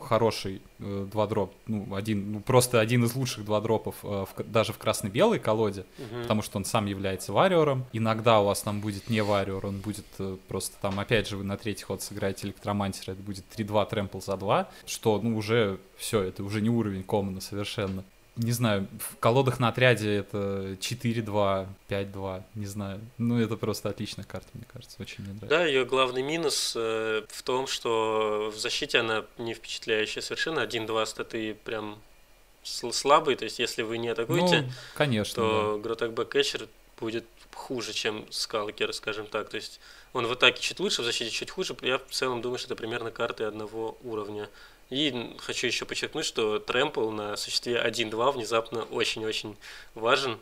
хороший 0.00 0.60
э, 0.78 1.06
два 1.10 1.26
дроп, 1.26 1.54
ну, 1.66 1.94
один, 1.94 2.32
ну, 2.32 2.40
просто 2.40 2.80
один 2.80 3.04
из 3.04 3.14
лучших 3.14 3.44
два 3.44 3.60
дропов 3.60 3.96
э, 4.02 4.26
в, 4.26 4.28
даже 4.44 4.72
в 4.72 4.78
красно-белой 4.78 5.38
колоде, 5.38 5.84
угу. 5.98 6.22
потому 6.22 6.42
что 6.42 6.58
он 6.58 6.64
сам 6.64 6.86
является 6.86 7.32
вариором. 7.32 7.86
Иногда 7.92 8.40
у 8.40 8.44
вас 8.44 8.62
там 8.62 8.80
будет 8.80 9.08
не 9.08 9.22
вариор, 9.22 9.66
он 9.66 9.80
будет 9.80 10.06
э, 10.18 10.36
просто 10.48 10.76
там, 10.80 11.00
опять 11.00 11.28
же, 11.28 11.36
вы 11.36 11.44
на 11.44 11.56
третий 11.56 11.84
ход 11.84 12.02
сыграете 12.02 12.46
электромантера, 12.46 13.12
это 13.12 13.22
будет 13.22 13.44
3-2 13.56 13.88
трэмпл 13.88 14.20
за 14.20 14.36
2, 14.36 14.68
что, 14.86 15.20
ну, 15.22 15.36
уже 15.36 15.78
все, 15.96 16.22
это 16.22 16.44
уже 16.44 16.60
не 16.60 16.70
уровень 16.70 17.02
коммона 17.02 17.40
совершенно 17.40 18.04
не 18.38 18.52
знаю, 18.52 18.86
в 18.98 19.16
колодах 19.18 19.60
на 19.60 19.68
отряде 19.68 20.16
это 20.16 20.76
4-2, 20.80 21.66
5-2, 21.88 22.42
не 22.54 22.66
знаю. 22.66 23.00
Ну, 23.18 23.40
это 23.40 23.56
просто 23.56 23.88
отличная 23.88 24.24
карта, 24.24 24.48
мне 24.54 24.64
кажется, 24.72 24.96
очень 25.00 25.24
мне 25.24 25.34
нравится. 25.34 25.48
Да, 25.48 25.64
ее 25.64 25.84
главный 25.84 26.22
минус 26.22 26.74
э, 26.76 27.22
в 27.28 27.42
том, 27.42 27.66
что 27.66 28.50
в 28.54 28.58
защите 28.58 29.00
она 29.00 29.24
не 29.38 29.54
впечатляющая 29.54 30.22
совершенно. 30.22 30.60
1-2 30.60 31.06
статы 31.06 31.54
прям 31.64 31.98
слабый, 32.62 33.36
то 33.36 33.44
есть 33.44 33.58
если 33.58 33.82
вы 33.82 33.98
не 33.98 34.08
атакуете, 34.08 34.62
ну, 34.62 34.72
конечно, 34.94 35.34
то 35.34 35.74
да. 35.76 35.82
Grotag 35.82 36.12
Bug-Catcher 36.12 36.68
будет 36.98 37.24
хуже, 37.54 37.92
чем 37.92 38.26
Skulker, 38.30 38.92
скажем 38.92 39.26
так. 39.26 39.48
То 39.48 39.56
есть 39.56 39.80
он 40.12 40.26
в 40.26 40.32
атаке 40.32 40.60
чуть 40.60 40.80
лучше, 40.80 41.02
в 41.02 41.04
защите 41.04 41.30
чуть 41.30 41.50
хуже. 41.50 41.76
Я 41.82 41.98
в 41.98 42.10
целом 42.10 42.40
думаю, 42.40 42.58
что 42.58 42.68
это 42.68 42.76
примерно 42.76 43.10
карты 43.10 43.44
одного 43.44 43.98
уровня. 44.02 44.48
И 44.90 45.36
хочу 45.38 45.66
еще 45.66 45.84
подчеркнуть, 45.84 46.24
что 46.24 46.58
трэмпл 46.58 47.10
на 47.10 47.36
существе 47.36 47.82
1-2 47.84 48.32
внезапно 48.32 48.84
очень-очень 48.84 49.56
важен. 49.94 50.38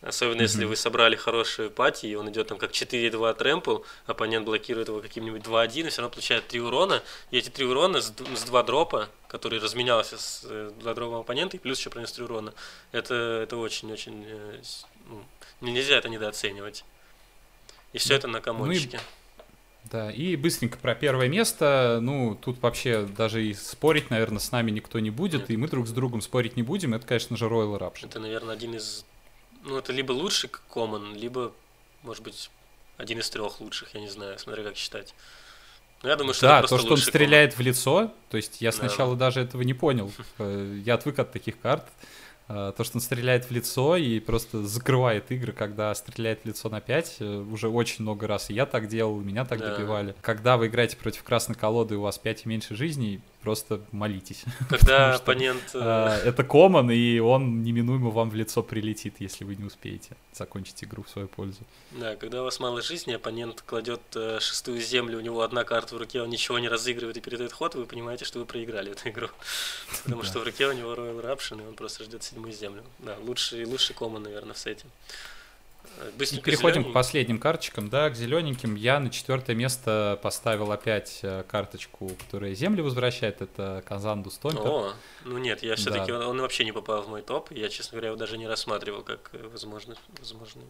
Особенно 0.00 0.40
mm-hmm. 0.40 0.42
если 0.42 0.64
вы 0.64 0.76
собрали 0.76 1.16
хорошую 1.16 1.72
пати, 1.72 2.06
и 2.06 2.14
он 2.14 2.30
идет 2.30 2.46
там 2.48 2.58
как 2.58 2.70
4-2 2.70 3.34
трэмпл, 3.34 3.78
оппонент 4.06 4.44
блокирует 4.44 4.88
его 4.88 5.00
каким-нибудь 5.00 5.42
2-1, 5.42 5.86
и 5.86 5.90
все 5.90 6.02
равно 6.02 6.12
получает 6.12 6.46
3 6.46 6.60
урона. 6.60 7.02
И 7.32 7.38
эти 7.38 7.48
3 7.48 7.66
урона 7.66 8.00
с, 8.00 8.12
с 8.36 8.42
2 8.44 8.62
дропа, 8.62 9.08
который 9.26 9.58
разменялся 9.58 10.16
с 10.16 10.42
2 10.42 10.90
э, 10.90 10.94
дропом 10.94 11.20
оппонента, 11.20 11.56
и 11.56 11.60
плюс 11.60 11.80
еще 11.80 11.90
пронес 11.90 12.12
3 12.12 12.24
урона. 12.24 12.54
Это, 12.92 13.14
это 13.42 13.56
очень-очень... 13.56 14.24
Э, 14.28 14.62
ну, 15.60 15.70
нельзя 15.72 15.96
это 15.96 16.08
недооценивать. 16.08 16.84
И 17.92 17.98
все 17.98 18.14
это 18.14 18.28
на 18.28 18.40
комончике. 18.40 18.98
Ну 18.98 19.02
и 19.02 19.17
Да, 19.90 20.10
и 20.10 20.36
быстренько 20.36 20.76
про 20.78 20.94
первое 20.94 21.28
место. 21.28 21.98
Ну, 22.02 22.34
тут 22.34 22.60
вообще 22.60 23.02
даже 23.04 23.44
и 23.44 23.54
спорить, 23.54 24.10
наверное, 24.10 24.38
с 24.38 24.52
нами 24.52 24.70
никто 24.70 24.98
не 24.98 25.10
будет, 25.10 25.42
Нет. 25.42 25.50
и 25.50 25.56
мы 25.56 25.68
друг 25.68 25.86
с 25.86 25.92
другом 25.92 26.20
спорить 26.20 26.56
не 26.56 26.62
будем. 26.62 26.94
Это, 26.94 27.06
конечно 27.06 27.36
же, 27.36 27.46
Royal 27.46 27.78
Eruption. 27.78 28.06
Это, 28.06 28.20
наверное, 28.20 28.54
один 28.54 28.74
из... 28.74 29.04
Ну, 29.64 29.78
это 29.78 29.92
либо 29.92 30.12
лучший 30.12 30.50
Common, 30.70 31.16
либо, 31.16 31.52
может 32.02 32.22
быть, 32.22 32.50
один 32.96 33.20
из 33.20 33.30
трех 33.30 33.60
лучших, 33.60 33.94
я 33.94 34.00
не 34.00 34.08
знаю, 34.08 34.38
смотря 34.38 34.62
как 34.62 34.76
считать. 34.76 35.14
Ну, 36.02 36.10
я 36.10 36.16
думаю, 36.16 36.34
что 36.34 36.46
да, 36.46 36.62
то, 36.62 36.78
что 36.78 36.92
он 36.92 36.98
стреляет 36.98 37.54
команд. 37.54 37.58
в 37.58 37.60
лицо, 37.60 38.14
то 38.30 38.36
есть 38.36 38.60
я 38.60 38.72
сначала 38.72 39.14
да. 39.14 39.26
даже 39.26 39.40
этого 39.40 39.62
не 39.62 39.74
понял. 39.74 40.12
Э, 40.38 40.80
я 40.84 40.94
отвык 40.94 41.18
от 41.18 41.32
таких 41.32 41.58
карт. 41.60 41.84
Э, 42.48 42.72
то, 42.76 42.82
что 42.82 42.96
он 42.96 43.02
стреляет 43.02 43.44
в 43.44 43.50
лицо 43.50 43.96
и 43.96 44.20
просто 44.20 44.66
закрывает 44.66 45.30
игры, 45.30 45.52
когда 45.52 45.94
стреляет 45.94 46.40
в 46.42 46.46
лицо 46.46 46.68
на 46.70 46.80
5, 46.80 47.16
э, 47.20 47.44
уже 47.52 47.68
очень 47.68 48.02
много 48.02 48.26
раз. 48.26 48.48
И 48.48 48.54
я 48.54 48.64
так 48.64 48.88
делал, 48.88 49.20
меня 49.20 49.44
так 49.44 49.60
да. 49.60 49.74
добивали. 49.74 50.14
Когда 50.22 50.56
вы 50.56 50.68
играете 50.68 50.96
против 50.96 51.22
красной 51.24 51.56
колоды, 51.56 51.96
у 51.96 52.02
вас 52.02 52.18
5 52.18 52.46
и 52.46 52.48
меньше 52.48 52.74
жизней, 52.74 53.20
просто 53.42 53.80
молитесь. 53.92 54.44
Когда 54.68 55.14
оппонент... 55.16 55.70
Э, 55.74 56.20
это 56.24 56.44
коман, 56.44 56.90
и 56.90 57.18
он 57.18 57.62
неминуемо 57.62 58.10
вам 58.10 58.30
в 58.30 58.34
лицо 58.34 58.62
прилетит, 58.62 59.16
если 59.18 59.44
вы 59.44 59.56
не 59.56 59.64
успеете 59.64 60.16
закончить 60.32 60.84
игру 60.84 61.02
в 61.02 61.10
свою 61.10 61.28
пользу. 61.28 61.60
Да, 61.92 62.16
когда 62.16 62.42
у 62.42 62.44
вас 62.44 62.60
мало 62.60 62.82
жизни, 62.82 63.12
оппонент 63.12 63.62
кладет 63.62 64.00
шестую 64.40 64.80
землю, 64.80 65.18
у 65.18 65.20
него 65.20 65.42
одна 65.42 65.64
карта 65.64 65.94
в 65.94 65.98
руке, 65.98 66.22
он 66.22 66.30
ничего 66.30 66.58
не 66.58 66.68
разыгрывает 66.68 67.16
и 67.16 67.20
передает 67.20 67.52
ход, 67.52 67.74
вы 67.74 67.86
понимаете, 67.86 68.24
что 68.24 68.38
вы 68.38 68.44
проиграли 68.46 68.92
эту 68.92 69.08
игру. 69.08 69.28
Потому 70.04 70.22
что 70.22 70.40
в 70.40 70.44
руке 70.44 70.66
у 70.66 70.72
него 70.72 70.94
Royal 70.94 71.20
Eruption, 71.22 71.62
и 71.62 71.66
он 71.66 71.74
просто 71.74 72.04
ждет 72.04 72.22
седьмую 72.22 72.52
землю. 72.52 72.82
Да, 72.98 73.16
лучший, 73.22 73.64
лучший 73.64 73.94
коман, 73.94 74.22
наверное, 74.22 74.54
в 74.54 74.58
сете. 74.58 74.86
Быстренько 76.16 76.44
переходим 76.44 76.74
зелененький. 76.74 76.90
к 76.90 76.94
последним 76.94 77.38
карточкам, 77.38 77.88
да, 77.88 78.10
к 78.10 78.16
зелененьким. 78.16 78.74
Я 78.74 79.00
на 79.00 79.10
четвертое 79.10 79.54
место 79.54 80.18
поставил 80.22 80.72
опять 80.72 81.20
э, 81.22 81.44
карточку, 81.48 82.10
которая 82.24 82.54
земли 82.54 82.80
возвращает, 82.80 83.42
это 83.42 83.82
Казанду 83.86 84.30
Стомпер. 84.30 84.66
О, 84.66 84.92
ну 85.24 85.38
нет, 85.38 85.62
я 85.62 85.76
все-таки, 85.76 86.12
да. 86.12 86.18
он, 86.18 86.26
он 86.26 86.40
вообще 86.40 86.64
не 86.64 86.72
попал 86.72 87.02
в 87.02 87.08
мой 87.08 87.22
топ, 87.22 87.50
я, 87.52 87.68
честно 87.68 87.92
говоря, 87.92 88.08
его 88.08 88.16
даже 88.16 88.38
не 88.38 88.46
рассматривал 88.46 89.02
как 89.02 89.30
э, 89.32 89.48
возможно, 89.48 89.96
возможный. 90.18 90.66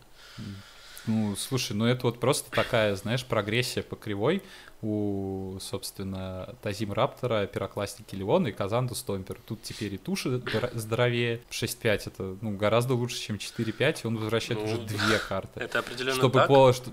Ну, 1.09 1.35
слушай, 1.37 1.73
ну 1.73 1.87
это 1.87 2.07
вот 2.07 2.21
просто 2.21 2.51
такая, 2.51 2.95
знаешь, 2.95 3.25
прогрессия 3.25 3.83
по 3.83 3.97
кривой 3.97 4.43
у, 4.83 5.57
собственно, 5.61 6.55
Тазим 6.63 6.93
Раптора, 6.93 7.47
Пирокластики 7.47 8.15
Леона 8.15 8.49
и 8.49 8.53
Казанду 8.53 8.95
Стомпер. 8.95 9.41
Тут 9.47 9.63
теперь 9.63 9.95
и 9.95 9.99
туши 9.99 10.41
здоровее. 10.75 11.41
6-5 11.51 12.03
это 12.07 12.37
ну, 12.41 12.57
гораздо 12.57 12.95
лучше, 12.95 13.19
чем 13.19 13.37
4-5, 13.37 14.01
и 14.05 14.07
он 14.07 14.17
возвращает 14.19 14.61
ну, 14.61 14.67
уже 14.67 14.79
две 14.83 15.19
карты. 15.29 15.61
Это 15.61 15.81
определенно 15.81 16.15
чтобы 16.15 16.41
так. 16.41 16.49
Пол, 16.49 16.73
что, 16.73 16.91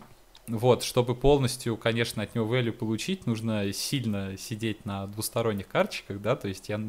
вот, 0.47 0.84
чтобы 0.84 1.13
полностью, 1.13 1.76
конечно, 1.76 2.24
от 2.24 2.36
него 2.36 2.53
value 2.55 2.72
получить, 2.72 3.26
нужно 3.26 3.72
сильно 3.74 4.38
сидеть 4.38 4.86
на 4.86 5.07
двусторонних 5.07 5.68
карточках, 5.68 6.22
да, 6.22 6.36
то 6.36 6.47
есть 6.47 6.70
я, 6.70 6.80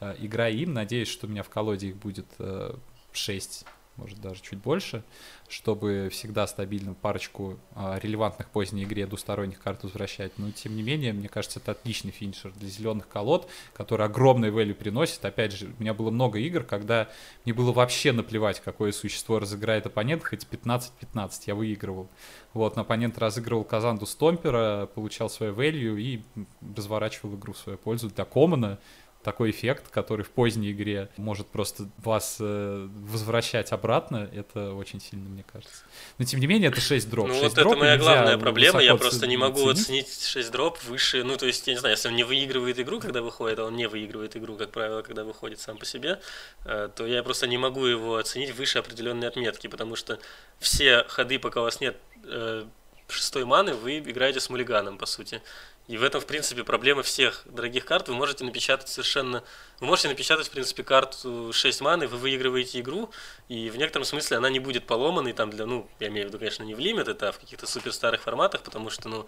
э, 0.00 0.16
играя 0.18 0.52
им, 0.52 0.72
надеюсь, 0.72 1.08
что 1.08 1.26
у 1.26 1.30
меня 1.30 1.42
в 1.42 1.48
колоде 1.48 1.88
их 1.88 1.96
будет 1.96 2.26
э, 2.38 2.74
6 3.12 3.64
может 3.96 4.20
даже 4.20 4.42
чуть 4.42 4.58
больше, 4.58 5.04
чтобы 5.48 6.08
всегда 6.10 6.46
стабильно 6.46 6.94
парочку 6.94 7.58
а, 7.74 7.98
релевантных 8.02 8.48
поздней 8.50 8.84
игре 8.84 9.06
двусторонних 9.06 9.60
карт 9.60 9.84
возвращать. 9.84 10.32
Но 10.38 10.50
тем 10.50 10.76
не 10.76 10.82
менее, 10.82 11.12
мне 11.12 11.28
кажется, 11.28 11.60
это 11.60 11.72
отличный 11.72 12.10
финишер 12.10 12.52
для 12.56 12.68
зеленых 12.68 13.08
колод, 13.08 13.48
который 13.72 14.06
огромный 14.06 14.50
value 14.50 14.74
приносит. 14.74 15.24
Опять 15.24 15.52
же, 15.52 15.72
у 15.78 15.82
меня 15.82 15.94
было 15.94 16.10
много 16.10 16.38
игр, 16.38 16.64
когда 16.64 17.08
мне 17.44 17.54
было 17.54 17.72
вообще 17.72 18.12
наплевать, 18.12 18.60
какое 18.60 18.92
существо 18.92 19.38
разыграет 19.38 19.86
оппонент, 19.86 20.24
хоть 20.24 20.46
15-15 20.50 21.30
я 21.46 21.54
выигрывал. 21.54 22.08
Вот, 22.52 22.76
оппонент 22.78 23.18
разыгрывал 23.18 23.64
Казанду 23.64 24.06
Стомпера, 24.06 24.88
получал 24.94 25.30
свою 25.30 25.54
value 25.54 26.00
и 26.00 26.22
разворачивал 26.76 27.36
игру 27.36 27.52
в 27.52 27.58
свою 27.58 27.78
пользу. 27.78 28.10
Для 28.10 28.24
Комана 28.24 28.78
такой 29.24 29.50
эффект, 29.50 29.90
который 29.90 30.24
в 30.24 30.30
поздней 30.30 30.70
игре 30.70 31.08
может 31.16 31.48
просто 31.48 31.88
вас 31.98 32.36
э, 32.38 32.88
возвращать 33.08 33.72
обратно, 33.72 34.28
это 34.32 34.74
очень 34.74 35.00
сильно, 35.00 35.28
мне 35.28 35.44
кажется. 35.50 35.82
Но 36.18 36.24
тем 36.24 36.40
не 36.40 36.46
менее, 36.46 36.70
это 36.70 36.80
6 36.80 37.10
дроп. 37.10 37.28
Ну 37.28 37.34
6 37.34 37.42
вот 37.42 37.58
это 37.58 37.76
моя 37.76 37.96
главная 37.96 38.38
проблема, 38.38 38.80
я 38.80 38.94
просто 38.96 39.26
не 39.26 39.36
могу 39.36 39.68
оценить 39.68 40.22
6 40.22 40.52
дроп 40.52 40.78
выше, 40.84 41.24
ну 41.24 41.36
то 41.36 41.46
есть, 41.46 41.66
я 41.66 41.72
не 41.72 41.80
знаю, 41.80 41.94
если 41.94 42.08
он 42.08 42.14
не 42.14 42.24
выигрывает 42.24 42.78
игру, 42.78 43.00
когда 43.00 43.22
выходит, 43.22 43.58
а 43.58 43.64
он 43.64 43.74
не 43.74 43.88
выигрывает 43.88 44.36
игру, 44.36 44.56
как 44.56 44.70
правило, 44.70 45.02
когда 45.02 45.24
выходит 45.24 45.58
сам 45.60 45.78
по 45.78 45.86
себе, 45.86 46.20
э, 46.64 46.88
то 46.94 47.06
я 47.06 47.22
просто 47.22 47.46
не 47.46 47.58
могу 47.58 47.86
его 47.86 48.16
оценить 48.16 48.54
выше 48.54 48.78
определенной 48.78 49.26
отметки, 49.26 49.66
потому 49.66 49.96
что 49.96 50.18
все 50.58 51.04
ходы, 51.08 51.38
пока 51.38 51.60
у 51.60 51.64
вас 51.64 51.80
нет 51.80 51.96
э, 52.24 52.66
шестой 53.08 53.44
маны, 53.44 53.74
вы 53.74 53.98
играете 53.98 54.40
с 54.40 54.48
мулиганом, 54.50 54.98
по 54.98 55.06
сути. 55.06 55.42
И 55.86 55.98
в 55.98 56.02
этом, 56.02 56.20
в 56.22 56.26
принципе, 56.26 56.64
проблема 56.64 57.02
всех 57.02 57.42
дорогих 57.44 57.84
карт. 57.84 58.08
Вы 58.08 58.14
можете 58.14 58.44
напечатать 58.44 58.88
совершенно... 58.88 59.44
Вы 59.80 59.86
можете 59.86 60.08
напечатать, 60.08 60.46
в 60.46 60.50
принципе, 60.50 60.82
карту 60.82 61.52
6 61.52 61.80
маны, 61.82 62.06
вы 62.06 62.16
выигрываете 62.16 62.80
игру, 62.80 63.10
и 63.48 63.68
в 63.68 63.76
некотором 63.76 64.06
смысле 64.06 64.38
она 64.38 64.48
не 64.48 64.60
будет 64.60 64.86
поломанной 64.86 65.34
там 65.34 65.50
для, 65.50 65.66
ну, 65.66 65.86
я 66.00 66.08
имею 66.08 66.26
в 66.26 66.28
виду, 66.28 66.38
конечно, 66.38 66.62
не 66.62 66.74
в 66.74 66.78
лимит, 66.78 67.08
это 67.08 67.28
а 67.28 67.32
в 67.32 67.38
каких-то 67.38 67.66
супер 67.66 67.92
старых 67.92 68.22
форматах, 68.22 68.62
потому 68.62 68.88
что, 68.88 69.10
ну, 69.10 69.26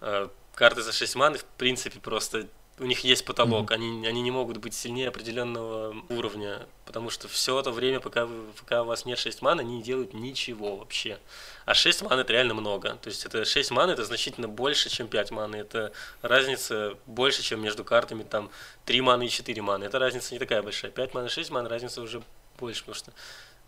э, 0.00 0.28
карты 0.54 0.80
за 0.80 0.92
6 0.92 1.14
маны, 1.16 1.36
в 1.36 1.44
принципе, 1.44 2.00
просто 2.00 2.46
у 2.80 2.86
них 2.86 3.00
есть 3.00 3.24
потолок, 3.26 3.70
mm-hmm. 3.70 3.74
они, 3.74 4.06
они 4.06 4.22
не 4.22 4.30
могут 4.30 4.56
быть 4.56 4.74
сильнее 4.74 5.08
определенного 5.08 5.94
уровня, 6.08 6.66
потому 6.86 7.10
что 7.10 7.28
все 7.28 7.60
это 7.60 7.70
время, 7.70 8.00
пока, 8.00 8.24
вы, 8.24 8.44
пока 8.58 8.82
у 8.82 8.86
вас 8.86 9.04
нет 9.04 9.18
6 9.18 9.42
ман, 9.42 9.60
они 9.60 9.76
не 9.76 9.82
делают 9.82 10.14
ничего 10.14 10.76
вообще. 10.76 11.18
А 11.66 11.74
6 11.74 12.02
ман 12.02 12.18
это 12.18 12.32
реально 12.32 12.54
много. 12.54 12.96
То 13.02 13.10
есть 13.10 13.26
это 13.26 13.44
6 13.44 13.70
ман 13.70 13.90
это 13.90 14.04
значительно 14.04 14.48
больше, 14.48 14.88
чем 14.88 15.08
5 15.08 15.30
маны. 15.30 15.56
Это 15.56 15.92
разница 16.22 16.96
больше, 17.06 17.42
чем 17.42 17.60
между 17.60 17.84
картами 17.84 18.22
там 18.22 18.50
3 18.86 19.00
маны 19.02 19.26
и 19.26 19.28
4 19.28 19.60
маны. 19.60 19.84
Это 19.84 19.98
разница 19.98 20.32
не 20.32 20.38
такая 20.38 20.62
большая. 20.62 20.90
5 20.90 21.14
ман 21.14 21.26
и 21.26 21.28
6 21.28 21.50
ман 21.50 21.66
разница 21.66 22.00
уже 22.00 22.22
больше, 22.58 22.80
потому 22.80 22.94
что 22.94 23.12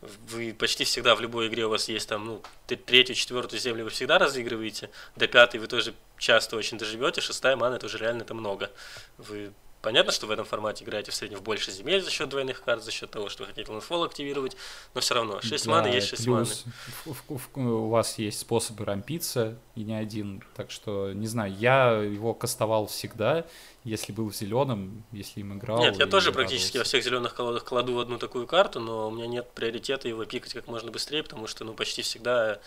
вы 0.02 0.52
почти 0.52 0.84
всегда 0.84 1.14
в 1.14 1.20
любой 1.20 1.48
игре 1.48 1.66
у 1.66 1.70
вас 1.70 1.88
есть 1.88 2.08
там, 2.08 2.26
ну, 2.26 2.42
третью, 2.66 3.14
четвертую 3.14 3.60
землю 3.60 3.84
вы 3.84 3.90
всегда 3.90 4.18
разыгрываете, 4.18 4.90
до 5.16 5.28
пятой 5.28 5.60
вы 5.60 5.68
тоже 5.68 5.94
часто 6.18 6.56
очень 6.56 6.76
доживете, 6.76 7.20
шестая 7.20 7.56
мана 7.56 7.76
это 7.76 7.86
уже 7.86 7.98
реально 7.98 8.22
это 8.22 8.34
много. 8.34 8.70
Вы 9.18 9.52
Понятно, 9.82 10.12
что 10.12 10.28
в 10.28 10.30
этом 10.30 10.44
формате 10.44 10.84
играете 10.84 11.10
в 11.10 11.14
среднем 11.14 11.38
в 11.38 11.42
больше 11.42 11.72
земель 11.72 12.00
за 12.02 12.10
счет 12.10 12.28
двойных 12.28 12.62
карт, 12.62 12.84
за 12.84 12.92
счет 12.92 13.10
того, 13.10 13.28
что 13.28 13.42
вы 13.42 13.48
хотите 13.48 13.70
ландфол 13.70 14.04
активировать, 14.04 14.56
но 14.94 15.00
все 15.00 15.14
равно 15.14 15.40
6 15.40 15.66
да, 15.66 15.70
маны 15.72 15.88
есть 15.88 16.06
6 16.06 16.24
плюс 16.24 16.64
маны. 16.64 16.74
В, 17.04 17.34
в, 17.34 17.50
в, 17.54 17.58
у 17.58 17.88
вас 17.88 18.16
есть 18.16 18.38
способы 18.38 18.84
рампиться, 18.84 19.58
и 19.74 19.82
не 19.82 19.94
один. 19.94 20.44
Так 20.54 20.70
что, 20.70 21.12
не 21.12 21.26
знаю, 21.26 21.52
я 21.58 21.94
его 21.96 22.32
кастовал 22.32 22.86
всегда, 22.86 23.44
если 23.82 24.12
был 24.12 24.30
в 24.30 24.36
зеленом, 24.36 25.02
если 25.10 25.40
им 25.40 25.58
играл. 25.58 25.80
Нет, 25.80 25.98
я 25.98 26.06
тоже 26.06 26.30
практически 26.30 26.78
во 26.78 26.84
всех 26.84 27.02
зеленых 27.02 27.34
колодах 27.34 27.64
кладу 27.64 27.98
одну 27.98 28.18
такую 28.18 28.46
карту, 28.46 28.78
но 28.78 29.08
у 29.08 29.10
меня 29.10 29.26
нет 29.26 29.50
приоритета 29.52 30.06
его 30.06 30.24
пикать 30.24 30.54
как 30.54 30.68
можно 30.68 30.92
быстрее, 30.92 31.24
потому 31.24 31.48
что 31.48 31.64
ну 31.64 31.74
почти 31.74 32.02
всегда 32.02 32.60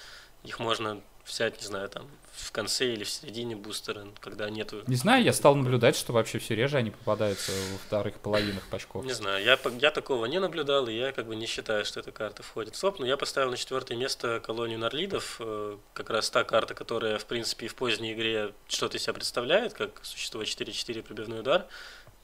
их 0.46 0.60
можно 0.60 1.02
взять, 1.26 1.60
не 1.62 1.68
знаю, 1.68 1.90
там 1.90 2.08
в 2.32 2.52
конце 2.52 2.94
или 2.94 3.04
в 3.04 3.10
середине 3.10 3.56
бустера, 3.56 4.06
когда 4.20 4.50
нету... 4.50 4.84
Не 4.88 4.96
знаю, 4.96 5.24
я 5.24 5.34
стал 5.34 5.56
наблюдать, 5.56 5.96
что 5.96 6.12
вообще 6.12 6.38
все 6.38 6.56
реже 6.56 6.78
они 6.78 6.92
попадаются 6.92 7.52
во 7.72 7.78
вторых 7.78 8.16
половинах 8.20 8.64
пачков. 8.70 9.06
Не 9.06 9.14
знаю, 9.14 9.44
я, 9.44 9.58
я 9.80 9.92
такого 9.92 10.26
не 10.26 10.40
наблюдал, 10.40 10.88
и 10.88 10.94
я 10.94 11.12
как 11.12 11.28
бы 11.28 11.36
не 11.36 11.46
считаю, 11.46 11.86
что 11.86 12.02
эта 12.02 12.12
карта 12.12 12.44
входит 12.44 12.76
в 12.76 12.82
топ, 12.82 13.00
но 13.00 13.06
я 13.06 13.18
поставил 13.18 13.52
на 13.52 13.58
четвертое 13.58 13.96
место 13.96 14.42
колонию 14.42 14.80
Нарлидов, 14.80 15.38
э, 15.40 15.78
как 15.94 16.10
раз 16.10 16.30
та 16.30 16.44
карта, 16.44 16.74
которая, 16.74 17.18
в 17.18 17.26
принципе, 17.26 17.68
в 17.68 17.76
поздней 17.76 18.14
игре 18.14 18.54
что-то 18.68 18.98
из 18.98 19.04
себя 19.04 19.14
представляет, 19.14 19.74
как 19.74 20.00
существо 20.04 20.44
4-4 20.44 21.04
пробивной 21.04 21.40
удар, 21.40 21.66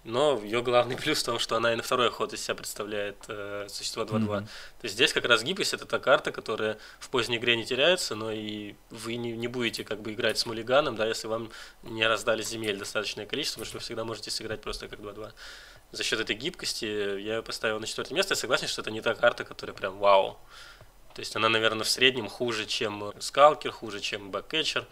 но 0.03 0.39
ее 0.43 0.61
главный 0.61 0.97
плюс 1.01 1.21
в 1.21 1.25
том, 1.25 1.39
что 1.39 1.55
она 1.55 1.73
и 1.73 1.75
на 1.75 1.83
второй 1.83 2.09
ход 2.09 2.33
из 2.33 2.43
себя 2.43 2.55
представляет 2.55 3.17
э, 3.27 3.67
существо 3.69 4.03
2-2. 4.03 4.19
Mm-hmm. 4.19 4.41
То 4.41 4.83
есть 4.83 4.95
здесь 4.95 5.13
как 5.13 5.25
раз 5.25 5.43
гибкость 5.43 5.73
это 5.73 5.85
та 5.85 5.99
карта, 5.99 6.31
которая 6.31 6.77
в 6.99 7.09
поздней 7.09 7.37
игре 7.37 7.55
не 7.55 7.65
теряется, 7.65 8.15
но 8.15 8.31
и 8.31 8.75
вы 8.89 9.15
не, 9.15 9.31
не 9.33 9.47
будете 9.47 9.83
как 9.83 10.01
бы 10.01 10.13
играть 10.13 10.37
с 10.37 10.45
мулиганом, 10.45 10.95
да, 10.95 11.07
если 11.07 11.27
вам 11.27 11.51
не 11.83 12.05
раздали 12.05 12.41
земель 12.41 12.77
достаточное 12.77 13.25
количество, 13.25 13.59
потому 13.59 13.67
что 13.67 13.77
вы 13.77 13.83
всегда 13.83 14.03
можете 14.03 14.31
сыграть 14.31 14.61
просто 14.61 14.87
как 14.87 14.99
2-2. 14.99 15.31
За 15.91 16.03
счет 16.03 16.19
этой 16.19 16.35
гибкости 16.35 16.85
я 16.85 17.35
ее 17.35 17.43
поставил 17.43 17.79
на 17.79 17.85
четвертое 17.85 18.15
место. 18.15 18.31
Я 18.31 18.37
согласен, 18.37 18.67
что 18.67 18.81
это 18.81 18.91
не 18.91 19.01
та 19.01 19.13
карта, 19.13 19.43
которая 19.43 19.75
прям 19.75 19.97
вау. 19.97 20.39
То 21.13 21.19
есть 21.19 21.35
она, 21.35 21.49
наверное, 21.49 21.83
в 21.83 21.89
среднем 21.89 22.29
хуже, 22.29 22.65
чем 22.65 23.11
Skulker, 23.19 23.71
хуже, 23.71 23.99
чем 23.99 24.31
Bug-Catcher 24.31 24.87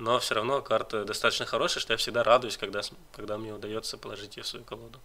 но 0.00 0.18
все 0.18 0.34
равно 0.34 0.62
карта 0.62 1.04
достаточно 1.04 1.46
хорошая, 1.46 1.80
что 1.80 1.92
я 1.92 1.96
всегда 1.96 2.24
радуюсь, 2.24 2.56
когда, 2.56 2.80
когда 3.12 3.36
мне 3.36 3.52
удается 3.52 3.98
положить 3.98 4.36
ее 4.36 4.42
в 4.42 4.46
свою 4.46 4.64
колоду. 4.64 4.98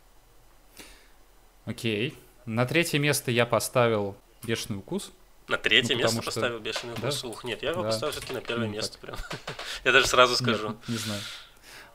Окей. 1.66 2.18
На 2.46 2.66
третье 2.66 2.98
место 3.00 3.32
я 3.32 3.46
поставил 3.46 4.16
бешеный 4.44 4.80
укус. 4.80 5.12
На 5.48 5.58
третье 5.58 5.96
ну, 5.96 6.02
место 6.02 6.22
что... 6.22 6.26
поставил 6.26 6.60
бешеный 6.60 6.94
укус. 6.94 7.22
Да? 7.22 7.28
Ух, 7.28 7.44
нет, 7.44 7.62
я 7.62 7.72
его 7.72 7.82
да. 7.84 7.90
поставил 7.90 8.12
все-таки 8.14 8.34
на 8.34 8.42
первое 8.42 8.68
ну, 8.68 8.74
место 8.74 8.98
прям. 9.00 9.18
я 9.84 9.92
даже 9.92 10.08
сразу 10.08 10.36
скажу. 10.36 10.70
Нет, 10.70 10.78
не 10.88 10.98
знаю. 10.98 11.22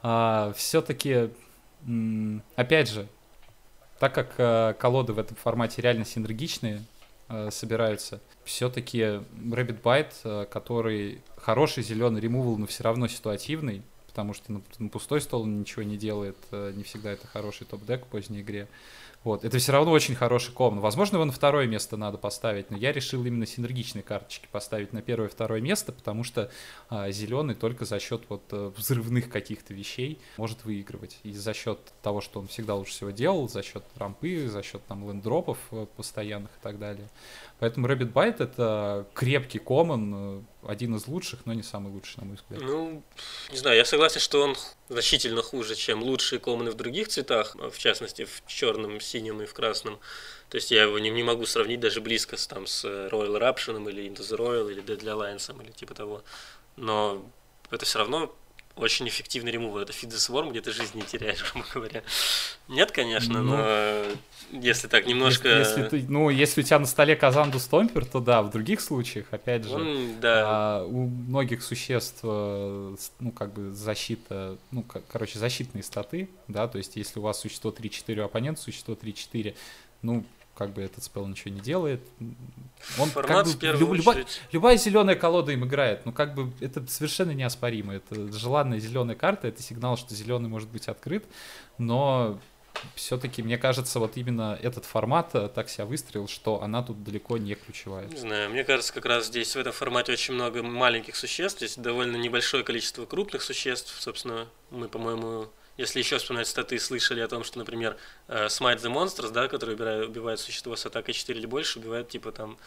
А, 0.02 0.52
все-таки, 0.54 1.30
опять 2.56 2.90
же, 2.90 3.08
так 3.98 4.14
как 4.14 4.34
а, 4.38 4.74
колоды 4.74 5.12
в 5.14 5.18
этом 5.18 5.36
формате 5.36 5.80
реально 5.82 6.04
синергичные, 6.04 6.84
э, 7.30 7.50
собираются. 7.50 8.20
Все-таки 8.44 8.98
Rabbit 8.98 9.80
Bite, 9.82 10.12
э, 10.24 10.46
который 10.50 11.22
хороший 11.36 11.82
зеленый 11.82 12.20
ремувал, 12.20 12.58
но 12.58 12.66
все 12.66 12.84
равно 12.84 13.08
ситуативный, 13.08 13.82
потому 14.06 14.34
что 14.34 14.60
на, 14.78 14.88
пустой 14.88 15.20
стол 15.20 15.46
ничего 15.46 15.82
не 15.82 15.96
делает, 15.96 16.36
э, 16.50 16.72
не 16.76 16.82
всегда 16.82 17.12
это 17.12 17.26
хороший 17.26 17.66
топ-дек 17.66 18.04
в 18.04 18.08
поздней 18.08 18.40
игре. 18.42 18.68
Вот, 19.22 19.44
это 19.44 19.58
все 19.58 19.72
равно 19.72 19.90
очень 19.92 20.14
хороший 20.14 20.52
комн. 20.52 20.80
Возможно, 20.80 21.16
его 21.16 21.26
на 21.26 21.32
второе 21.32 21.66
место 21.66 21.98
надо 21.98 22.16
поставить, 22.16 22.70
но 22.70 22.78
я 22.78 22.90
решил 22.90 23.22
именно 23.22 23.44
синергичные 23.44 24.02
карточки 24.02 24.48
поставить 24.50 24.94
на 24.94 25.02
первое 25.02 25.28
и 25.28 25.30
второе 25.30 25.60
место, 25.60 25.92
потому 25.92 26.24
что 26.24 26.50
а, 26.88 27.10
зеленый 27.10 27.54
только 27.54 27.84
за 27.84 28.00
счет 28.00 28.22
вот 28.30 28.42
э, 28.52 28.72
взрывных 28.74 29.28
каких-то 29.28 29.74
вещей 29.74 30.18
может 30.38 30.64
выигрывать. 30.64 31.18
И 31.22 31.32
за 31.32 31.52
счет 31.52 31.78
того, 32.02 32.22
что 32.22 32.40
он 32.40 32.46
всегда 32.46 32.74
лучше 32.74 32.92
всего 32.92 33.10
делал, 33.10 33.46
за 33.46 33.62
счет 33.62 33.84
рампы, 33.96 34.48
за 34.48 34.62
счет 34.62 34.82
там 34.88 35.06
лендропов 35.06 35.58
э, 35.70 35.84
постоянных 35.96 36.50
и 36.50 36.62
так 36.62 36.78
далее. 36.78 37.06
Поэтому 37.58 37.88
Rabbit 37.88 38.14
Bite 38.14 38.42
это 38.42 39.06
крепкий 39.12 39.58
коммон, 39.58 40.46
один 40.66 40.94
из 40.96 41.06
лучших, 41.06 41.46
но 41.46 41.52
не 41.52 41.62
самый 41.62 41.92
лучший, 41.92 42.18
на 42.18 42.26
мой 42.26 42.36
взгляд. 42.36 42.62
Ну, 42.62 43.02
не 43.50 43.56
знаю, 43.56 43.76
я 43.76 43.84
согласен, 43.84 44.20
что 44.20 44.42
он 44.42 44.56
значительно 44.88 45.42
хуже, 45.42 45.74
чем 45.74 46.02
лучшие 46.02 46.38
коммоны 46.38 46.70
в 46.70 46.74
других 46.74 47.08
цветах, 47.08 47.56
в 47.56 47.78
частности, 47.78 48.24
в 48.24 48.42
черном, 48.46 49.00
синем 49.00 49.40
и 49.42 49.46
в 49.46 49.54
красном. 49.54 49.98
То 50.48 50.56
есть 50.56 50.70
я 50.70 50.82
его 50.82 50.98
не, 50.98 51.10
не 51.10 51.22
могу 51.22 51.46
сравнить 51.46 51.80
даже 51.80 52.00
близко 52.00 52.36
с, 52.36 52.46
там, 52.46 52.66
с 52.66 52.84
Royal 52.84 53.38
Eruption 53.38 53.88
или 53.88 54.08
Into 54.08 54.20
the 54.20 54.36
Royal 54.36 54.70
или 54.70 54.82
Deadly 54.82 55.16
Alliance 55.16 55.62
или 55.62 55.70
типа 55.70 55.94
того. 55.94 56.22
Но 56.76 57.24
это 57.70 57.86
все 57.86 58.00
равно 58.00 58.34
очень 58.80 59.08
эффективный 59.08 59.52
ремувер. 59.52 59.82
Это 59.82 59.92
Feed 59.92 60.08
the 60.08 60.16
Swarm, 60.16 60.50
где 60.50 60.60
ты 60.60 60.72
жизнь 60.72 60.96
не 60.96 61.02
теряешь, 61.02 61.44
грубо 61.52 61.66
говоря. 61.72 62.02
Нет, 62.68 62.90
конечно, 62.90 63.42
ну, 63.42 63.56
но 63.56 64.04
если 64.52 64.88
так 64.88 65.06
немножко... 65.06 65.48
Если, 65.48 65.82
если 65.82 65.88
ты, 66.00 66.06
ну, 66.08 66.30
если 66.30 66.60
у 66.60 66.64
тебя 66.64 66.78
на 66.78 66.86
столе 66.86 67.16
Казанду 67.16 67.58
Стомпер, 67.58 68.04
то 68.04 68.20
да, 68.20 68.42
в 68.42 68.50
других 68.50 68.80
случаях, 68.80 69.26
опять 69.30 69.64
же, 69.64 69.74
Он, 69.74 70.20
да. 70.20 70.44
а, 70.46 70.84
у 70.84 71.06
многих 71.06 71.62
существ, 71.62 72.20
э, 72.22 72.96
ну, 73.20 73.32
как 73.32 73.52
бы 73.52 73.72
защита, 73.72 74.58
ну, 74.70 74.82
как, 74.82 75.06
короче, 75.06 75.38
защитные 75.38 75.82
статы, 75.82 76.28
да, 76.48 76.66
то 76.68 76.78
есть 76.78 76.96
если 76.96 77.18
у 77.18 77.22
вас 77.22 77.40
существо 77.40 77.70
3-4, 77.70 78.20
оппонент 78.22 78.58
существо 78.58 78.94
3-4, 78.94 79.54
ну, 80.02 80.24
как 80.60 80.74
бы 80.74 80.82
этот 80.82 81.02
спел 81.02 81.26
ничего 81.26 81.54
не 81.54 81.60
делает. 81.60 82.02
Он 82.98 83.08
Формат 83.08 83.48
как 83.48 83.58
бы, 83.58 83.78
люб, 83.78 83.94
любая, 83.94 84.26
любая 84.52 84.76
зеленая 84.76 85.16
колода 85.16 85.52
им 85.52 85.64
играет. 85.64 86.04
Ну, 86.04 86.12
как 86.12 86.34
бы 86.34 86.52
это 86.60 86.86
совершенно 86.86 87.30
неоспоримо. 87.30 87.94
Это 87.94 88.30
желанная 88.30 88.78
зеленая 88.78 89.16
карта, 89.16 89.48
это 89.48 89.62
сигнал, 89.62 89.96
что 89.96 90.14
зеленый 90.14 90.50
может 90.50 90.68
быть 90.68 90.86
открыт. 90.86 91.24
Но 91.78 92.38
все-таки, 92.94 93.42
мне 93.42 93.56
кажется, 93.56 93.98
вот 94.00 94.18
именно 94.18 94.58
этот 94.60 94.84
формат 94.84 95.34
э, 95.34 95.48
так 95.48 95.70
себя 95.70 95.86
выстрелил, 95.86 96.28
что 96.28 96.62
она 96.62 96.82
тут 96.82 97.02
далеко 97.02 97.38
не 97.38 97.54
ключевая. 97.54 98.06
Не 98.08 98.18
знаю, 98.18 98.50
мне 98.50 98.62
кажется, 98.62 98.92
как 98.92 99.06
раз 99.06 99.28
здесь 99.28 99.56
в 99.56 99.58
этом 99.58 99.72
формате 99.72 100.12
очень 100.12 100.34
много 100.34 100.62
маленьких 100.62 101.16
существ, 101.16 101.56
здесь 101.56 101.78
довольно 101.78 102.18
небольшое 102.18 102.64
количество 102.64 103.06
крупных 103.06 103.40
существ, 103.40 103.98
собственно, 103.98 104.46
мы, 104.70 104.88
по-моему, 104.88 105.48
если 105.80 105.98
еще 106.00 106.18
вспоминать 106.18 106.46
статы, 106.46 106.78
слышали 106.78 107.20
о 107.20 107.28
том, 107.28 107.42
что, 107.42 107.58
например, 107.58 107.96
э, 108.28 108.46
Smite 108.46 108.82
the 108.82 108.92
Monsters, 108.92 109.30
да, 109.30 109.48
который 109.48 109.74
убирает, 109.74 110.08
убивает 110.08 110.38
существо 110.38 110.76
с 110.76 110.84
атакой 110.84 111.14
4 111.14 111.38
или 111.38 111.46
больше, 111.46 111.78
убивает 111.78 112.08
типа 112.10 112.32
там 112.32 112.58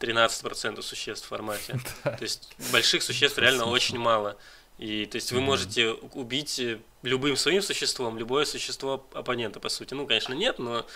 13% 0.00 0.80
существ 0.80 1.26
в 1.26 1.28
формате. 1.28 1.78
То 2.02 2.18
есть 2.20 2.54
больших 2.72 3.02
существ 3.02 3.38
реально 3.38 3.66
очень 3.66 3.98
мало. 3.98 4.38
И 4.78 5.04
то 5.06 5.16
есть 5.16 5.32
вы 5.32 5.40
можете 5.40 5.92
убить 6.14 6.60
любым 7.02 7.36
своим 7.36 7.60
существом 7.60 8.18
любое 8.18 8.46
существо 8.46 9.06
оппонента, 9.12 9.60
по 9.60 9.68
сути. 9.68 9.92
Ну, 9.92 10.06
конечно, 10.06 10.32
нет, 10.32 10.58
но 10.58 10.86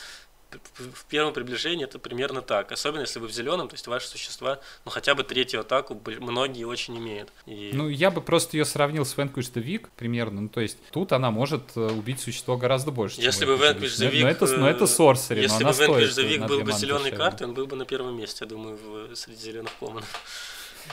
в 0.77 1.05
первом 1.07 1.33
приближении 1.33 1.85
это 1.85 1.99
примерно 1.99 2.43
так. 2.43 2.73
Особенно 2.73 3.03
если 3.03 3.19
вы 3.19 3.29
в 3.29 3.33
зеленом, 3.33 3.69
то 3.69 3.75
есть 3.75 3.87
ваши 3.87 4.09
существа, 4.09 4.61
ну 4.85 4.91
хотя 4.91 5.15
бы 5.15 5.23
третью 5.23 5.61
атаку 5.61 6.01
многие 6.21 6.65
очень 6.65 6.97
имеют. 6.99 7.31
И... 7.47 7.71
Ну, 7.73 7.89
я 7.89 8.11
бы 8.11 8.21
просто 8.21 8.57
ее 8.57 8.65
сравнил 8.65 9.05
с 9.05 9.15
Vanquish 9.17 9.53
the 9.53 9.63
Week 9.63 9.87
примерно. 9.97 10.43
Ну, 10.43 10.49
то 10.49 10.61
есть 10.61 10.79
тут 10.91 11.13
она 11.13 11.31
может 11.31 11.63
э, 11.77 11.81
убить 11.81 12.21
существо 12.21 12.57
гораздо 12.57 12.91
больше. 12.91 13.21
Если 13.21 13.45
бы 13.45 13.55
Vanquish 13.55 13.99
the 13.99 14.11
Week... 14.11 14.23
Но 14.23 14.29
это, 14.29 14.47
но 14.47 14.69
это 14.69 14.85
Sorcery, 14.85 15.41
Если 15.41 15.65
бы 15.65 15.71
Vanquish 15.71 16.11
the 16.11 16.29
Week 16.29 16.47
был 16.47 16.61
бы 16.63 16.73
зеленой 16.73 17.11
картой, 17.11 17.47
он 17.47 17.55
был 17.55 17.67
бы 17.67 17.77
на 17.77 17.85
первом 17.85 18.17
месте, 18.17 18.39
я 18.45 18.49
думаю, 18.49 18.77
в, 18.77 19.15
среди 19.15 19.41
зеленых 19.41 19.73
комнатов. 19.79 20.09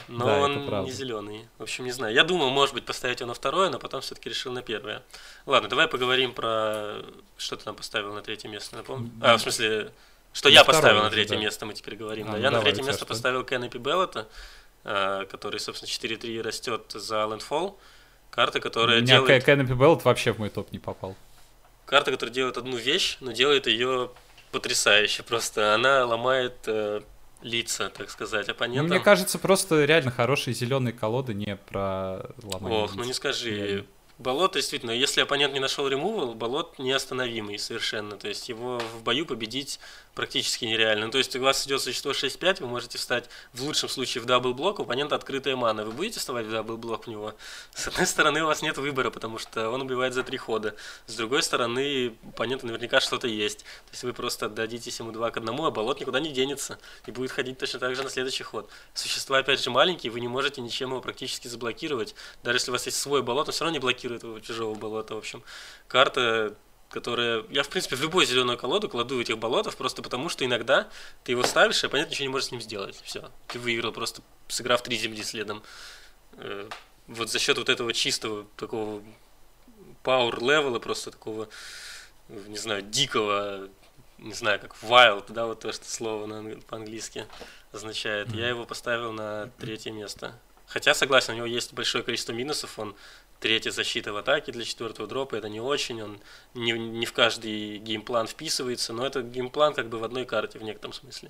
Но 0.07 0.25
да, 0.25 0.39
он 0.39 0.83
не 0.85 0.91
зеленый. 0.91 1.47
В 1.57 1.63
общем, 1.63 1.85
не 1.85 1.91
знаю. 1.91 2.13
Я 2.13 2.23
думал, 2.23 2.49
может 2.49 2.73
быть, 2.73 2.85
поставить 2.85 3.19
его 3.19 3.27
на 3.27 3.33
второе, 3.33 3.69
но 3.69 3.79
потом 3.79 4.01
все-таки 4.01 4.29
решил 4.29 4.51
на 4.51 4.61
первое. 4.61 5.03
Ладно, 5.45 5.69
давай 5.69 5.87
поговорим 5.87 6.33
про 6.33 7.03
что 7.37 7.55
ты 7.55 7.63
нам 7.65 7.75
поставил 7.75 8.13
на 8.13 8.21
третье 8.21 8.49
место, 8.49 8.75
напомню. 8.75 9.11
А, 9.21 9.37
в 9.37 9.41
смысле, 9.41 9.91
что 10.33 10.49
на 10.49 10.53
я 10.53 10.63
поставил 10.63 11.03
на 11.03 11.09
третье 11.09 11.35
да. 11.35 11.41
место, 11.41 11.65
мы 11.65 11.73
теперь 11.73 11.95
говорим. 11.95 12.27
А, 12.29 12.31
да. 12.33 12.37
Я 12.37 12.43
давай, 12.49 12.59
на 12.59 12.63
третье 12.63 12.83
место 12.83 12.99
что? 12.99 13.05
поставил 13.05 13.41
Canopy 13.41 13.81
Bellotta, 13.81 14.27
э, 14.83 15.25
который, 15.29 15.59
собственно, 15.59 15.89
4-3 15.89 16.41
растет 16.41 16.91
за 16.93 17.15
Landfall. 17.15 17.75
Карта, 18.29 18.59
которая 18.59 18.99
У 18.99 19.01
меня 19.01 19.17
делает... 19.17 19.47
Canopy 19.47 19.77
Bellot 19.77 20.01
вообще 20.03 20.33
в 20.33 20.39
мой 20.39 20.49
топ 20.49 20.71
не 20.71 20.79
попал. 20.79 21.15
Карта, 21.85 22.11
которая 22.11 22.33
делает 22.33 22.57
одну 22.57 22.77
вещь, 22.77 23.17
но 23.19 23.31
делает 23.31 23.67
ее 23.67 24.09
потрясающе. 24.51 25.23
Просто 25.23 25.75
она 25.75 26.05
ломает 26.05 26.55
э, 26.65 27.01
лица, 27.43 27.89
так 27.89 28.09
сказать, 28.09 28.49
оппонентам. 28.49 28.87
Ну, 28.87 28.95
мне 28.95 29.03
кажется, 29.03 29.37
просто 29.37 29.85
реально 29.85 30.11
хорошие 30.11 30.53
зеленые 30.53 30.93
колоды 30.93 31.33
не 31.33 31.55
про 31.55 32.25
ломание 32.41 32.83
Ох, 32.83 32.91
лиц. 32.91 32.97
ну 32.97 33.03
не 33.03 33.13
скажи. 33.13 33.85
Baloth, 34.19 34.53
действительно, 34.53 34.91
если 34.91 35.21
оппонент 35.21 35.53
не 35.53 35.59
нашел 35.59 35.87
ремувал, 35.87 36.35
Baloth 36.35 36.77
неостановимый 36.77 37.57
совершенно. 37.57 38.15
То 38.15 38.27
есть 38.27 38.47
его 38.47 38.79
в 38.79 39.03
бою 39.03 39.25
победить 39.25 39.79
практически 40.15 40.65
нереально. 40.65 41.07
Ну, 41.07 41.11
то 41.11 41.17
есть 41.17 41.35
у 41.35 41.41
вас 41.41 41.65
идет 41.65 41.81
существо 41.81 42.11
6-5, 42.11 42.61
вы 42.61 42.67
можете 42.67 42.97
встать 42.97 43.29
в 43.53 43.63
лучшем 43.63 43.89
случае 43.89 44.21
в 44.21 44.25
double 44.25 44.53
block, 44.53 44.79
у 44.79 44.83
оппонента 44.83 45.15
открытая 45.15 45.55
мана. 45.55 45.83
Вы 45.83 45.91
будете 45.91 46.19
вставать 46.19 46.45
в 46.45 46.51
double 46.51 46.77
block 46.77 47.05
в 47.05 47.09
него? 47.09 47.33
С 47.73 47.87
одной 47.87 48.05
стороны, 48.05 48.43
у 48.43 48.47
вас 48.47 48.61
нет 48.61 48.77
выбора, 48.77 49.09
потому 49.09 49.37
что 49.39 49.69
он 49.69 49.81
убивает 49.81 50.13
за 50.13 50.23
три 50.23 50.37
хода. 50.37 50.75
С 51.07 51.15
другой 51.15 51.43
стороны, 51.43 52.15
у 52.23 52.29
оппонента 52.29 52.65
наверняка 52.65 52.99
что-то 52.99 53.27
есть. 53.27 53.59
То 53.59 53.91
есть 53.91 54.03
вы 54.03 54.13
просто 54.13 54.47
отдадитесь 54.47 54.99
ему 54.99 55.11
2 55.11 55.31
к 55.31 55.37
1, 55.37 55.49
а 55.49 55.71
болот 55.71 55.99
никуда 55.99 56.19
не 56.19 56.31
денется 56.31 56.79
и 57.05 57.11
будет 57.11 57.31
ходить 57.31 57.57
точно 57.57 57.79
так 57.79 57.95
же 57.95 58.03
на 58.03 58.09
следующий 58.09 58.43
ход. 58.43 58.69
Существа, 58.93 59.39
опять 59.39 59.61
же, 59.61 59.69
маленькие, 59.69 60.11
вы 60.11 60.19
не 60.19 60.27
можете 60.27 60.61
ничем 60.61 60.89
его 60.89 61.01
практически 61.01 61.47
заблокировать. 61.47 62.15
Даже 62.43 62.57
если 62.57 62.71
у 62.71 62.73
вас 62.73 62.85
есть 62.85 62.99
свой 62.99 63.21
болот, 63.23 63.47
он 63.47 63.53
все 63.53 63.63
равно 63.63 63.75
не 63.75 63.79
блокирует 63.79 64.23
его 64.23 64.39
чужого 64.39 64.75
болота. 64.75 65.15
В 65.15 65.17
общем, 65.17 65.43
карта 65.87 66.55
которая... 66.93 67.43
Я, 67.49 67.63
в 67.63 67.69
принципе, 67.69 67.95
в 67.95 68.01
любую 68.01 68.25
зеленую 68.25 68.57
колоду 68.57 68.87
кладу 68.87 69.19
этих 69.19 69.39
болотов, 69.39 69.75
просто 69.75 70.03
потому 70.03 70.29
что 70.29 70.45
иногда 70.45 70.87
ты 71.23 71.31
его 71.31 71.43
ставишь, 71.43 71.83
и 71.83 71.87
понятно, 71.87 72.11
ничего 72.11 72.25
не 72.25 72.31
можешь 72.31 72.49
с 72.49 72.51
ним 72.51 72.61
сделать. 72.61 73.01
Все. 73.03 73.31
Ты 73.47 73.57
выиграл 73.57 73.91
просто, 73.91 74.21
сыграв 74.47 74.83
три 74.83 74.95
земли 74.95 75.23
следом. 75.23 75.63
Э, 76.33 76.69
вот 77.07 77.31
за 77.31 77.39
счет 77.39 77.57
вот 77.57 77.69
этого 77.69 77.91
чистого 77.93 78.45
такого 78.57 79.01
power 80.03 80.39
level 80.39 80.66
а, 80.66 80.77
просто 80.77 81.09
такого, 81.09 81.49
не 82.29 82.57
знаю, 82.57 82.83
дикого, 82.83 83.69
не 84.19 84.33
знаю, 84.33 84.59
как 84.59 84.75
wild, 84.83 85.25
да, 85.29 85.47
вот 85.47 85.61
то, 85.61 85.73
что 85.73 85.85
слово 85.85 86.27
на, 86.27 86.59
по-английски 86.61 87.25
означает. 87.71 88.31
Я 88.33 88.49
его 88.49 88.65
поставил 88.65 89.11
на 89.11 89.49
третье 89.59 89.91
место. 89.91 90.39
Хотя, 90.67 90.93
согласен, 90.93 91.33
у 91.33 91.37
него 91.37 91.47
есть 91.47 91.73
большое 91.73 92.03
количество 92.03 92.33
минусов, 92.33 92.77
он 92.77 92.95
третья 93.43 93.71
защита 93.71 94.13
в 94.13 94.17
атаке 94.17 94.53
для 94.53 94.63
четвертого 94.63 95.05
дропа, 95.05 95.35
это 95.35 95.49
не 95.49 95.59
очень, 95.59 96.01
он 96.01 96.17
не, 96.53 96.71
не 96.71 97.05
в 97.05 97.11
каждый 97.11 97.77
game 97.77 98.01
plan 98.01 98.25
вписывается, 98.25 98.93
но 98.93 99.05
это 99.05 99.21
game 99.21 99.47
plan 99.47 99.73
как 99.73 99.89
бы 99.89 99.99
в 99.99 100.03
одной 100.05 100.23
карте 100.23 100.59
в 100.59 100.63
некотором 100.63 100.93
смысле. 100.93 101.29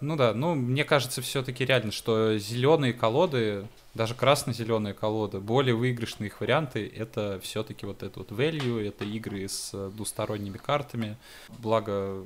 Ну 0.00 0.16
да, 0.16 0.34
ну 0.34 0.56
мне 0.56 0.84
кажется 0.84 1.22
все-таки 1.22 1.64
реально, 1.64 1.92
что 1.92 2.36
зеленые 2.38 2.92
колоды, 2.92 3.68
даже 3.94 4.16
красно-зеленые 4.16 4.94
колоды, 4.94 5.38
более 5.38 5.76
выигрышные 5.76 6.26
их 6.26 6.40
варианты, 6.40 6.92
это 6.94 7.38
все-таки 7.40 7.86
вот 7.86 8.02
это 8.02 8.18
вот 8.18 8.32
value, 8.32 8.84
это 8.84 9.04
игры 9.04 9.48
с 9.48 9.70
двусторонними 9.90 10.58
картами. 10.58 11.16
Благо, 11.60 12.24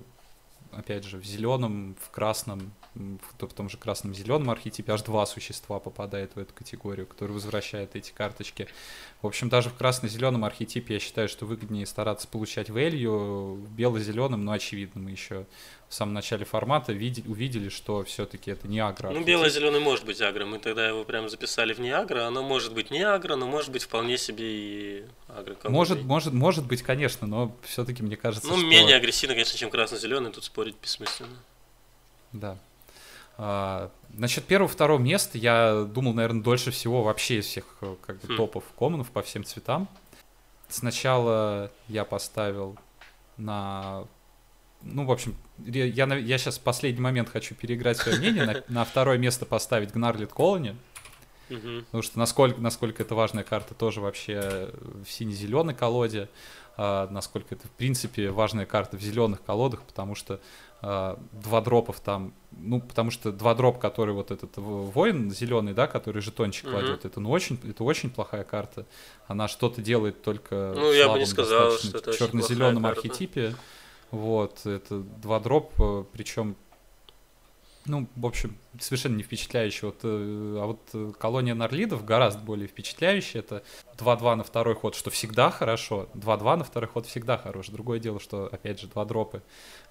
опять 0.72 1.04
же, 1.04 1.18
в 1.18 1.24
зеленом, 1.24 1.96
в 2.00 2.10
красном 2.10 2.72
в 2.94 3.54
том 3.54 3.68
же 3.68 3.76
красном 3.76 4.14
зеленом 4.14 4.50
архетипе 4.50 4.92
аж 4.92 5.02
два 5.02 5.24
существа 5.24 5.78
попадает 5.78 6.34
в 6.34 6.38
эту 6.38 6.52
категорию, 6.52 7.06
которые 7.06 7.34
возвращают 7.34 7.94
эти 7.94 8.10
карточки. 8.10 8.68
В 9.22 9.26
общем, 9.26 9.48
даже 9.48 9.70
в 9.70 9.74
красно-зеленом 9.74 10.44
архетипе 10.44 10.94
я 10.94 11.00
считаю, 11.00 11.28
что 11.28 11.46
выгоднее 11.46 11.86
стараться 11.86 12.26
получать 12.26 12.68
value, 12.68 13.54
в 13.54 13.70
бело-зеленом, 13.72 14.44
но 14.44 14.52
очевидно, 14.52 15.00
мы 15.00 15.10
еще 15.12 15.46
в 15.88 15.94
самом 15.94 16.14
начале 16.14 16.44
формата 16.44 16.92
видели, 16.92 17.28
увидели, 17.28 17.68
что 17.68 18.04
все-таки 18.04 18.50
это 18.50 18.66
не 18.66 18.80
агро. 18.80 19.10
Ну, 19.10 19.24
бело-зеленый 19.24 19.80
может 19.80 20.04
быть 20.04 20.20
агро. 20.20 20.46
Мы 20.46 20.58
тогда 20.58 20.88
его 20.88 21.04
прям 21.04 21.28
записали 21.28 21.72
в 21.72 21.80
не 21.80 21.90
агро. 21.90 22.26
Оно 22.26 22.42
может 22.42 22.74
быть 22.74 22.90
не 22.90 23.02
агро, 23.02 23.36
но 23.36 23.46
может 23.46 23.70
быть 23.70 23.82
вполне 23.82 24.16
себе 24.16 24.46
и 24.46 25.04
агро. 25.28 25.56
Может, 25.64 26.02
может, 26.02 26.32
может 26.32 26.66
быть, 26.66 26.82
конечно, 26.82 27.26
но 27.26 27.56
все-таки 27.62 28.02
мне 28.02 28.16
кажется, 28.16 28.48
Ну, 28.48 28.56
что... 28.56 28.66
менее 28.66 28.96
агрессивно, 28.96 29.34
конечно, 29.34 29.58
чем 29.58 29.70
красно-зеленый, 29.70 30.30
тут 30.32 30.44
спорить 30.44 30.76
бессмысленно. 30.80 31.36
Да. 32.32 32.56
А, 33.42 33.90
насчет 34.10 34.44
первого-второго 34.44 35.00
места 35.00 35.38
я 35.38 35.84
думал, 35.84 36.12
наверное, 36.12 36.42
дольше 36.42 36.70
всего 36.70 37.02
вообще 37.02 37.38
из 37.38 37.46
всех 37.46 37.64
э, 37.80 37.96
как 38.06 38.20
бы, 38.20 38.34
хм. 38.34 38.36
топов 38.36 38.64
коммонов 38.78 39.10
по 39.10 39.22
всем 39.22 39.44
цветам. 39.44 39.88
Сначала 40.68 41.72
я 41.88 42.04
поставил 42.04 42.76
на 43.38 44.04
ну, 44.82 45.06
в 45.06 45.12
общем, 45.12 45.34
я, 45.58 45.86
я 45.86 46.38
сейчас 46.38 46.58
в 46.58 46.62
последний 46.62 47.00
момент 47.00 47.30
хочу 47.30 47.54
переиграть 47.54 47.96
свое 47.96 48.18
мнение, 48.18 48.44
на, 48.44 48.64
на 48.68 48.84
второе 48.84 49.16
место 49.16 49.46
поставить 49.46 49.92
Гнарлит 49.92 50.32
Колони. 50.32 50.76
Потому 51.48 52.02
что 52.02 52.18
насколько, 52.18 52.60
насколько 52.60 53.02
это 53.02 53.14
важная 53.14 53.42
карта 53.42 53.74
тоже 53.74 54.00
вообще 54.00 54.70
в 55.04 55.10
сине-зеленой 55.10 55.74
колоде, 55.74 56.28
а, 56.76 57.08
насколько 57.10 57.54
это 57.54 57.66
в 57.68 57.72
принципе 57.72 58.30
важная 58.30 58.66
карта 58.66 58.96
в 58.96 59.02
зеленых 59.02 59.42
колодах, 59.42 59.82
потому 59.82 60.14
что 60.14 60.40
два 60.82 61.60
дропов 61.60 62.00
там, 62.00 62.32
ну, 62.52 62.80
потому 62.80 63.10
что 63.10 63.32
два 63.32 63.54
дроп, 63.54 63.78
который 63.78 64.14
вот 64.14 64.30
этот 64.30 64.56
воин 64.56 65.30
зеленый, 65.30 65.74
да, 65.74 65.86
который 65.86 66.22
жетончик 66.22 66.66
mm-hmm. 66.66 66.70
кладет, 66.70 67.04
это 67.04 67.20
ну 67.20 67.30
очень, 67.30 67.60
это 67.68 67.84
очень 67.84 68.10
плохая 68.10 68.44
карта. 68.44 68.86
Она 69.26 69.46
что-то 69.48 69.82
делает 69.82 70.22
только 70.22 70.72
ну, 70.74 70.92
я 70.92 71.08
бы 71.08 71.18
не 71.18 71.26
сказал, 71.26 71.72
что 71.72 71.98
это 71.98 72.12
черно-зеленом 72.12 72.86
архетипе. 72.86 73.54
Вот, 74.10 74.66
это 74.66 74.98
два 74.98 75.38
дроп, 75.38 75.72
причем 76.12 76.56
ну, 77.86 78.06
в 78.14 78.26
общем, 78.26 78.56
совершенно 78.78 79.16
не 79.16 79.22
впечатляющий. 79.22 79.86
Вот, 79.86 80.00
э, 80.02 80.58
а 80.60 80.66
вот 80.66 80.80
э, 80.92 81.12
колония 81.18 81.54
Нарлидов 81.54 82.04
гораздо 82.04 82.42
более 82.42 82.68
впечатляющая. 82.68 83.40
Это 83.40 83.62
2-2 83.96 84.34
на 84.36 84.44
второй 84.44 84.74
ход, 84.74 84.94
что 84.94 85.10
всегда 85.10 85.50
хорошо. 85.50 86.08
2-2 86.14 86.56
на 86.56 86.64
второй 86.64 86.88
ход 86.88 87.06
всегда 87.06 87.38
хорош. 87.38 87.68
Другое 87.68 87.98
дело, 87.98 88.20
что, 88.20 88.46
опять 88.46 88.80
же, 88.80 88.86
два 88.86 89.04
дропы. 89.04 89.42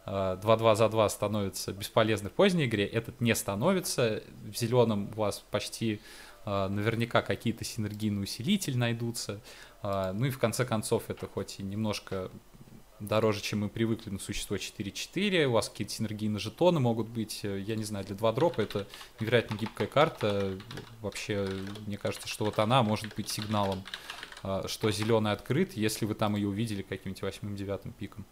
2-2 0.06 0.72
э, 0.72 0.76
за 0.76 0.90
2 0.90 1.10
становится 1.10 1.74
бесполезны 1.74 2.30
в 2.30 2.34
поздней 2.34 2.66
игре. 2.66 2.86
Этот 2.86 3.22
не 3.22 3.34
становится. 3.34 4.22
В 4.44 4.58
зеленом 4.58 5.10
у 5.16 5.20
вас 5.20 5.44
почти 5.50 6.00
наверняка 6.46 7.22
какие-то 7.22 7.64
синергийные 7.64 8.24
усилители 8.24 8.76
найдутся. 8.76 9.40
Ну 9.84 10.26
и 10.26 10.30
в 10.32 10.40
конце 10.40 10.66
концов 10.66 11.04
это 11.10 11.28
хоть 11.28 11.60
и 11.60 11.64
немножко 11.64 12.32
дороже, 13.00 13.42
чем 13.42 13.60
мы 13.60 13.70
привыкли 13.70 14.10
на 14.10 14.20
существо 14.20 14.56
4-4, 14.56 15.46
у 15.46 15.52
вас 15.52 15.70
какие-то 15.70 15.94
синергийные 15.94 16.40
жетоны 16.40 16.80
могут 16.80 17.08
быть, 17.08 17.42
э, 17.44 17.60
я 17.60 17.76
не 17.76 17.84
знаю, 17.84 18.06
для 18.06 18.16
2 18.16 18.32
дропа 18.34 18.62
это 18.62 18.88
невероятно 19.20 19.56
гибкая 19.56 19.88
карта, 19.88 20.58
вообще, 21.02 21.50
мне 21.86 21.98
кажется, 21.98 22.28
что 22.28 22.46
вот 22.46 22.60
она 22.60 22.84
может 22.84 23.16
быть 23.16 23.30
сигналом, 23.30 23.84
а, 24.44 24.68
что 24.68 24.92
зеленый 24.92 25.32
открыт, 25.32 25.74
если 25.74 26.06
вы 26.06 26.16
там 26.16 26.36
ее 26.36 26.48
увидели 26.48 26.82
каким-нибудь 26.82 27.22
восьмым-девятым 27.22 27.94
пиком. 27.94 28.26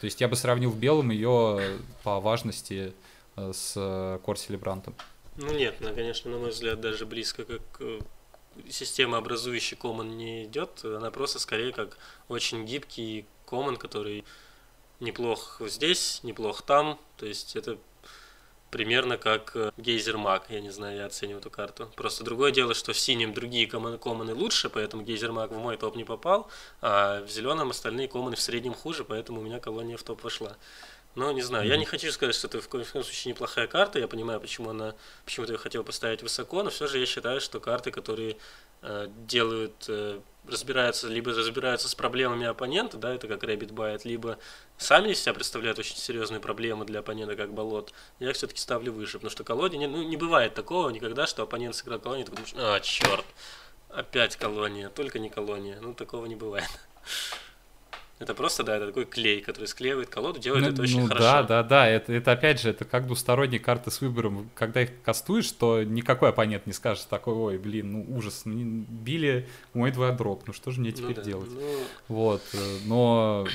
То 0.00 0.04
есть 0.04 0.20
я 0.20 0.28
бы 0.28 0.36
сравнил 0.36 0.70
в 0.70 0.78
белом 0.78 1.10
ее 1.10 1.78
по 2.02 2.20
важности 2.20 2.92
э, 3.36 3.52
с 3.52 4.20
Кор 4.24 4.38
Селебрантом. 4.38 4.94
Ну 5.36 5.52
нет, 5.52 5.76
она, 5.80 5.92
конечно, 5.92 6.30
на 6.30 6.38
мой 6.38 6.50
взгляд, 6.50 6.80
даже 6.80 7.06
близко 7.06 7.44
как 7.44 7.62
э, 7.80 8.00
система 8.68 9.18
образующий 9.18 9.76
Common 9.76 10.14
не 10.14 10.44
идет, 10.44 10.84
она 10.84 11.10
просто 11.10 11.38
скорее 11.38 11.72
как 11.72 11.98
очень 12.28 12.64
гибкий 12.64 13.26
Common, 13.46 13.76
который 13.76 14.24
неплох 15.00 15.60
здесь, 15.60 16.20
неплох 16.22 16.62
там. 16.62 16.98
То 17.16 17.26
есть 17.26 17.56
это 17.56 17.78
примерно 18.70 19.16
как 19.16 19.56
Гейзер 19.76 20.18
Маг, 20.18 20.46
я 20.48 20.60
не 20.60 20.70
знаю, 20.70 20.98
я 20.98 21.06
оцениваю 21.06 21.40
эту 21.40 21.50
карту. 21.50 21.90
Просто 21.96 22.24
другое 22.24 22.50
дело, 22.50 22.74
что 22.74 22.92
в 22.92 22.98
синем 22.98 23.32
другие 23.32 23.66
коммоны 23.66 24.34
лучше, 24.34 24.68
поэтому 24.68 25.02
Гейзер 25.02 25.32
Маг 25.32 25.50
в 25.50 25.58
мой 25.58 25.76
топ 25.76 25.96
не 25.96 26.04
попал, 26.04 26.50
а 26.82 27.22
в 27.22 27.30
зеленом 27.30 27.70
остальные 27.70 28.08
коммоны 28.08 28.36
в 28.36 28.40
среднем 28.40 28.74
хуже, 28.74 29.04
поэтому 29.04 29.40
у 29.40 29.44
меня 29.44 29.60
колония 29.60 29.96
в 29.96 30.02
топ 30.02 30.22
вошла. 30.24 30.56
Но 31.16 31.32
не 31.32 31.40
знаю, 31.40 31.64
mm-hmm. 31.64 31.68
я 31.68 31.76
не 31.78 31.86
хочу 31.86 32.12
сказать, 32.12 32.34
что 32.34 32.46
это 32.46 32.60
в 32.60 32.68
коем 32.68 32.84
случае 32.84 33.32
неплохая 33.32 33.66
карта. 33.66 33.98
Я 33.98 34.06
понимаю, 34.06 34.38
почему 34.38 34.68
она, 34.70 34.94
почему 35.24 35.46
ты 35.46 35.54
ее 35.54 35.58
хотел 35.58 35.82
поставить 35.82 36.22
высоко, 36.22 36.62
но 36.62 36.68
все 36.68 36.86
же 36.86 36.98
я 36.98 37.06
считаю, 37.06 37.40
что 37.40 37.58
карты, 37.58 37.90
которые 37.90 38.36
э, 38.82 39.08
делают, 39.26 39.86
э, 39.88 40.20
разбираются, 40.46 41.08
либо 41.08 41.32
разбираются 41.32 41.88
с 41.88 41.94
проблемами 41.94 42.46
оппонента, 42.46 42.98
да, 42.98 43.14
это 43.14 43.28
как 43.28 43.42
Rabbit 43.44 43.72
Bite, 43.72 44.02
либо 44.04 44.38
сами 44.76 45.12
из 45.12 45.22
себя 45.22 45.32
представляют 45.32 45.78
очень 45.78 45.96
серьезные 45.96 46.40
проблемы 46.40 46.84
для 46.84 47.00
оппонента, 47.00 47.34
как 47.34 47.54
болот, 47.54 47.94
я 48.18 48.28
их 48.28 48.36
все-таки 48.36 48.60
ставлю 48.60 48.92
выше, 48.92 49.14
потому 49.14 49.30
что 49.30 49.42
колоде, 49.42 49.78
не, 49.78 49.86
ну, 49.86 50.02
не 50.02 50.18
бывает 50.18 50.52
такого 50.52 50.90
никогда, 50.90 51.26
что 51.26 51.42
оппонент 51.42 51.74
сыграл 51.74 51.98
колонию, 51.98 52.26
ты 52.26 52.32
думаешь, 52.32 52.52
а, 52.56 52.78
черт, 52.80 53.24
опять 53.88 54.36
колония, 54.36 54.90
только 54.90 55.18
не 55.18 55.30
колония, 55.30 55.80
ну, 55.80 55.94
такого 55.94 56.26
не 56.26 56.36
бывает. 56.36 56.68
Это 58.18 58.32
просто, 58.32 58.64
да, 58.64 58.76
это 58.76 58.86
такой 58.86 59.04
клей, 59.04 59.42
который 59.42 59.66
склеивает 59.66 60.08
колоду, 60.08 60.40
делает 60.40 60.64
ну, 60.64 60.70
это 60.70 60.82
очень 60.82 61.02
ну, 61.02 61.08
хорошо. 61.08 61.24
Да, 61.24 61.42
да, 61.42 61.62
да, 61.62 61.86
это, 61.86 62.14
это 62.14 62.32
опять 62.32 62.60
же, 62.60 62.70
это 62.70 62.86
как 62.86 63.06
двусторонние 63.06 63.60
карты 63.60 63.90
с 63.90 64.00
выбором. 64.00 64.48
Когда 64.54 64.82
их 64.82 64.90
кастуешь, 65.04 65.50
то 65.52 65.82
никакой 65.82 66.30
оппонент 66.30 66.66
не 66.66 66.72
скажет 66.72 67.08
такой, 67.08 67.34
ой, 67.34 67.58
блин, 67.58 67.92
ну 67.92 68.16
ужас, 68.16 68.42
били 68.46 69.46
мой 69.74 69.90
двоедроп, 69.92 70.44
ну 70.46 70.54
что 70.54 70.70
же 70.70 70.80
мне 70.80 70.92
ну 70.92 70.96
теперь 70.96 71.10
ну, 71.10 71.14
да, 71.16 71.22
делать? 71.22 71.50
Ну... 71.50 71.78
Вот, 72.08 72.42
э, 72.54 72.78
но 72.86 73.46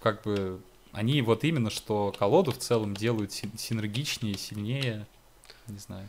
как 0.00 0.22
бы 0.22 0.60
они 0.92 1.20
вот 1.20 1.44
именно, 1.44 1.68
что 1.68 2.14
колоду 2.18 2.52
в 2.52 2.58
целом 2.58 2.94
делают 2.94 3.32
синергичнее, 3.32 4.38
сильнее, 4.38 5.06
не 5.66 5.78
знаю. 5.78 6.08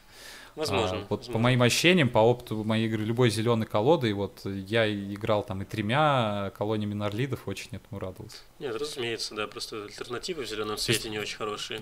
Возможно. 0.58 0.98
А, 0.98 1.00
вот 1.02 1.20
возможно. 1.20 1.34
по 1.34 1.40
моим 1.40 1.62
ощущениям, 1.62 2.10
по 2.10 2.18
опыту 2.18 2.64
моей 2.64 2.88
игры 2.88 3.04
любой 3.04 3.30
зеленой 3.30 3.68
колоды, 3.68 4.12
вот 4.16 4.42
я 4.44 4.92
играл 4.92 5.44
там 5.44 5.62
и 5.62 5.66
тремя 5.66 6.52
колониями 6.58 6.96
нарлидов, 6.96 7.48
очень 7.48 7.70
этому 7.74 8.00
радовался. 8.00 8.40
Нет, 8.58 8.76
разумеется, 8.76 9.36
да, 9.36 9.46
просто 9.46 9.84
альтернативы 9.84 10.44
в 10.44 10.50
зеленом 10.50 10.78
цвете 10.78 11.12
не 11.12 11.20
очень 11.20 11.38
хорошие. 11.38 11.82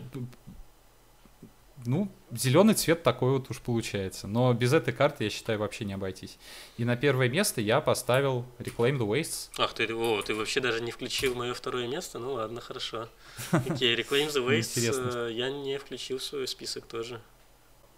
Ну, 1.86 2.12
зеленый 2.32 2.74
цвет 2.74 3.04
такой 3.04 3.32
вот 3.32 3.50
уж 3.50 3.62
получается. 3.62 4.28
Но 4.28 4.52
без 4.54 4.74
этой 4.74 4.94
карты, 4.94 5.26
я 5.26 5.30
считаю, 5.30 5.60
вообще 5.60 5.86
не 5.86 5.94
обойтись. 5.94 6.38
И 6.78 6.84
на 6.84 6.98
первое 6.98 7.30
место 7.30 7.62
я 7.62 7.80
поставил 7.80 8.46
Reclaim 8.60 8.98
the 8.98 9.08
Wastes. 9.08 9.52
Ах 9.58 9.74
ты, 9.74 9.94
о, 9.94 10.22
ты 10.22 10.34
вообще 10.34 10.62
даже 10.62 10.82
не 10.82 10.92
включил 10.92 11.36
мое 11.36 11.54
второе 11.54 11.88
место? 11.88 12.18
Ну 12.18 12.34
ладно, 12.34 12.60
хорошо. 12.60 13.08
Окей, 13.52 13.96
Reclaim 13.96 14.30
the 14.34 14.46
Wastes 14.48 15.30
э, 15.30 15.34
я 15.34 15.50
не 15.50 15.78
включил 15.78 16.18
в 16.18 16.24
свой 16.24 16.48
список 16.48 16.88
тоже 16.88 17.22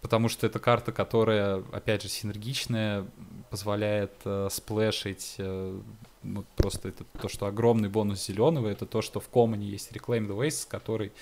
потому 0.00 0.28
что 0.28 0.46
это 0.46 0.58
карта, 0.58 0.92
которая, 0.92 1.62
опять 1.72 2.02
же, 2.02 2.08
синергичная, 2.08 3.06
позволяет 3.50 4.12
э, 4.24 4.48
сплэшить. 4.50 5.36
Э, 5.38 5.80
вот 6.22 6.46
просто 6.56 6.88
это 6.88 7.04
то, 7.20 7.28
что 7.28 7.46
огромный 7.46 7.88
бонус 7.88 8.26
зеленого, 8.26 8.68
это 8.68 8.86
то, 8.86 9.02
что 9.02 9.20
в 9.20 9.28
Common 9.30 9.62
есть 9.62 9.92
Reclaim 9.92 10.26
the 10.26 10.36
Waste, 10.36 10.66
который 10.68 11.12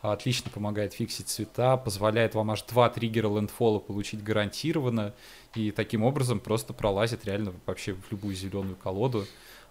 отлично 0.00 0.50
помогает 0.50 0.94
фиксить 0.94 1.28
цвета, 1.28 1.76
позволяет 1.76 2.34
вам 2.34 2.50
аж 2.50 2.62
два 2.62 2.88
триггера 2.88 3.28
лэндфола 3.28 3.78
получить 3.78 4.22
гарантированно, 4.22 5.14
и 5.54 5.70
таким 5.70 6.02
образом 6.02 6.40
просто 6.40 6.72
пролазит 6.72 7.24
реально 7.24 7.52
вообще 7.66 7.94
в 7.94 8.10
любую 8.10 8.34
зеленую 8.34 8.76
колоду. 8.76 9.26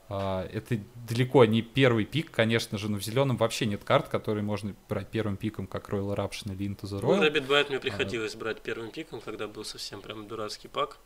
А, 0.08 0.48
это 0.52 0.80
далеко 1.08 1.46
не 1.46 1.62
первый 1.62 2.06
пик, 2.06 2.30
конечно 2.30 2.78
же, 2.78 2.90
но 2.90 2.98
в 2.98 3.04
зеленом 3.04 3.38
вообще 3.38 3.66
нет 3.66 3.84
карт, 3.84 4.08
которые 4.08 4.44
можно 4.44 4.76
брать 4.88 5.08
первым 5.10 5.36
пиком, 5.36 5.66
как 5.66 5.90
Royal 5.90 6.16
Eruption 6.16 6.54
или 6.54 6.68
Into 6.68 6.84
the 6.84 7.02
Royal. 7.02 7.18
Ну, 7.18 7.24
Rabbit 7.24 7.48
Bite 7.48 7.68
мне 7.70 7.78
а. 7.78 7.80
приходилось 7.80 8.36
а, 8.36 8.38
брать 8.38 8.62
первым 8.62 8.92
пиком, 8.92 9.22
когда 9.22 9.48
был 9.48 9.66
совсем 9.66 10.02
прям 10.02 10.28
дурацкий 10.28 10.68
пак. 10.68 10.98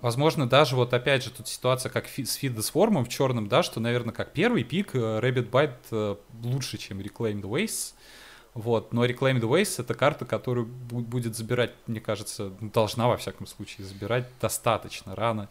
Возможно, 0.00 0.46
даже 0.46 0.76
вот 0.76 0.92
опять 0.92 1.24
же 1.24 1.30
тут 1.30 1.48
ситуация 1.48 1.90
как 1.90 2.06
фи- 2.06 2.26
с 2.26 2.34
Фидесформом 2.34 3.04
в 3.04 3.08
черном, 3.08 3.48
да, 3.48 3.62
что, 3.62 3.80
наверное, 3.80 4.12
как 4.12 4.32
первый 4.32 4.62
пик 4.62 4.94
э, 4.94 4.98
Rabbit 4.98 5.50
Bite 5.50 5.72
э, 5.90 6.16
лучше, 6.44 6.76
чем 6.76 7.00
Reclaimed 7.00 7.42
Wastes. 7.42 7.94
Вот, 8.52 8.92
но 8.92 9.04
Reclaimed 9.04 9.40
Waste— 9.40 9.74
это 9.82 9.94
карта, 9.94 10.24
которую 10.24 10.66
будет 10.66 11.36
забирать, 11.36 11.72
мне 11.86 12.00
кажется, 12.00 12.52
ну, 12.60 12.70
должна, 12.70 13.06
во 13.06 13.16
всяком 13.18 13.46
случае, 13.46 13.86
забирать 13.86 14.26
достаточно 14.40 15.14
рано 15.14 15.50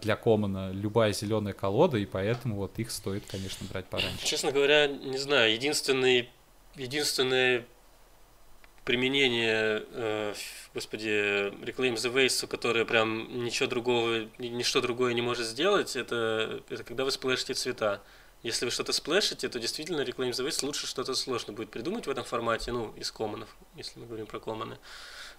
для 0.00 0.16
Комана 0.16 0.72
любая 0.72 1.12
зеленая 1.12 1.52
колода, 1.52 1.96
и 1.96 2.04
поэтому 2.04 2.56
вот 2.56 2.78
их 2.78 2.90
стоит, 2.90 3.24
конечно, 3.30 3.66
брать 3.70 3.86
пораньше. 3.86 4.26
Честно 4.26 4.50
говоря, 4.50 4.88
не 4.88 5.18
знаю, 5.18 5.52
единственный, 5.52 6.28
единственное 6.74 7.64
применение, 8.84 9.84
э, 9.92 10.34
господи, 10.74 11.50
Reclaim 11.64 11.94
the 11.94 12.12
Waste, 12.12 12.48
которое 12.48 12.84
прям 12.84 13.44
ничего 13.44 13.68
другого, 13.68 14.28
ничто 14.38 14.80
другое 14.80 15.14
не 15.14 15.22
может 15.22 15.46
сделать, 15.46 15.94
это, 15.94 16.60
это 16.68 16.82
когда 16.82 17.04
вы 17.04 17.12
сплэшите 17.12 17.54
цвета. 17.54 18.02
Если 18.42 18.64
вы 18.64 18.72
что-то 18.72 18.92
сплэшите, 18.92 19.48
то 19.48 19.60
действительно 19.60 20.00
Reclaim 20.00 20.30
the 20.30 20.44
Waste 20.44 20.66
лучше 20.66 20.88
что-то 20.88 21.14
сложно 21.14 21.52
будет 21.52 21.70
придумать 21.70 22.08
в 22.08 22.10
этом 22.10 22.24
формате, 22.24 22.72
ну, 22.72 22.92
из 22.96 23.12
коммонов, 23.12 23.54
если 23.76 24.00
мы 24.00 24.06
говорим 24.06 24.26
про 24.26 24.40
коммоны. 24.40 24.78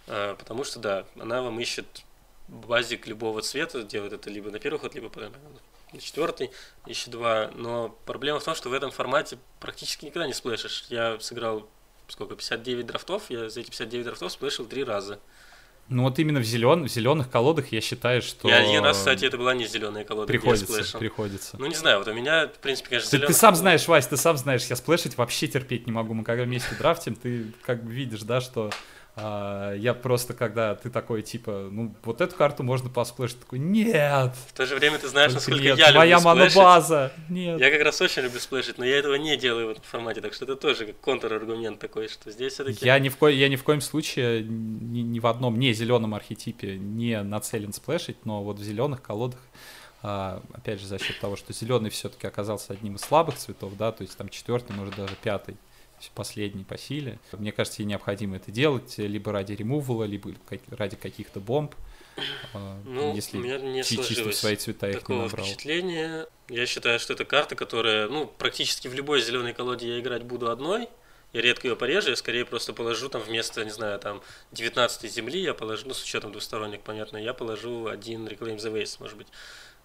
А, 0.07 0.35
потому 0.35 0.63
что, 0.63 0.79
да, 0.79 1.05
она 1.19 1.41
вам 1.41 1.59
ищет 1.59 2.03
базик 2.51 3.07
любого 3.07 3.41
цвета, 3.41 3.83
делает 3.83 4.13
это 4.13 4.29
либо 4.29 4.51
на 4.51 4.59
первый 4.59 4.77
ход, 4.77 4.93
либо 4.93 5.09
на 5.93 5.99
четвертый, 5.99 6.51
ищет 6.85 7.09
два. 7.09 7.49
Но 7.55 7.97
проблема 8.05 8.39
в 8.39 8.43
том, 8.43 8.55
что 8.55 8.69
в 8.69 8.73
этом 8.73 8.91
формате 8.91 9.37
практически 9.59 10.05
никогда 10.05 10.27
не 10.27 10.33
сплэшишь. 10.33 10.85
Я 10.89 11.19
сыграл 11.19 11.67
сколько, 12.07 12.35
59 12.35 12.85
драфтов, 12.85 13.23
я 13.29 13.49
за 13.49 13.61
эти 13.61 13.69
59 13.69 14.05
драфтов 14.05 14.31
сплэшил 14.31 14.65
три 14.65 14.83
раза. 14.83 15.19
Ну 15.87 16.03
вот 16.03 16.19
именно 16.19 16.39
в, 16.39 16.43
зелен... 16.43 16.85
в 16.85 16.87
зеленых 16.87 17.29
колодах 17.29 17.71
я 17.71 17.81
считаю, 17.81 18.21
что... 18.21 18.47
Я 18.47 18.57
один 18.57 18.83
раз, 18.83 18.97
кстати, 18.97 19.25
это 19.25 19.37
была 19.37 19.53
не 19.53 19.65
зеленая 19.65 20.05
колода, 20.05 20.27
Приходится, 20.27 20.97
приходится. 20.97 21.57
Ну 21.57 21.65
не 21.65 21.75
знаю, 21.75 21.99
вот 21.99 22.07
у 22.07 22.13
меня, 22.13 22.47
в 22.47 22.59
принципе, 22.59 22.89
конечно, 22.89 23.09
ты, 23.09 23.27
ты 23.27 23.33
сам 23.33 23.55
знаешь, 23.55 23.87
Вась, 23.87 24.07
ты 24.07 24.15
сам 24.15 24.37
знаешь, 24.37 24.63
я 24.65 24.75
сплэшить 24.75 25.17
вообще 25.17 25.47
терпеть 25.47 25.87
не 25.87 25.91
могу. 25.91 26.13
Мы 26.13 26.23
когда 26.23 26.43
вместе 26.43 26.75
драфтим, 26.75 27.15
ты 27.15 27.51
как 27.63 27.83
бы 27.83 27.91
видишь, 27.91 28.21
да, 28.21 28.39
что 28.39 28.71
я 29.17 29.93
просто, 30.01 30.33
когда 30.33 30.73
ты 30.75 30.89
такой, 30.89 31.21
типа, 31.21 31.67
ну, 31.69 31.93
вот 32.03 32.21
эту 32.21 32.35
карту 32.35 32.63
можно 32.63 32.89
посплэшить, 32.89 33.41
такой, 33.41 33.59
нет! 33.59 34.33
В 34.47 34.53
то 34.53 34.65
же 34.65 34.75
время 34.75 34.99
ты 34.99 35.09
знаешь, 35.09 35.33
насколько 35.33 35.61
нет, 35.61 35.77
я 35.77 35.91
моя 35.91 36.15
люблю 36.15 36.31
сплэшить. 36.31 36.55
манабаза, 36.55 37.11
нет. 37.27 37.59
Я 37.59 37.71
как 37.71 37.81
раз 37.81 37.99
очень 38.01 38.21
люблю 38.23 38.39
сплэшить, 38.39 38.77
но 38.77 38.85
я 38.85 38.97
этого 38.97 39.15
не 39.15 39.35
делаю 39.35 39.67
в 39.67 39.71
этом 39.71 39.83
формате, 39.83 40.21
так 40.21 40.33
что 40.33 40.45
это 40.45 40.55
тоже 40.55 40.85
как 40.85 40.99
контраргумент 41.01 41.79
такой, 41.79 42.07
что 42.07 42.31
здесь 42.31 42.53
все-таки... 42.53 42.85
Я 42.85 42.97
ни, 42.99 43.09
в 43.09 43.17
ко... 43.17 43.27
я 43.27 43.49
ни 43.49 43.57
в 43.57 43.63
коем 43.63 43.81
случае 43.81 44.43
ни, 44.43 45.01
ни 45.01 45.19
в 45.19 45.27
одном 45.27 45.59
не 45.59 45.73
зеленом 45.73 46.15
архетипе 46.15 46.77
не 46.77 47.21
нацелен 47.21 47.73
сплэшить, 47.73 48.25
но 48.25 48.43
вот 48.43 48.59
в 48.59 48.63
зеленых 48.63 49.01
колодах 49.01 49.41
а, 50.03 50.41
опять 50.53 50.79
же, 50.79 50.87
за 50.87 50.97
счет 50.97 51.19
того, 51.19 51.35
что 51.35 51.53
зеленый 51.53 51.89
все-таки 51.89 52.25
оказался 52.25 52.73
одним 52.73 52.95
из 52.95 53.01
слабых 53.01 53.35
цветов, 53.35 53.73
да, 53.77 53.91
то 53.91 54.01
есть 54.03 54.17
там 54.17 54.29
четвертый, 54.29 54.75
может 54.75 54.95
даже 54.95 55.15
пятый, 55.21 55.57
последний 56.13 56.63
по 56.63 56.77
силе. 56.77 57.19
Мне 57.33 57.51
кажется, 57.51 57.81
ей 57.81 57.87
необходимо 57.87 58.37
это 58.37 58.51
делать 58.51 58.97
либо 58.97 59.31
ради 59.31 59.53
ремувала, 59.53 60.03
либо 60.03 60.31
ради 60.69 60.95
каких-то 60.95 61.39
бомб. 61.39 61.75
А, 62.53 62.79
ну, 62.85 63.15
если 63.15 63.37
у 63.37 63.41
меня 63.41 63.57
не 63.59 63.83
чисто 63.83 64.31
свои 64.31 64.55
цвета 64.55 64.89
их 64.89 64.99
такого 64.99 65.17
не 65.17 65.23
набрал. 65.23 65.45
впечатления. 65.45 66.27
Я 66.49 66.65
считаю, 66.65 66.99
что 66.99 67.13
это 67.13 67.23
карта, 67.25 67.55
которая, 67.55 68.07
ну, 68.09 68.27
практически 68.27 68.87
в 68.87 68.93
любой 68.93 69.21
зеленой 69.21 69.53
колоде 69.53 69.87
я 69.87 69.99
играть 69.99 70.23
буду 70.23 70.49
одной. 70.49 70.89
Я 71.33 71.41
редко 71.41 71.69
ее 71.69 71.77
порежу, 71.77 72.09
я 72.09 72.17
скорее 72.17 72.45
просто 72.45 72.73
положу 72.73 73.07
там 73.07 73.21
вместо, 73.21 73.63
не 73.63 73.71
знаю, 73.71 73.97
там 73.99 74.21
19 74.51 75.09
земли 75.09 75.41
я 75.41 75.53
положу, 75.53 75.87
ну, 75.87 75.93
с 75.93 76.03
учетом 76.03 76.33
двусторонних, 76.33 76.81
понятно, 76.81 77.15
я 77.15 77.33
положу 77.33 77.87
один 77.87 78.27
Reclaim 78.27 78.57
the 78.57 78.73
Waste, 78.73 78.97
может 78.99 79.17
быть. 79.17 79.27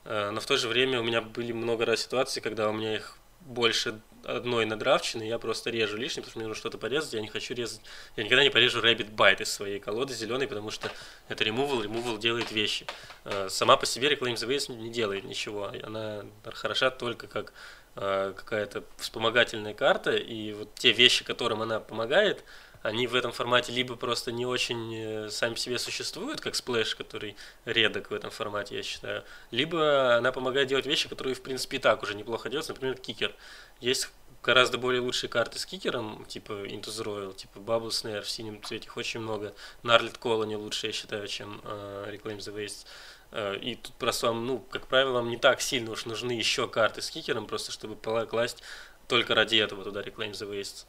Э, 0.05 0.31
но 0.31 0.41
в 0.41 0.47
то 0.47 0.57
же 0.57 0.67
время 0.67 0.99
у 1.01 1.05
меня 1.05 1.21
были 1.21 1.53
много 1.53 1.85
раз 1.85 2.01
ситуаций, 2.01 2.43
когда 2.43 2.69
у 2.69 2.73
меня 2.73 2.97
их 2.97 3.17
больше 3.41 4.01
одной 4.27 4.67
надравчины, 4.67 5.23
я 5.23 5.39
просто 5.39 5.71
режу 5.71 5.97
лишним, 5.97 6.23
потому 6.23 6.31
что 6.31 6.39
мне 6.39 6.49
нужно 6.49 6.61
что-то 6.61 6.79
порезать, 6.79 7.15
я 7.15 7.21
не 7.21 7.29
хочу 7.29 7.55
резать. 7.55 7.81
Я 8.17 8.25
никогда 8.25 8.43
не 8.43 8.51
порежу 8.51 8.81
Rabbit 8.81 9.15
Bite 9.15 9.43
из 9.43 9.53
своей 9.53 9.79
колоды 9.79 10.15
зеленой, 10.15 10.49
потому 10.49 10.71
что 10.71 10.91
это 11.29 11.45
removal, 11.45 11.85
removal 11.85 12.19
делает 12.19 12.51
вещи. 12.51 12.87
Э, 13.25 13.49
сама 13.49 13.77
по 13.77 13.87
себе 13.87 14.13
Reclaim 14.13 14.35
the 14.35 14.49
Waste 14.49 14.75
не 14.75 14.91
делает 14.91 15.25
ничего. 15.25 15.73
Она 15.83 16.25
хороша 16.53 16.91
только 16.91 17.27
как 17.29 17.53
э, 17.95 18.33
какая-то 18.37 18.85
вспомогательная 18.97 19.75
карта, 19.75 20.17
и 20.17 20.53
вот 20.53 20.75
те 20.75 20.93
вещи, 20.93 21.25
которым 21.25 21.63
она 21.63 21.81
помогает, 21.81 22.45
они 22.87 23.07
в 23.07 23.15
этом 23.15 23.33
формате 23.33 23.73
либо 23.73 23.97
просто 23.97 24.31
не 24.31 24.47
очень 24.47 24.95
э, 24.95 25.31
сами 25.31 25.57
себе 25.57 25.79
существуют, 25.79 26.41
как 26.41 26.55
splash, 26.55 26.95
который 26.95 27.37
редок 27.65 28.11
в 28.11 28.15
этом 28.15 28.31
формате, 28.31 28.77
я 28.77 28.83
считаю, 28.83 29.25
либо 29.51 30.17
она 30.17 30.31
помогает 30.31 30.69
делать 30.69 30.87
вещи, 30.87 31.09
которые, 31.09 31.35
в 31.35 31.43
принципе, 31.43 31.79
и 31.79 31.81
так 31.81 32.03
уже 32.03 32.15
неплохо 32.15 32.49
делаются, 32.49 32.73
например, 32.73 32.97
kicker. 32.97 33.35
Есть 33.81 34.09
гораздо 34.43 34.79
более 34.79 35.01
лучшие 35.01 35.29
карты 35.29 35.59
с 35.59 35.67
кикером, 35.67 36.25
типа 36.27 36.53
Into 36.53 36.87
the 36.87 37.05
Roil, 37.05 37.35
типа 37.35 37.59
Bubble 37.59 37.89
Snare 37.89 38.23
в 38.23 38.31
синем 38.31 38.63
цвете, 38.63 38.87
их 38.87 38.97
очень 38.97 39.19
много. 39.19 39.53
Narlet 39.83 40.21
Colony 40.21 40.57
лучше, 40.57 40.87
я 40.87 40.93
считаю, 40.93 41.27
чем 41.27 41.61
uh, 41.65 42.09
Reclaim 42.13 42.39
the 42.39 42.55
Waste. 42.55 42.87
Uh, 43.33 43.59
и 43.59 43.75
тут 43.75 43.95
просто 43.95 44.29
вам, 44.29 44.47
ну, 44.47 44.61
как 44.61 44.87
правило, 44.87 45.15
вам 45.15 45.29
не 45.29 45.37
так 45.37 45.61
сильно 45.61 45.91
уж 45.91 46.05
нужны 46.05 46.31
еще 46.31 46.69
карты 46.69 47.03
с 47.03 47.11
кикером, 47.11 47.47
просто 47.47 47.73
чтобы 47.73 47.97
класть 48.27 48.63
только 49.09 49.35
ради 49.35 49.57
этого 49.57 49.83
туда 49.83 50.03
Reclaim 50.03 50.31
the 50.31 50.49
Waste 50.49 50.87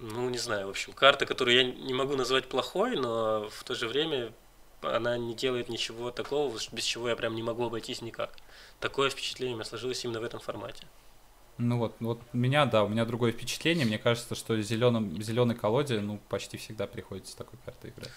ну, 0.00 0.28
не 0.28 0.38
знаю, 0.38 0.66
в 0.66 0.70
общем, 0.70 0.92
карта, 0.92 1.26
которую 1.26 1.56
я 1.56 1.64
не 1.64 1.94
могу 1.94 2.16
назвать 2.16 2.48
плохой, 2.48 2.96
но 2.96 3.48
в 3.50 3.64
то 3.64 3.74
же 3.74 3.88
время 3.88 4.32
она 4.82 5.16
не 5.16 5.34
делает 5.34 5.68
ничего 5.68 6.10
такого, 6.10 6.56
без 6.72 6.84
чего 6.84 7.08
я 7.08 7.16
прям 7.16 7.34
не 7.34 7.42
могу 7.42 7.66
обойтись 7.66 8.02
никак. 8.02 8.36
Такое 8.80 9.10
впечатление 9.10 9.54
у 9.54 9.58
меня 9.58 9.64
сложилось 9.64 10.04
именно 10.04 10.20
в 10.20 10.24
этом 10.24 10.40
формате. 10.40 10.86
Ну 11.58 11.78
вот, 11.78 11.94
вот 12.00 12.20
у 12.32 12.36
меня, 12.36 12.66
да, 12.66 12.84
у 12.84 12.88
меня 12.88 13.06
другое 13.06 13.32
впечатление. 13.32 13.86
Мне 13.86 13.98
кажется, 13.98 14.34
что 14.34 14.60
зеленом, 14.60 15.22
зеленой 15.22 15.54
колоде, 15.54 16.00
ну, 16.00 16.20
почти 16.28 16.58
всегда 16.58 16.86
приходится 16.86 17.36
такой 17.36 17.58
картой 17.64 17.90
играть. 17.90 18.12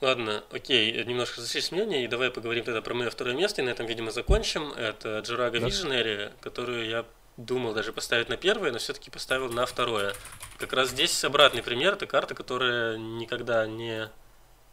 Ладно, 0.00 0.42
окей, 0.50 1.04
немножко 1.04 1.38
разошлись 1.38 1.70
мнения, 1.70 2.04
и 2.04 2.08
давай 2.08 2.30
поговорим 2.30 2.64
тогда 2.64 2.82
про 2.82 2.94
мое 2.94 3.10
второе 3.10 3.34
место, 3.34 3.62
и 3.62 3.64
на 3.64 3.70
этом, 3.70 3.86
видимо, 3.86 4.10
закончим. 4.10 4.72
Это 4.72 5.20
Джирага 5.20 5.60
да. 5.60 5.68
Visionary, 5.68 6.32
которую 6.40 6.86
я 6.88 7.06
думал 7.36 7.74
даже 7.74 7.92
поставить 7.92 8.28
на 8.28 8.36
первое, 8.36 8.72
но 8.72 8.78
все-таки 8.78 9.10
поставил 9.10 9.50
на 9.50 9.66
второе. 9.66 10.14
Как 10.58 10.72
раз 10.72 10.90
здесь 10.90 11.24
обратный 11.24 11.62
пример. 11.62 11.94
Это 11.94 12.06
карта, 12.06 12.34
которая 12.34 12.96
никогда 12.96 13.66
не 13.66 14.08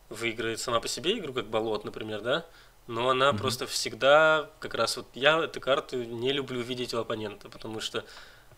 выиграет 0.09 0.59
сама 0.59 0.79
по 0.79 0.87
себе 0.87 1.17
игру, 1.17 1.33
как 1.33 1.47
болот, 1.47 1.85
например, 1.85 2.21
да? 2.21 2.45
Но 2.87 3.09
она 3.09 3.29
mm-hmm. 3.29 3.37
просто 3.37 3.67
всегда, 3.67 4.49
как 4.59 4.75
раз 4.75 4.97
вот 4.97 5.07
я 5.13 5.39
эту 5.39 5.61
карту 5.61 6.03
не 6.03 6.33
люблю 6.33 6.61
видеть 6.61 6.93
у 6.93 6.99
оппонента, 6.99 7.47
потому 7.47 7.79
что, 7.79 8.03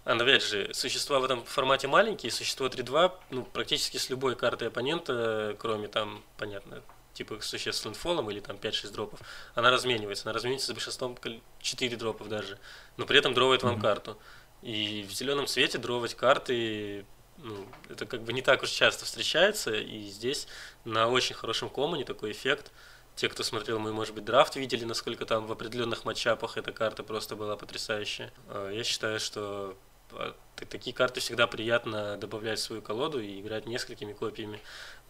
опять 0.05 0.43
же, 0.43 0.73
существа 0.73 1.19
в 1.19 1.25
этом 1.25 1.43
формате 1.43 1.87
маленькие, 1.87 2.31
существо 2.31 2.67
3-2, 2.67 3.11
ну, 3.29 3.43
практически 3.43 3.97
с 3.97 4.09
любой 4.09 4.35
картой 4.35 4.69
оппонента, 4.69 5.55
кроме 5.59 5.87
там, 5.87 6.23
понятно, 6.37 6.81
типа 7.13 7.39
существ 7.41 7.81
с 7.81 7.85
линфолом 7.85 8.29
или 8.31 8.39
там 8.39 8.57
5-6 8.57 8.91
дропов, 8.91 9.19
она 9.55 9.71
разменивается. 9.71 10.25
Она 10.25 10.33
разменивается 10.33 10.67
с 10.67 10.73
большинством 10.73 11.17
4 11.61 11.95
дропов 11.97 12.27
даже. 12.27 12.59
Но 12.97 13.05
при 13.05 13.17
этом 13.19 13.33
дровает 13.33 13.63
вам 13.63 13.77
mm-hmm. 13.77 13.81
карту. 13.81 14.17
И 14.61 15.05
в 15.07 15.11
зеленом 15.11 15.47
цвете 15.47 15.77
дровать 15.77 16.15
карты 16.15 17.05
ну, 17.37 17.65
это 17.89 18.05
как 18.05 18.21
бы 18.23 18.33
не 18.33 18.41
так 18.41 18.63
уж 18.63 18.69
часто 18.69 19.05
встречается, 19.05 19.73
и 19.73 20.03
здесь 20.03 20.47
на 20.85 21.07
очень 21.09 21.35
хорошем 21.35 21.69
коммуне 21.69 22.05
такой 22.05 22.31
эффект. 22.31 22.71
Те, 23.15 23.29
кто 23.29 23.43
смотрел 23.43 23.77
мой, 23.77 23.91
может 23.91 24.15
быть, 24.15 24.25
драфт, 24.25 24.55
видели, 24.55 24.85
насколько 24.85 25.25
там 25.25 25.45
в 25.45 25.51
определенных 25.51 26.03
матчапах 26.03 26.57
эта 26.57 26.71
карта 26.71 27.03
просто 27.03 27.35
была 27.35 27.55
потрясающая. 27.55 28.31
А, 28.47 28.71
я 28.71 28.83
считаю, 28.83 29.19
что 29.19 29.77
а, 30.11 30.35
такие 30.55 30.95
карты 30.95 31.19
всегда 31.19 31.45
приятно 31.45 32.17
добавлять 32.17 32.59
в 32.59 32.63
свою 32.63 32.81
колоду 32.81 33.19
и 33.19 33.39
играть 33.39 33.67
несколькими 33.67 34.13
копиями. 34.13 34.59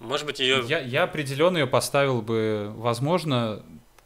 Может 0.04 0.26
быть, 0.28 0.40
ее... 0.40 0.64
Я, 0.68 0.80
я 0.80 1.04
определенно 1.04 1.58
ее 1.58 1.68
поставил 1.68 2.22
бы, 2.22 2.72
возможно, 2.76 3.64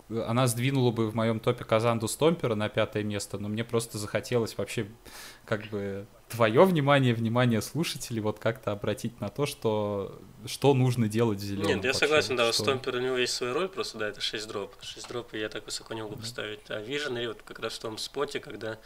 она 0.09 0.47
сдвинула 0.47 0.91
бы 0.91 1.09
в 1.09 1.15
моем 1.15 1.39
топе 1.39 1.63
Казанду 1.65 2.07
Стомпера 2.07 2.55
на 2.55 2.69
пятое 2.69 3.03
место, 3.03 3.37
но 3.39 3.49
мне 3.49 3.63
просто 3.63 3.97
захотелось 3.97 4.57
вообще 4.57 4.87
как 5.45 5.65
бы 5.67 6.05
твое 6.29 6.63
внимание, 6.63 7.13
внимание 7.13 7.61
слушателей 7.61 8.21
вот 8.21 8.39
как-то 8.39 8.71
обратить 8.71 9.19
на 9.19 9.29
то, 9.29 9.45
что, 9.45 10.21
что 10.45 10.73
нужно 10.73 11.09
делать 11.09 11.39
в 11.39 11.41
зеленом. 11.41 11.67
Нет, 11.67 11.83
я 11.83 11.93
согласен, 11.93 12.35
да, 12.35 12.51
что... 12.53 12.63
Стомпер 12.63 12.95
у 12.95 12.99
него 12.99 13.17
есть 13.17 13.33
своя 13.33 13.53
роль, 13.53 13.67
просто 13.67 13.97
да, 13.97 14.07
это 14.07 14.21
6 14.21 14.47
дроп. 14.47 14.75
6 14.81 15.07
дроп, 15.09 15.33
и 15.33 15.39
я 15.39 15.49
так 15.49 15.65
высоко 15.65 15.93
не 15.93 16.03
могу 16.03 16.15
mm-hmm. 16.15 16.19
поставить. 16.19 16.59
А 16.69 16.81
Vision, 16.81 17.27
вот 17.27 17.41
как 17.41 17.59
раз 17.59 17.73
в 17.73 17.79
том 17.79 17.97
споте, 17.97 18.39
когда 18.39 18.77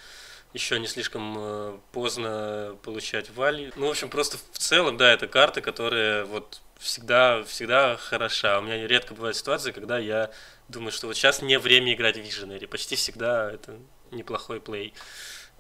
еще 0.54 0.80
не 0.80 0.88
слишком 0.88 1.36
э, 1.38 1.78
поздно 1.92 2.76
получать 2.84 3.30
вали. 3.36 3.72
Ну, 3.76 3.88
в 3.88 3.92
общем, 3.92 4.10
просто 4.10 4.38
в 4.38 4.58
целом, 4.58 4.98
да, 4.98 5.12
это 5.12 5.28
карта, 5.28 5.62
которая 5.62 6.26
вот 6.26 6.62
всегда, 6.82 7.44
всегда 7.44 7.96
хороша. 7.96 8.60
У 8.60 8.64
меня 8.64 8.86
редко 8.88 9.14
бывают 9.14 9.38
ситуации, 9.38 9.72
когда 9.72 10.00
я 10.00 10.32
думаю, 10.68 10.92
что 10.92 11.08
вот 11.08 11.16
сейчас 11.16 11.42
не 11.42 11.58
время 11.60 11.94
играть 11.94 12.18
в 12.18 12.22
Visionary. 12.22 12.68
Почти 12.68 12.96
всегда 12.96 13.52
это 13.52 13.78
неплохой 14.12 14.60
плей. 14.60 14.94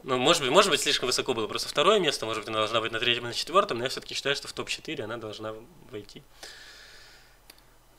Ну, 0.03 0.17
может 0.17 0.41
быть, 0.41 0.51
может 0.51 0.71
быть, 0.71 0.81
слишком 0.81 1.07
высоко 1.07 1.33
было 1.33 1.47
просто 1.47 1.69
второе 1.69 1.99
место, 1.99 2.25
может 2.25 2.41
быть, 2.41 2.49
она 2.49 2.57
должна 2.57 2.81
быть 2.81 2.91
на 2.91 2.99
третьем 2.99 3.23
и 3.25 3.27
на 3.27 3.33
четвертом, 3.33 3.77
но 3.77 3.83
я 3.83 3.89
все-таки 3.89 4.15
считаю, 4.15 4.35
что 4.35 4.47
в 4.47 4.53
топ-4 4.53 4.99
она 5.01 5.17
должна 5.17 5.53
войти. 5.91 6.23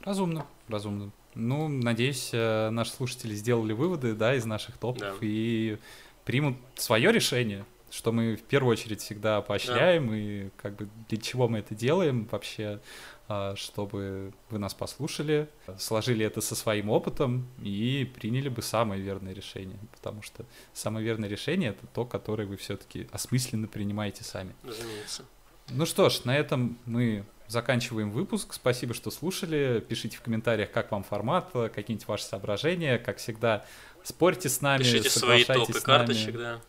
Разумно, 0.00 0.46
разумно. 0.66 1.12
Ну, 1.34 1.68
надеюсь, 1.68 2.30
э, 2.32 2.70
наши 2.70 2.90
слушатели 2.90 3.34
сделали 3.34 3.72
выводы, 3.72 4.14
да, 4.14 4.34
из 4.34 4.44
наших 4.44 4.78
топов 4.78 4.98
да. 4.98 5.14
и 5.20 5.78
примут 6.24 6.56
свое 6.74 7.12
решение, 7.12 7.64
что 7.92 8.10
мы 8.10 8.36
в 8.36 8.42
первую 8.42 8.72
очередь 8.72 9.02
всегда 9.02 9.42
поощряем 9.42 10.08
да. 10.08 10.16
и 10.16 10.48
как 10.56 10.76
бы 10.76 10.88
для 11.08 11.18
чего 11.18 11.46
мы 11.46 11.58
это 11.58 11.74
делаем 11.74 12.26
вообще 12.30 12.80
а, 13.28 13.54
чтобы 13.54 14.32
вы 14.50 14.58
нас 14.58 14.74
послушали, 14.74 15.48
сложили 15.78 16.24
это 16.24 16.40
со 16.40 16.54
своим 16.54 16.88
опытом 16.90 17.46
и 17.62 18.10
приняли 18.14 18.48
бы 18.48 18.62
самое 18.62 19.00
верное 19.00 19.34
решение. 19.34 19.78
Потому 19.92 20.22
что 20.22 20.44
самое 20.72 21.04
верное 21.04 21.28
решение 21.28 21.70
это 21.70 21.86
то, 21.86 22.04
которое 22.04 22.46
вы 22.46 22.56
все-таки 22.56 23.08
осмысленно 23.12 23.68
принимаете 23.68 24.24
сами. 24.24 24.54
Разумеется. 24.64 25.24
Ну 25.70 25.86
что 25.86 26.08
ж, 26.08 26.24
на 26.24 26.36
этом 26.36 26.78
мы 26.86 27.24
заканчиваем 27.46 28.10
выпуск. 28.10 28.54
Спасибо, 28.54 28.94
что 28.94 29.10
слушали. 29.10 29.84
Пишите 29.86 30.16
в 30.16 30.22
комментариях, 30.22 30.70
как 30.70 30.90
вам 30.90 31.04
формат, 31.04 31.50
какие-нибудь 31.52 32.08
ваши 32.08 32.24
соображения. 32.24 32.98
Как 32.98 33.18
всегда, 33.18 33.64
спорьте 34.02 34.48
с 34.48 34.60
нами, 34.62 34.82
Пишите 34.82 35.10
свои 35.10 35.44
топы 35.44 35.80
карточек, 35.80 36.36
да. 36.36 36.60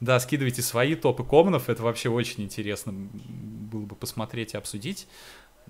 Да, 0.00 0.20
скидывайте 0.20 0.62
свои 0.62 0.94
топы 0.94 1.24
комнов, 1.24 1.68
это 1.68 1.82
вообще 1.82 2.10
очень 2.10 2.42
интересно 2.42 2.92
было 2.92 3.86
бы 3.86 3.96
посмотреть 3.96 4.54
и 4.54 4.56
обсудить. 4.56 5.08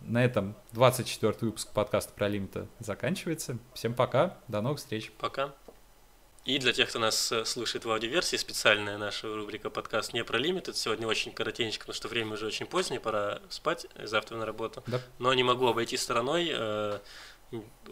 На 0.03 0.25
этом 0.25 0.55
24 0.73 1.35
выпуск 1.41 1.73
подкаста 1.73 2.13
про 2.13 2.29
лимита 2.29 2.67
заканчивается. 2.81 3.59
Всем 3.75 3.95
пока, 3.95 4.37
до 4.49 4.61
новых 4.61 4.79
встреч. 4.79 5.13
Пока. 5.19 5.55
И 6.45 6.59
для 6.59 6.73
тех, 6.73 6.89
кто 6.89 7.01
нас 7.01 7.33
э, 7.33 7.45
слушает 7.45 7.85
в 7.85 7.91
аудиоверсии, 7.91 8.37
специальная 8.37 8.99
наша 8.99 9.35
рубрика 9.35 9.69
подкаст 9.69 10.13
не 10.13 10.23
про 10.23 10.39
лимит. 10.39 10.69
сегодня 10.77 11.07
очень 11.09 11.33
коротенько, 11.33 11.81
потому 11.81 11.95
что 11.95 12.07
время 12.07 12.35
уже 12.35 12.47
очень 12.47 12.67
позднее, 12.67 13.01
пора 13.01 13.41
спать, 13.49 13.87
завтра 13.97 14.37
на 14.37 14.47
работу. 14.47 14.85
Да. 14.87 15.01
Но 15.19 15.35
не 15.35 15.43
могу 15.43 15.67
обойти 15.67 15.97
стороной. 15.97 16.53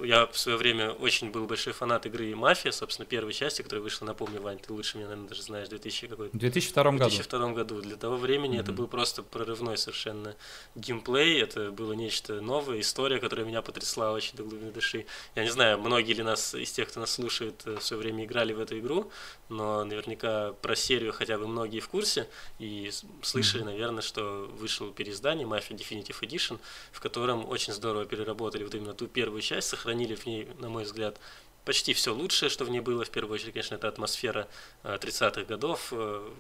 Я 0.03 0.27
в 0.27 0.37
свое 0.37 0.59
время 0.59 0.91
очень 0.91 1.31
был 1.31 1.47
большой 1.47 1.73
фанат 1.73 2.05
игры 2.07 2.35
«Мафия», 2.35 2.73
собственно, 2.73 3.07
первой 3.07 3.33
части, 3.33 3.63
которая 3.63 3.85
вышла, 3.85 4.05
напомню, 4.07 4.41
Вань, 4.41 4.59
ты 4.59 4.73
лучше 4.73 4.97
меня, 4.97 5.07
наверное, 5.07 5.29
даже 5.29 5.43
знаешь, 5.43 5.69
2000 5.69 6.09
какой 6.09 6.29
В 6.31 6.37
2002 6.37 6.83
году. 6.83 6.97
В 6.97 6.99
2002 6.99 7.53
году. 7.53 7.81
Для 7.81 7.97
того 7.97 8.17
времени 8.17 8.57
mm-hmm. 8.57 8.61
это 8.61 8.73
был 8.73 8.89
просто 8.89 9.23
прорывной 9.23 9.79
совершенно 9.79 10.35
геймплей, 10.75 11.41
это 11.41 11.71
было 11.71 11.93
нечто 11.93 12.41
новое, 12.41 12.81
история, 12.81 13.21
которая 13.21 13.47
меня 13.47 13.63
потрясла 13.63 14.11
очень 14.11 14.37
до 14.37 14.43
глубины 14.43 14.73
души. 14.73 15.07
Я 15.37 15.45
не 15.45 15.51
знаю, 15.51 15.79
многие 15.79 16.15
ли 16.15 16.25
нас, 16.25 16.55
из 16.55 16.73
тех, 16.73 16.89
кто 16.89 16.99
нас 16.99 17.13
слушает, 17.13 17.63
э, 17.65 17.77
в 17.77 17.83
свое 17.85 18.03
время 18.03 18.25
играли 18.25 18.53
в 18.53 18.59
эту 18.59 18.77
игру, 18.81 19.13
но 19.49 19.85
наверняка 19.85 20.55
про 20.55 20.75
серию 20.75 21.13
хотя 21.13 21.39
бы 21.39 21.47
многие 21.47 21.79
в 21.79 21.89
курсе 21.89 22.29
и 22.59 22.91
слышали, 23.23 23.63
mm-hmm. 23.63 23.67
наверное, 23.67 24.03
что 24.03 24.51
вышло 24.59 24.91
переиздание 24.91 25.47
«Mafia 25.47 25.77
Definitive 25.77 26.21
Edition», 26.23 26.59
в 26.91 26.99
котором 26.99 27.49
очень 27.49 27.73
здорово 27.73 28.05
переработали 28.07 28.65
вот 28.65 28.75
именно 28.75 28.95
ту 28.95 29.07
первую 29.07 29.44
часть, 29.45 29.69
сохранили 29.69 30.15
в 30.15 30.27
ней, 30.27 30.49
на 30.59 30.69
мой 30.69 30.85
взгляд, 30.85 31.19
почти 31.65 31.95
все 31.95 32.15
лучшее, 32.15 32.49
что 32.51 32.65
в 32.65 32.71
ней 32.71 32.81
было. 32.81 33.05
В 33.05 33.11
первую 33.11 33.35
очередь, 33.35 33.53
конечно, 33.53 33.75
это 33.77 33.89
атмосфера 33.89 34.49
30-х 34.85 35.41
э, 35.41 35.45
годов, 35.45 35.89
э, 35.93 36.31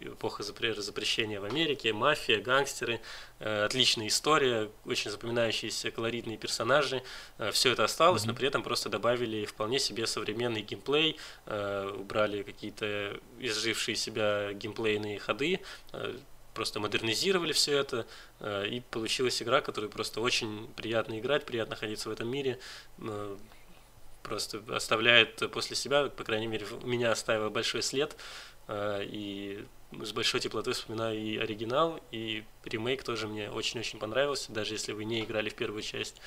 эпоха 0.00 0.42
запрещения 0.42 1.40
в 1.40 1.44
Америке, 1.44 1.92
мафия, 1.92 2.40
гангстеры, 2.40 3.00
э, 3.38 3.64
отличная 3.64 4.08
история, 4.08 4.70
очень 4.84 5.10
запоминающиеся 5.10 5.90
колоритные 5.90 6.36
персонажи. 6.36 7.02
Все 7.52 7.72
это 7.72 7.84
осталось, 7.84 8.24
но 8.24 8.34
при 8.34 8.48
этом 8.48 8.62
просто 8.62 8.88
добавили 8.88 9.44
вполне 9.44 9.78
себе 9.78 10.06
современный 10.06 10.62
геймплей, 10.62 11.16
убрали 11.46 12.42
какие-то 12.42 13.20
изжившие 13.38 13.96
себя 13.96 14.52
геймплейные 14.52 15.18
ходы, 15.18 15.60
просто 16.56 16.80
модернизировали 16.80 17.52
все 17.52 17.76
это, 17.76 18.06
э, 18.40 18.66
и 18.68 18.80
получилась 18.80 19.42
игра, 19.42 19.60
которую 19.60 19.90
просто 19.90 20.22
очень 20.22 20.68
приятно 20.74 21.20
играть, 21.20 21.44
приятно 21.44 21.72
находиться 21.72 22.08
в 22.08 22.12
этом 22.12 22.28
мире, 22.28 22.58
э, 22.98 23.36
просто 24.22 24.62
оставляет 24.74 25.50
после 25.52 25.76
себя, 25.76 26.06
по 26.06 26.24
крайней 26.24 26.46
мере, 26.46 26.66
меня 26.82 27.12
оставила 27.12 27.50
большой 27.50 27.82
след, 27.82 28.16
э, 28.68 29.04
и 29.04 29.64
с 30.02 30.12
большой 30.12 30.40
теплотой 30.40 30.72
вспоминаю 30.72 31.18
и 31.18 31.36
оригинал, 31.36 32.00
и 32.10 32.42
ремейк 32.64 33.04
тоже 33.04 33.28
мне 33.28 33.50
очень-очень 33.50 33.98
понравился, 33.98 34.50
даже 34.50 34.74
если 34.74 34.92
вы 34.92 35.04
не 35.04 35.20
играли 35.20 35.50
в 35.50 35.54
первую 35.54 35.82
часть. 35.82 36.22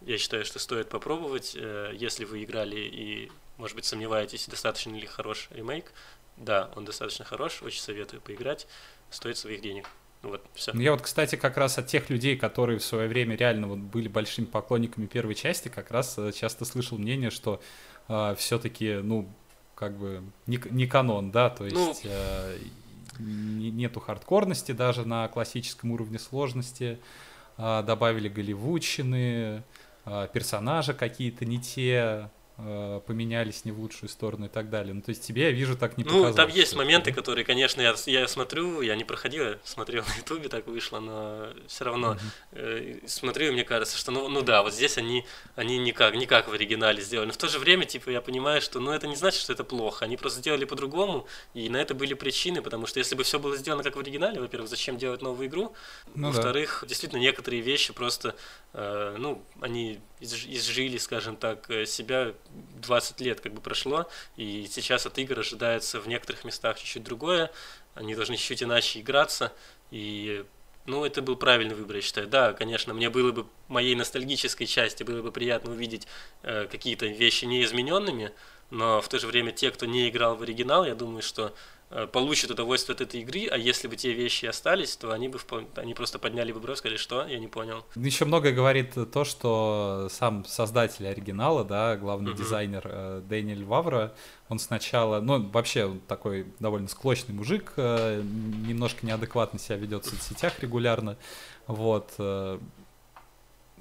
Я 0.00 0.18
считаю, 0.18 0.44
что 0.44 0.58
стоит 0.58 0.88
попробовать, 0.88 1.54
если 1.54 2.24
вы 2.24 2.42
играли 2.42 2.80
и, 2.80 3.30
может 3.58 3.76
быть, 3.76 3.84
сомневаетесь, 3.84 4.46
достаточно 4.48 4.96
ли 4.96 5.06
хорош 5.06 5.48
ремейк. 5.50 5.92
Да, 6.36 6.70
он 6.74 6.86
достаточно 6.86 7.24
хорош, 7.24 7.62
очень 7.62 7.80
советую 7.80 8.22
поиграть 8.22 8.66
стоит 9.10 9.36
своих 9.36 9.60
денег. 9.60 9.88
Вот, 10.22 10.44
все. 10.54 10.72
Ну, 10.74 10.80
я 10.80 10.92
вот, 10.92 11.00
кстати, 11.00 11.36
как 11.36 11.56
раз 11.56 11.78
от 11.78 11.86
тех 11.86 12.10
людей, 12.10 12.36
которые 12.36 12.78
в 12.78 12.84
свое 12.84 13.08
время 13.08 13.36
реально 13.36 13.68
вот 13.68 13.78
были 13.78 14.06
большими 14.06 14.44
поклонниками 14.44 15.06
первой 15.06 15.34
части, 15.34 15.68
как 15.68 15.90
раз 15.90 16.18
э, 16.18 16.32
часто 16.32 16.66
слышал 16.66 16.98
мнение, 16.98 17.30
что 17.30 17.60
э, 18.08 18.34
все-таки, 18.36 18.96
ну, 19.02 19.28
как 19.74 19.96
бы 19.96 20.22
не, 20.46 20.60
не 20.70 20.86
канон, 20.86 21.30
да, 21.30 21.48
то 21.48 21.64
ну. 21.64 21.88
есть 21.88 22.04
ну... 22.04 22.10
э, 22.12 22.58
нету 23.18 24.00
хардкорности 24.00 24.72
даже 24.72 25.06
на 25.06 25.26
классическом 25.28 25.92
уровне 25.92 26.18
сложности, 26.18 26.98
э, 27.56 27.82
добавили 27.86 28.28
голливудчины, 28.28 29.62
э, 30.04 30.28
персонажи 30.34 30.92
какие-то 30.92 31.46
не 31.46 31.58
те, 31.58 32.28
Э, 32.62 33.00
поменялись 33.06 33.64
не 33.64 33.72
в 33.72 33.80
лучшую 33.80 34.08
сторону 34.08 34.46
и 34.46 34.48
так 34.48 34.68
далее. 34.70 34.92
Ну, 34.92 35.00
то 35.00 35.10
есть 35.10 35.26
тебе, 35.26 35.44
я 35.44 35.50
вижу, 35.50 35.76
так 35.76 35.96
не 35.96 36.04
Ну, 36.04 36.32
там 36.34 36.48
есть 36.50 36.74
моменты, 36.74 37.12
которые, 37.12 37.44
конечно, 37.44 37.80
я, 37.80 37.94
я 38.06 38.28
смотрю, 38.28 38.82
я 38.82 38.96
не 38.96 39.04
проходил, 39.04 39.44
я 39.44 39.58
смотрел 39.64 40.04
на 40.08 40.18
ютубе, 40.18 40.48
так 40.48 40.66
вышло, 40.66 41.00
но 41.00 41.48
все 41.68 41.84
равно 41.84 42.18
э, 42.52 42.98
смотрю, 43.06 43.48
и 43.48 43.50
мне 43.52 43.64
кажется, 43.64 43.96
что, 43.96 44.10
ну, 44.10 44.28
ну 44.28 44.42
да, 44.42 44.62
вот 44.62 44.74
здесь 44.74 44.98
они, 44.98 45.24
они 45.54 45.78
никак, 45.78 46.14
никак 46.14 46.48
в 46.48 46.52
оригинале 46.52 47.00
сделали. 47.00 47.28
Но 47.28 47.32
в 47.32 47.38
то 47.38 47.48
же 47.48 47.58
время, 47.58 47.86
типа, 47.86 48.10
я 48.10 48.20
понимаю, 48.20 48.60
что, 48.60 48.78
ну, 48.78 48.90
это 48.90 49.06
не 49.06 49.16
значит, 49.16 49.40
что 49.40 49.52
это 49.52 49.64
плохо. 49.64 50.04
Они 50.04 50.16
просто 50.16 50.40
сделали 50.40 50.64
по-другому, 50.66 51.26
и 51.54 51.68
на 51.70 51.78
это 51.78 51.94
были 51.94 52.14
причины, 52.14 52.60
потому 52.60 52.86
что 52.86 52.98
если 52.98 53.14
бы 53.14 53.22
все 53.22 53.38
было 53.38 53.56
сделано 53.56 53.82
как 53.82 53.96
в 53.96 54.00
оригинале, 54.00 54.40
во-первых, 54.40 54.68
зачем 54.68 54.98
делать 54.98 55.22
новую 55.22 55.48
игру? 55.48 55.74
Ну, 56.14 56.28
Во-вторых, 56.28 56.80
да. 56.82 56.88
действительно, 56.88 57.20
некоторые 57.20 57.62
вещи 57.62 57.92
просто, 57.94 58.34
э, 58.74 59.16
ну, 59.18 59.42
они 59.60 60.00
изжили, 60.20 60.98
скажем 60.98 61.36
так, 61.36 61.70
э, 61.70 61.86
себя 61.86 62.34
20 62.82 63.20
лет 63.20 63.40
как 63.40 63.54
бы 63.54 63.60
прошло, 63.60 64.08
и 64.36 64.66
сейчас 64.70 65.06
от 65.06 65.18
игр 65.18 65.38
ожидается 65.38 66.00
в 66.00 66.08
некоторых 66.08 66.44
местах 66.44 66.78
чуть-чуть 66.78 67.02
другое, 67.02 67.50
они 67.94 68.14
должны 68.14 68.36
чуть-чуть 68.36 68.62
иначе 68.62 69.00
играться, 69.00 69.52
и 69.90 70.44
ну, 70.86 71.04
это 71.04 71.22
был 71.22 71.36
правильный 71.36 71.74
выбор, 71.74 71.96
я 71.96 72.02
считаю. 72.02 72.26
Да, 72.26 72.52
конечно, 72.52 72.94
мне 72.94 73.10
было 73.10 73.32
бы, 73.32 73.46
моей 73.68 73.94
ностальгической 73.94 74.66
части 74.66 75.02
было 75.02 75.22
бы 75.22 75.30
приятно 75.30 75.72
увидеть 75.72 76.06
э, 76.42 76.66
какие-то 76.70 77.06
вещи 77.06 77.44
неизмененными, 77.44 78.32
но 78.70 79.00
в 79.00 79.08
то 79.08 79.18
же 79.18 79.26
время 79.26 79.52
те, 79.52 79.70
кто 79.70 79.86
не 79.86 80.08
играл 80.08 80.36
в 80.36 80.42
оригинал, 80.42 80.84
я 80.84 80.94
думаю, 80.94 81.22
что 81.22 81.54
Э, 81.92 82.06
получат 82.06 82.52
удовольствие 82.52 82.94
от 82.94 83.00
этой 83.00 83.20
игры, 83.20 83.48
а 83.50 83.56
если 83.56 83.88
бы 83.88 83.96
те 83.96 84.12
вещи 84.12 84.46
остались, 84.46 84.96
то 84.96 85.10
они 85.12 85.28
бы 85.28 85.40
они 85.74 85.94
просто 85.94 86.20
подняли 86.20 86.52
бы 86.52 86.60
бровь, 86.60 86.78
сказали, 86.78 86.96
что 86.96 87.26
я 87.26 87.38
не 87.40 87.48
понял. 87.48 87.84
Еще 87.96 88.24
многое 88.24 88.52
говорит 88.52 88.94
то, 89.12 89.24
что 89.24 90.08
сам 90.10 90.44
создатель 90.44 91.08
оригинала, 91.08 91.64
да, 91.64 91.96
главный 91.96 92.32
uh-huh. 92.32 92.36
дизайнер 92.36 92.82
э, 92.84 93.22
Дэниэль 93.28 93.64
Вавра, 93.64 94.14
он 94.48 94.60
сначала, 94.60 95.20
ну 95.20 95.48
вообще 95.50 95.98
такой 96.06 96.46
довольно 96.60 96.86
склочный 96.86 97.34
мужик, 97.34 97.72
э, 97.76 98.22
немножко 98.22 99.04
неадекватно 99.04 99.58
себя 99.58 99.76
ведет 99.76 100.04
в 100.04 100.10
соцсетях 100.10 100.60
регулярно, 100.60 101.16
вот. 101.66 102.12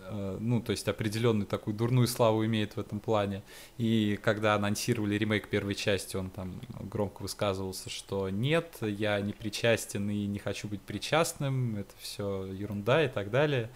Э, 0.10 0.38
ну, 0.40 0.62
то 0.62 0.72
есть 0.72 0.88
определенную 0.88 1.46
такую 1.46 1.76
дурную 1.76 2.08
славу 2.08 2.46
имеет 2.46 2.76
в 2.76 2.80
этом 2.80 3.00
плане. 3.00 3.44
И 3.78 4.20
когда 4.22 4.56
анонсировали 4.56 5.16
ремейк 5.16 5.48
первой 5.50 5.76
части, 5.76 6.18
он 6.18 6.30
там 6.30 6.60
громко 6.80 7.22
высказывался, 7.22 7.90
что 7.90 8.30
нет, 8.30 8.78
я 8.82 9.20
не 9.22 9.34
причастен 9.34 10.10
и 10.10 10.26
не 10.26 10.40
хочу 10.40 10.68
быть 10.68 10.82
причастным, 10.82 11.78
это 11.78 11.94
все 12.00 12.46
ерунда 12.46 13.04
и 13.04 13.08
так 13.08 13.30
далее. 13.30 13.70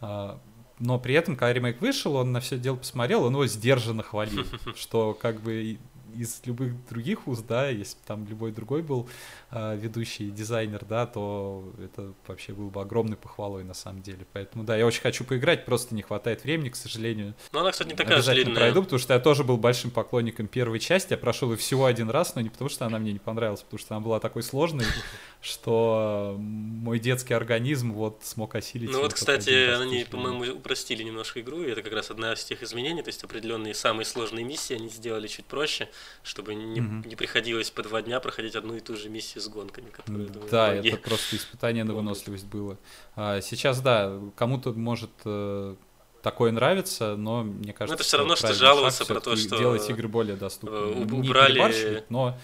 А, 0.00 0.40
но 0.78 0.98
при 0.98 1.14
этом, 1.14 1.36
когда 1.36 1.52
ремейк 1.52 1.80
вышел, 1.80 2.16
он 2.16 2.32
на 2.32 2.40
все 2.40 2.58
дело 2.58 2.76
посмотрел, 2.76 3.24
он 3.24 3.32
его 3.32 3.46
сдержанно 3.46 4.02
хвалил, 4.02 4.44
что 4.76 5.14
как 5.14 5.40
бы 5.40 5.78
из 6.16 6.42
любых 6.44 6.72
других 6.88 7.26
уст, 7.26 7.46
да, 7.46 7.68
если 7.68 7.96
бы 7.96 8.02
там 8.06 8.26
любой 8.26 8.52
другой 8.52 8.82
был 8.82 9.08
э, 9.50 9.76
ведущий 9.76 10.30
дизайнер, 10.30 10.84
да, 10.84 11.06
то 11.06 11.72
это 11.82 12.12
вообще 12.26 12.52
было 12.52 12.70
бы 12.70 12.80
огромной 12.80 13.16
похвалой 13.16 13.64
на 13.64 13.74
самом 13.74 14.02
деле. 14.02 14.26
Поэтому, 14.32 14.64
да, 14.64 14.76
я 14.76 14.86
очень 14.86 15.00
хочу 15.00 15.24
поиграть, 15.24 15.64
просто 15.64 15.94
не 15.94 16.02
хватает 16.02 16.44
времени, 16.44 16.68
к 16.68 16.76
сожалению. 16.76 17.34
Но 17.52 17.60
она, 17.60 17.72
кстати, 17.72 17.88
не 17.88 17.94
такая 17.94 18.16
Обязательно 18.16 18.44
длинная. 18.44 18.60
пройду, 18.60 18.82
потому 18.82 18.98
что 18.98 19.14
я 19.14 19.20
тоже 19.20 19.44
был 19.44 19.56
большим 19.56 19.90
поклонником 19.90 20.46
первой 20.46 20.78
части, 20.78 21.12
я 21.12 21.18
прошел 21.18 21.50
ее 21.50 21.56
всего 21.56 21.86
один 21.86 22.10
раз, 22.10 22.34
но 22.34 22.40
не 22.40 22.48
потому 22.48 22.70
что 22.70 22.86
она 22.86 22.98
мне 22.98 23.12
не 23.12 23.18
понравилась, 23.18 23.62
потому 23.62 23.78
что 23.78 23.96
она 23.96 24.04
была 24.04 24.20
такой 24.20 24.42
сложной, 24.42 24.86
что 25.40 26.36
мой 26.38 26.98
детский 26.98 27.34
организм 27.34 27.92
вот 27.92 28.20
смог 28.22 28.54
осилить. 28.54 28.90
Ну 28.90 29.00
вот, 29.00 29.14
кстати, 29.14 29.50
они, 29.50 30.04
по-моему, 30.04 30.56
упростили 30.56 31.02
немножко 31.02 31.40
игру, 31.40 31.62
и 31.62 31.70
это 31.70 31.82
как 31.82 31.92
раз 31.92 32.10
одна 32.10 32.32
из 32.34 32.44
тех 32.44 32.62
изменений, 32.62 33.02
то 33.02 33.08
есть 33.08 33.22
определенные 33.24 33.74
самые 33.74 34.04
сложные 34.04 34.44
миссии 34.44 34.74
они 34.74 34.88
сделали 34.88 35.26
чуть 35.26 35.46
проще, 35.46 35.88
чтобы 36.22 36.54
не, 36.54 36.80
mm-hmm. 36.80 37.08
не 37.08 37.16
приходилось 37.16 37.70
по 37.70 37.82
два 37.82 38.02
дня 38.02 38.20
проходить 38.20 38.56
одну 38.56 38.76
и 38.76 38.80
ту 38.80 38.96
же 38.96 39.08
миссию 39.08 39.42
с 39.42 39.48
гонками, 39.48 39.90
которые, 39.90 40.28
думаю, 40.28 40.50
Да, 40.50 40.72
многие... 40.72 40.92
это 40.92 41.02
просто 41.02 41.36
испытание 41.36 41.84
на 41.84 41.94
выносливость 41.94 42.46
было. 42.46 42.78
А 43.16 43.40
сейчас, 43.40 43.80
да, 43.80 44.20
кому-то 44.36 44.72
может 44.72 45.10
э, 45.24 45.74
такое 46.22 46.52
нравится, 46.52 47.16
но 47.16 47.42
мне 47.42 47.72
кажется, 47.72 47.92
но 47.92 47.94
это 47.94 48.04
все 48.04 48.16
равно, 48.18 48.36
что 48.36 48.54
жаловаться 48.54 49.04
про 49.04 49.20
то, 49.20 49.36
что 49.36 49.58
делать 49.58 49.88
игры 49.90 50.08
более 50.08 50.36
доступными. 50.36 51.12
Убрали... 51.12 51.58
Не 51.58 52.04
но 52.08 52.38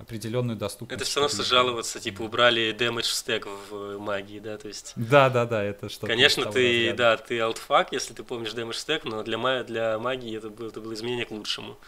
определенную 0.00 0.56
доступность. 0.56 1.00
Это 1.00 1.08
все 1.08 1.20
равно, 1.20 1.34
что 1.34 1.42
жаловаться, 1.42 2.00
типа, 2.00 2.22
убрали 2.22 2.74
damage 2.76 3.04
стек 3.04 3.46
в 3.70 3.98
магии, 3.98 4.38
да, 4.38 4.58
то 4.58 4.68
есть... 4.68 4.92
Да, 4.96 5.30
да, 5.30 5.46
да, 5.46 5.62
это 5.62 5.88
что 5.88 6.06
Конечно, 6.06 6.50
ты, 6.52 6.92
да, 6.92 7.16
ты 7.16 7.40
алтфак, 7.40 7.92
если 7.92 8.12
ты 8.12 8.22
помнишь 8.22 8.52
damage 8.52 8.74
стек, 8.74 9.04
но 9.04 9.22
для, 9.22 9.64
для 9.64 9.98
магии 9.98 10.36
это 10.36 10.50
было, 10.50 10.68
это 10.68 10.80
было 10.80 10.92
изменение 10.94 11.24
к 11.24 11.30
лучшему 11.30 11.78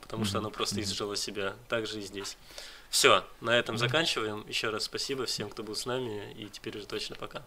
потому 0.00 0.24
что 0.24 0.38
оно 0.38 0.50
просто 0.50 0.80
изжило 0.80 1.16
себя. 1.16 1.54
Так 1.68 1.86
же 1.86 1.98
и 1.98 2.02
здесь. 2.02 2.36
Все, 2.90 3.24
на 3.40 3.50
этом 3.50 3.76
заканчиваем. 3.76 4.44
Еще 4.48 4.70
раз 4.70 4.84
спасибо 4.84 5.26
всем, 5.26 5.50
кто 5.50 5.62
был 5.62 5.74
с 5.74 5.86
нами, 5.86 6.32
и 6.34 6.46
теперь 6.46 6.76
уже 6.76 6.86
точно 6.86 7.16
пока. 7.16 7.42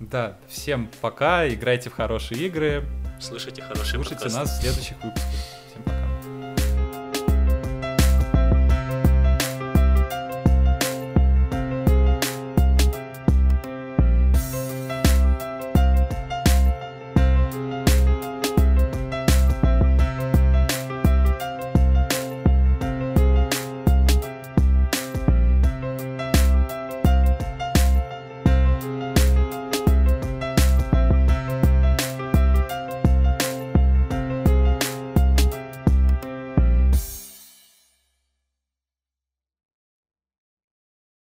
Да, 0.00 0.38
всем 0.48 0.90
пока, 1.00 1.48
играйте 1.48 1.88
в 1.88 1.94
хорошие 1.94 2.46
игры. 2.46 2.84
Слушайте 3.20 3.62
хорошие 3.62 3.94
Слушайте 3.94 4.24
подкасты. 4.24 4.38
нас 4.38 4.58
в 4.58 4.60
следующих 4.60 4.96
выпусках. 5.02 5.32